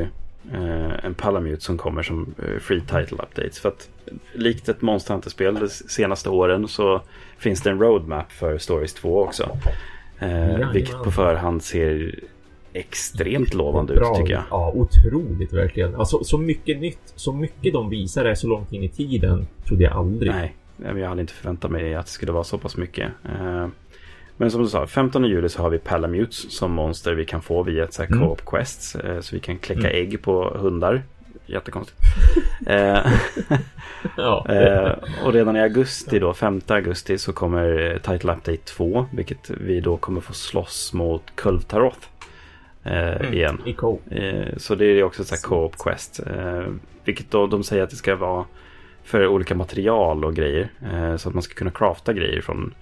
eh, 0.52 1.04
en 1.04 1.14
Palamute 1.14 1.60
som 1.60 1.78
kommer 1.78 2.02
som 2.02 2.34
eh, 2.38 2.60
free 2.60 2.80
title 2.80 3.18
updates. 3.22 3.58
För 3.58 3.68
att 3.68 3.88
likt 4.32 4.68
ett 4.68 4.82
Monster 4.82 5.14
Hunter-spel 5.14 5.54
de 5.54 5.68
senaste 5.68 6.30
åren 6.30 6.68
så 6.68 7.02
finns 7.38 7.62
det 7.62 7.70
en 7.70 7.78
roadmap 7.78 8.32
för 8.32 8.58
Stories 8.58 8.94
2 8.94 9.22
också. 9.22 9.56
Eh, 10.18 10.70
vilket 10.72 11.02
på 11.02 11.10
förhand 11.10 11.62
ser 11.62 12.20
extremt 12.72 13.54
lovande 13.54 13.94
Bra. 13.94 14.12
ut 14.12 14.16
tycker 14.18 14.32
jag. 14.32 14.42
Ja, 14.50 14.72
otroligt 14.74 15.52
verkligen. 15.52 15.94
Alltså, 15.94 16.24
så 16.24 16.38
mycket 16.38 16.80
nytt, 16.80 17.12
så 17.14 17.32
mycket 17.32 17.72
de 17.72 17.90
visar 17.90 18.24
är 18.24 18.34
så 18.34 18.48
långt 18.48 18.72
in 18.72 18.82
i 18.82 18.88
tiden 18.88 19.46
trodde 19.66 19.84
jag 19.84 19.92
aldrig. 19.92 20.32
Nej, 20.32 20.54
jag 20.76 21.08
hade 21.08 21.20
inte 21.20 21.32
förväntat 21.32 21.70
mig 21.70 21.94
att 21.94 22.06
det 22.06 22.12
skulle 22.12 22.32
vara 22.32 22.44
så 22.44 22.58
pass 22.58 22.76
mycket. 22.76 23.10
Eh, 23.24 23.66
men 24.36 24.50
som 24.50 24.62
du 24.62 24.68
sa, 24.68 24.86
15 24.86 25.24
juli 25.24 25.48
så 25.48 25.62
har 25.62 25.70
vi 25.70 25.78
Palamutes 25.78 26.56
som 26.58 26.72
monster 26.72 27.14
vi 27.14 27.24
kan 27.24 27.42
få 27.42 27.62
via 27.62 27.84
ett 27.84 27.98
mm. 27.98 28.20
co-op 28.20 28.44
quests. 28.46 28.94
Eh, 28.94 29.20
så 29.20 29.36
vi 29.36 29.40
kan 29.40 29.58
kläcka 29.58 29.90
mm. 29.90 30.02
ägg 30.02 30.22
på 30.22 30.48
hundar. 30.58 31.02
Jättekonstigt. 31.46 32.00
Eh, 32.66 33.12
ja. 34.16 34.46
Eh, 34.48 34.92
och 35.24 35.32
redan 35.32 35.56
i 35.56 35.60
augusti 35.60 36.18
då, 36.18 36.34
5 36.34 36.60
augusti, 36.66 37.18
så 37.18 37.32
kommer 37.32 37.98
Title 38.02 38.32
Update 38.32 38.56
2. 38.56 39.06
Vilket 39.12 39.50
vi 39.50 39.80
då 39.80 39.96
kommer 39.96 40.20
få 40.20 40.32
slåss 40.32 40.92
mot 40.92 41.22
Kulvtaroth. 41.34 42.06
Mm. 42.82 43.34
Igen. 43.34 43.62
I 43.64 43.72
co 43.72 43.98
så 44.56 44.74
det 44.74 44.84
är 44.84 45.02
också 45.02 45.22
ett 45.22 45.42
co-op 45.42 45.78
quest. 45.78 46.20
vilket 47.04 47.30
då 47.30 47.46
de 47.46 47.64
säger 47.64 47.82
att 47.82 47.90
det 47.90 47.96
ska 47.96 48.16
vara 48.16 48.44
för 49.04 49.26
olika 49.26 49.54
material 49.54 50.24
och 50.24 50.34
grejer. 50.34 50.68
så 51.16 51.28
att 51.28 51.34
man 51.34 51.42
ska 51.42 51.54
kunna 51.54 51.70
crafta 51.70 52.12
grejer 52.12 52.40
från 52.40 52.74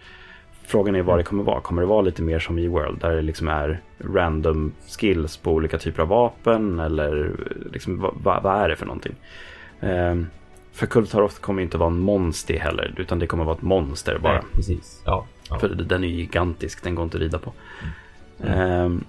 Frågan 0.73 0.95
är 0.95 1.03
vad 1.03 1.19
det 1.19 1.23
kommer 1.23 1.43
vara. 1.43 1.61
Kommer 1.61 1.83
det 1.83 1.89
vara 1.89 2.03
lite 2.03 2.23
mer 2.23 2.39
som 2.39 2.59
i 2.59 2.69
World 2.69 3.01
där 3.01 3.17
det 3.17 3.23
liksom 3.23 3.49
är 3.49 3.81
random 3.99 4.73
skills 4.99 5.37
på 5.37 5.53
olika 5.53 5.79
typer 5.79 6.03
av 6.03 6.09
vapen 6.09 6.81
eller 6.81 7.37
liksom, 7.73 8.11
vad, 8.15 8.43
vad 8.43 8.63
är 8.63 8.69
det 8.69 8.77
för 8.77 8.87
någonting? 8.87 9.15
Um, 9.81 10.27
för 10.73 10.87
Kultaroth 10.87 11.41
kommer 11.41 11.63
inte 11.63 11.79
vara 11.79 11.91
en 11.91 11.99
monster 11.99 12.59
heller 12.59 12.95
utan 12.97 13.19
det 13.19 13.27
kommer 13.27 13.45
vara 13.45 13.57
ett 13.57 13.63
monster 13.63 14.19
bara. 14.19 14.33
Nej, 14.33 14.43
precis. 14.53 15.03
Ja, 15.05 15.27
ja. 15.51 15.59
För 15.59 15.69
den 15.69 16.05
är 16.05 16.09
ju 16.09 16.15
gigantisk, 16.15 16.85
den 16.85 16.95
går 16.95 17.05
inte 17.05 17.17
att 17.17 17.23
rida 17.23 17.39
på. 17.39 17.53
Mm. 18.43 18.85
Um, 18.85 19.05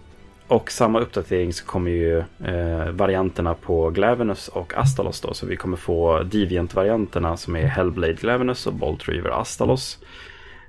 och 0.47 0.71
samma 0.71 0.99
uppdatering 0.99 1.53
så 1.53 1.65
kommer 1.65 1.91
ju 1.91 2.17
eh, 2.43 2.89
varianterna 2.91 3.53
på 3.53 3.89
Glavenus 3.89 4.47
och 4.47 4.77
Astalos 4.77 5.21
då. 5.21 5.33
Så 5.33 5.45
vi 5.45 5.55
kommer 5.55 5.77
få 5.77 6.23
Deviant-varianterna 6.23 7.37
som 7.37 7.55
är 7.55 7.65
Hellblade 7.65 8.13
Glavenus 8.13 8.67
och 8.67 8.73
Bolt 8.73 9.09
River 9.09 9.41
Astalos. 9.41 9.99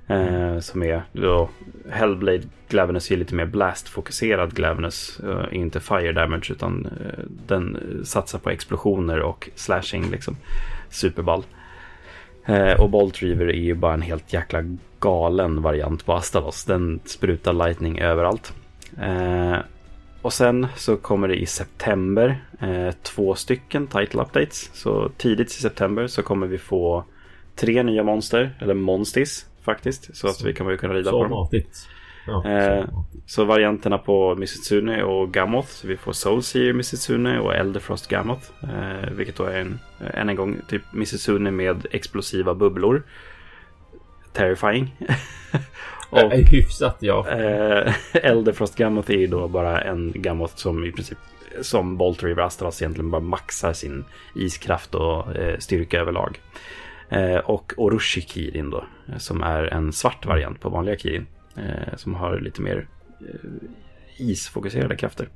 Eh, 0.07 0.59
som 0.59 0.83
är 0.83 1.03
då 1.11 1.49
Hellblade 1.89 2.41
Glavenus 2.69 3.11
är 3.11 3.17
lite 3.17 3.35
mer 3.35 3.45
blast-fokuserad 3.45 4.53
Glavenus. 4.53 5.19
Eh, 5.19 5.57
inte 5.57 5.79
fire 5.79 6.11
damage 6.11 6.51
utan 6.51 6.85
eh, 6.85 7.23
den 7.47 7.75
eh, 7.75 8.03
satsar 8.03 8.39
på 8.39 8.49
explosioner 8.49 9.19
och 9.19 9.49
slashing 9.55 10.11
liksom. 10.11 10.37
Superball. 10.89 11.43
Eh, 12.45 12.81
och 12.81 12.89
Bolt 12.89 13.21
Reaver 13.21 13.49
är 13.49 13.61
ju 13.61 13.73
bara 13.73 13.93
en 13.93 14.01
helt 14.01 14.33
jäkla 14.33 14.63
galen 14.99 15.61
variant 15.61 16.05
på 16.05 16.13
Astalos. 16.13 16.65
Den 16.65 16.99
sprutar 17.05 17.53
lightning 17.53 17.99
överallt. 17.99 18.53
Eh, 19.01 19.57
och 20.21 20.33
sen 20.33 20.67
så 20.75 20.97
kommer 20.97 21.27
det 21.27 21.35
i 21.35 21.45
september 21.45 22.43
eh, 22.59 22.91
två 23.01 23.35
stycken 23.35 23.87
title 23.87 24.21
updates. 24.21 24.69
Så 24.73 25.09
tidigt 25.17 25.47
i 25.47 25.53
september 25.53 26.07
så 26.07 26.23
kommer 26.23 26.47
vi 26.47 26.57
få 26.57 27.03
tre 27.55 27.83
nya 27.83 28.03
monster, 28.03 28.55
eller 28.59 28.73
monstis 28.73 29.45
faktiskt. 29.65 30.17
Så 30.17 30.27
att 30.27 30.41
vi 30.43 30.53
kommer 30.53 30.77
kunna 30.77 30.93
rida 30.93 31.11
så 31.11 31.23
på 31.23 31.29
matigt. 31.29 31.87
Ja, 32.27 32.49
eh, 32.49 32.85
så 33.25 33.45
varianterna 33.45 33.97
på 33.97 34.35
Missitsune 34.35 35.03
och 35.03 35.33
Gamoth. 35.33 35.67
Så 35.67 35.87
vi 35.87 35.97
får 35.97 36.13
Soulseer 36.13 36.73
Missitsune 36.73 37.39
och 37.39 37.55
Elderfrost 37.55 38.07
Gamoth. 38.07 38.47
Eh, 38.63 39.09
vilket 39.11 39.35
då 39.35 39.43
är 39.43 39.59
en, 39.59 39.79
än 40.13 40.29
en 40.29 40.35
gång 40.35 40.61
typ 40.67 40.81
Missitsune 40.93 41.51
med 41.51 41.85
explosiva 41.91 42.53
bubblor. 42.53 43.03
Terrifying. 44.33 44.95
och, 46.09 46.19
äh, 46.19 46.45
hyfsat 46.51 46.97
ja. 46.99 47.29
Eh, 47.29 47.93
Elderfrost 48.13 48.75
Gamoth 48.75 49.11
är 49.11 49.17
ju 49.17 49.27
då 49.27 49.47
bara 49.47 49.81
en 49.81 50.11
Gamoth 50.15 50.55
som 50.55 50.85
i 50.85 50.91
princip 50.91 51.17
som 51.61 51.97
Bolt 51.97 52.23
River 52.23 52.43
Astalas 52.43 52.81
egentligen 52.81 53.11
bara 53.11 53.21
maxar 53.21 53.73
sin 53.73 54.05
iskraft 54.35 54.95
och 54.95 55.35
eh, 55.35 55.57
styrka 55.59 55.99
överlag. 55.99 56.39
Eh, 57.09 57.37
och 57.37 57.73
Orochi 57.77 58.21
Kirin 58.21 58.69
då, 58.69 58.85
eh, 59.07 59.17
som 59.17 59.43
är 59.43 59.63
en 59.63 59.93
svart 59.93 60.25
variant 60.25 60.59
på 60.61 60.69
vanliga 60.69 60.97
Kirin. 60.97 61.27
Eh, 61.57 61.95
som 61.95 62.15
har 62.15 62.39
lite 62.39 62.61
mer 62.61 62.87
isfokuserade 64.17 64.95
krafter. 64.95 65.29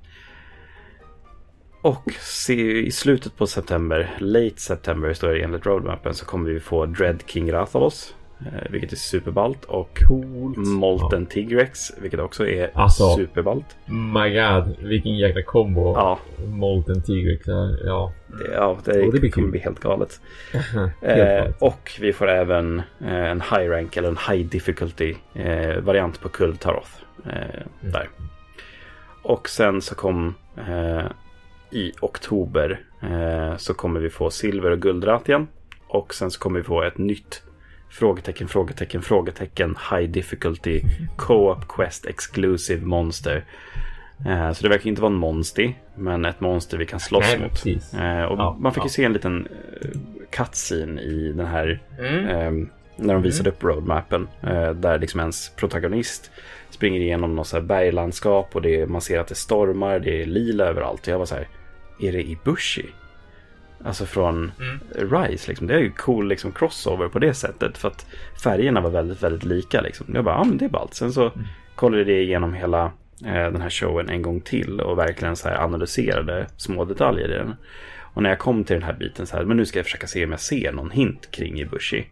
och 1.82 2.14
se, 2.20 2.86
i 2.86 2.92
slutet 2.92 3.38
på 3.38 3.48
september, 3.48 4.18
late 4.20 4.62
september 4.62 5.14
står 5.14 5.30
det 5.30 5.44
enligt 5.44 5.66
roadmappen, 5.66 6.14
så 6.14 6.26
kommer 6.26 6.50
vi 6.50 6.60
få 6.60 6.86
Dread 6.86 7.24
King 7.28 7.52
Rathalos. 7.52 8.16
Eh, 8.46 8.72
vilket 8.72 8.92
är 8.92 8.96
superballt. 8.96 9.66
Och 9.66 10.00
Coolt. 10.08 10.58
Molten 10.58 11.26
Tigrex, 11.26 11.92
vilket 12.02 12.20
också 12.20 12.48
är 12.48 12.72
Alltså. 12.74 13.16
superballt. 13.16 13.78
My 13.86 14.30
god, 14.34 14.76
vilken 14.88 15.18
jäkla 15.18 15.42
kombo. 15.44 15.94
Ja, 15.96 16.20
Molten 16.48 17.02
Tigrex. 17.02 17.48
Ja. 17.86 18.14
det, 18.28 18.54
ja, 18.54 18.78
det, 18.86 19.06
Och 19.08 19.14
det 19.14 19.20
blir 19.20 19.32
kommer 19.32 19.46
kul. 19.48 19.52
bli 19.52 19.60
helt 19.60 19.80
galet. 19.80 20.22
Helt 21.02 21.48
Eh, 21.48 21.52
och 21.60 21.92
vi 22.02 22.14
får 22.14 22.30
även 22.30 22.80
eh, 23.02 23.30
en 23.32 23.42
high 23.42 23.70
rank 23.70 23.98
eller 23.98 24.10
en 24.10 24.18
high 24.30 24.50
difficulty 24.50 25.16
eh, 25.34 25.78
variant 25.80 26.22
på 26.22 26.30
Kultaroth. 26.30 26.92
Eh, 27.26 27.32
Mm. 27.82 27.92
Där. 27.92 28.10
Och 29.24 29.50
sen 29.50 29.82
så 29.82 29.96
kom 29.96 30.36
eh, 30.68 31.06
i 31.72 31.92
oktober 32.02 32.80
så 33.58 33.74
kommer 33.74 34.00
vi 34.00 34.10
få 34.10 34.30
silver 34.30 34.72
och 34.72 34.80
guldratian. 34.82 35.48
Och 35.88 36.14
sen 36.14 36.32
så 36.32 36.40
kommer 36.40 36.60
vi 36.60 36.64
få 36.64 36.84
ett 36.84 36.98
nytt 36.98 37.44
frågetecken, 37.90 38.48
frågetecken, 38.48 39.02
frågetecken 39.02 39.76
high 39.92 40.10
difficulty 40.10 40.82
co-op 41.18 41.68
quest 41.68 42.06
exclusive 42.06 42.86
monster. 42.86 43.46
Eh, 44.28 44.52
så 44.52 44.64
det 44.64 44.70
verkar 44.70 44.88
inte 44.90 45.02
vara 45.02 45.12
en 45.12 45.18
monster, 45.18 45.74
men 45.96 46.26
ett 46.26 46.40
monster 46.40 46.78
vi 46.78 46.86
kan 46.86 47.00
slåss 47.00 47.26
Nej, 47.28 47.40
mot. 47.40 47.66
Eh, 47.94 48.24
och 48.24 48.38
Ja, 48.40 48.58
man 48.60 48.74
fick 48.74 48.84
ju 48.84 48.88
ja. 48.88 48.90
se 48.94 49.04
en 49.04 49.14
liten 49.14 49.48
eh, 49.82 49.88
cutscene 50.30 51.02
i 51.02 51.32
den 51.32 51.46
här 51.46 51.80
Mm. 52.00 52.28
eh, 52.28 52.68
när 53.02 53.14
de 53.14 53.24
visade 53.24 53.50
upp 53.50 53.64
roadmappen. 53.64 54.28
Eh, 54.44 54.70
där 54.72 55.00
liksom 55.00 55.20
ens 55.20 55.50
protagonist 55.56 56.32
springer 56.70 57.00
igenom 57.02 57.36
något 57.36 57.48
så 57.48 57.62
berglandskap 57.62 58.56
och 58.56 58.62
det, 58.62 58.88
man 58.90 59.02
ser 59.02 59.20
att 59.20 59.28
det 59.28 59.36
stormar, 59.36 60.00
det 60.00 60.22
är 60.22 60.26
lila 60.26 60.64
överallt. 60.66 61.02
Och 61.02 61.08
jag 61.14 61.20
var 61.20 61.26
så 61.26 61.36
här, 61.36 61.48
är 62.02 62.12
det 62.12 62.24
Ibushi? 62.30 62.86
Alltså 63.84 64.06
från 64.06 64.52
Mm. 64.60 64.80
Rise 65.12 65.50
liksom. 65.50 65.68
Det 65.68 65.74
är 65.74 65.80
ju 65.80 65.92
cool 65.92 66.28
liksom 66.28 66.52
crossover 66.52 67.08
på 67.08 67.20
det 67.20 67.34
sättet. 67.34 67.78
För 67.78 67.88
att 67.88 68.06
färgerna 68.44 68.82
var 68.82 68.90
väldigt, 68.90 69.24
väldigt 69.24 69.44
lika 69.44 69.82
liksom. 69.82 70.06
Jag 70.14 70.24
bara, 70.24 70.36
ja 70.36 70.44
men 70.44 70.58
det 70.58 70.66
är 70.66 70.70
ballt. 70.70 70.94
Sen 70.94 71.14
så 71.14 71.32
kollade 71.76 72.12
jag 72.12 72.22
igenom 72.24 72.54
hela 72.54 72.86
eh, 73.26 73.52
den 73.52 73.62
här 73.62 73.70
showen 73.70 74.10
en 74.10 74.22
gång 74.22 74.42
till 74.42 74.82
och 74.82 74.98
verkligen 74.98 75.36
så 75.36 75.50
här 75.50 75.64
analyserade 75.64 76.48
små 76.58 76.86
detaljer 76.86 77.32
i 77.32 77.38
den. 77.38 77.56
Och 78.14 78.24
när 78.24 78.30
jag 78.30 78.40
kom 78.40 78.64
till 78.64 78.74
den 78.74 78.84
här 78.84 78.94
biten 78.94 79.28
så 79.28 79.38
här, 79.38 79.44
men 79.44 79.58
nu 79.58 79.66
ska 79.66 79.80
jag 79.80 79.86
försöka 79.86 80.08
se 80.08 80.26
om 80.26 80.32
jag 80.32 80.40
ser 80.40 80.72
någon 80.72 80.92
hint 80.92 81.32
kring 81.32 81.60
Ibushi. 81.60 82.06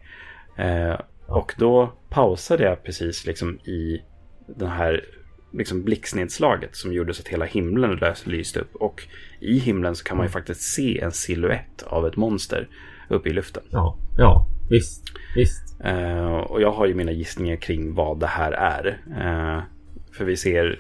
Eh, 0.55 0.99
och 1.25 1.53
då 1.57 1.93
pausade 2.09 2.63
jag 2.63 2.83
precis 2.83 3.25
liksom 3.25 3.59
i 3.59 4.01
den 4.47 4.69
här 4.69 5.05
liksom 5.51 5.83
blixtnedslaget 5.83 6.75
som 6.75 6.93
gjorde 6.93 7.13
så 7.13 7.21
att 7.21 7.27
hela 7.27 7.45
himlen 7.45 7.99
lyste 8.25 8.59
upp. 8.59 8.75
Och 8.75 9.07
i 9.39 9.59
himlen 9.59 9.95
så 9.95 10.03
kan 10.03 10.17
man 10.17 10.25
ju 10.25 10.31
faktiskt 10.31 10.61
se 10.61 10.99
en 10.99 11.11
siluett 11.11 11.83
av 11.83 12.07
ett 12.07 12.15
monster 12.15 12.67
uppe 13.09 13.29
i 13.29 13.33
luften. 13.33 13.63
Ja, 13.69 13.97
ja, 14.17 14.47
visst, 14.69 15.03
visst. 15.35 15.67
Eh, 15.83 16.37
och 16.37 16.61
jag 16.61 16.71
har 16.71 16.85
ju 16.85 16.93
mina 16.93 17.11
gissningar 17.11 17.55
kring 17.55 17.93
vad 17.93 18.19
det 18.19 18.27
här 18.27 18.51
är. 18.51 18.99
Eh, 19.09 19.63
för 20.11 20.25
vi 20.25 20.37
ser 20.37 20.79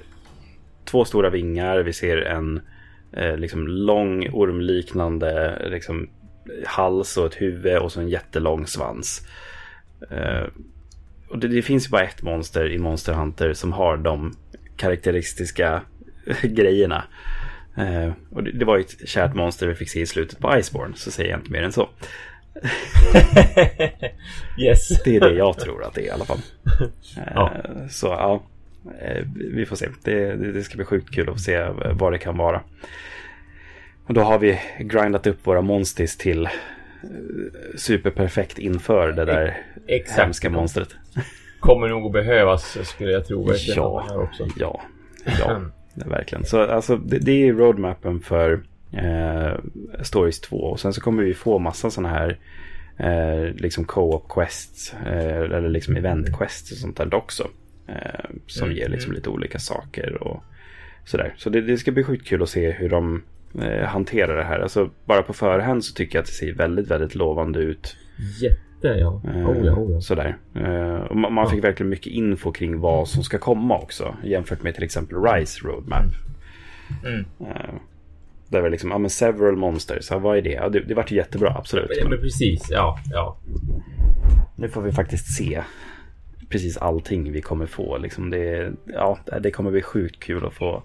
två 0.85 1.05
stora 1.05 1.29
vingar, 1.29 1.79
vi 1.79 1.93
ser 1.93 2.17
en 2.17 2.61
eh, 3.11 3.37
liksom 3.37 3.67
lång 3.67 4.29
ormliknande 4.29 5.61
liksom, 5.71 6.09
hals 6.65 7.17
och 7.17 7.25
ett 7.25 7.41
huvud 7.41 7.77
och 7.77 7.91
så 7.91 7.99
en 7.99 8.09
jättelång 8.09 8.67
svans. 8.67 9.27
Och 11.29 11.39
det, 11.39 11.47
det 11.47 11.61
finns 11.61 11.87
ju 11.87 11.89
bara 11.89 12.03
ett 12.03 12.21
monster 12.21 12.71
i 12.71 12.77
Monster 12.77 13.13
Hunter 13.13 13.53
som 13.53 13.73
har 13.73 13.97
de 13.97 14.35
karaktäristiska 14.77 15.81
grejerna. 16.41 17.03
Eh, 17.77 18.11
och 18.29 18.43
det, 18.43 18.51
det 18.51 18.65
var 18.65 18.77
ju 18.77 18.83
ett 18.83 19.09
kärt 19.09 19.35
monster 19.35 19.67
vi 19.67 19.75
fick 19.75 19.89
se 19.89 20.01
i 20.01 20.05
slutet 20.05 20.39
på 20.39 20.57
Iceborne, 20.57 20.93
så 20.95 21.11
säger 21.11 21.29
jag 21.29 21.39
inte 21.39 21.51
mer 21.51 21.63
än 21.63 21.71
så. 21.71 21.89
yes. 24.57 25.01
Det 25.03 25.15
är 25.15 25.19
det 25.19 25.33
jag 25.33 25.59
tror 25.59 25.83
att 25.83 25.93
det 25.93 26.01
är 26.01 26.05
i 26.05 26.09
alla 26.09 26.25
fall. 26.25 26.39
Eh, 27.17 27.23
Ja. 27.35 27.53
Så 27.89 28.07
ja, 28.07 28.43
eh, 29.01 29.25
vi 29.35 29.65
får 29.65 29.75
se. 29.75 29.87
Det, 30.03 30.35
det, 30.35 30.63
ska 30.63 30.75
bli 30.75 30.85
sjukt 30.85 31.11
kul 31.11 31.29
att 31.29 31.41
se 31.41 31.67
vad 31.93 32.13
det 32.13 32.17
kan 32.17 32.37
vara. 32.37 32.61
Och 34.05 34.13
då 34.13 34.21
har 34.21 34.39
vi 34.39 34.59
grindat 34.79 35.27
upp 35.27 35.47
våra 35.47 35.61
monstis 35.61 36.17
till 36.17 36.45
eh, 36.45 36.51
superperfekt 37.75 38.59
inför 38.59 39.11
det 39.11 39.25
där 39.25 39.57
Exakt. 39.87 40.19
hemska 40.19 40.49
monstret. 40.49 40.95
Kommer 41.59 41.87
nog 41.87 42.05
att 42.05 42.11
behövas 42.11 42.77
skulle 42.87 43.11
jag 43.11 43.25
tro. 43.25 43.53
Ja, 43.53 44.05
ja, 44.09 44.81
ja, 45.39 45.61
det 45.93 46.05
är 46.05 46.09
verkligen. 46.09 46.45
Så 46.45 46.61
alltså, 46.61 46.97
det, 46.97 47.19
det 47.19 47.47
är 47.47 47.53
roadmappen 47.53 48.19
för 48.19 48.63
eh, 48.91 49.53
Stories 50.01 50.39
2. 50.39 50.57
Och 50.57 50.79
sen 50.79 50.93
så 50.93 51.01
kommer 51.01 51.23
vi 51.23 51.33
få 51.33 51.59
massa 51.59 51.89
sådana 51.89 52.09
här 52.09 52.39
eh, 52.97 53.53
liksom 53.55 53.85
co-op 53.85 54.29
quests 54.29 54.93
eh, 55.05 55.37
eller 55.37 55.69
liksom 55.69 55.95
event 55.95 56.37
quests 56.37 56.71
och 56.71 56.77
sånt 56.77 56.97
där 56.97 57.13
också. 57.13 57.47
Eh, 57.87 58.29
som 58.47 58.67
Mm, 58.67 58.77
ger 58.77 58.89
liksom 58.89 59.09
mm. 59.09 59.15
lite 59.15 59.29
olika 59.29 59.59
saker 59.59 60.23
och 60.23 60.43
sådär. 61.05 61.33
Så 61.37 61.49
det, 61.49 61.61
det 61.61 61.77
ska 61.77 61.91
bli 61.91 62.03
sjukt 62.03 62.27
kul 62.27 62.43
att 62.43 62.49
se 62.49 62.71
hur 62.71 62.89
de 62.89 63.23
eh, 63.61 63.85
hanterar 63.85 64.37
det 64.37 64.43
här. 64.43 64.59
Alltså 64.59 64.89
bara 65.05 65.23
på 65.23 65.33
förhand 65.33 65.85
så 65.85 65.93
tycker 65.93 66.17
jag 66.17 66.21
att 66.21 66.27
det 66.27 66.33
ser 66.33 66.53
väldigt, 66.53 66.87
väldigt 66.87 67.15
lovande 67.15 67.59
ut. 67.59 67.95
Jätte, 68.41 68.61
ja. 68.81 69.21
Eh, 69.27 69.49
Oh 69.49 69.65
ja, 69.65 69.73
oh 69.73 69.91
ja. 69.91 70.01
Sådär. 70.01 70.37
Eh, 70.55 71.15
man 71.15 71.49
fick 71.49 71.63
verkligen 71.63 71.89
mycket 71.89 72.13
info 72.13 72.51
kring 72.51 72.79
vad 72.79 73.07
som 73.07 73.23
ska 73.23 73.37
komma 73.37 73.77
också. 73.77 74.15
Jämfört 74.23 74.63
med 74.63 74.75
till 74.75 74.83
exempel 74.83 75.23
Rise 75.23 75.67
Roadmap. 75.67 76.05
Mm. 77.05 77.25
Eh, 77.39 77.73
där 78.49 78.61
var 78.61 78.69
liksom, 78.69 78.91
ja 78.91 78.97
men 78.97 79.09
several 79.09 79.55
monsters, 79.55 80.11
ja, 80.11 80.17
vad 80.17 80.37
är 80.37 80.41
det? 80.41 80.49
Ja, 80.51 80.69
det, 80.69 80.79
det 80.79 80.93
vart 80.93 81.11
ju 81.11 81.15
jättebra, 81.15 81.53
absolut. 81.57 81.89
Men 82.01 82.09
Men 82.09 82.21
precis, 82.21 82.67
ja, 82.69 82.99
ja. 83.11 83.37
nu 84.55 84.69
får 84.69 84.81
vi 84.81 84.91
faktiskt 84.91 85.35
se 85.37 85.63
precis 86.49 86.77
allting 86.77 87.31
vi 87.31 87.41
kommer 87.41 87.65
få. 87.65 87.97
Liksom 87.97 88.29
det, 88.29 88.71
ja, 88.85 89.19
det 89.41 89.51
kommer 89.51 89.71
bli 89.71 89.81
sjukt 89.81 90.19
kul 90.19 90.45
att 90.45 90.53
få 90.53 90.83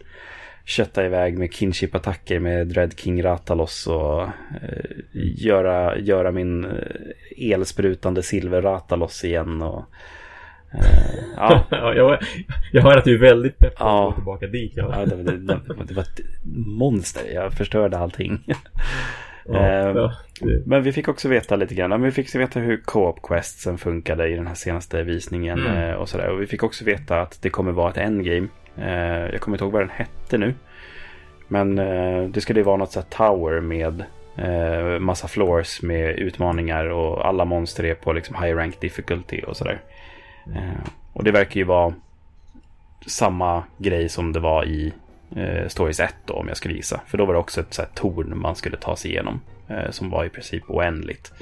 kötta 0.64 1.04
iväg 1.06 1.38
med 1.38 1.50
kinship-attacker 1.52 2.38
med 2.38 2.66
Dread 2.66 2.98
King 2.98 3.24
Ratalos 3.24 3.86
och 3.86 4.22
eh, 4.22 4.28
göra, 5.36 5.98
göra 5.98 6.30
min 6.32 6.64
eh, 6.64 7.52
elsprutande 7.52 8.22
silver 8.22 8.62
Ratalos 8.62 9.24
igen. 9.24 9.62
Och, 9.62 9.84
eh, 10.74 11.14
ja, 11.36 11.66
ja 11.70 11.94
jag, 11.94 12.18
jag 12.72 12.82
hör 12.82 12.96
att 12.98 13.04
du 13.04 13.14
är 13.14 13.20
väldigt 13.20 13.58
pepp 13.58 13.76
på 13.76 13.84
Ja. 13.84 14.08
att 14.08 14.14
gå 14.14 14.14
tillbaka 14.14 14.46
dit. 14.46 14.72
Ja. 14.76 14.94
ja, 14.98 15.06
det, 15.06 15.22
det, 15.22 15.38
det, 15.38 15.60
det 15.88 15.94
var 15.94 16.02
ett 16.02 16.20
monster, 16.66 17.22
jag 17.34 17.52
förstörde 17.52 17.98
allting. 17.98 18.42
Ja, 18.46 18.56
Eh, 19.54 19.92
ja, 19.96 20.12
Men 20.66 20.82
vi 20.82 20.92
fick 20.92 21.08
också 21.08 21.28
veta 21.28 21.56
lite 21.56 21.74
grann. 21.74 22.02
Vi 22.02 22.10
fick 22.10 22.34
veta 22.34 22.60
hur 22.60 22.76
co-op 22.84 23.22
questsen 23.22 23.78
funkade 23.78 24.28
i 24.28 24.34
den 24.34 24.46
här 24.46 24.54
senaste 24.54 25.02
visningen. 25.02 25.58
Mm. 25.66 25.90
eh, 25.90 25.94
Och, 25.94 26.08
sådär. 26.08 26.28
och 26.28 26.42
vi 26.42 26.46
fick 26.46 26.62
också 26.62 26.84
veta 26.84 27.20
att 27.20 27.42
det 27.42 27.50
kommer 27.50 27.72
vara 27.72 27.90
ett 27.90 27.96
endgame. 27.96 28.48
Eh, 28.78 29.26
Jag 29.32 29.40
kommer 29.40 29.54
inte 29.56 29.64
ihåg 29.64 29.72
vad 29.72 29.82
den 29.82 29.90
hette 29.90 30.38
nu. 30.38 30.54
Men 31.48 31.78
eh, 31.78 32.22
det 32.24 32.40
skulle 32.40 32.60
ju 32.60 32.64
vara 32.64 32.76
något 32.76 32.92
sånt 32.92 33.10
tower 33.10 33.60
med 33.60 34.04
eh, 34.36 34.98
massa 35.00 35.28
floors 35.28 35.82
med 35.82 36.18
utmaningar 36.18 36.86
och 36.86 37.26
alla 37.26 37.44
monster 37.44 37.84
är 37.84 37.94
på 37.94 38.12
liksom 38.12 38.42
high 38.42 38.56
rank 38.56 38.80
difficulty 38.80 39.40
och 39.42 39.56
sådär. 39.56 39.80
Eh, 40.54 40.90
Och 41.12 41.24
det 41.24 41.30
verkar 41.32 41.56
ju 41.60 41.64
vara 41.64 41.94
samma 43.06 43.62
grej 43.78 44.08
som 44.08 44.32
det 44.32 44.40
var 44.40 44.64
i 44.64 44.92
eh, 45.36 45.68
Stories 45.68 46.00
1 46.00 46.14
då, 46.24 46.34
om 46.34 46.48
jag 46.48 46.56
skulle 46.56 46.74
gissa. 46.74 47.00
För 47.06 47.18
då 47.18 47.24
var 47.24 47.32
det 47.34 47.40
också 47.40 47.60
ett 47.60 47.74
så 47.74 47.82
här, 47.82 47.88
torn 47.94 48.38
man 48.38 48.56
skulle 48.56 48.76
ta 48.76 48.96
sig 48.96 49.10
igenom. 49.10 49.40
Eh, 49.68 49.90
som 49.90 50.10
var 50.10 50.24
i 50.24 50.28
princip 50.28 50.62
oändligt. 50.70 51.32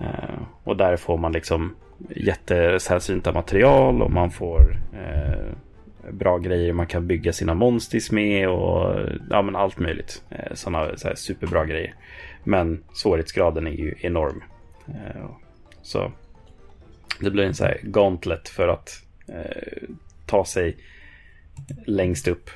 Eh, 0.00 0.40
och 0.64 0.76
där 0.76 0.96
får 0.96 1.18
man 1.18 1.32
liksom 1.32 1.74
jättesällsynta 2.16 3.32
material 3.32 4.02
och 4.02 4.10
man 4.10 4.30
får 4.30 4.76
bra 6.12 6.38
grejer 6.38 6.72
man 6.72 6.86
kan 6.86 7.06
bygga 7.06 7.32
sina 7.32 7.54
monsters 7.54 8.10
med 8.10 8.48
och 8.48 9.08
ja, 9.30 9.42
men 9.42 9.56
allt 9.56 9.78
möjligt. 9.78 10.22
Eh, 10.30 10.54
Sådana 10.54 10.96
så 10.96 11.08
superbra 11.14 11.64
grejer. 11.66 11.94
Men 12.44 12.84
svårighetsgraden 12.92 13.66
är 13.66 13.70
ju 13.70 13.94
enorm. 14.00 14.42
Eh, 14.88 15.30
så 15.82 16.12
det 17.20 17.30
blir 17.30 17.44
en 17.44 17.54
så 17.54 17.64
här 17.64 17.80
gauntlet 17.82 18.48
för 18.48 18.68
att 18.68 19.02
eh, 19.28 19.88
ta 20.26 20.44
sig 20.44 20.76
längst 21.86 22.28
upp 22.28 22.50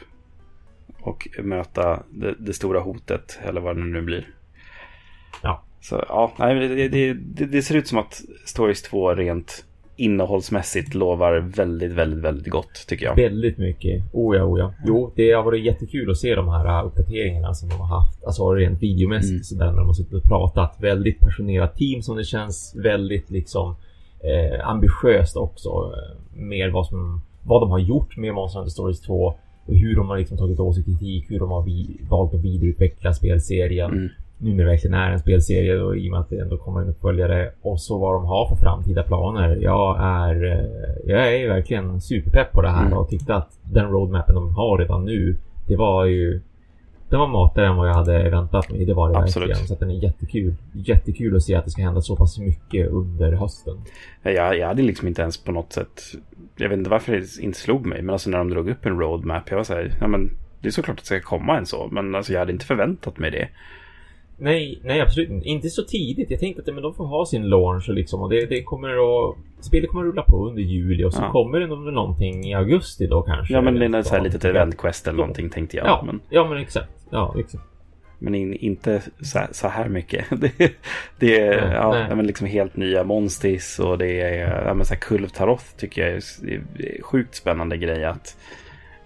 och 1.00 1.28
möta 1.38 2.02
det, 2.10 2.34
det 2.38 2.52
stora 2.52 2.80
hotet 2.80 3.38
eller 3.42 3.60
vad 3.60 3.76
det 3.76 3.84
nu 3.84 4.02
blir. 4.02 4.28
Ja. 5.42 5.62
Så 5.80 6.04
ja, 6.08 6.32
nej, 6.38 6.68
det, 6.68 6.88
det, 6.88 7.46
det 7.46 7.62
ser 7.62 7.74
ut 7.74 7.88
som 7.88 7.98
att 7.98 8.22
Stories 8.44 8.82
2 8.82 9.14
rent 9.14 9.65
innehållsmässigt 9.97 10.94
lovar 10.94 11.39
väldigt, 11.56 11.93
väldigt, 11.93 12.24
väldigt 12.24 12.48
gott 12.52 12.85
tycker 12.89 13.06
jag. 13.06 13.16
Väldigt 13.16 13.59
mycket. 13.59 14.02
Oh 14.12 14.36
ja, 14.36 14.43
oh 14.44 14.59
ja. 14.59 14.73
Jo, 14.86 15.12
det 15.16 15.32
har 15.32 15.43
varit 15.43 15.64
jättekul 15.64 16.10
att 16.10 16.16
se 16.16 16.35
de 16.35 16.48
här 16.48 16.81
uh, 16.81 16.86
uppdateringarna 16.86 17.55
som 17.55 17.68
de 17.68 17.74
har 17.74 18.01
haft. 18.01 18.24
Alltså 18.24 18.55
rent 18.55 18.82
videomässigt 18.82 19.31
Mm. 19.32 19.43
sådär 19.43 19.66
när 19.66 19.77
de 19.78 19.86
har 19.86 19.94
suttit 19.94 20.14
och 20.14 20.23
pratat. 20.23 20.77
Väldigt 20.81 21.20
passionerat 21.20 21.77
team 21.77 22.02
som 22.02 22.16
det 22.16 22.24
känns. 22.24 22.77
Väldigt 22.85 23.31
liksom 23.31 23.77
eh, 24.20 24.68
ambitiöst 24.68 25.36
också. 25.36 25.68
Eh, 25.68 26.40
mer 26.40 26.68
vad 26.70 26.86
som 26.86 27.20
vad 27.43 27.62
de 27.62 27.70
har 27.70 27.78
gjort 27.78 28.16
med 28.16 28.35
Monster 28.35 28.59
Hunter 28.60 28.70
Stories 28.70 29.01
2. 29.01 29.35
hur 29.66 29.97
de 29.97 30.09
har 30.09 30.18
liksom 30.18 30.39
tagit 30.39 30.60
åt 30.60 30.74
sig 30.74 30.85
kritik, 30.85 31.31
hur 31.31 31.39
de 31.39 31.51
har 31.51 31.62
vi, 31.62 32.01
valt 32.10 32.35
att 32.35 32.40
vidareutveckla 32.40 33.12
spelserien. 33.12 33.90
Mm. 33.93 34.09
Nu 34.38 34.50
när 34.50 34.64
det 34.64 34.70
verkligen 34.70 34.94
är 34.94 35.10
en 35.10 35.18
spelserie 35.18 35.76
då, 35.76 35.96
i 35.96 36.08
och 36.08 36.12
med 36.12 36.20
att 36.20 36.30
det 36.30 36.38
ändå 36.38 36.56
kommer 36.56 36.80
en 36.80 36.88
uppföljare. 36.88 37.50
Och 37.62 37.80
så 37.80 37.98
vad 37.98 38.14
de 38.14 38.24
har 38.24 38.48
för 38.48 38.56
framtida 38.56 39.02
planer. 39.02 39.58
Jag 39.60 39.96
är, 40.00 40.44
eh, 40.44 40.66
jag 41.06 41.34
är 41.34 41.48
verkligen 41.48 42.00
superpepp 42.00 42.52
på 42.52 42.62
det 42.62 42.68
här 42.70 42.86
Mm. 42.86 42.98
och 42.98 43.08
tyckte 43.08 43.34
att 43.34 43.58
den 43.62 43.90
roadmappen 43.90 44.34
de 44.34 44.54
har 44.54 44.78
redan 44.78 45.04
nu, 45.04 45.36
det 45.68 45.76
var 45.76 46.04
ju 46.04 46.40
den 47.08 47.20
var 47.20 47.26
matare 47.28 47.66
än 47.66 47.76
vad 47.76 47.88
jag 47.88 47.94
hade 47.94 48.30
väntat 48.30 48.70
mig. 48.70 48.84
Det 48.84 48.94
var 48.94 49.10
det 49.10 49.18
Absolut. 49.18 49.48
verkligen. 49.48 49.68
Så 49.68 49.74
att 49.74 49.80
den 49.80 49.90
är 49.90 49.94
jättekul. 49.94 50.54
Jättekul 50.72 51.36
att 51.36 51.42
se 51.42 51.54
att 51.54 51.64
det 51.64 51.70
ska 51.70 51.82
hända 51.82 52.00
så 52.00 52.16
pass 52.16 52.38
mycket 52.38 52.88
under 52.88 53.32
hösten. 53.32 53.74
Jag, 54.22 54.58
jag 54.58 54.66
hade 54.66 54.82
liksom 54.82 55.08
inte 55.08 55.22
ens 55.22 55.44
på 55.44 55.52
något 55.52 55.72
sätt... 55.72 56.02
Jag 56.56 56.68
vet 56.68 56.78
inte 56.78 56.90
varför 56.90 57.12
det 57.12 57.42
inte 57.42 57.58
slog 57.58 57.86
mig. 57.86 58.02
Men 58.02 58.12
alltså 58.12 58.30
när 58.30 58.38
de 58.38 58.50
drog 58.50 58.68
upp 58.70 58.86
en 58.86 58.98
roadmap. 58.98 59.42
Jag 59.50 59.56
var 59.56 59.64
så 59.64 59.74
här, 59.74 59.92
ja 60.00 60.06
men 60.06 60.30
det 60.60 60.68
är 60.68 60.72
såklart 60.72 60.94
att 60.98 61.02
det 61.02 61.06
ska 61.06 61.20
komma 61.20 61.58
en 61.58 61.66
så. 61.66 61.88
Men 61.92 62.14
alltså 62.14 62.32
jag 62.32 62.40
hade 62.40 62.52
inte 62.52 62.66
förväntat 62.66 63.18
mig 63.18 63.30
det. 63.30 63.48
Nej, 64.38 64.80
nej 64.84 65.00
absolut 65.00 65.30
inte. 65.30 65.48
Inte 65.48 65.68
så 65.70 65.82
tidigt. 65.82 66.30
Jag 66.30 66.40
tänkte 66.40 66.62
att 66.62 66.74
men 66.74 66.82
de 66.82 66.94
får 66.94 67.06
ha 67.06 67.26
sin 67.26 67.48
launch 67.48 67.88
liksom 67.88 68.22
och 68.22 68.30
det, 68.30 68.46
det 68.46 68.62
kommer 68.62 68.88
att... 68.88 69.36
Spelet 69.60 69.90
kommer 69.90 70.02
att 70.04 70.10
rulla 70.12 70.22
på 70.22 70.48
under 70.48 70.62
juli 70.62 71.04
och 71.04 71.14
så 71.14 71.22
Ja. 71.22 71.30
kommer 71.32 71.60
det 71.60 71.66
nog 71.66 71.92
någonting 71.92 72.44
i 72.46 72.54
augusti 72.54 73.06
då 73.06 73.22
kanske. 73.22 73.54
Ja 73.54 73.60
men 73.60 73.74
det 73.74 73.98
är 73.98 74.02
så 74.02 74.10
här 74.10 74.18
Ja. 74.18 74.24
litet 74.24 74.44
eventquest 74.44 75.06
eller 75.08 75.18
någonting 75.18 75.50
tänkte 75.50 75.76
jag. 75.76 75.86
Ja, 75.86 76.02
Men, 76.06 76.20
ja 76.30 76.48
men 76.48 76.58
exakt. 76.58 76.88
Ja, 77.10 77.34
exakt. 77.38 77.64
men 78.18 78.34
in, 78.34 78.54
inte 78.54 79.02
så 79.20 79.38
här, 79.38 79.48
så 79.52 79.68
här 79.68 79.88
mycket. 79.88 80.24
Det, 80.40 80.72
det 81.18 81.38
är 81.40 81.74
ja, 81.74 82.06
ja, 82.08 82.14
men 82.14 82.26
liksom 82.26 82.46
helt 82.46 82.76
nya 82.76 83.04
Monstis 83.04 83.78
och 83.78 83.98
det 83.98 84.20
är 84.20 84.64
ja, 84.66 84.74
men 84.74 84.86
så 84.86 84.94
här 84.94 85.00
Kulv 85.00 85.28
Taroth 85.28 85.64
tycker 85.76 86.02
jag 86.02 86.10
är 86.10 86.16
är 86.16 87.02
sjukt 87.02 87.34
spännande 87.34 87.76
grej 87.76 88.04
att 88.04 88.36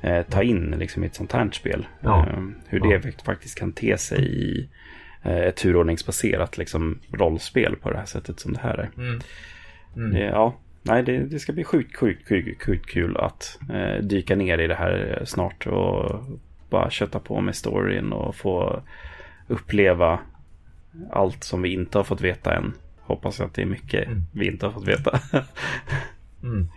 eh, 0.00 0.22
ta 0.22 0.42
in 0.42 0.74
liksom 0.78 1.04
i 1.04 1.06
ett 1.06 1.14
sånt 1.14 1.32
här 1.32 1.48
spel. 1.52 1.86
Eh, 2.04 2.24
hur 2.66 2.80
det 2.80 3.22
faktiskt 3.24 3.58
kan 3.58 3.72
te 3.72 3.98
sig 3.98 4.42
i 4.42 4.68
ett 5.22 5.56
turordningsbaserat 5.56 6.58
liksom, 6.58 6.98
rollspel 7.12 7.76
på 7.76 7.90
det 7.90 7.98
här 7.98 8.04
sättet 8.04 8.40
som 8.40 8.52
det 8.52 8.60
här 8.60 8.78
är. 8.78 8.90
Mm. 8.96 9.20
Mm. 9.96 10.12
Det, 10.14 10.20
ja, 10.20 10.54
nej, 10.82 11.02
det, 11.02 11.18
det 11.18 11.38
ska 11.38 11.52
bli 11.52 11.64
sjukt, 11.64 11.96
sjukt, 11.96 12.28
sjukt, 12.28 12.62
sjukt 12.62 12.90
kul 12.90 13.16
att 13.16 13.58
eh, 13.72 14.04
dyka 14.04 14.36
ner 14.36 14.58
i 14.58 14.66
det 14.66 14.74
här 14.74 15.16
eh, 15.18 15.24
snart 15.24 15.66
och 15.66 16.20
bara 16.70 16.90
kötta 16.90 17.20
på 17.20 17.40
med 17.40 17.56
storyn 17.56 18.12
och 18.12 18.36
få 18.36 18.82
uppleva 19.48 20.20
allt 21.10 21.44
som 21.44 21.62
vi 21.62 21.72
inte 21.72 21.98
har 21.98 22.04
fått 22.04 22.20
veta 22.20 22.54
än. 22.54 22.72
Hoppas 23.00 23.40
att 23.40 23.54
det 23.54 23.62
är 23.62 23.66
mycket 23.66 24.06
Mm. 24.06 24.22
vi 24.32 24.46
inte 24.46 24.66
har 24.66 24.72
fått 24.72 24.88
veta. 24.88 25.20
Mm. 26.42 26.68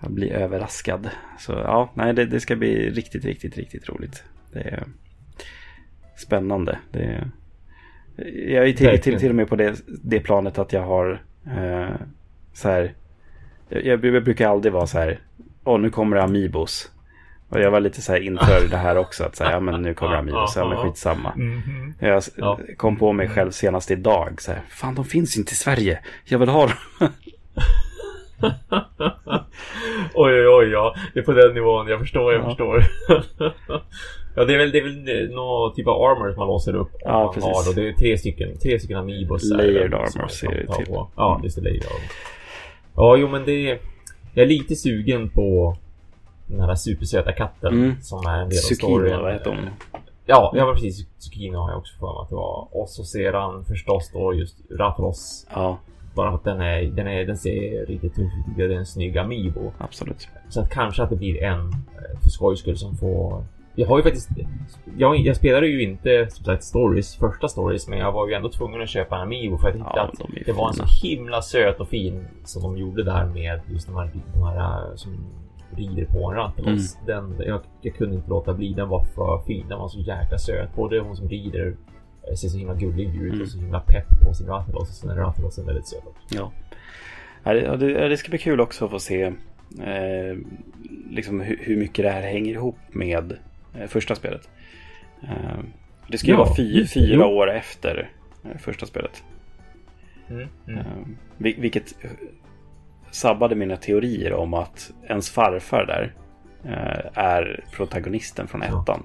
Jag 0.00 0.10
blir 0.10 0.32
överraskad. 0.32 1.10
Så 1.38 1.52
ja, 1.52 1.92
nej, 1.94 2.14
det, 2.14 2.26
det 2.26 2.40
ska 2.40 2.56
bli 2.56 2.90
riktigt, 2.90 3.24
riktigt, 3.24 3.56
riktigt 3.56 3.88
roligt. 3.88 4.24
Det 4.52 4.60
är 4.60 4.84
spännande. 6.22 6.78
Är, 6.92 7.30
jag 8.46 8.68
är 8.68 8.72
till, 8.72 9.00
till, 9.00 9.18
till 9.18 9.28
och 9.28 9.34
med 9.34 9.48
på 9.48 9.56
det, 9.56 9.74
det 9.86 10.20
planet 10.20 10.58
att 10.58 10.72
jag 10.72 10.82
har 10.82 11.22
eh, 11.56 11.94
så 12.52 12.68
här. 12.68 12.94
Jag, 13.68 14.04
jag 14.04 14.24
brukar 14.24 14.48
aldrig 14.48 14.72
vara 14.72 14.86
så 14.86 14.98
här. 14.98 15.20
Åh, 15.64 15.80
nu 15.80 15.90
kommer 15.90 16.16
det 16.16 16.22
Amiibos. 16.22 16.90
Och 17.48 17.60
jag 17.60 17.70
var 17.70 17.80
lite 17.80 18.02
så 18.02 18.12
här 18.12 18.20
inför 18.20 18.68
det 18.70 18.76
här 18.76 18.96
också. 18.98 19.24
Att 19.24 19.36
säga, 19.36 19.50
ja 19.50 19.60
men 19.60 19.82
nu 19.82 19.94
kommer 19.94 20.12
det 20.12 20.18
Amiibos. 20.18 20.56
Ja 20.56 20.68
men 20.68 20.78
skitsamma. 20.78 21.32
Mhm. 21.36 21.94
Jag 21.98 22.16
s- 22.16 22.30
Ja. 22.36 22.60
kom 22.76 22.96
på 22.96 23.12
mig 23.12 23.28
själv 23.28 23.50
senast 23.50 23.90
idag. 23.90 24.42
Så 24.42 24.52
här, 24.52 24.60
Fan, 24.68 24.94
de 24.94 25.04
finns 25.04 25.36
inte 25.38 25.52
i 25.52 25.54
Sverige. 25.54 25.98
Jag 26.24 26.38
vill 26.38 26.48
ha 26.48 26.60
dem. 26.66 26.76
oj, 30.14 30.32
oj, 30.32 30.48
oj, 30.48 30.68
ja. 30.70 30.94
Det 31.14 31.20
är 31.20 31.24
på 31.24 31.32
den 31.32 31.54
nivån. 31.54 31.86
Jag 31.88 32.00
förstår, 32.00 32.32
jag 32.32 32.42
Ja. 32.42 32.48
förstår. 32.48 32.84
ja, 34.36 34.44
det 34.44 34.54
är 34.54 34.58
väl, 34.58 34.70
det 34.72 34.78
är 34.78 34.82
väl 34.82 35.30
någon 35.34 35.74
typ 35.74 35.86
av 35.86 36.02
armor 36.02 36.30
som 36.32 36.38
man 36.38 36.48
låser 36.48 36.74
upp. 36.74 36.90
Ja, 37.00 37.24
man 37.24 37.34
precis. 37.34 37.66
Har, 37.66 37.74
det 37.74 37.88
är 37.88 37.92
tre 37.92 38.18
stycken, 38.18 38.58
tre 38.58 38.78
stycken 38.78 39.06
det 39.06 39.56
Layered 39.56 39.94
armor 39.94 40.28
ser 40.28 40.48
det 40.66 40.74
till. 40.74 40.86
Ja, 41.16 41.40
just 41.42 41.56
det. 41.56 41.62
Layered 41.62 41.86
armor. 41.86 42.00
Ja, 42.96 43.16
jo, 43.16 43.28
men 43.28 43.44
det 43.44 43.70
är... 43.70 43.78
Jag 44.34 44.42
är 44.44 44.48
lite 44.48 44.76
sugen 44.76 45.30
på 45.30 45.76
den 46.46 46.60
här 46.60 46.74
supersöta 46.74 47.32
katten 47.32 47.72
Mm. 47.72 47.94
som 48.00 48.26
är 48.26 48.38
en 48.42 48.48
del 48.48 48.58
av 48.58 48.62
Tsukino, 48.62 48.88
storyn. 48.88 49.20
vad 49.20 49.32
heter 49.32 49.50
hon? 49.50 49.68
Ja, 50.26 50.52
ja 50.56 50.72
precis. 50.74 51.06
Zucchino 51.18 51.58
har 51.58 51.70
jag 51.70 51.78
också 51.78 51.98
för 51.98 52.06
mig 52.06 52.22
att 52.22 52.28
det 52.28 52.34
var. 52.34 52.68
Och 52.70 52.88
så 52.88 53.04
sedan 53.04 53.64
förstås 53.64 54.10
då 54.12 54.34
just 54.34 54.56
Rathalos. 54.78 55.46
Ja, 55.54 55.78
Bara 56.14 56.30
för 56.30 56.36
att 56.36 56.44
den, 56.44 56.60
är, 56.60 56.82
den, 56.82 57.06
är, 57.06 57.26
den 57.26 57.36
ser 57.36 57.86
riktigt 57.86 58.14
tuff 58.14 58.24
ut. 58.24 58.56
Det 58.56 58.62
är 58.62 58.70
en 58.70 58.86
snygg 58.86 59.18
Amiibo. 59.18 59.72
absolut. 59.78 60.28
Så 60.48 60.60
att 60.60 60.70
kanske 60.70 61.02
att 61.02 61.10
det 61.10 61.16
blir 61.16 61.42
en 61.42 61.60
eh, 61.68 62.20
för 62.22 62.28
skojs 62.28 62.58
skull 62.60 62.76
som 62.76 62.96
får... 62.96 63.44
Jag 63.74 63.88
har 63.88 63.96
ju 63.96 64.02
faktiskt... 64.02 64.30
Jag, 64.96 65.16
jag 65.16 65.36
spelade 65.36 65.66
ju 65.66 65.82
inte 65.82 66.26
som 66.30 66.44
sagt 66.44 66.64
stories, 66.64 67.16
första 67.16 67.48
stories, 67.48 67.88
men 67.88 67.98
jag 67.98 68.12
var 68.12 68.28
ju 68.28 68.34
ändå 68.34 68.48
tvungen 68.48 68.82
att 68.82 68.88
köpa 68.88 69.16
en 69.16 69.22
Amiibo 69.22 69.58
för 69.58 69.66
jag 69.68 69.74
tyckte 69.74 69.90
Ja, 69.94 70.02
att 70.02 70.18
de 70.18 70.42
det 70.46 70.52
var 70.52 70.68
en 70.68 70.74
så 70.74 70.84
himla 71.06 71.42
söt 71.42 71.80
och 71.80 71.88
fin 71.88 72.24
som 72.44 72.62
de 72.62 72.76
gjorde 72.76 73.04
där 73.04 73.26
med 73.26 73.60
just 73.72 73.86
de 73.86 73.96
här, 73.96 74.10
de 74.34 74.42
här 74.42 74.88
eh, 74.90 74.94
som 74.94 75.12
rider 75.76 76.04
på 76.04 76.30
en 76.30 76.36
Rathalos. 76.36 76.96
Mm. 76.96 77.06
Den, 77.36 77.46
jag, 77.46 77.60
jag 77.80 77.94
kunde 77.94 78.14
inte 78.14 78.30
låta 78.30 78.54
bli. 78.54 78.72
Den 78.72 78.88
var 78.88 79.04
för 79.04 79.42
fin. 79.46 79.68
Den 79.68 79.78
var 79.78 79.88
så 79.88 79.98
jäkla 79.98 80.38
söt. 80.38 80.74
Både 80.76 81.00
hon 81.00 81.16
som 81.16 81.28
rider 81.28 81.76
ser 82.38 82.48
så 82.48 82.58
himla 82.58 82.74
gullig 82.74 83.14
ut 83.16 83.22
Mm. 83.32 83.42
och 83.42 83.48
så 83.48 83.58
himla 83.58 83.80
pepp 83.80 84.06
på 84.22 84.34
sin 84.34 84.46
Rathalos 84.46 84.88
och 84.88 84.94
sen 84.94 85.10
är 85.10 85.14
Rathalosen 85.16 85.66
väldigt 85.66 85.86
söt 85.86 86.06
också. 86.06 86.34
Ja. 86.36 86.52
Ja, 87.44 87.52
det, 87.52 87.60
ja, 87.60 87.76
det, 87.76 87.90
ja, 88.08 88.16
ska 88.16 88.28
bli 88.30 88.38
kul 88.38 88.60
också 88.60 88.84
att 88.84 88.90
få 88.90 88.98
se 88.98 89.22
eh, 89.82 90.36
liksom 91.10 91.40
hur, 91.40 91.58
hur 91.62 91.76
mycket 91.76 92.04
det 92.04 92.10
här 92.10 92.22
hänger 92.22 92.52
ihop 92.54 92.76
med 92.88 93.32
eh, 93.78 93.86
första 93.86 94.14
spelet. 94.14 94.48
Eh, 95.22 95.58
det 96.08 96.18
ska 96.18 96.26
ju 96.28 96.32
Ja, 96.34 96.38
vara 96.44 96.54
fy, 96.56 96.86
fyra 96.86 97.14
Jo. 97.14 97.22
år 97.24 97.50
efter 97.50 98.10
eh, 98.44 98.58
första 98.58 98.86
spelet. 98.86 99.22
Mm. 100.30 100.48
Mm. 100.68 100.78
Eh, 100.78 100.84
vil- 101.38 101.60
vilket 101.60 101.94
sabbade 103.10 103.54
mina 103.54 103.76
teorier 103.76 104.32
om 104.32 104.54
att 104.54 104.92
ens 105.08 105.30
farfar 105.30 105.86
där 105.86 106.14
eh, 106.64 107.18
är 107.24 107.64
protagonisten 107.72 108.48
från 108.48 108.62
Ja. 108.62 108.82
ettan. 108.82 109.02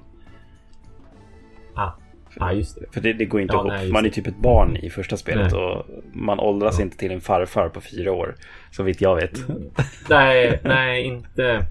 Ah. 1.74 1.90
Ah, 2.38 2.52
just 2.52 2.80
det. 2.80 2.86
För 2.90 3.00
det, 3.00 3.12
det 3.12 3.24
går 3.24 3.40
inte 3.40 3.54
Ja, 3.54 3.60
ihop. 3.60 3.72
nej, 3.72 3.90
man 3.92 4.06
är 4.06 4.10
typ 4.10 4.26
ett 4.26 4.36
barn 4.36 4.76
i 4.76 4.90
första 4.90 5.16
spelet 5.16 5.52
Nej. 5.52 5.60
och 5.62 5.86
man 6.12 6.38
åldras 6.40 6.78
Ja. 6.78 6.84
inte 6.84 6.96
till 6.96 7.10
en 7.10 7.20
farfar 7.20 7.68
på 7.68 7.80
fyra 7.80 8.12
år. 8.12 8.34
Så 8.70 8.82
vitt 8.82 9.00
jag 9.00 9.16
vet. 9.16 9.44
Nej, 10.08 10.60
nej, 10.64 11.02
inte. 11.04 11.66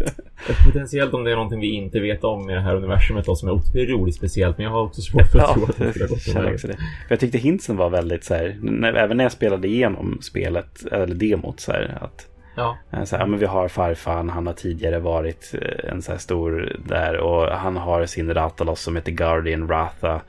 Potentiellt 0.65 1.13
om 1.13 1.23
det 1.23 1.31
är 1.31 1.35
någonting 1.35 1.59
vi 1.59 1.71
inte 1.71 1.99
vet 1.99 2.23
om 2.23 2.49
i 2.49 2.53
det 2.53 2.59
här 2.61 2.75
universumet 2.75 3.25
då, 3.25 3.35
som 3.35 3.49
är 3.49 3.53
otroligt 3.53 4.15
speciellt. 4.15 4.57
Men 4.57 4.63
jag 4.63 4.71
har 4.71 4.81
också 4.83 5.01
svårt 5.01 5.27
för 5.31 5.39
att 5.39 5.53
tro 5.53 5.63
att 5.63 5.77
det 5.77 5.91
skulle 5.91 6.05
ha 6.05 6.51
gått 6.51 6.61
det. 6.61 6.67
För 6.67 6.75
Jag 7.09 7.19
tyckte 7.19 7.37
hintsen 7.37 7.77
var 7.77 7.89
väldigt 7.89 8.23
så 8.23 8.33
här, 8.33 8.57
när, 8.61 8.93
även 8.93 9.17
när 9.17 9.23
jag 9.25 9.31
spelade 9.31 9.67
igenom 9.67 10.17
spelet, 10.21 10.85
eller 10.91 11.15
demot 11.15 11.59
så 11.59 11.71
här, 11.71 11.97
att 12.01 12.27
Ja, 12.57 12.77
eh, 12.91 13.03
så 13.03 13.15
här, 13.15 13.23
ja, 13.23 13.27
men 13.27 13.39
vi 13.39 13.45
har 13.45 13.67
farfan, 13.67 14.29
han 14.29 14.47
har 14.47 14.53
tidigare 14.53 14.99
varit 14.99 15.55
eh, 15.61 15.91
en 15.91 16.01
så 16.01 16.11
här 16.11 16.19
stor 16.19 16.75
där 16.85 17.17
och 17.17 17.47
han 17.47 17.77
har 17.77 18.05
sin 18.05 18.33
Ratalos 18.33 18.81
som 18.81 18.95
heter 18.95 19.11
Guardian 19.11 19.67
Ratha. 19.67 20.21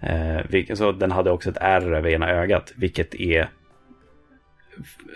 Eh, 0.00 0.74
så 0.74 0.92
den 0.92 1.10
hade 1.10 1.30
också 1.30 1.50
ett 1.50 1.58
R 1.60 1.94
över 1.94 2.10
ena 2.10 2.30
ögat, 2.30 2.72
vilket 2.76 3.14
är 3.14 3.48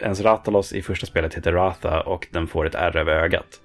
ens 0.00 0.20
Ratalos 0.20 0.72
i 0.72 0.82
första 0.82 1.06
spelet 1.06 1.34
heter 1.34 1.52
Ratha 1.52 2.00
och 2.00 2.28
den 2.30 2.46
får 2.46 2.66
ett 2.66 2.74
R 2.74 2.96
över 2.96 3.12
ögat. 3.12 3.60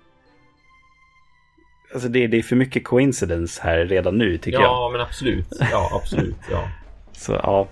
Alltså 1.94 2.10
det, 2.10 2.28
det 2.28 2.38
är 2.38 2.44
för 2.44 2.56
mycket 2.56 2.84
coincidence 2.84 3.62
här 3.64 3.78
redan 3.78 4.18
nu 4.18 4.38
tycker 4.38 4.60
jag. 4.60 4.68
ja 4.68 4.90
men 4.92 5.02
absolut. 5.02 5.48
Ja, 5.72 5.90
absolut. 6.02 6.38
Ja. 6.52 6.70
Så 7.12 7.34
ja, 7.34 7.68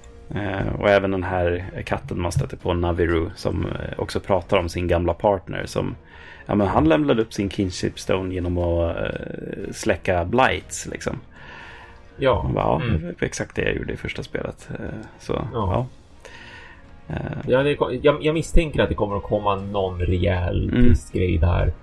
och 0.80 0.90
även 0.90 1.12
den 1.12 1.24
här 1.24 1.66
katten 1.86 2.22
man 2.22 2.32
stöter 2.32 2.58
på, 2.58 2.74
Naviru, 2.74 3.30
som 3.36 3.66
eh, 3.66 4.00
också 4.00 4.20
pratar 4.20 4.58
om 4.58 4.70
sin 4.70 4.88
gamla 4.88 5.14
partner. 5.14 5.66
Som, 5.66 5.96
ja 6.46 6.56
men 6.56 6.68
han 6.68 6.90
lämnade 6.90 7.22
upp 7.22 7.34
sin 7.34 7.50
kinship 7.50 8.00
stone 8.00 8.34
genom 8.34 8.58
att 8.58 8.98
eh, 8.98 9.72
släcka 9.72 10.26
blights 10.26 10.88
liksom. 10.92 11.20
Ja. 12.18 12.52
Bara, 12.56 12.64
Ja, 12.66 12.82
Mm. 12.84 13.02
det 13.02 13.22
var 13.22 13.26
exakt 13.26 13.56
det 13.56 13.62
jag 13.62 13.76
gjorde 13.76 13.94
i 13.94 13.98
första 13.98 14.24
spelet. 14.24 14.70
Eh, 14.80 14.86
Så 15.20 15.34
ja. 15.34 15.88
Ja. 17.08 17.16
Eh, 17.16 17.76
jag, 18.02 18.24
jag 18.26 18.34
misstänker 18.34 18.82
att 18.82 18.90
det 18.90 18.96
kommer 18.96 19.18
att 19.18 19.24
komma 19.24 19.56
någon 19.56 20.00
rejäl 20.02 20.70
Mm. 20.70 20.84
twist-grej 20.86 21.38
där. 21.38 21.74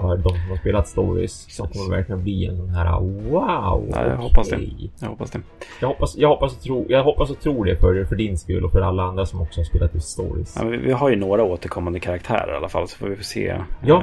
För 0.00 0.16
de 0.16 0.28
som 0.28 0.50
har 0.50 0.56
spelat 0.56 0.88
stories. 0.88 1.56
Som 1.56 1.68
kommer 1.68 1.96
verkligen 1.96 2.22
bli 2.22 2.46
en 2.46 2.56
sån 2.56 2.68
här 2.68 3.00
wow. 3.00 3.88
Ja, 3.92 4.06
jag 4.06 4.16
hoppas 4.16 4.48
det. 4.48 4.60
Jag 5.00 5.08
hoppas 5.08 5.30
det. 5.30 5.40
Jag 5.80 5.88
hoppas, 5.88 6.16
jag 6.16 6.28
hoppas 6.28 6.56
och 6.56 6.62
tror, 6.62 6.84
jag 6.88 7.04
hoppas 7.04 7.30
och 7.30 7.40
tror 7.40 7.64
det 7.64 7.76
för, 7.76 8.04
för 8.04 8.16
din 8.16 8.38
skull 8.38 8.64
och 8.64 8.72
för 8.72 8.80
alla 8.80 9.02
andra 9.02 9.26
som 9.26 9.40
också 9.40 9.60
har 9.60 9.64
spelat 9.64 9.94
just 9.94 10.08
stories. 10.08 10.56
Ja, 10.60 10.64
vi, 10.68 10.76
vi 10.76 10.92
har 10.92 11.08
ju 11.08 11.16
några 11.16 11.42
återkommande 11.44 12.00
karaktärer 12.00 12.52
i 12.54 12.56
alla 12.56 12.68
fall. 12.68 12.88
Så 12.88 12.98
får 12.98 13.06
vi 13.08 13.24
se 13.24 13.56
Ja, 13.86 14.02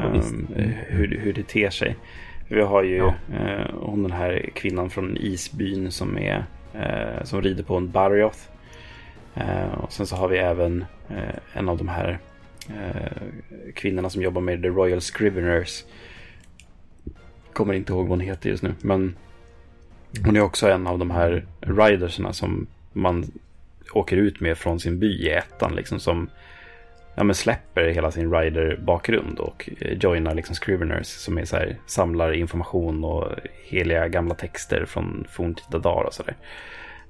eh, 0.55 0.65
hur, 0.87 1.19
hur 1.23 1.33
det 1.33 1.43
ter 1.47 1.69
sig. 1.69 1.95
Vi 2.47 2.61
har 2.61 2.83
ju 2.83 2.97
Ja. 2.97 3.13
eh, 3.33 3.65
hon 3.81 4.03
den 4.03 4.11
här 4.11 4.49
kvinnan 4.55 4.89
från 4.89 5.17
isbyn 5.17 5.91
som, 5.91 6.17
är, 6.17 6.45
eh, 6.73 7.23
som 7.23 7.41
rider 7.41 7.63
på 7.63 7.75
en 7.75 7.91
Barioth. 7.91 8.37
Eh, 9.35 9.73
och 9.83 9.91
sen 9.91 10.05
så 10.05 10.15
har 10.15 10.27
vi 10.27 10.37
även 10.37 10.85
eh, 11.09 11.35
en 11.59 11.69
av 11.69 11.77
de 11.77 11.87
här 11.87 12.19
kvinnorna 13.75 14.09
som 14.09 14.21
jobbar 14.21 14.41
med 14.41 14.61
The 14.61 14.67
Royal 14.67 15.01
Scriveners. 15.01 15.83
kommer 17.53 17.73
inte 17.73 17.93
ihåg 17.93 18.07
vad 18.07 18.09
hon 18.09 18.19
heter 18.19 18.49
just 18.49 18.63
nu. 18.63 18.73
Men 18.81 19.15
hon 20.25 20.35
är 20.35 20.41
också 20.41 20.69
en 20.69 20.88
av 20.88 20.99
de 20.99 21.11
här 21.11 21.45
ridersna 21.59 22.33
som 22.33 22.67
man 22.93 23.31
åker 23.93 24.17
ut 24.17 24.39
med 24.39 24.57
från 24.57 24.79
sin 24.79 24.99
by 24.99 25.07
i 25.07 25.29
ettan. 25.29 25.75
Liksom, 25.75 25.99
som 25.99 26.29
ja, 27.15 27.23
men 27.23 27.35
släpper 27.35 27.88
hela 27.88 28.11
sin 28.11 28.33
rider-bakgrund 28.33 29.39
och 29.39 29.69
joinar 29.79 30.35
liksom 30.35 30.55
Scriveners 30.55 31.07
som 31.07 31.38
är 31.38 31.45
så 31.45 31.55
här, 31.55 31.77
samlar 31.85 32.33
information 32.33 33.03
och 33.03 33.27
heliga 33.63 34.07
gamla 34.07 34.35
texter 34.35 34.85
från 34.85 35.25
forntida 35.29 35.79
dagar 35.79 36.03
och 36.03 36.13
sådär. 36.13 36.35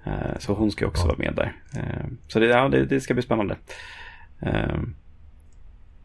Eh, 0.04 0.40
så 0.40 0.54
hon 0.54 0.72
ska 0.72 0.88
också 0.88 1.04
ja. 1.04 1.08
vara 1.08 1.18
med 1.18 1.34
där. 1.36 1.54
Eh, 1.76 2.06
så 2.28 2.40
det, 2.40 2.46
ja, 2.46 2.68
det, 2.70 2.86
det 2.86 3.02
ska 3.02 3.14
bli 3.14 3.24
spännande. 3.24 3.56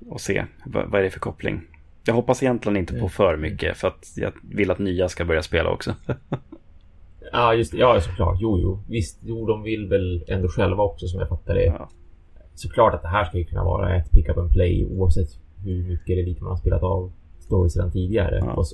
Och 0.08 0.20
se 0.20 0.44
vad, 0.64 0.90
vad 0.90 1.00
är 1.00 1.04
det 1.04 1.10
för 1.10 1.20
koppling. 1.20 1.60
Jag 2.04 2.14
hoppas 2.14 2.42
egentligen 2.42 2.76
inte 2.76 2.94
på 2.94 3.08
för 3.08 3.36
mycket 3.36 3.76
för 3.76 3.88
att 3.88 4.12
jag 4.16 4.32
vill 4.42 4.70
att 4.70 4.78
nya 4.78 5.08
ska 5.08 5.24
börja 5.24 5.42
spela 5.42 5.70
också. 5.70 5.94
ja, 7.32 7.54
just 7.54 7.72
det. 7.72 7.78
Ja, 7.78 8.00
såklart. 8.00 8.38
Jo, 8.40 8.58
jo. 8.58 8.78
Visst, 8.88 9.18
jo, 9.22 9.46
de 9.46 9.62
vill 9.62 9.88
väl 9.88 10.24
ändå 10.28 10.48
själva 10.48 10.82
också 10.82 11.06
som 11.06 11.20
jag 11.20 11.28
fattar 11.28 11.54
det. 11.54 11.64
Ja. 11.64 11.88
Såklart 12.54 12.94
att 12.94 13.02
det 13.02 13.08
här 13.08 13.24
ska 13.24 13.38
ju 13.38 13.44
kunna 13.44 13.64
vara 13.64 13.96
ett 13.96 14.10
pick 14.10 14.28
up 14.28 14.38
and 14.38 14.52
play 14.52 14.86
oavsett 14.86 15.28
hur 15.64 15.88
mycket 15.88 16.08
eller 16.08 16.22
lite 16.22 16.42
man 16.42 16.52
har 16.52 16.58
spelat 16.58 16.82
av 16.82 17.12
stories 17.38 17.72
sedan 17.72 17.92
tidigare. 17.92 18.42
Ja. 18.56 18.64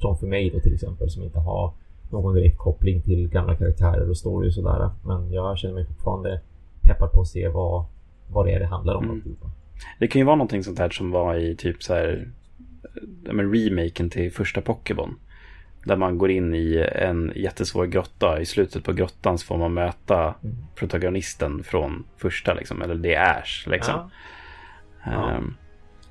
Som 0.00 0.16
för 0.16 0.26
mig 0.26 0.50
då 0.50 0.60
till 0.60 0.74
exempel 0.74 1.10
som 1.10 1.22
inte 1.22 1.38
har 1.38 1.72
någon 2.10 2.34
direkt 2.34 2.58
koppling 2.58 3.02
till 3.02 3.28
gamla 3.28 3.56
karaktärer 3.56 4.10
och 4.10 4.16
story 4.16 4.48
och 4.48 4.54
sådär. 4.54 4.90
Men 5.04 5.32
jag 5.32 5.58
känner 5.58 5.74
mig 5.74 5.86
fortfarande 5.86 6.40
peppad 6.82 7.12
på 7.12 7.20
att 7.20 7.28
se 7.28 7.48
vad, 7.48 7.84
vad 8.32 8.46
det 8.46 8.52
är 8.52 8.60
det 8.60 8.66
handlar 8.66 8.94
om. 8.94 9.04
Mm. 9.04 9.36
Det 9.98 10.06
kan 10.06 10.20
ju 10.20 10.24
vara 10.24 10.36
någonting 10.36 10.64
sånt 10.64 10.78
här 10.78 10.90
som 10.90 11.10
var 11.10 11.34
i 11.34 11.56
typ 11.56 11.82
så 11.82 11.94
här 11.94 12.28
men 13.32 13.54
remaken 13.54 14.10
till 14.10 14.32
första 14.32 14.60
Pokémon. 14.60 15.18
Där 15.84 15.96
man 15.96 16.18
går 16.18 16.30
in 16.30 16.54
i 16.54 16.88
en 16.92 17.32
jättesvår 17.36 17.86
grotta. 17.86 18.40
I 18.40 18.46
slutet 18.46 18.84
på 18.84 18.92
grottan 18.92 19.38
så 19.38 19.46
får 19.46 19.58
man 19.58 19.74
möta 19.74 20.34
mm. 20.44 20.56
protagonisten 20.74 21.64
från 21.64 22.04
första, 22.16 22.54
liksom, 22.54 22.82
eller 22.82 22.94
det 22.94 23.14
är 23.14 23.42
Ash. 23.42 23.66
Liksom. 23.66 24.10
Ja. 25.04 25.36
Um, 25.36 25.56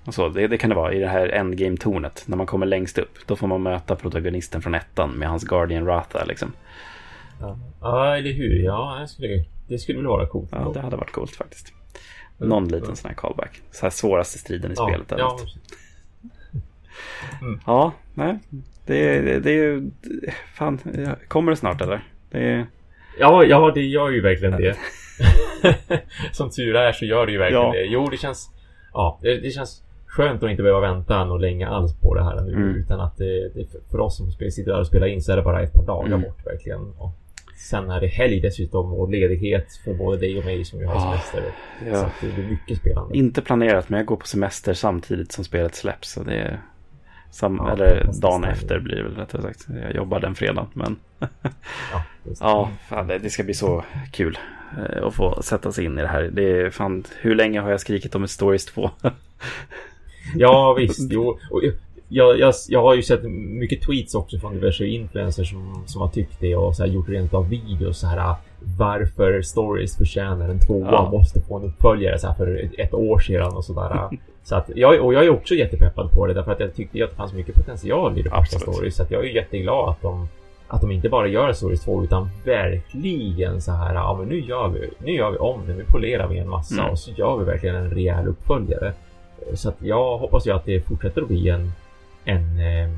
och 0.05 0.13
så, 0.13 0.29
det, 0.29 0.47
det, 0.47 0.57
kan 0.57 0.69
det 0.69 0.75
vara 0.75 0.93
i 0.93 0.99
det 0.99 1.07
här 1.07 1.27
endgame-tornet. 1.27 2.23
När 2.27 2.37
man 2.37 2.45
kommer 2.45 2.65
längst 2.65 2.97
upp. 2.97 3.17
Då 3.25 3.35
får 3.35 3.47
man 3.47 3.63
möta 3.63 3.95
protagonisten 3.95 4.61
från 4.61 4.75
ettan 4.75 5.11
med 5.11 5.29
hans 5.29 5.43
Guardian 5.43 5.85
Ratha. 5.85 6.25
Liksom. 6.25 6.51
Ja. 7.41 7.57
ja, 7.81 8.17
eller 8.17 8.31
hur. 8.31 8.63
Ja, 8.63 8.97
det 9.01 9.07
skulle, 9.07 9.45
det 9.67 9.77
skulle 9.77 9.97
väl 9.97 10.07
vara 10.07 10.27
coolt. 10.27 10.49
Ja, 10.51 10.71
det 10.73 10.79
hade 10.79 10.95
varit 10.95 11.11
coolt 11.11 11.35
faktiskt. 11.35 11.74
Någon 12.37 12.67
liten 12.67 12.95
sån 12.95 13.07
här 13.07 13.15
callback. 13.15 13.61
Så 13.71 13.85
här 13.85 13.89
svåraste 13.89 14.37
striden 14.37 14.71
i 14.71 14.75
ja, 14.77 14.87
spelet. 14.87 15.13
Ja, 15.17 15.39
mm. 17.41 17.59
ja, 17.65 17.91
nej. 18.13 18.39
Det, 18.85 19.21
det, 19.21 19.39
det 19.39 19.51
är 19.51 19.63
ju... 19.63 19.91
Fan, 20.53 20.79
kommer 21.27 21.51
det 21.51 21.57
snart 21.57 21.81
eller? 21.81 22.03
Det. 22.29 22.65
Ja, 23.19 23.43
ja, 23.43 23.71
det 23.75 23.81
gör 23.81 24.09
ju 24.09 24.21
verkligen 24.21 24.61
det. 24.61 24.77
Som 26.31 26.49
tur 26.49 26.75
är 26.75 26.91
så 26.91 27.05
gör 27.05 27.25
det 27.25 27.31
ju 27.31 27.37
verkligen 27.37 27.63
ja. 27.63 27.71
det. 27.71 27.85
Jo, 27.85 28.09
det 28.09 28.17
känns... 28.17 28.49
Ja, 28.93 29.19
det, 29.21 29.37
det 29.37 29.49
känns 29.51 29.83
skönt 30.05 30.43
att 30.43 30.49
inte 30.49 30.63
behöva 30.63 30.81
vänta 30.81 31.25
något 31.25 31.41
länge 31.41 31.67
alls 31.67 31.93
på 32.01 32.15
det 32.15 32.23
här 32.23 32.41
nu. 32.41 32.53
Mm. 32.53 32.75
Utan 32.75 32.99
att 32.99 33.17
det, 33.17 33.49
det, 33.49 33.67
för 33.91 33.99
oss 33.99 34.17
som 34.17 34.31
sitter 34.31 34.71
där 34.71 34.79
och 34.79 34.87
spelar 34.87 35.07
in 35.07 35.21
så 35.21 35.31
är 35.31 35.35
det 35.35 35.43
bara 35.43 35.61
ett 35.61 35.73
par 35.73 35.83
dagar 35.83 36.07
mm. 36.07 36.21
bort 36.21 36.45
verkligen. 36.45 36.93
Och 36.97 37.11
sen 37.56 37.90
är 37.90 38.02
det 38.02 38.07
helg 38.07 38.40
dessutom 38.40 38.94
och 38.94 39.11
ledighet 39.11 39.73
för 39.84 39.94
både 39.94 40.18
dig 40.18 40.38
och 40.38 40.45
mig 40.45 40.65
som 40.65 40.80
ju 40.80 40.86
har 40.86 40.99
semester. 40.99 41.44
Ja. 41.86 42.11
Så 42.19 42.26
det 42.26 42.34
blir 42.34 42.48
mycket 42.48 42.77
spelande. 42.77 43.18
Inte 43.18 43.41
planerat 43.41 43.90
men 43.90 43.98
jag 43.98 44.06
går 44.06 44.15
på 44.15 44.27
semester 44.27 44.73
samtidigt 44.73 45.32
som 45.32 45.44
spelet 45.44 45.76
släpps. 45.76 46.11
Så 46.11 46.23
det 46.23 46.36
är 46.36 46.61
sam 47.32 47.56
ja, 47.56 47.73
eller 47.73 48.10
dagen 48.22 48.44
efter 48.44 48.80
blir 48.80 48.95
det 48.95 49.03
väl 49.03 49.15
rättare 49.15 49.41
sagt. 49.41 49.68
Jag 49.82 49.95
jobbar 49.95 50.19
den 50.19 50.36
fredagen 50.36 50.68
men 50.73 50.95
ja, 51.91 52.03
ja 52.40 52.72
fan, 52.90 53.07
det 53.07 53.30
ska 53.30 53.44
bli 53.44 53.53
så 53.53 53.84
kul 54.11 54.38
eh, 54.77 55.03
att 55.03 55.15
få 55.15 55.41
sätta 55.41 55.72
sig 55.72 55.86
in 55.86 55.99
i 55.99 56.02
det 56.02 56.07
här. 56.07 56.23
Det 56.34 56.61
är 56.61 56.69
fan, 56.69 57.03
hur 57.22 57.36
länge 57.36 57.60
har 57.60 57.72
jag 57.72 57.80
skrikit 57.80 58.15
om 58.15 58.23
ett 58.23 58.32
Stories 58.32 58.65
2? 58.65 58.90
Ja 60.36 60.73
visst, 60.73 60.99
jo. 61.11 61.40
Och 61.52 61.61
jag, 62.15 62.39
jag, 62.39 62.53
jag 62.69 62.81
har 62.81 62.95
ju 62.95 63.01
sett 63.01 63.23
mycket 63.33 63.81
tweets 63.81 64.15
också 64.15 64.39
från 64.39 64.53
diverse 64.53 64.85
influencers 64.85 65.49
som, 65.49 65.83
som 65.85 66.01
har 66.01 66.07
tyckt 66.07 66.39
det 66.39 66.55
och 66.55 66.75
så 66.75 66.83
här, 66.83 66.89
gjort 66.89 67.09
rent 67.09 67.33
av 67.33 67.49
videos 67.49 67.99
så 67.99 68.07
här 68.07 68.35
varför 68.77 69.41
stories 69.41 69.97
förtjänar 69.97 70.49
en 70.49 70.59
tvåa 70.59 70.91
ja. 70.91 71.09
måste 71.11 71.41
få 71.41 71.57
en 71.57 71.63
uppföljare 71.63 72.19
så 72.19 72.27
här, 72.27 72.33
för 72.33 72.69
ett 72.77 72.93
år 72.93 73.19
sedan 73.19 73.53
och 73.53 73.65
sådär. 73.65 74.09
så 74.43 74.55
att 74.55 74.69
jag, 74.75 75.05
och 75.05 75.13
jag 75.13 75.25
är 75.25 75.29
också 75.29 75.55
jättepeppad 75.55 76.11
på 76.11 76.27
det 76.27 76.33
därför 76.33 76.51
att 76.51 76.59
jag 76.59 76.75
tyckte 76.75 77.03
att 77.03 77.09
det 77.09 77.15
fanns 77.15 77.33
mycket 77.33 77.55
potential 77.55 78.19
i 78.19 78.21
det 78.21 78.29
första 78.29 78.59
stories. 78.59 78.95
Så 78.95 79.03
att 79.03 79.11
jag 79.11 79.25
är 79.25 79.29
jätteglad 79.29 79.89
att 79.89 80.01
de 80.01 80.27
att 80.67 80.81
de 80.81 80.91
inte 80.91 81.09
bara 81.09 81.27
gör 81.27 81.53
Stories 81.53 81.83
2 81.83 82.03
utan 82.03 82.29
verkligen 82.45 83.61
så 83.61 83.71
här, 83.71 83.93
ja 83.93 84.17
men 84.19 84.27
nu 84.27 84.39
gör 84.39 84.67
vi, 84.67 84.89
nu 84.99 85.11
gör 85.11 85.31
vi 85.31 85.37
om 85.37 85.67
det, 85.67 85.73
nu 85.73 85.85
polerar 85.85 86.27
vi 86.27 86.37
en 86.37 86.49
massa 86.49 86.79
mm. 86.79 86.91
och 86.91 86.99
så 86.99 87.11
gör 87.11 87.37
vi 87.37 87.45
verkligen 87.45 87.75
en 87.75 87.89
rejäl 87.89 88.27
uppföljare. 88.27 88.93
Så 89.53 89.69
att 89.69 89.75
jag 89.79 90.17
hoppas 90.17 90.47
ju 90.47 90.51
att 90.51 90.65
det 90.65 90.81
fortsätter 90.81 91.21
att 91.21 91.27
bli 91.27 91.49
en, 91.49 91.71
en 92.26 92.60
eh, 92.60 92.89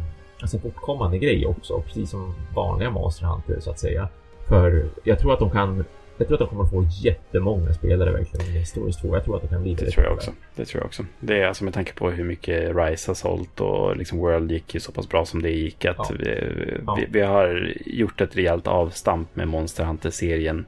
alltså 0.41 0.59
fortkommande 0.59 1.17
grej 1.17 1.45
också, 1.45 1.81
precis 1.81 2.09
som 2.09 2.35
vanliga 2.55 2.89
Monster 2.89 3.25
Hunter 3.25 3.59
så 3.59 3.71
att 3.71 3.79
säga. 3.79 4.09
För 4.47 4.89
jag 5.03 5.19
tror 5.19 5.33
att 5.33 5.39
de 5.39 5.51
kan 5.51 5.85
jag 6.17 6.27
tror 6.27 6.35
att 6.35 6.39
de 6.39 6.49
kommer 6.49 6.63
att 6.63 6.69
få 6.69 6.85
jättemånga 6.89 7.73
spelare 7.73 8.11
verkligen 8.11 8.65
Stories 8.65 8.97
2. 8.97 9.15
Jag 9.15 9.23
tror 9.23 9.35
att 9.35 9.41
det 9.41 9.47
kan 9.47 9.61
bli 9.61 9.73
det. 9.73 9.91
tror 9.91 10.05
jag 10.05 10.13
också. 10.13 10.31
Det 10.55 10.65
tror 10.65 10.81
jag 10.81 10.85
också. 10.85 11.05
Det 11.19 11.41
är 11.41 11.47
alltså 11.47 11.63
med 11.63 11.73
tanke 11.73 11.93
på 11.93 12.09
hur 12.09 12.23
mycket 12.23 12.75
Rise 12.75 13.09
har 13.09 13.15
sålt 13.15 13.61
och 13.61 13.97
liksom 13.97 14.19
World 14.19 14.51
gick 14.51 14.73
ju 14.73 14.79
så 14.79 14.91
pass 14.91 15.09
bra 15.09 15.25
som 15.25 15.41
det 15.41 15.49
gick. 15.49 15.85
Att 15.85 15.95
ja. 15.97 16.15
vi, 16.19 16.79
ja. 16.85 16.95
vi, 16.95 17.05
vi, 17.09 17.21
har 17.21 17.73
gjort 17.85 18.21
ett 18.21 18.37
rejält 18.37 18.67
avstamp 18.67 19.35
med 19.35 19.47
Monster 19.47 19.83
Hunter-serien 19.83 20.65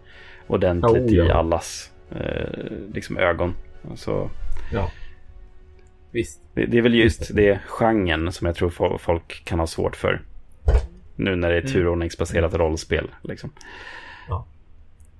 ordentligt 0.47 1.11
oh, 1.11 1.15
ja. 1.15 1.25
i 1.25 1.31
allas 1.31 1.91
eh, 2.11 2.49
liksom 2.93 3.17
ögon. 3.17 3.55
Alltså, 3.89 4.29
ja. 4.71 4.91
Visst. 6.11 6.41
Det, 6.59 6.65
det 6.65 6.77
är 6.77 6.81
väl 6.81 6.93
just 6.93 7.35
det 7.35 7.59
genren 7.67 8.31
som 8.31 8.47
jag 8.47 8.55
tror 8.55 8.97
folk 8.97 9.45
kan 9.45 9.59
ha 9.59 9.67
svårt 9.67 9.95
för. 9.95 10.21
Nu 11.15 11.35
när 11.35 11.49
det 11.49 11.55
är 11.55 11.61
mm. 11.61 11.73
turordningsbaserat 11.73 12.53
rollspel. 12.53 13.07
Liksom. 13.23 13.51
Ja. 14.29 14.45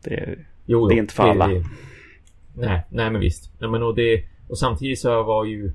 Det, 0.04 0.36
jo, 0.66 0.88
det 0.88 0.96
är 0.96 0.98
inte 0.98 1.14
för 1.14 1.24
alla. 1.24 1.48
Det, 1.48 1.64
nej, 2.54 2.86
nej, 2.90 3.12
men 3.12 3.22
visst. 3.22 3.52
Ja, 3.60 3.68
men 3.68 3.84
och, 3.84 3.96
det, 3.96 4.24
och 4.48 4.58
samtidigt 4.58 5.00
så 5.00 5.24
var 5.24 5.46
ju... 5.46 5.72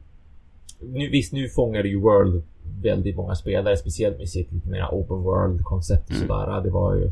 Nu, 0.80 1.10
visst, 1.10 1.32
nu 1.32 1.48
fångade 1.48 1.88
ju 1.88 2.00
World 2.00 2.42
väldigt 2.82 3.16
många 3.16 3.34
spelare, 3.34 3.76
speciellt 3.76 4.18
med 4.18 4.28
sitt 4.28 4.52
lite 4.52 4.68
mer 4.68 4.88
open 4.90 5.16
world-koncept 5.16 6.10
och 6.10 6.16
mm. 6.16 6.28
sådär. 6.28 6.60
Det 6.60 6.70
var 6.70 6.94
ju... 6.94 7.10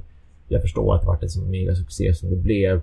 Jag 0.49 0.63
förstår 0.63 0.95
att 0.95 1.01
det 1.01 1.07
var 1.07 1.19
en 1.23 1.29
sån 1.29 1.51
mega 1.51 1.75
succé 1.75 2.15
som 2.15 2.31
det 2.31 2.37
blev. 2.37 2.83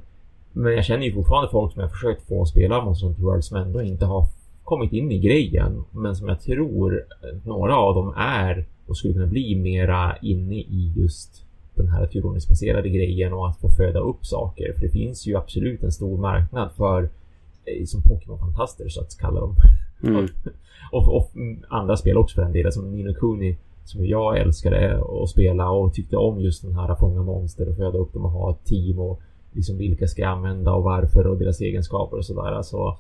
Men 0.51 0.73
jag 0.73 0.85
känner 0.85 1.05
ju 1.05 1.13
fortfarande 1.13 1.51
folk 1.51 1.73
som 1.73 1.81
jag 1.81 1.91
försökt 1.91 2.27
få 2.27 2.45
spela 2.45 2.85
Monster 2.85 3.07
Hunter 3.07 3.23
World 3.23 3.43
som 3.43 3.57
ändå 3.57 3.81
inte 3.81 4.05
har 4.05 4.27
kommit 4.69 4.93
in 4.93 5.11
i 5.11 5.19
grejen. 5.19 5.83
Men 5.91 6.15
som 6.15 6.27
jag 6.27 6.41
tror 6.41 7.03
några 7.43 7.77
av 7.77 7.95
dem 7.95 8.13
är 8.17 8.65
och 8.87 8.97
skulle 8.97 9.13
kunna 9.13 9.27
bli 9.27 9.55
mera 9.55 10.17
inne 10.21 10.55
i 10.55 10.93
just 10.95 11.45
den 11.75 11.87
här 11.87 12.05
turordningsbaserade 12.05 12.89
grejen 12.89 13.33
och 13.33 13.49
att 13.49 13.59
få 13.59 13.69
föda 13.69 13.99
upp 13.99 14.25
saker. 14.25 14.73
För 14.73 14.81
det 14.81 14.89
finns 14.89 15.27
ju 15.27 15.35
absolut 15.35 15.83
en 15.83 15.91
stor 15.91 16.17
marknad 16.17 16.71
för 16.77 17.09
eh, 17.65 17.85
som 17.85 18.01
Pokémon-fantaster 18.01 18.89
så 18.89 19.01
att 19.01 19.17
kalla 19.17 19.39
dem. 19.39 19.55
Mm. 20.03 20.27
och, 20.91 21.15
och, 21.15 21.31
andra 21.69 21.97
spel 21.97 22.17
också 22.17 22.35
för 22.35 22.41
den 22.41 22.53
delen 22.53 22.71
som 22.71 22.91
Nino 22.91 23.13
Kuni 23.13 23.57
som 23.85 24.05
jag 24.05 24.37
älskade 24.37 25.03
att 25.23 25.29
spela 25.29 25.69
och 25.69 25.93
tyckte 25.93 26.17
om 26.17 26.39
just 26.39 26.61
den 26.61 26.75
här 26.75 26.95
fånga 26.95 27.21
monster 27.21 27.69
och 27.69 27.75
föda 27.75 27.97
upp 27.97 28.13
dem 28.13 28.25
och 28.25 28.31
ha 28.31 28.51
ett 28.51 28.65
team 28.65 28.99
och 28.99 29.21
liksom 29.53 29.77
vilka 29.77 30.07
ska 30.07 30.21
jag 30.21 30.31
använda 30.31 30.73
och 30.73 30.83
varför 30.83 31.27
och 31.27 31.37
deras 31.37 31.61
egenskaper 31.61 32.17
och 32.17 32.25
sådär. 32.25 32.51
Alltså, 32.51 32.97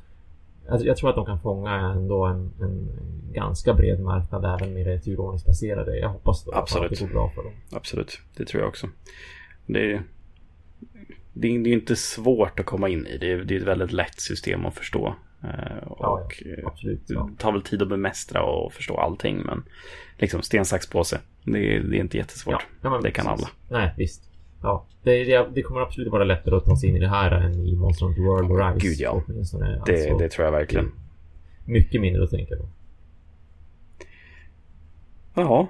jag, 0.67 0.85
jag, 0.85 0.97
tror 0.97 1.09
att 1.09 1.15
de 1.15 1.25
kan 1.25 1.39
fånga 1.39 1.75
ändå 1.75 2.25
en, 2.25 2.51
en 2.61 2.89
ganska 3.33 3.73
bred 3.73 3.99
marknad 3.99 4.45
även 4.45 4.73
med 4.73 4.85
det 4.85 4.99
turordningsbaserade. 4.99 5.97
Jag 5.97 6.09
hoppas 6.09 6.45
då 6.45 6.53
Absolut. 6.53 6.91
att 6.91 6.99
det 6.99 7.05
går 7.05 7.13
bra 7.13 7.29
för 7.29 7.43
dem. 7.43 7.53
Absolut, 7.71 8.21
det 8.37 8.45
tror 8.45 8.61
jag 8.61 8.69
också. 8.69 8.87
Det 9.65 9.91
är, 9.91 10.03
det 11.33 11.47
är, 11.47 11.59
det 11.59 11.69
är 11.69 11.73
inte 11.73 11.95
svårt 11.95 12.59
att 12.59 12.65
komma 12.65 12.89
in 12.89 13.07
i. 13.07 13.17
Det 13.17 13.31
är, 13.31 13.37
det 13.37 13.55
är 13.55 13.59
ett 13.59 13.67
väldigt 13.67 13.91
lätt 13.91 14.19
system 14.19 14.65
att 14.65 14.75
förstå. 14.75 15.15
Eh, 15.43 15.87
och 15.87 15.97
ja, 15.99 16.27
absolut, 16.65 17.01
ja. 17.07 17.29
Det 17.31 17.41
tar 17.41 17.51
väl 17.51 17.61
tid 17.61 17.81
att 17.81 17.89
bemästra 17.89 18.43
och 18.43 18.73
förstå 18.73 18.97
allting. 18.97 19.41
Men 19.45 19.63
liksom 20.17 20.41
sten, 20.41 20.65
sax, 20.65 20.89
påse. 20.89 21.19
Det 21.43 21.75
är, 21.75 21.79
det 21.79 21.97
är 21.97 21.99
inte 21.99 22.17
jättesvårt. 22.17 22.65
Ja, 22.81 22.99
det 23.03 23.11
kan 23.11 23.25
precis. 23.25 23.47
alla. 23.69 23.79
Nej, 23.79 23.93
visst. 23.97 24.28
Ja, 24.61 24.85
det, 25.03 25.23
det, 25.23 25.47
det, 25.53 25.61
kommer 25.61 25.81
absolut 25.81 26.11
vara 26.11 26.23
lättare 26.23 26.55
att 26.55 26.65
ta 26.65 26.75
sig 26.75 26.89
in 26.89 26.95
i 26.95 26.99
det 26.99 27.07
här 27.07 27.31
än 27.31 27.53
i 27.53 27.75
Monster 27.75 28.05
Hunter 28.05 28.21
World 28.21 28.51
och 28.51 28.57
Rise. 28.57 28.87
Gud 28.87 28.97
ja. 28.99 29.23
Det, 29.27 29.39
alltså, 29.39 30.17
det 30.17 30.29
tror 30.29 30.45
jag 30.45 30.51
verkligen. 30.51 30.91
Mycket 31.65 32.01
mindre 32.01 32.23
att 32.23 32.29
tänka 32.29 32.55
på. 32.55 32.65
Jaha. 35.33 35.67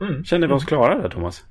Mm. 0.00 0.24
Känner 0.24 0.46
vi 0.46 0.52
oss 0.52 0.64
klara 0.64 1.02
där 1.02 1.08
Thomas? 1.08 1.44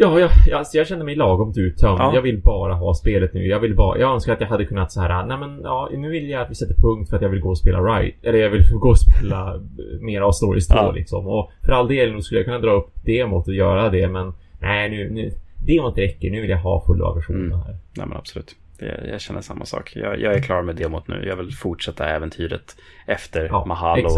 Ja, 0.00 0.20
jag, 0.20 0.30
alltså 0.54 0.78
jag 0.78 0.86
känner 0.86 1.04
mig 1.04 1.14
lagom 1.14 1.52
uttömd. 1.56 2.00
Ja. 2.00 2.14
Jag 2.14 2.22
vill 2.22 2.42
bara 2.42 2.74
ha 2.74 2.94
spelet 2.94 3.34
nu. 3.34 3.46
Jag 3.46 3.60
vill 3.60 3.74
bara... 3.74 3.98
Jag 3.98 4.14
önskar 4.14 4.32
att 4.32 4.40
jag 4.40 4.48
hade 4.48 4.64
kunnat 4.64 4.92
så 4.92 5.00
här. 5.00 5.26
Nej 5.26 5.38
men 5.38 5.60
ja, 5.62 5.88
nu 5.92 6.10
vill 6.10 6.30
jag 6.30 6.42
att 6.42 6.50
vi 6.50 6.54
sätter 6.54 6.74
punkt 6.74 7.10
för 7.10 7.16
att 7.16 7.22
jag 7.22 7.28
vill 7.28 7.40
gå 7.40 7.48
och 7.48 7.58
spela 7.58 7.80
right. 7.80 8.14
Eller 8.22 8.38
jag 8.38 8.50
vill 8.50 8.62
gå 8.72 8.88
och 8.88 8.98
spela 8.98 9.54
eh, 9.54 10.00
mer 10.00 10.20
av 10.20 10.32
Stories 10.32 10.68
2 10.68 10.76
Ja. 10.76 10.92
liksom. 10.92 11.26
Och 11.26 11.50
för 11.64 11.72
all 11.72 11.88
del 11.88 12.12
nu 12.12 12.22
skulle 12.22 12.40
jag 12.40 12.44
kunna 12.46 12.58
dra 12.58 12.70
upp 12.70 12.90
demot 13.04 13.48
och 13.48 13.54
göra 13.54 13.90
det 13.90 14.08
men... 14.08 14.32
Nej 14.58 14.90
nu... 14.90 15.10
nu 15.10 15.30
demot 15.66 15.98
räcker. 15.98 16.30
Nu 16.30 16.40
vill 16.40 16.50
jag 16.50 16.58
ha 16.58 16.84
fulla 16.86 17.14
versionen 17.14 17.46
Mm. 17.46 17.58
här. 17.60 17.76
Nej 17.96 18.06
men 18.06 18.16
absolut. 18.16 18.56
Det, 18.78 19.08
jag 19.10 19.20
känner 19.20 19.40
samma 19.40 19.64
sak. 19.64 19.92
Jag, 19.96 20.20
jag 20.20 20.34
är 20.34 20.42
klar 20.42 20.62
med 20.62 20.76
demot 20.76 21.08
nu. 21.08 21.24
Jag 21.26 21.36
vill 21.36 21.52
fortsätta 21.56 22.08
äventyret 22.08 22.76
efter 23.06 23.44
Ja, 23.44 23.64
Mahalo 23.64 24.08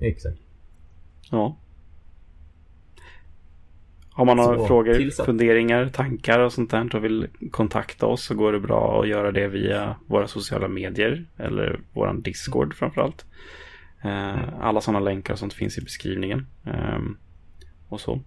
exakt. 0.00 0.38
Ja. 1.30 1.56
Har 4.10 4.24
man 4.24 4.36
några 4.36 4.66
frågor, 4.66 4.94
tillsatt. 4.94 5.26
funderingar, 5.26 5.88
tankar 5.88 6.38
och 6.40 6.52
sånt 6.52 6.70
där 6.70 6.96
och 6.96 7.04
vill 7.04 7.26
kontakta 7.50 8.06
oss 8.06 8.24
så 8.24 8.34
går 8.34 8.52
det 8.52 8.60
bra 8.60 9.00
att 9.02 9.08
göra 9.08 9.32
det 9.32 9.48
via 9.48 9.96
våra 10.06 10.28
sociala 10.28 10.68
medier 10.68 11.24
eller 11.36 11.80
våran 11.92 12.20
Discord 12.22 12.74
framförallt. 12.74 13.24
Eh, 14.04 14.60
Alla 14.60 14.80
sådana 14.80 15.00
länkar 15.00 15.32
och 15.32 15.38
sånt 15.38 15.54
finns 15.54 15.78
i 15.78 15.80
beskrivningen. 15.80 16.46
Ehm, 16.64 17.16
Och 17.88 18.00
så. 18.00 18.20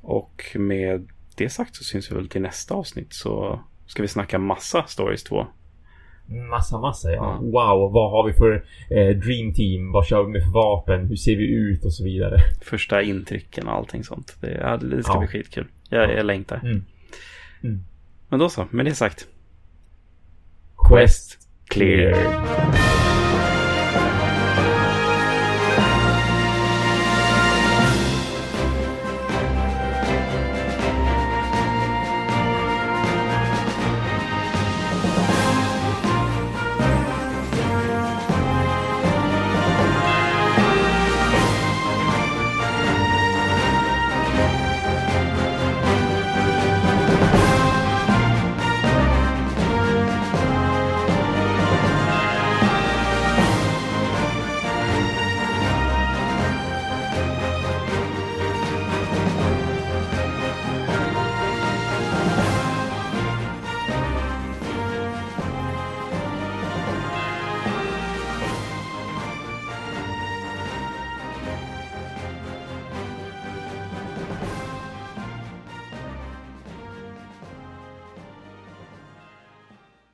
Och 0.00 0.42
med 0.54 1.08
det 1.36 1.48
sagt 1.50 1.76
så 1.76 1.84
syns 1.84 2.10
vi 2.10 2.14
väl 2.16 2.28
till 2.28 2.42
nästa 2.42 2.74
avsnitt 2.74 3.12
så 3.12 3.60
ska 3.86 4.02
vi 4.02 4.08
snacka 4.08 4.38
massa 4.38 4.84
Stories 4.86 5.24
2. 5.24 5.46
Massa, 6.50 6.78
massa 6.78 7.10
ja. 7.12 7.14
Ja. 7.14 7.38
Wow, 7.40 7.92
vad 7.92 8.10
har 8.10 8.26
vi 8.26 8.32
för 8.32 8.64
eh, 8.90 9.16
Dream 9.16 9.54
Team? 9.54 9.92
Vad 9.92 10.06
kör 10.06 10.22
vi 10.22 10.28
med 10.32 10.42
för 10.42 10.50
vapen? 10.50 11.06
Hur 11.06 11.16
ser 11.16 11.36
vi 11.36 11.44
ut? 11.52 11.84
Och 11.84 11.92
så 11.92 12.04
vidare. 12.04 12.36
Första 12.62 13.02
intrycken 13.02 13.68
och 13.68 13.74
allting 13.74 14.04
sånt. 14.04 14.36
Det, 14.40 14.50
ja, 14.52 14.76
det 14.76 15.02
ska 15.02 15.12
Ja. 15.12 15.18
bli 15.18 15.28
skitkul. 15.28 15.66
Jag, 15.88 16.10
Ja. 16.10 16.12
jag 16.12 16.26
längtar. 16.26 16.56
Mm. 16.64 16.84
Mm. 17.62 17.84
Men 18.28 18.38
då 18.38 18.48
så, 18.48 18.66
med 18.70 18.84
det 18.86 18.94
sagt. 18.94 19.26
Quest 20.88 21.38
Clear. 21.68 22.14